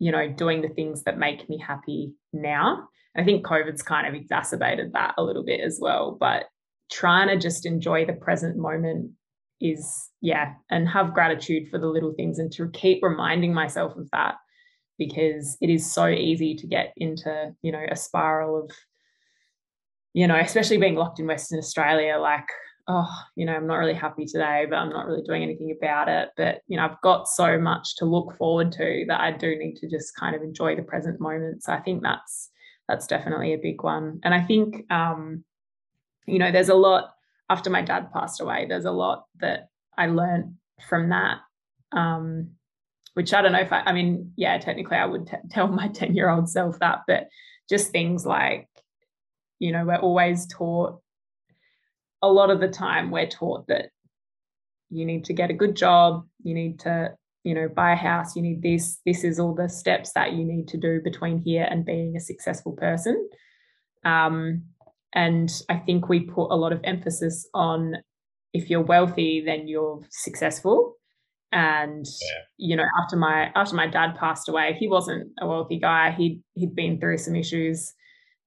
you 0.01 0.11
know 0.11 0.27
doing 0.27 0.61
the 0.61 0.69
things 0.69 1.03
that 1.03 1.17
make 1.17 1.47
me 1.49 1.57
happy 1.57 2.13
now. 2.33 2.87
I 3.15 3.23
think 3.23 3.45
covid's 3.45 3.83
kind 3.83 4.07
of 4.07 4.13
exacerbated 4.13 4.93
that 4.93 5.15
a 5.17 5.23
little 5.23 5.43
bit 5.43 5.59
as 5.59 5.79
well 5.81 6.17
but 6.19 6.45
trying 6.89 7.27
to 7.27 7.37
just 7.37 7.65
enjoy 7.65 8.05
the 8.05 8.13
present 8.13 8.57
moment 8.57 9.11
is 9.59 10.09
yeah 10.21 10.53
and 10.69 10.87
have 10.87 11.13
gratitude 11.13 11.69
for 11.69 11.77
the 11.77 11.87
little 11.87 12.13
things 12.13 12.39
and 12.39 12.51
to 12.53 12.69
keep 12.69 13.03
reminding 13.03 13.53
myself 13.53 13.95
of 13.97 14.09
that 14.11 14.35
because 14.97 15.57
it 15.59 15.69
is 15.69 15.91
so 15.91 16.07
easy 16.07 16.55
to 16.55 16.67
get 16.67 16.93
into 16.95 17.53
you 17.61 17.71
know 17.71 17.85
a 17.91 17.95
spiral 17.97 18.63
of 18.63 18.71
you 20.13 20.27
know, 20.27 20.37
especially 20.37 20.77
being 20.77 20.95
locked 20.95 21.19
in 21.19 21.27
Western 21.27 21.59
Australia, 21.59 22.17
like 22.17 22.47
oh, 22.87 23.13
you 23.35 23.45
know, 23.45 23.53
I'm 23.53 23.67
not 23.67 23.75
really 23.75 23.93
happy 23.93 24.25
today, 24.25 24.65
but 24.69 24.77
I'm 24.77 24.89
not 24.89 25.05
really 25.05 25.23
doing 25.23 25.43
anything 25.43 25.75
about 25.77 26.07
it. 26.07 26.29
But, 26.37 26.61
you 26.67 26.77
know, 26.77 26.85
I've 26.85 27.01
got 27.01 27.27
so 27.27 27.57
much 27.57 27.95
to 27.97 28.05
look 28.05 28.35
forward 28.37 28.71
to 28.73 29.05
that 29.07 29.21
I 29.21 29.31
do 29.31 29.55
need 29.55 29.75
to 29.77 29.89
just 29.89 30.15
kind 30.15 30.35
of 30.35 30.41
enjoy 30.41 30.75
the 30.75 30.83
present 30.83 31.19
moment. 31.19 31.63
So 31.63 31.73
I 31.73 31.79
think 31.79 32.03
that's 32.03 32.49
that's 32.87 33.07
definitely 33.07 33.53
a 33.53 33.57
big 33.57 33.83
one. 33.83 34.19
And 34.23 34.33
I 34.33 34.41
think 34.41 34.91
um, 34.91 35.43
you 36.25 36.39
know, 36.39 36.51
there's 36.51 36.69
a 36.69 36.75
lot 36.75 37.13
after 37.49 37.69
my 37.69 37.81
dad 37.81 38.11
passed 38.13 38.41
away, 38.41 38.65
there's 38.67 38.85
a 38.85 38.91
lot 38.91 39.25
that 39.39 39.69
I 39.97 40.07
learned 40.07 40.55
from 40.87 41.09
that. 41.09 41.39
Um, 41.91 42.51
which 43.13 43.33
I 43.33 43.41
don't 43.41 43.51
know 43.51 43.59
if 43.59 43.73
I, 43.73 43.81
I 43.81 43.91
mean, 43.91 44.31
yeah, 44.37 44.57
technically 44.57 44.95
I 44.95 45.05
would 45.05 45.27
t- 45.27 45.35
tell 45.49 45.67
my 45.67 45.87
10 45.93 46.15
year 46.15 46.29
old 46.29 46.49
self 46.49 46.79
that, 46.79 46.99
but 47.07 47.27
just 47.69 47.91
things 47.91 48.25
like, 48.25 48.69
you 49.59 49.71
know, 49.71 49.85
we're 49.85 49.97
always 49.97 50.47
taught 50.47 51.01
a 52.21 52.27
lot 52.27 52.49
of 52.49 52.59
the 52.59 52.67
time 52.67 53.11
we're 53.11 53.27
taught 53.27 53.67
that 53.67 53.89
you 54.89 55.05
need 55.05 55.25
to 55.25 55.33
get 55.33 55.49
a 55.49 55.53
good 55.53 55.75
job, 55.75 56.25
you 56.43 56.53
need 56.53 56.79
to, 56.81 57.11
you 57.43 57.55
know, 57.55 57.67
buy 57.67 57.93
a 57.93 57.95
house, 57.95 58.35
you 58.35 58.41
need 58.41 58.61
this, 58.61 58.99
this 59.05 59.23
is 59.23 59.39
all 59.39 59.55
the 59.55 59.69
steps 59.69 60.11
that 60.13 60.33
you 60.33 60.45
need 60.45 60.67
to 60.67 60.77
do 60.77 61.01
between 61.03 61.39
here 61.39 61.67
and 61.69 61.85
being 61.85 62.15
a 62.15 62.19
successful 62.19 62.73
person. 62.73 63.29
Um, 64.03 64.63
and 65.13 65.51
I 65.69 65.77
think 65.77 66.07
we 66.07 66.21
put 66.21 66.51
a 66.51 66.55
lot 66.55 66.73
of 66.73 66.81
emphasis 66.83 67.47
on 67.53 67.95
if 68.53 68.69
you're 68.69 68.81
wealthy, 68.81 69.43
then 69.45 69.67
you're 69.67 70.01
successful. 70.09 70.95
And 71.53 72.05
yeah. 72.05 72.41
you 72.57 72.75
know, 72.77 72.85
after 73.01 73.17
my 73.17 73.51
after 73.55 73.75
my 73.75 73.87
dad 73.87 74.15
passed 74.17 74.47
away, 74.47 74.77
he 74.79 74.87
wasn't 74.87 75.31
a 75.41 75.47
wealthy 75.47 75.79
guy. 75.79 76.11
He'd 76.11 76.41
he'd 76.53 76.75
been 76.75 76.97
through 76.97 77.17
some 77.17 77.35
issues 77.35 77.93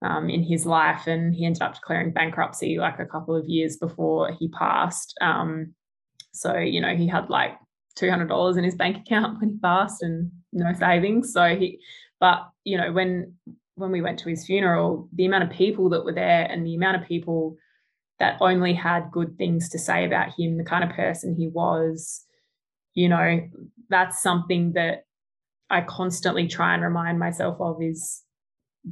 um, 0.05 0.28
in 0.28 0.42
his 0.42 0.66
life, 0.66 1.07
and 1.07 1.34
he 1.34 1.46
ended 1.46 1.62
up 1.62 1.74
declaring 1.74 2.12
bankruptcy 2.12 2.78
like 2.78 2.98
a 2.98 3.07
couple 3.07 3.34
of 3.34 3.48
years 3.48 3.76
before 3.76 4.32
he 4.38 4.48
passed. 4.48 5.16
Um, 5.20 5.74
so 6.32 6.57
you 6.57 6.80
know, 6.80 6.94
he 6.94 7.09
had 7.09 7.30
like 7.30 7.52
two 7.96 8.11
hundred 8.11 8.28
dollars 8.28 8.57
in 8.57 8.64
his 8.64 8.74
bank 8.74 8.98
account 8.98 9.38
when 9.40 9.50
he 9.50 9.59
passed, 9.59 10.02
and 10.02 10.30
no 10.52 10.72
savings. 10.74 11.32
So 11.32 11.57
he, 11.57 11.80
but 12.20 12.46
you 12.64 12.76
know, 12.76 12.92
when 12.92 13.34
when 13.76 13.90
we 13.90 14.02
went 14.02 14.18
to 14.20 14.28
his 14.28 14.46
funeral, 14.46 15.09
the 15.12 15.26
amount 15.26 15.44
of 15.44 15.50
people 15.50 15.88
that 15.88 16.05
were 16.05 16.12
there 16.12 16.44
and 16.44 16.64
the 16.64 16.74
amount 16.76 17.00
of 17.00 17.09
people 17.09 17.57
that 18.20 18.36
only 18.40 18.72
had 18.72 19.11
good 19.11 19.36
things 19.36 19.68
to 19.70 19.78
say 19.78 20.05
about 20.05 20.38
him, 20.38 20.57
the 20.57 20.64
kind 20.64 20.84
of 20.84 20.94
person 20.94 21.34
he 21.34 21.48
was, 21.48 22.24
you 22.94 23.09
know, 23.09 23.40
that's 23.88 24.22
something 24.22 24.74
that 24.74 25.05
I 25.70 25.80
constantly 25.80 26.46
try 26.46 26.74
and 26.74 26.84
remind 26.84 27.18
myself 27.18 27.57
of 27.61 27.82
is 27.82 28.24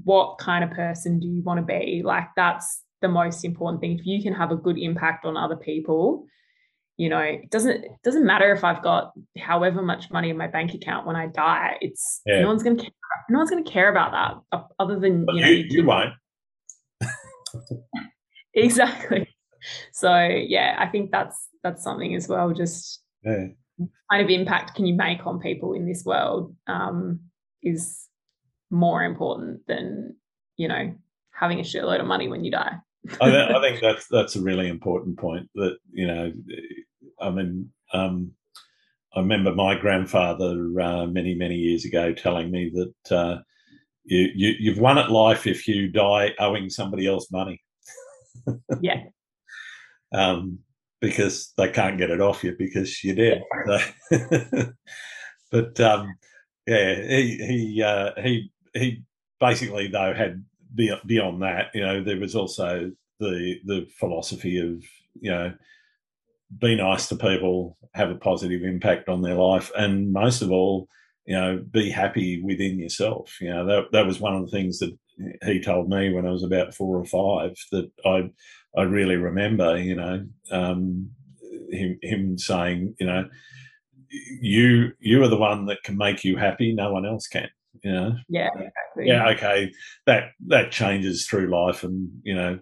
what 0.05 0.39
kind 0.39 0.65
of 0.65 0.71
person 0.71 1.21
do 1.21 1.29
you 1.29 1.43
want 1.43 1.59
to 1.59 1.67
be? 1.67 2.03
Like 2.05 2.29
that's 2.37 2.83
the 3.01 3.09
most 3.09 3.45
important 3.45 3.81
thing. 3.81 3.99
If 3.99 4.07
you 4.07 4.23
can 4.23 4.33
have 4.33 4.51
a 4.51 4.57
good 4.57 4.79
impact 4.79 5.25
on 5.25 5.37
other 5.37 5.57
people, 5.57 6.27
you 6.97 7.09
know, 7.09 7.19
it 7.19 7.51
doesn't 7.51 7.85
it 7.85 8.03
doesn't 8.05 8.25
matter 8.25 8.53
if 8.53 8.65
I've 8.65 8.83
got 8.83 9.13
however 9.39 9.83
much 9.83 10.11
money 10.11 10.31
in 10.31 10.37
my 10.37 10.47
bank 10.47 10.75
account 10.75 11.07
when 11.07 11.17
I 11.17 11.27
die. 11.27 11.77
It's 11.81 12.21
yeah. 12.27 12.41
no 12.41 12.49
one's 12.49 12.63
gonna 12.63 12.77
care, 12.77 12.91
no 13.29 13.39
one's 13.39 13.51
gonna 13.51 13.65
care 13.65 13.91
about 13.91 14.43
that 14.53 14.63
other 14.79 14.99
than 14.99 15.27
you 15.33 15.41
know 15.41 15.49
you, 15.49 15.65
you 15.69 15.85
won't. 15.85 16.13
exactly. 18.55 19.29
So 19.93 20.27
yeah, 20.27 20.77
I 20.79 20.87
think 20.87 21.11
that's 21.11 21.49
that's 21.63 21.83
something 21.83 22.15
as 22.15 22.29
well. 22.29 22.53
Just 22.53 23.03
yeah. 23.25 23.47
kind 24.11 24.23
of 24.23 24.29
impact 24.29 24.75
can 24.75 24.87
you 24.87 24.95
make 24.95 25.27
on 25.27 25.41
people 25.41 25.73
in 25.75 25.87
this 25.87 26.05
world 26.05 26.55
um, 26.67 27.21
is 27.63 28.07
more 28.73 29.05
important 29.05 29.61
than 29.69 30.17
you 30.57 30.67
know 30.67 30.93
having 31.31 31.61
a 31.61 31.63
shitload 31.63 32.01
of 32.01 32.07
money 32.07 32.29
when 32.29 32.43
you 32.45 32.51
die. 32.51 32.75
I, 33.21 33.31
th- 33.31 33.51
I, 33.51 33.61
think 33.61 33.81
that's 33.81 34.07
that's 34.09 34.37
a 34.37 34.43
really 34.43 34.69
important 34.69 35.19
point. 35.19 35.49
That 35.55 35.77
you 35.93 36.07
know, 36.07 36.33
I 37.21 37.31
mean, 37.31 37.71
um, 37.93 38.33
I 39.15 39.21
remember 39.21 39.55
my 39.55 39.79
grandfather 39.79 40.81
uh, 40.81 41.07
many 41.07 41.35
many 41.35 41.57
years 41.57 41.85
ago 41.85 42.13
telling 42.13 42.51
me 42.51 42.73
that 42.75 43.17
uh, 43.17 43.39
you, 44.05 44.31
you 44.35 44.55
you've 44.59 44.79
won 44.79 44.99
at 44.99 45.11
life 45.11 45.47
if 45.47 45.69
you 45.69 45.89
die 45.89 46.33
owing 46.39 46.71
somebody 46.71 47.07
else 47.07 47.31
money. 47.31 47.63
yeah. 48.81 49.05
um, 50.13 50.59
because 51.01 51.53
they 51.57 51.69
can't 51.69 51.99
get 51.99 52.11
it 52.11 52.21
off 52.21 52.43
you 52.43 52.55
because 52.57 53.03
you're 53.05 53.17
dead. 53.17 53.43
Yeah. 54.11 54.67
but 55.51 55.81
um, 55.81 56.15
yeah, 56.67 56.95
he 56.95 57.37
he 57.37 57.83
uh, 57.83 58.11
he 58.23 58.52
he 58.75 59.03
basically 59.41 59.89
though 59.89 60.15
had 60.15 60.45
beyond 60.75 61.43
that, 61.43 61.71
you 61.75 61.83
know, 61.83 62.03
there 62.03 62.21
was 62.21 62.35
also 62.35 62.91
the 63.21 63.57
the 63.65 63.87
philosophy 63.99 64.59
of 64.59 64.83
you 65.21 65.31
know 65.31 65.53
be 66.59 66.77
nice 66.77 67.09
to 67.09 67.17
people, 67.17 67.79
have 67.95 68.11
a 68.11 68.17
positive 68.17 68.63
impact 68.63 69.09
on 69.09 69.23
their 69.23 69.35
life, 69.35 69.71
and 69.77 70.13
most 70.13 70.43
of 70.43 70.51
all, 70.51 70.89
you 71.25 71.35
know, 71.35 71.65
be 71.71 71.91
happy 71.91 72.43
within 72.43 72.79
yourself. 72.79 73.37
You 73.41 73.51
know, 73.51 73.67
that 73.67 73.93
that 73.93 74.07
was 74.07 74.21
one 74.21 74.35
of 74.35 74.45
the 74.45 74.51
things 74.51 74.79
that 74.81 74.97
he 75.45 75.61
told 75.61 75.89
me 75.89 76.13
when 76.13 76.27
I 76.27 76.31
was 76.31 76.43
about 76.43 76.75
four 76.75 76.99
or 76.99 77.05
five 77.05 77.57
that 77.73 77.91
I 78.05 78.31
I 78.79 78.83
really 78.83 79.17
remember. 79.17 79.79
You 79.79 79.97
know, 79.97 80.27
um, 80.51 81.11
him 81.71 81.99
him 82.03 82.39
saying, 82.39 82.97
you 82.99 83.07
know, 83.07 83.29
you 84.11 84.93
you 84.99 85.23
are 85.23 85.29
the 85.29 85.37
one 85.37 85.67
that 85.67 85.83
can 85.85 85.97
make 85.97 86.25
you 86.25 86.37
happy. 86.37 86.73
No 86.73 86.93
one 86.93 87.07
else 87.07 87.27
can 87.29 87.49
you 87.83 87.93
know 87.93 88.15
yeah. 88.29 88.49
exactly. 88.55 89.07
yeah 89.07 89.29
okay. 89.31 89.73
That 90.07 90.31
that 90.49 90.71
changes 90.71 91.27
through 91.27 91.49
life 91.49 91.85
and 91.85 92.11
you 92.23 92.35
know 92.35 92.59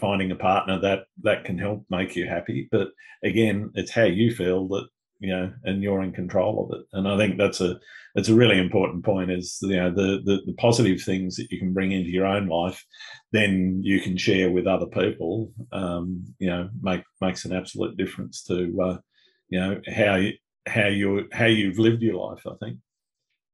finding 0.00 0.30
a 0.30 0.36
partner 0.36 0.78
that 0.80 1.04
that 1.22 1.44
can 1.44 1.58
help 1.58 1.84
make 1.90 2.16
you 2.16 2.26
happy. 2.26 2.68
But 2.70 2.88
again 3.22 3.70
it's 3.74 3.90
how 3.90 4.04
you 4.04 4.34
feel 4.34 4.68
that 4.68 4.86
you 5.18 5.30
know 5.30 5.52
and 5.64 5.82
you're 5.82 6.02
in 6.02 6.12
control 6.12 6.64
of 6.64 6.78
it. 6.78 6.86
And 6.92 7.08
i 7.08 7.16
think 7.16 7.38
that's 7.38 7.60
a 7.60 7.78
that's 8.16 8.28
a 8.30 8.34
really 8.34 8.58
important 8.58 9.04
point 9.04 9.30
is 9.30 9.58
you 9.62 9.76
know 9.76 9.90
the, 9.90 10.20
the 10.24 10.40
the 10.46 10.54
positive 10.54 11.00
things 11.02 11.36
that 11.36 11.50
you 11.50 11.58
can 11.58 11.72
bring 11.72 11.92
into 11.92 12.10
your 12.10 12.26
own 12.26 12.48
life 12.48 12.84
then 13.32 13.80
you 13.84 14.00
can 14.00 14.16
share 14.16 14.50
with 14.50 14.66
other 14.66 14.86
people 14.86 15.52
um 15.72 16.24
you 16.38 16.48
know 16.48 16.68
make 16.80 17.02
makes 17.20 17.44
an 17.44 17.52
absolute 17.52 17.96
difference 17.96 18.42
to 18.42 18.74
uh 18.82 18.98
you 19.50 19.60
know 19.60 19.80
how 19.94 20.16
you 20.16 20.32
how 20.66 20.86
you 20.86 21.28
how 21.32 21.44
you've 21.44 21.78
lived 21.78 22.02
your 22.02 22.14
life 22.14 22.42
i 22.46 22.54
think 22.64 22.78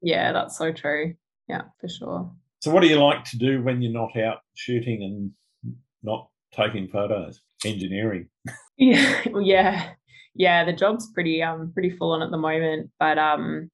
yeah, 0.02 0.32
that's 0.32 0.58
so 0.58 0.72
true. 0.72 1.14
Yeah, 1.48 1.62
for 1.80 1.88
sure. 1.88 2.30
So, 2.60 2.70
what 2.70 2.82
do 2.82 2.88
you 2.88 3.02
like 3.02 3.24
to 3.24 3.38
do 3.38 3.62
when 3.62 3.82
you're 3.82 3.92
not 3.92 4.16
out 4.16 4.38
shooting 4.54 5.02
and 5.02 5.76
not 6.02 6.28
taking 6.54 6.88
photos? 6.88 7.40
Engineering. 7.64 8.28
Yeah, 8.78 9.22
yeah, 9.40 9.90
yeah. 10.34 10.64
The 10.64 10.72
job's 10.72 11.08
pretty 11.12 11.42
um 11.42 11.70
pretty 11.72 11.90
full 11.90 12.12
on 12.12 12.22
at 12.22 12.30
the 12.30 12.38
moment, 12.38 12.90
but 12.98 13.18
um, 13.18 13.70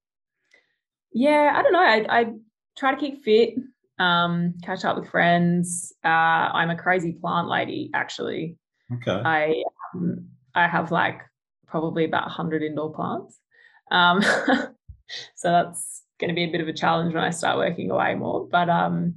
yeah, 1.12 1.54
I 1.56 1.62
don't 1.62 1.72
know. 1.72 1.78
I 1.78 2.06
I 2.10 2.32
try 2.76 2.94
to 2.94 3.00
keep 3.00 3.22
fit, 3.24 3.54
um, 3.98 4.54
catch 4.62 4.84
up 4.84 4.98
with 4.98 5.08
friends. 5.08 5.94
Uh, 6.04 6.08
I'm 6.08 6.68
a 6.68 6.76
crazy 6.76 7.12
plant 7.12 7.48
lady, 7.48 7.90
actually. 7.94 8.56
Okay. 8.92 9.22
I 9.24 9.62
um, 9.94 10.26
I 10.54 10.66
have 10.66 10.90
like 10.90 11.20
probably 11.66 12.04
about 12.04 12.28
hundred 12.28 12.62
indoor 12.62 12.92
plants. 12.92 13.38
Um, 13.90 14.20
so 15.36 15.50
that's 15.50 16.02
going 16.18 16.28
to 16.28 16.34
be 16.34 16.44
a 16.44 16.50
bit 16.50 16.60
of 16.60 16.68
a 16.68 16.72
challenge 16.72 17.14
when 17.14 17.24
I 17.24 17.30
start 17.30 17.58
working 17.58 17.90
away 17.90 18.14
more. 18.14 18.46
But 18.46 18.68
um, 18.68 19.14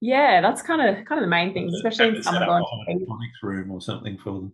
yeah, 0.00 0.40
that's 0.40 0.62
kind 0.62 0.80
of 0.80 1.04
kind 1.04 1.18
of 1.18 1.26
the 1.26 1.30
main 1.30 1.52
things, 1.52 1.74
especially 1.74 2.16
in 2.16 2.22
summer. 2.22 2.46
Going 2.46 2.64
to 2.64 2.94
need 2.94 3.02
a 3.02 3.06
hydroponics 3.06 3.38
room 3.42 3.70
or 3.70 3.80
something 3.80 4.18
for 4.22 4.32
them. 4.32 4.52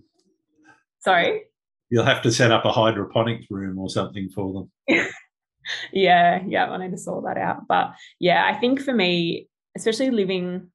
Sorry. 1.00 1.42
You'll 1.90 2.04
have 2.04 2.22
to 2.22 2.32
set 2.32 2.50
up 2.50 2.64
a 2.64 2.72
hydroponics 2.72 3.46
room 3.50 3.78
or 3.78 3.90
something 3.90 4.30
for 4.34 4.68
them. 4.88 5.08
yeah, 5.92 6.42
yeah, 6.46 6.70
I 6.70 6.78
need 6.78 6.92
to 6.92 6.98
sort 6.98 7.24
that 7.24 7.38
out. 7.38 7.68
But 7.68 7.92
yeah, 8.18 8.50
I 8.50 8.58
think 8.58 8.80
for 8.80 8.92
me, 8.92 9.48
especially 9.76 10.10
living 10.10 10.70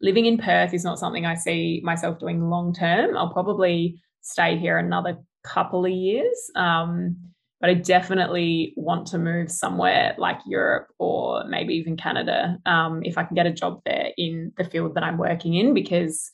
living 0.00 0.26
in 0.26 0.38
Perth 0.38 0.74
is 0.74 0.84
not 0.84 0.98
something 0.98 1.26
I 1.26 1.34
see 1.34 1.80
myself 1.84 2.18
doing 2.18 2.48
long 2.48 2.74
term. 2.74 3.16
I'll 3.16 3.32
probably 3.32 4.00
stay 4.22 4.56
here 4.56 4.78
another 4.78 5.18
couple 5.44 5.84
of 5.84 5.92
years. 5.92 6.50
Um, 6.56 7.16
but 7.62 7.70
I 7.70 7.74
definitely 7.74 8.74
want 8.76 9.06
to 9.06 9.18
move 9.18 9.48
somewhere 9.48 10.16
like 10.18 10.40
Europe 10.44 10.88
or 10.98 11.44
maybe 11.46 11.74
even 11.74 11.96
Canada 11.96 12.58
um, 12.66 13.04
if 13.04 13.16
I 13.16 13.22
can 13.22 13.36
get 13.36 13.46
a 13.46 13.52
job 13.52 13.80
there 13.86 14.10
in 14.18 14.52
the 14.56 14.64
field 14.64 14.96
that 14.96 15.04
I'm 15.04 15.16
working 15.16 15.54
in, 15.54 15.72
because 15.72 16.32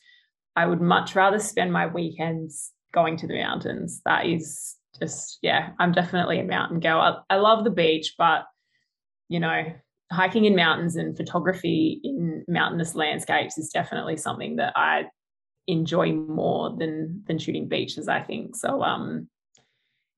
I 0.56 0.64
would 0.64 0.80
much 0.80 1.14
rather 1.14 1.38
spend 1.38 1.70
my 1.70 1.86
weekends 1.86 2.72
going 2.94 3.18
to 3.18 3.26
the 3.26 3.34
mountains. 3.34 4.00
That 4.06 4.24
is 4.24 4.76
just, 4.98 5.38
yeah, 5.42 5.72
I'm 5.78 5.92
definitely 5.92 6.40
a 6.40 6.44
mountain 6.44 6.80
girl. 6.80 6.98
I, 6.98 7.34
I 7.34 7.36
love 7.36 7.62
the 7.62 7.70
beach, 7.70 8.14
but, 8.16 8.46
you 9.28 9.38
know, 9.38 9.64
hiking 10.10 10.46
in 10.46 10.56
mountains 10.56 10.96
and 10.96 11.14
photography 11.14 12.00
in 12.02 12.42
mountainous 12.48 12.94
landscapes 12.94 13.58
is 13.58 13.68
definitely 13.68 14.16
something 14.16 14.56
that 14.56 14.72
I 14.76 15.04
enjoy 15.66 16.14
more 16.14 16.74
than 16.78 17.22
than 17.26 17.38
shooting 17.38 17.68
beaches 17.68 18.08
i 18.08 18.22
think 18.22 18.56
so 18.56 18.82
um 18.82 19.28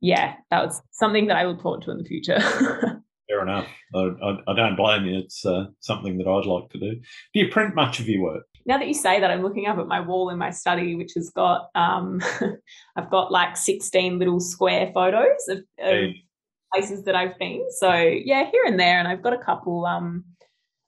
yeah, 0.01 0.35
that 0.51 0.65
was 0.65 0.81
something 0.91 1.27
that 1.27 1.37
I 1.37 1.45
look 1.45 1.63
forward 1.63 1.83
to 1.83 1.91
in 1.91 1.99
the 1.99 2.05
future. 2.05 2.41
Fair 3.31 3.43
enough. 3.43 3.69
I, 3.95 3.99
I, 3.99 4.39
I 4.49 4.57
don't 4.57 4.77
blame 4.77 5.05
you. 5.05 5.19
It's 5.19 5.47
uh, 5.47 5.67
something 5.79 6.19
that 6.19 6.27
I'd 6.27 6.47
like 6.47 6.69
to 6.71 6.79
do. 6.79 6.95
Do 6.97 7.41
you 7.41 7.49
print 7.49 7.75
much 7.75 8.01
of 8.01 8.09
your 8.09 8.23
work? 8.23 8.45
Now 8.67 8.79
that 8.79 8.89
you 8.89 8.95
say 8.95 9.21
that, 9.21 9.31
I'm 9.31 9.43
looking 9.43 9.67
up 9.67 9.79
at 9.79 9.87
my 9.87 10.01
wall 10.01 10.31
in 10.31 10.39
my 10.39 10.51
study, 10.51 10.95
which 10.95 11.13
has 11.15 11.31
got 11.31 11.69
um, 11.75 12.21
I've 12.97 13.11
got 13.11 13.31
like 13.31 13.57
16 13.57 14.19
little 14.19 14.41
square 14.41 14.91
photos 14.93 15.49
of, 15.49 15.59
of 15.59 15.65
hey. 15.79 16.25
places 16.73 17.05
that 17.05 17.15
I've 17.15 17.39
been. 17.39 17.65
So 17.79 17.93
yeah, 17.93 18.51
here 18.51 18.65
and 18.67 18.79
there, 18.79 18.99
and 18.99 19.09
I've 19.09 19.23
got 19.23 19.33
a 19.33 19.39
couple. 19.39 19.87
Um, 19.87 20.25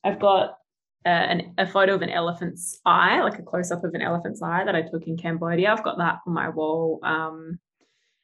I've 0.04 0.20
got 0.20 0.58
uh, 1.06 1.08
an, 1.08 1.54
a 1.58 1.66
photo 1.66 1.94
of 1.94 2.02
an 2.02 2.10
elephant's 2.10 2.80
eye, 2.84 3.20
like 3.22 3.38
a 3.38 3.42
close 3.42 3.70
up 3.70 3.84
of 3.84 3.94
an 3.94 4.02
elephant's 4.02 4.42
eye 4.42 4.64
that 4.64 4.76
I 4.76 4.82
took 4.82 5.06
in 5.06 5.16
Cambodia. 5.16 5.72
I've 5.72 5.84
got 5.84 5.98
that 5.98 6.18
on 6.26 6.34
my 6.34 6.48
wall. 6.48 7.00
Um, 7.02 7.58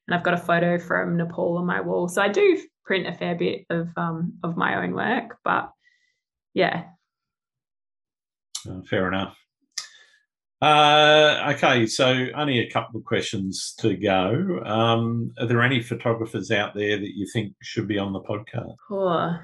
and 0.09 0.15
I've 0.15 0.25
got 0.25 0.35
a 0.35 0.39
photo 0.39 0.79
from 0.79 1.19
Nepal 1.19 1.59
on 1.59 1.67
my 1.67 1.83
wall. 1.83 2.09
So 2.09 2.23
I 2.23 2.29
do 2.29 2.59
print 2.87 3.07
a 3.07 3.13
fair 3.13 3.35
bit 3.35 3.67
of 3.69 3.89
um, 3.97 4.33
of 4.43 4.57
my 4.57 4.83
own 4.83 4.95
work, 4.95 5.37
but 5.45 5.71
yeah. 6.55 6.85
Uh, 8.69 8.81
fair 8.89 9.07
enough. 9.07 9.37
Uh, 10.61 11.53
okay, 11.55 11.87
so 11.87 12.27
only 12.35 12.59
a 12.59 12.71
couple 12.71 12.99
of 12.99 13.05
questions 13.05 13.75
to 13.79 13.95
go. 13.97 14.61
Um, 14.65 15.33
are 15.39 15.47
there 15.47 15.63
any 15.63 15.83
photographers 15.83 16.51
out 16.51 16.75
there 16.75 16.99
that 16.99 17.17
you 17.17 17.27
think 17.33 17.53
should 17.63 17.87
be 17.87 17.99
on 17.99 18.13
the 18.13 18.21
podcast? 18.23 18.75
Oh, 18.91 19.39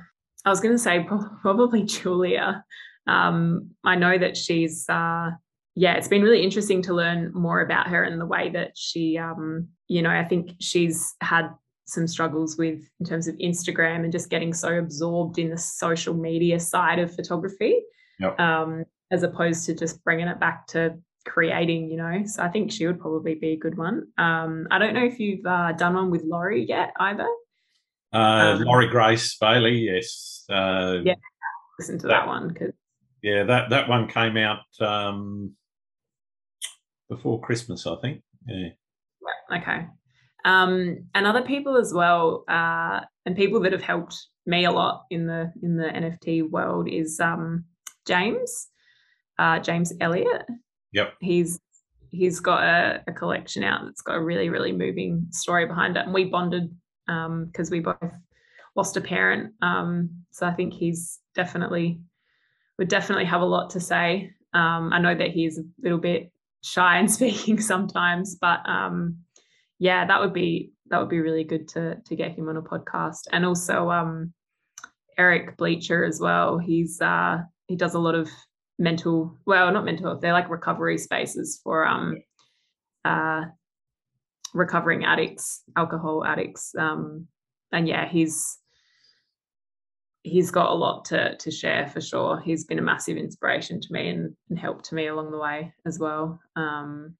I 0.45 0.51
was 0.51 0.61
going 0.61 0.75
to 0.75 0.83
say 0.83 1.07
probably 1.43 1.83
Julia. 1.85 2.65
Um, 3.07 3.71
I 3.85 3.97
know 3.97 4.17
that 4.19 4.37
she's, 4.37 4.89
uh, 4.89 5.31
yeah, 5.75 5.95
it's 5.95 6.09
been 6.09 6.23
really 6.23 6.43
interesting 6.43 6.83
to 6.83 6.95
learn 6.95 7.33
more 7.35 7.61
about 7.61 7.89
her 7.89 8.05
and 8.05 8.21
the 8.21 8.27
way 8.27 8.51
that 8.51 8.73
she, 8.77 9.19
um, 9.19 9.69
you 9.89 10.03
know, 10.03 10.11
I 10.11 10.25
think 10.25 10.53
she's 10.61 11.15
had 11.21 11.51
some 11.87 12.07
struggles 12.07 12.57
with 12.57 12.89
in 13.01 13.07
terms 13.07 13.29
of 13.29 13.35
Instagram 13.37 14.05
and 14.05 14.13
just 14.13 14.31
getting 14.31 14.55
so 14.55 14.79
absorbed 14.79 15.39
in 15.39 15.51
the 15.51 15.59
social 15.59 16.15
media 16.15 16.61
side 16.61 16.99
of 16.99 17.15
photography. 17.15 17.83
Yep. 18.21 18.39
Um, 18.39 18.85
as 19.11 19.23
opposed 19.23 19.67
to 19.67 19.75
just 19.75 20.03
bringing 20.05 20.29
it 20.29 20.41
back 20.41 20.67
to 20.69 20.97
creating, 21.27 21.91
you 21.91 21.97
know. 21.97 22.23
So 22.27 22.43
I 22.43 22.49
think 22.49 22.71
she 22.73 22.87
would 22.87 23.01
probably 23.01 23.35
be 23.35 23.53
a 23.53 23.57
good 23.57 23.77
one. 23.77 24.09
Um, 24.19 24.67
I 24.71 24.79
don't 24.79 24.95
know 24.95 25.05
if 25.05 25.19
you've 25.19 25.45
uh, 25.45 25.73
done 25.73 25.95
one 25.95 26.11
with 26.11 26.23
Laurie 26.25 26.67
yet 26.67 26.93
either. 26.99 27.29
Uh, 28.13 28.57
um, 28.57 28.63
Laurie 28.63 28.89
Grace 28.89 29.37
Bailey, 29.41 29.79
yes. 29.79 30.45
Uh, 30.49 30.99
yeah, 31.05 31.15
listen 31.79 31.99
to 31.99 32.07
that, 32.07 32.21
that 32.21 32.27
one 32.27 32.49
because 32.49 32.73
yeah, 33.23 33.43
that 33.45 33.71
that 33.71 33.89
one 33.89 34.09
came 34.09 34.37
out 34.37 34.65
um, 34.81 35.53
before 37.09 37.41
Christmas, 37.41 37.87
I 37.87 37.97
think. 38.01 38.23
Yeah. 38.47 38.69
yeah 39.51 39.59
okay. 39.61 39.87
Um, 40.45 41.07
and 41.15 41.27
other 41.27 41.43
people 41.43 41.77
as 41.77 41.93
well, 41.93 42.45
uh, 42.49 43.01
and 43.25 43.37
people 43.37 43.61
that 43.61 43.73
have 43.73 43.83
helped 43.83 44.17
me 44.47 44.67
a 44.67 44.71
lot 44.71 45.05
in 45.11 45.27
the 45.27 45.51
in 45.63 45.77
the 45.77 45.87
NFT 45.87 46.51
world 46.51 46.89
is 46.89 47.19
um, 47.19 47.65
James 48.07 48.69
uh, 49.39 49.59
James 49.61 49.93
Elliott. 50.01 50.47
Yep. 50.93 51.15
He's 51.21 51.61
he's 52.11 52.41
got 52.41 52.63
a, 52.63 53.03
a, 53.09 53.13
collection 53.13 53.65
out 53.65 53.85
that's 53.85 54.01
got 54.01 54.15
a 54.15 54.23
really 54.23 54.49
really 54.49 54.71
moving 54.73 55.27
story 55.31 55.67
behind 55.67 55.97
it, 55.97 56.05
and 56.05 56.15
we 56.15 56.25
bonded 56.27 56.71
because 57.07 57.69
um, 57.69 57.73
we 57.73 57.81
both 57.81 57.97
lost 58.77 58.97
a 58.97 59.01
parent. 59.01 59.53
Um, 59.63 60.11
so 60.31 60.47
I 60.47 60.53
think 60.53 60.73
he's 60.73 61.21
definitely 61.35 62.01
would 62.79 62.89
definitely 62.89 63.25
have 63.27 63.41
a 63.41 63.47
lot 63.47 63.71
to 63.71 63.81
say. 63.81 64.33
Um, 64.53 64.93
I 64.93 65.01
know 65.01 65.15
that 65.15 65.31
he's 65.31 65.59
a 65.59 65.65
little 65.83 65.99
bit 65.99 66.31
shy 66.65 66.99
in 66.99 67.09
speaking 67.17 67.61
sometimes, 67.61 68.37
but 68.41 68.61
um, 68.69 69.19
yeah, 69.79 70.07
that 70.07 70.21
would 70.21 70.33
be 70.33 70.73
that 70.89 70.99
would 70.99 71.09
be 71.09 71.21
really 71.21 71.45
good 71.45 71.69
to 71.69 71.97
to 72.07 72.17
get 72.17 72.33
him 72.33 72.49
on 72.49 72.57
a 72.57 72.63
podcast, 72.63 73.29
and 73.33 73.45
also 73.45 73.91
um, 73.91 74.33
Eric 75.19 75.57
Bleacher 75.57 76.05
as 76.05 76.21
well. 76.21 76.59
He's 76.59 77.01
uh, 77.01 77.43
he 77.67 77.77
does 77.77 77.95
a 77.95 77.99
lot 77.99 78.15
of 78.15 78.29
mental 78.79 79.39
well 79.47 79.71
not 79.71 79.85
mental 79.85 80.19
they're 80.19 80.33
like 80.33 80.51
recovery 80.51 80.99
spaces 80.99 81.61
for 81.63 81.87
um 81.87 82.17
uh 83.05 83.43
recovering 84.53 85.05
addicts 85.05 85.63
alcohol 85.77 86.25
addicts 86.25 86.75
um 86.77 87.27
and 87.71 87.87
yeah 87.87 88.09
he's 88.09 88.59
he's 90.25 90.51
got 90.51 90.71
a 90.71 90.75
lot 90.75 91.05
to 91.05 91.37
to 91.37 91.51
share 91.51 91.87
for 91.87 92.01
sure 92.01 92.41
he's 92.41 92.65
been 92.65 92.79
a 92.79 92.83
massive 92.83 93.17
inspiration 93.17 93.81
to 93.81 93.89
me 93.91 94.09
and, 94.09 94.35
and 94.51 94.59
help 94.59 94.83
to 94.83 94.95
me 94.95 95.07
along 95.07 95.31
the 95.31 95.39
way 95.39 95.73
as 95.87 95.99
well 95.99 96.41
um 96.57 97.15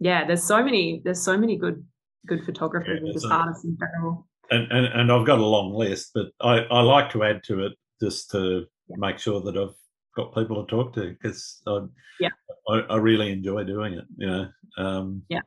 yeah 0.00 0.24
there's 0.24 0.42
so 0.42 0.62
many 0.62 1.02
there's 1.04 1.22
so 1.22 1.36
many 1.36 1.56
good 1.56 1.84
good 2.26 2.44
photographers 2.44 3.00
yeah, 3.02 3.06
and 3.06 3.12
just 3.12 3.26
artists 3.26 3.64
in 3.64 3.76
general 3.78 4.26
and, 4.50 4.70
and 4.70 4.86
and 4.86 5.12
i've 5.12 5.26
got 5.26 5.38
a 5.38 5.44
long 5.44 5.74
list 5.74 6.12
but 6.14 6.26
i 6.40 6.58
i 6.70 6.80
like 6.80 7.10
to 7.10 7.24
add 7.24 7.42
to 7.44 7.66
it 7.66 7.72
just 8.00 8.30
to 8.30 8.64
yeah. 8.88 8.96
make 8.98 9.18
sure 9.18 9.40
that 9.40 9.56
i've 9.56 9.74
got 10.16 10.34
people 10.34 10.64
to 10.64 10.70
talk 10.70 10.94
to 10.94 11.10
because 11.10 11.60
I, 11.66 11.80
yeah, 12.18 12.30
I, 12.68 12.78
I, 12.90 12.96
really 12.96 13.30
enjoy 13.30 13.64
doing 13.64 13.94
it. 13.94 14.04
You 14.16 14.26
know. 14.26 14.48
Um, 14.78 15.22
yeah. 15.28 15.40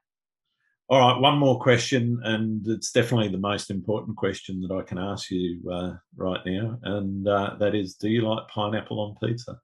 All 0.89 0.99
right, 0.99 1.21
one 1.21 1.37
more 1.37 1.59
question, 1.59 2.19
and 2.23 2.67
it's 2.67 2.91
definitely 2.91 3.27
the 3.27 3.37
most 3.37 3.69
important 3.69 4.17
question 4.17 4.59
that 4.61 4.73
I 4.73 4.81
can 4.81 4.97
ask 4.97 5.29
you 5.29 5.61
uh, 5.71 5.93
right 6.15 6.43
now, 6.47 6.79
and 6.81 7.27
uh, 7.27 7.57
that 7.59 7.75
is: 7.75 7.93
Do 7.93 8.09
you 8.09 8.27
like 8.27 8.47
pineapple 8.47 8.99
on 8.99 9.15
pizza? 9.21 9.59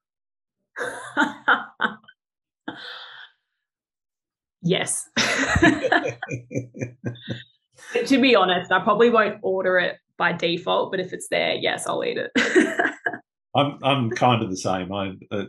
yes. 4.62 5.10
to 8.06 8.22
be 8.22 8.36
honest, 8.36 8.72
I 8.72 8.80
probably 8.82 9.10
won't 9.10 9.40
order 9.42 9.80
it 9.80 9.98
by 10.18 10.32
default, 10.32 10.92
but 10.92 11.00
if 11.00 11.12
it's 11.12 11.30
there, 11.30 11.56
yes, 11.56 11.88
I'll 11.88 12.06
eat 12.06 12.20
it. 12.20 12.30
I'm 13.56 13.80
I'm 13.84 14.12
kind 14.12 14.44
of 14.44 14.52
the 14.52 14.58
same. 14.58 14.94
I, 14.94 15.14
uh, 15.32 15.46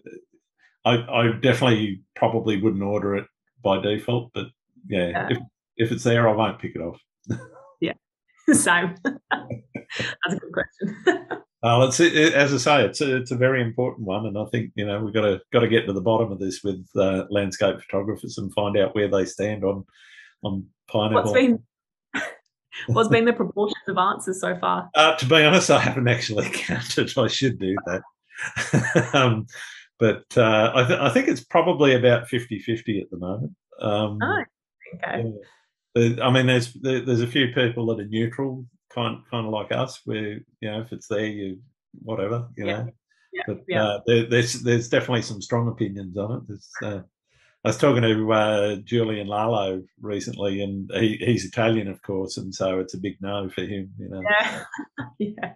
I 0.86 0.94
I 0.94 1.32
definitely 1.42 2.00
probably 2.14 2.62
wouldn't 2.62 2.82
order 2.82 3.16
it 3.16 3.26
by 3.62 3.78
default, 3.78 4.32
but 4.32 4.46
yeah, 4.88 5.08
yeah. 5.08 5.28
if 5.32 5.38
if 5.76 5.92
it's 5.92 6.04
there, 6.04 6.28
I 6.28 6.32
won't 6.32 6.58
pick 6.58 6.74
it 6.74 6.80
off. 6.80 7.00
yeah, 7.80 7.92
same. 8.52 8.94
That's 9.04 10.34
a 10.34 10.36
good 10.36 10.52
question. 10.52 11.42
Well, 11.62 11.84
it's 11.84 11.98
it, 12.00 12.34
as 12.34 12.52
I 12.52 12.58
say, 12.58 12.84
it's 12.84 13.00
a, 13.00 13.16
it's 13.16 13.30
a 13.30 13.36
very 13.36 13.62
important 13.62 14.06
one, 14.06 14.26
and 14.26 14.38
I 14.38 14.44
think 14.52 14.72
you 14.74 14.86
know 14.86 15.00
we've 15.00 15.14
got 15.14 15.22
to 15.22 15.40
got 15.52 15.60
to 15.60 15.68
get 15.68 15.86
to 15.86 15.92
the 15.92 16.00
bottom 16.00 16.30
of 16.30 16.38
this 16.38 16.62
with 16.62 16.86
uh, 16.96 17.24
landscape 17.30 17.80
photographers 17.80 18.38
and 18.38 18.52
find 18.54 18.76
out 18.76 18.94
where 18.94 19.08
they 19.08 19.24
stand 19.24 19.64
on 19.64 19.84
on 20.42 20.66
pineapple. 20.88 21.22
What's 21.22 21.32
been 21.32 21.62
What's 22.88 23.08
been 23.08 23.24
the 23.24 23.32
proportions 23.32 23.82
of 23.88 23.96
answers 23.96 24.40
so 24.40 24.56
far? 24.58 24.90
Uh, 24.94 25.16
to 25.16 25.26
be 25.26 25.36
honest, 25.36 25.70
I 25.70 25.78
haven't 25.78 26.08
actually 26.08 26.48
counted. 26.52 27.12
I 27.16 27.26
should 27.26 27.58
do 27.58 27.74
that. 27.86 29.14
um, 29.14 29.46
but 29.98 30.24
uh, 30.36 30.72
I, 30.74 30.84
th- 30.86 31.00
I, 31.00 31.08
think 31.08 31.28
it's 31.28 31.42
probably 31.42 31.94
about 31.94 32.28
50 32.28 32.58
50 32.58 33.00
at 33.00 33.10
the 33.10 33.16
moment. 33.16 33.52
Um, 33.80 34.18
oh, 34.22 34.44
okay. 34.94 35.22
Yeah. 35.24 35.30
I 35.96 36.30
mean, 36.30 36.46
there's 36.46 36.72
there's 36.74 37.22
a 37.22 37.26
few 37.26 37.48
people 37.54 37.86
that 37.86 38.00
are 38.00 38.08
neutral, 38.08 38.66
kind 38.94 39.22
kind 39.30 39.46
of 39.46 39.52
like 39.52 39.72
us, 39.72 40.00
where 40.04 40.34
you 40.60 40.70
know 40.70 40.80
if 40.80 40.92
it's 40.92 41.08
there, 41.08 41.26
you 41.26 41.58
whatever, 42.02 42.48
you 42.56 42.66
yeah. 42.66 42.82
know. 42.82 42.92
Yeah. 43.32 43.42
But 43.46 43.58
yeah. 43.68 43.84
Uh, 43.84 44.00
there, 44.06 44.26
there's 44.26 44.62
there's 44.62 44.88
definitely 44.88 45.22
some 45.22 45.42
strong 45.42 45.68
opinions 45.68 46.16
on 46.16 46.32
it. 46.36 46.48
There's, 46.48 46.70
uh, 46.82 47.02
I 47.64 47.70
was 47.70 47.78
talking 47.78 48.02
to 48.02 48.32
uh, 48.32 48.76
Julian 48.76 49.26
Lalo 49.26 49.82
recently, 50.00 50.62
and 50.62 50.90
he, 50.94 51.16
he's 51.16 51.44
Italian, 51.44 51.88
of 51.88 52.00
course, 52.02 52.36
and 52.36 52.54
so 52.54 52.78
it's 52.78 52.94
a 52.94 52.98
big 52.98 53.16
no 53.20 53.48
for 53.48 53.62
him. 53.62 53.90
You 53.98 54.08
know. 54.08 54.22
Yeah, 54.22 54.64
yeah, 55.18 55.52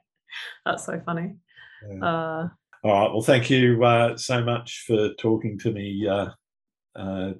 that's 0.64 0.86
so 0.86 1.00
funny. 1.04 1.36
Uh, 2.02 2.48
All 2.82 2.92
right. 2.92 3.12
Well, 3.12 3.22
thank 3.22 3.48
you 3.48 3.84
uh, 3.84 4.16
so 4.16 4.42
much 4.42 4.84
for 4.86 5.14
talking 5.14 5.58
to 5.60 5.70
me, 5.70 6.08
uh, 6.08 6.30
uh 6.96 7.32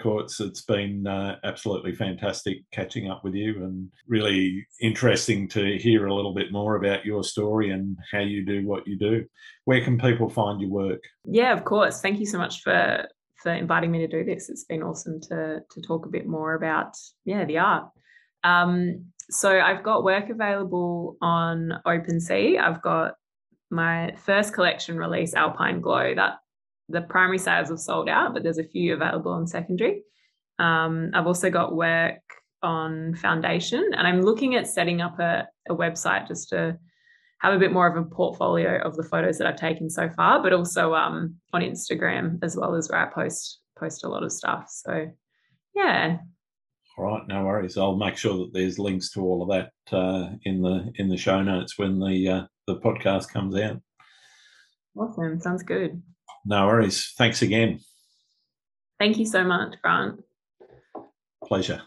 Courts. 0.00 0.40
It's 0.40 0.62
been 0.62 1.06
uh, 1.06 1.36
absolutely 1.44 1.94
fantastic 1.94 2.58
catching 2.72 3.10
up 3.10 3.22
with 3.24 3.34
you, 3.34 3.64
and 3.64 3.88
really 4.08 4.66
interesting 4.80 5.48
to 5.48 5.78
hear 5.78 6.06
a 6.06 6.14
little 6.14 6.34
bit 6.34 6.52
more 6.52 6.76
about 6.76 7.04
your 7.04 7.22
story 7.22 7.70
and 7.70 7.96
how 8.10 8.20
you 8.20 8.44
do 8.44 8.66
what 8.66 8.86
you 8.86 8.98
do. 8.98 9.24
Where 9.64 9.82
can 9.82 9.98
people 9.98 10.28
find 10.28 10.60
your 10.60 10.70
work? 10.70 11.02
Yeah, 11.24 11.52
of 11.52 11.64
course. 11.64 12.00
Thank 12.00 12.18
you 12.18 12.26
so 12.26 12.38
much 12.38 12.62
for 12.62 13.06
for 13.42 13.52
inviting 13.52 13.90
me 13.90 13.98
to 14.00 14.08
do 14.08 14.24
this. 14.24 14.50
It's 14.50 14.64
been 14.64 14.82
awesome 14.82 15.20
to 15.22 15.60
to 15.70 15.80
talk 15.82 16.06
a 16.06 16.10
bit 16.10 16.26
more 16.26 16.54
about 16.54 16.96
yeah 17.24 17.44
the 17.44 17.58
art. 17.58 17.90
Um, 18.44 19.06
so 19.30 19.60
I've 19.60 19.82
got 19.82 20.04
work 20.04 20.28
available 20.28 21.16
on 21.20 21.74
OpenSea. 21.86 22.60
I've 22.60 22.82
got 22.82 23.14
my 23.70 24.14
first 24.24 24.52
collection 24.54 24.96
release, 24.96 25.34
Alpine 25.34 25.80
Glow. 25.80 26.14
That 26.14 26.38
the 26.90 27.02
primary 27.02 27.38
sales 27.38 27.68
have 27.68 27.80
sold 27.80 28.08
out, 28.08 28.34
but 28.34 28.42
there's 28.42 28.58
a 28.58 28.64
few 28.64 28.94
available 28.94 29.32
on 29.32 29.46
secondary. 29.46 30.02
Um, 30.58 31.10
I've 31.14 31.26
also 31.26 31.50
got 31.50 31.74
work 31.74 32.20
on 32.62 33.14
Foundation, 33.14 33.90
and 33.96 34.06
I'm 34.06 34.22
looking 34.22 34.54
at 34.54 34.66
setting 34.66 35.00
up 35.00 35.18
a, 35.18 35.48
a 35.68 35.74
website 35.74 36.28
just 36.28 36.50
to 36.50 36.78
have 37.40 37.54
a 37.54 37.58
bit 37.58 37.72
more 37.72 37.88
of 37.88 37.96
a 37.96 38.06
portfolio 38.06 38.80
of 38.82 38.96
the 38.96 39.02
photos 39.02 39.38
that 39.38 39.46
I've 39.46 39.56
taken 39.56 39.88
so 39.88 40.10
far, 40.10 40.42
but 40.42 40.52
also 40.52 40.94
um, 40.94 41.36
on 41.52 41.62
Instagram 41.62 42.38
as 42.42 42.56
well 42.56 42.74
as 42.74 42.88
where 42.88 43.06
I 43.06 43.12
post 43.12 43.60
post 43.78 44.04
a 44.04 44.08
lot 44.08 44.22
of 44.22 44.30
stuff. 44.30 44.66
So, 44.68 45.10
yeah. 45.74 46.18
All 46.98 47.04
right, 47.06 47.26
no 47.26 47.44
worries. 47.44 47.78
I'll 47.78 47.96
make 47.96 48.18
sure 48.18 48.36
that 48.36 48.50
there's 48.52 48.78
links 48.78 49.10
to 49.12 49.22
all 49.22 49.42
of 49.42 49.48
that 49.48 49.96
uh, 49.96 50.34
in 50.44 50.60
the 50.60 50.92
in 50.96 51.08
the 51.08 51.16
show 51.16 51.42
notes 51.42 51.78
when 51.78 51.98
the 51.98 52.28
uh, 52.28 52.42
the 52.66 52.76
podcast 52.76 53.32
comes 53.32 53.56
out. 53.56 53.80
Awesome. 54.96 55.40
Sounds 55.40 55.62
good. 55.62 56.02
No 56.44 56.66
worries. 56.66 57.12
Thanks 57.16 57.42
again. 57.42 57.80
Thank 58.98 59.18
you 59.18 59.26
so 59.26 59.44
much, 59.44 59.74
Grant. 59.82 60.22
Pleasure. 61.44 61.82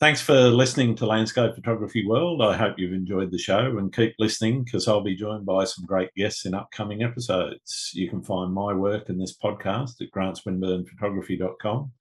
Thanks 0.00 0.20
for 0.20 0.34
listening 0.34 0.96
to 0.96 1.06
Landscape 1.06 1.54
Photography 1.54 2.06
World. 2.06 2.42
I 2.42 2.56
hope 2.56 2.74
you've 2.78 2.92
enjoyed 2.92 3.30
the 3.30 3.38
show 3.38 3.78
and 3.78 3.94
keep 3.94 4.14
listening 4.18 4.64
because 4.64 4.88
I'll 4.88 5.00
be 5.00 5.14
joined 5.14 5.46
by 5.46 5.64
some 5.64 5.86
great 5.86 6.12
guests 6.14 6.44
in 6.44 6.52
upcoming 6.52 7.02
episodes. 7.02 7.90
You 7.94 8.10
can 8.10 8.22
find 8.22 8.52
my 8.52 8.74
work 8.74 9.08
in 9.08 9.18
this 9.18 9.36
podcast 9.36 10.00
at 10.00 10.10
grantswinburnphotography.com. 10.14 11.92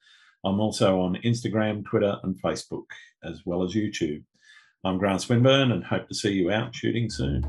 I'm 0.44 0.60
also 0.60 1.00
on 1.00 1.20
Instagram, 1.24 1.86
Twitter, 1.86 2.18
and 2.24 2.36
Facebook, 2.42 2.88
as 3.24 3.42
well 3.46 3.64
as 3.64 3.74
YouTube. 3.74 4.24
I'm 4.84 4.98
Grant 4.98 5.22
Swinburne 5.22 5.72
and 5.72 5.84
hope 5.84 6.10
to 6.10 6.16
see 6.16 6.34
you 6.34 6.52
out 6.52 6.76
shooting 6.76 7.10
soon. 7.10 7.46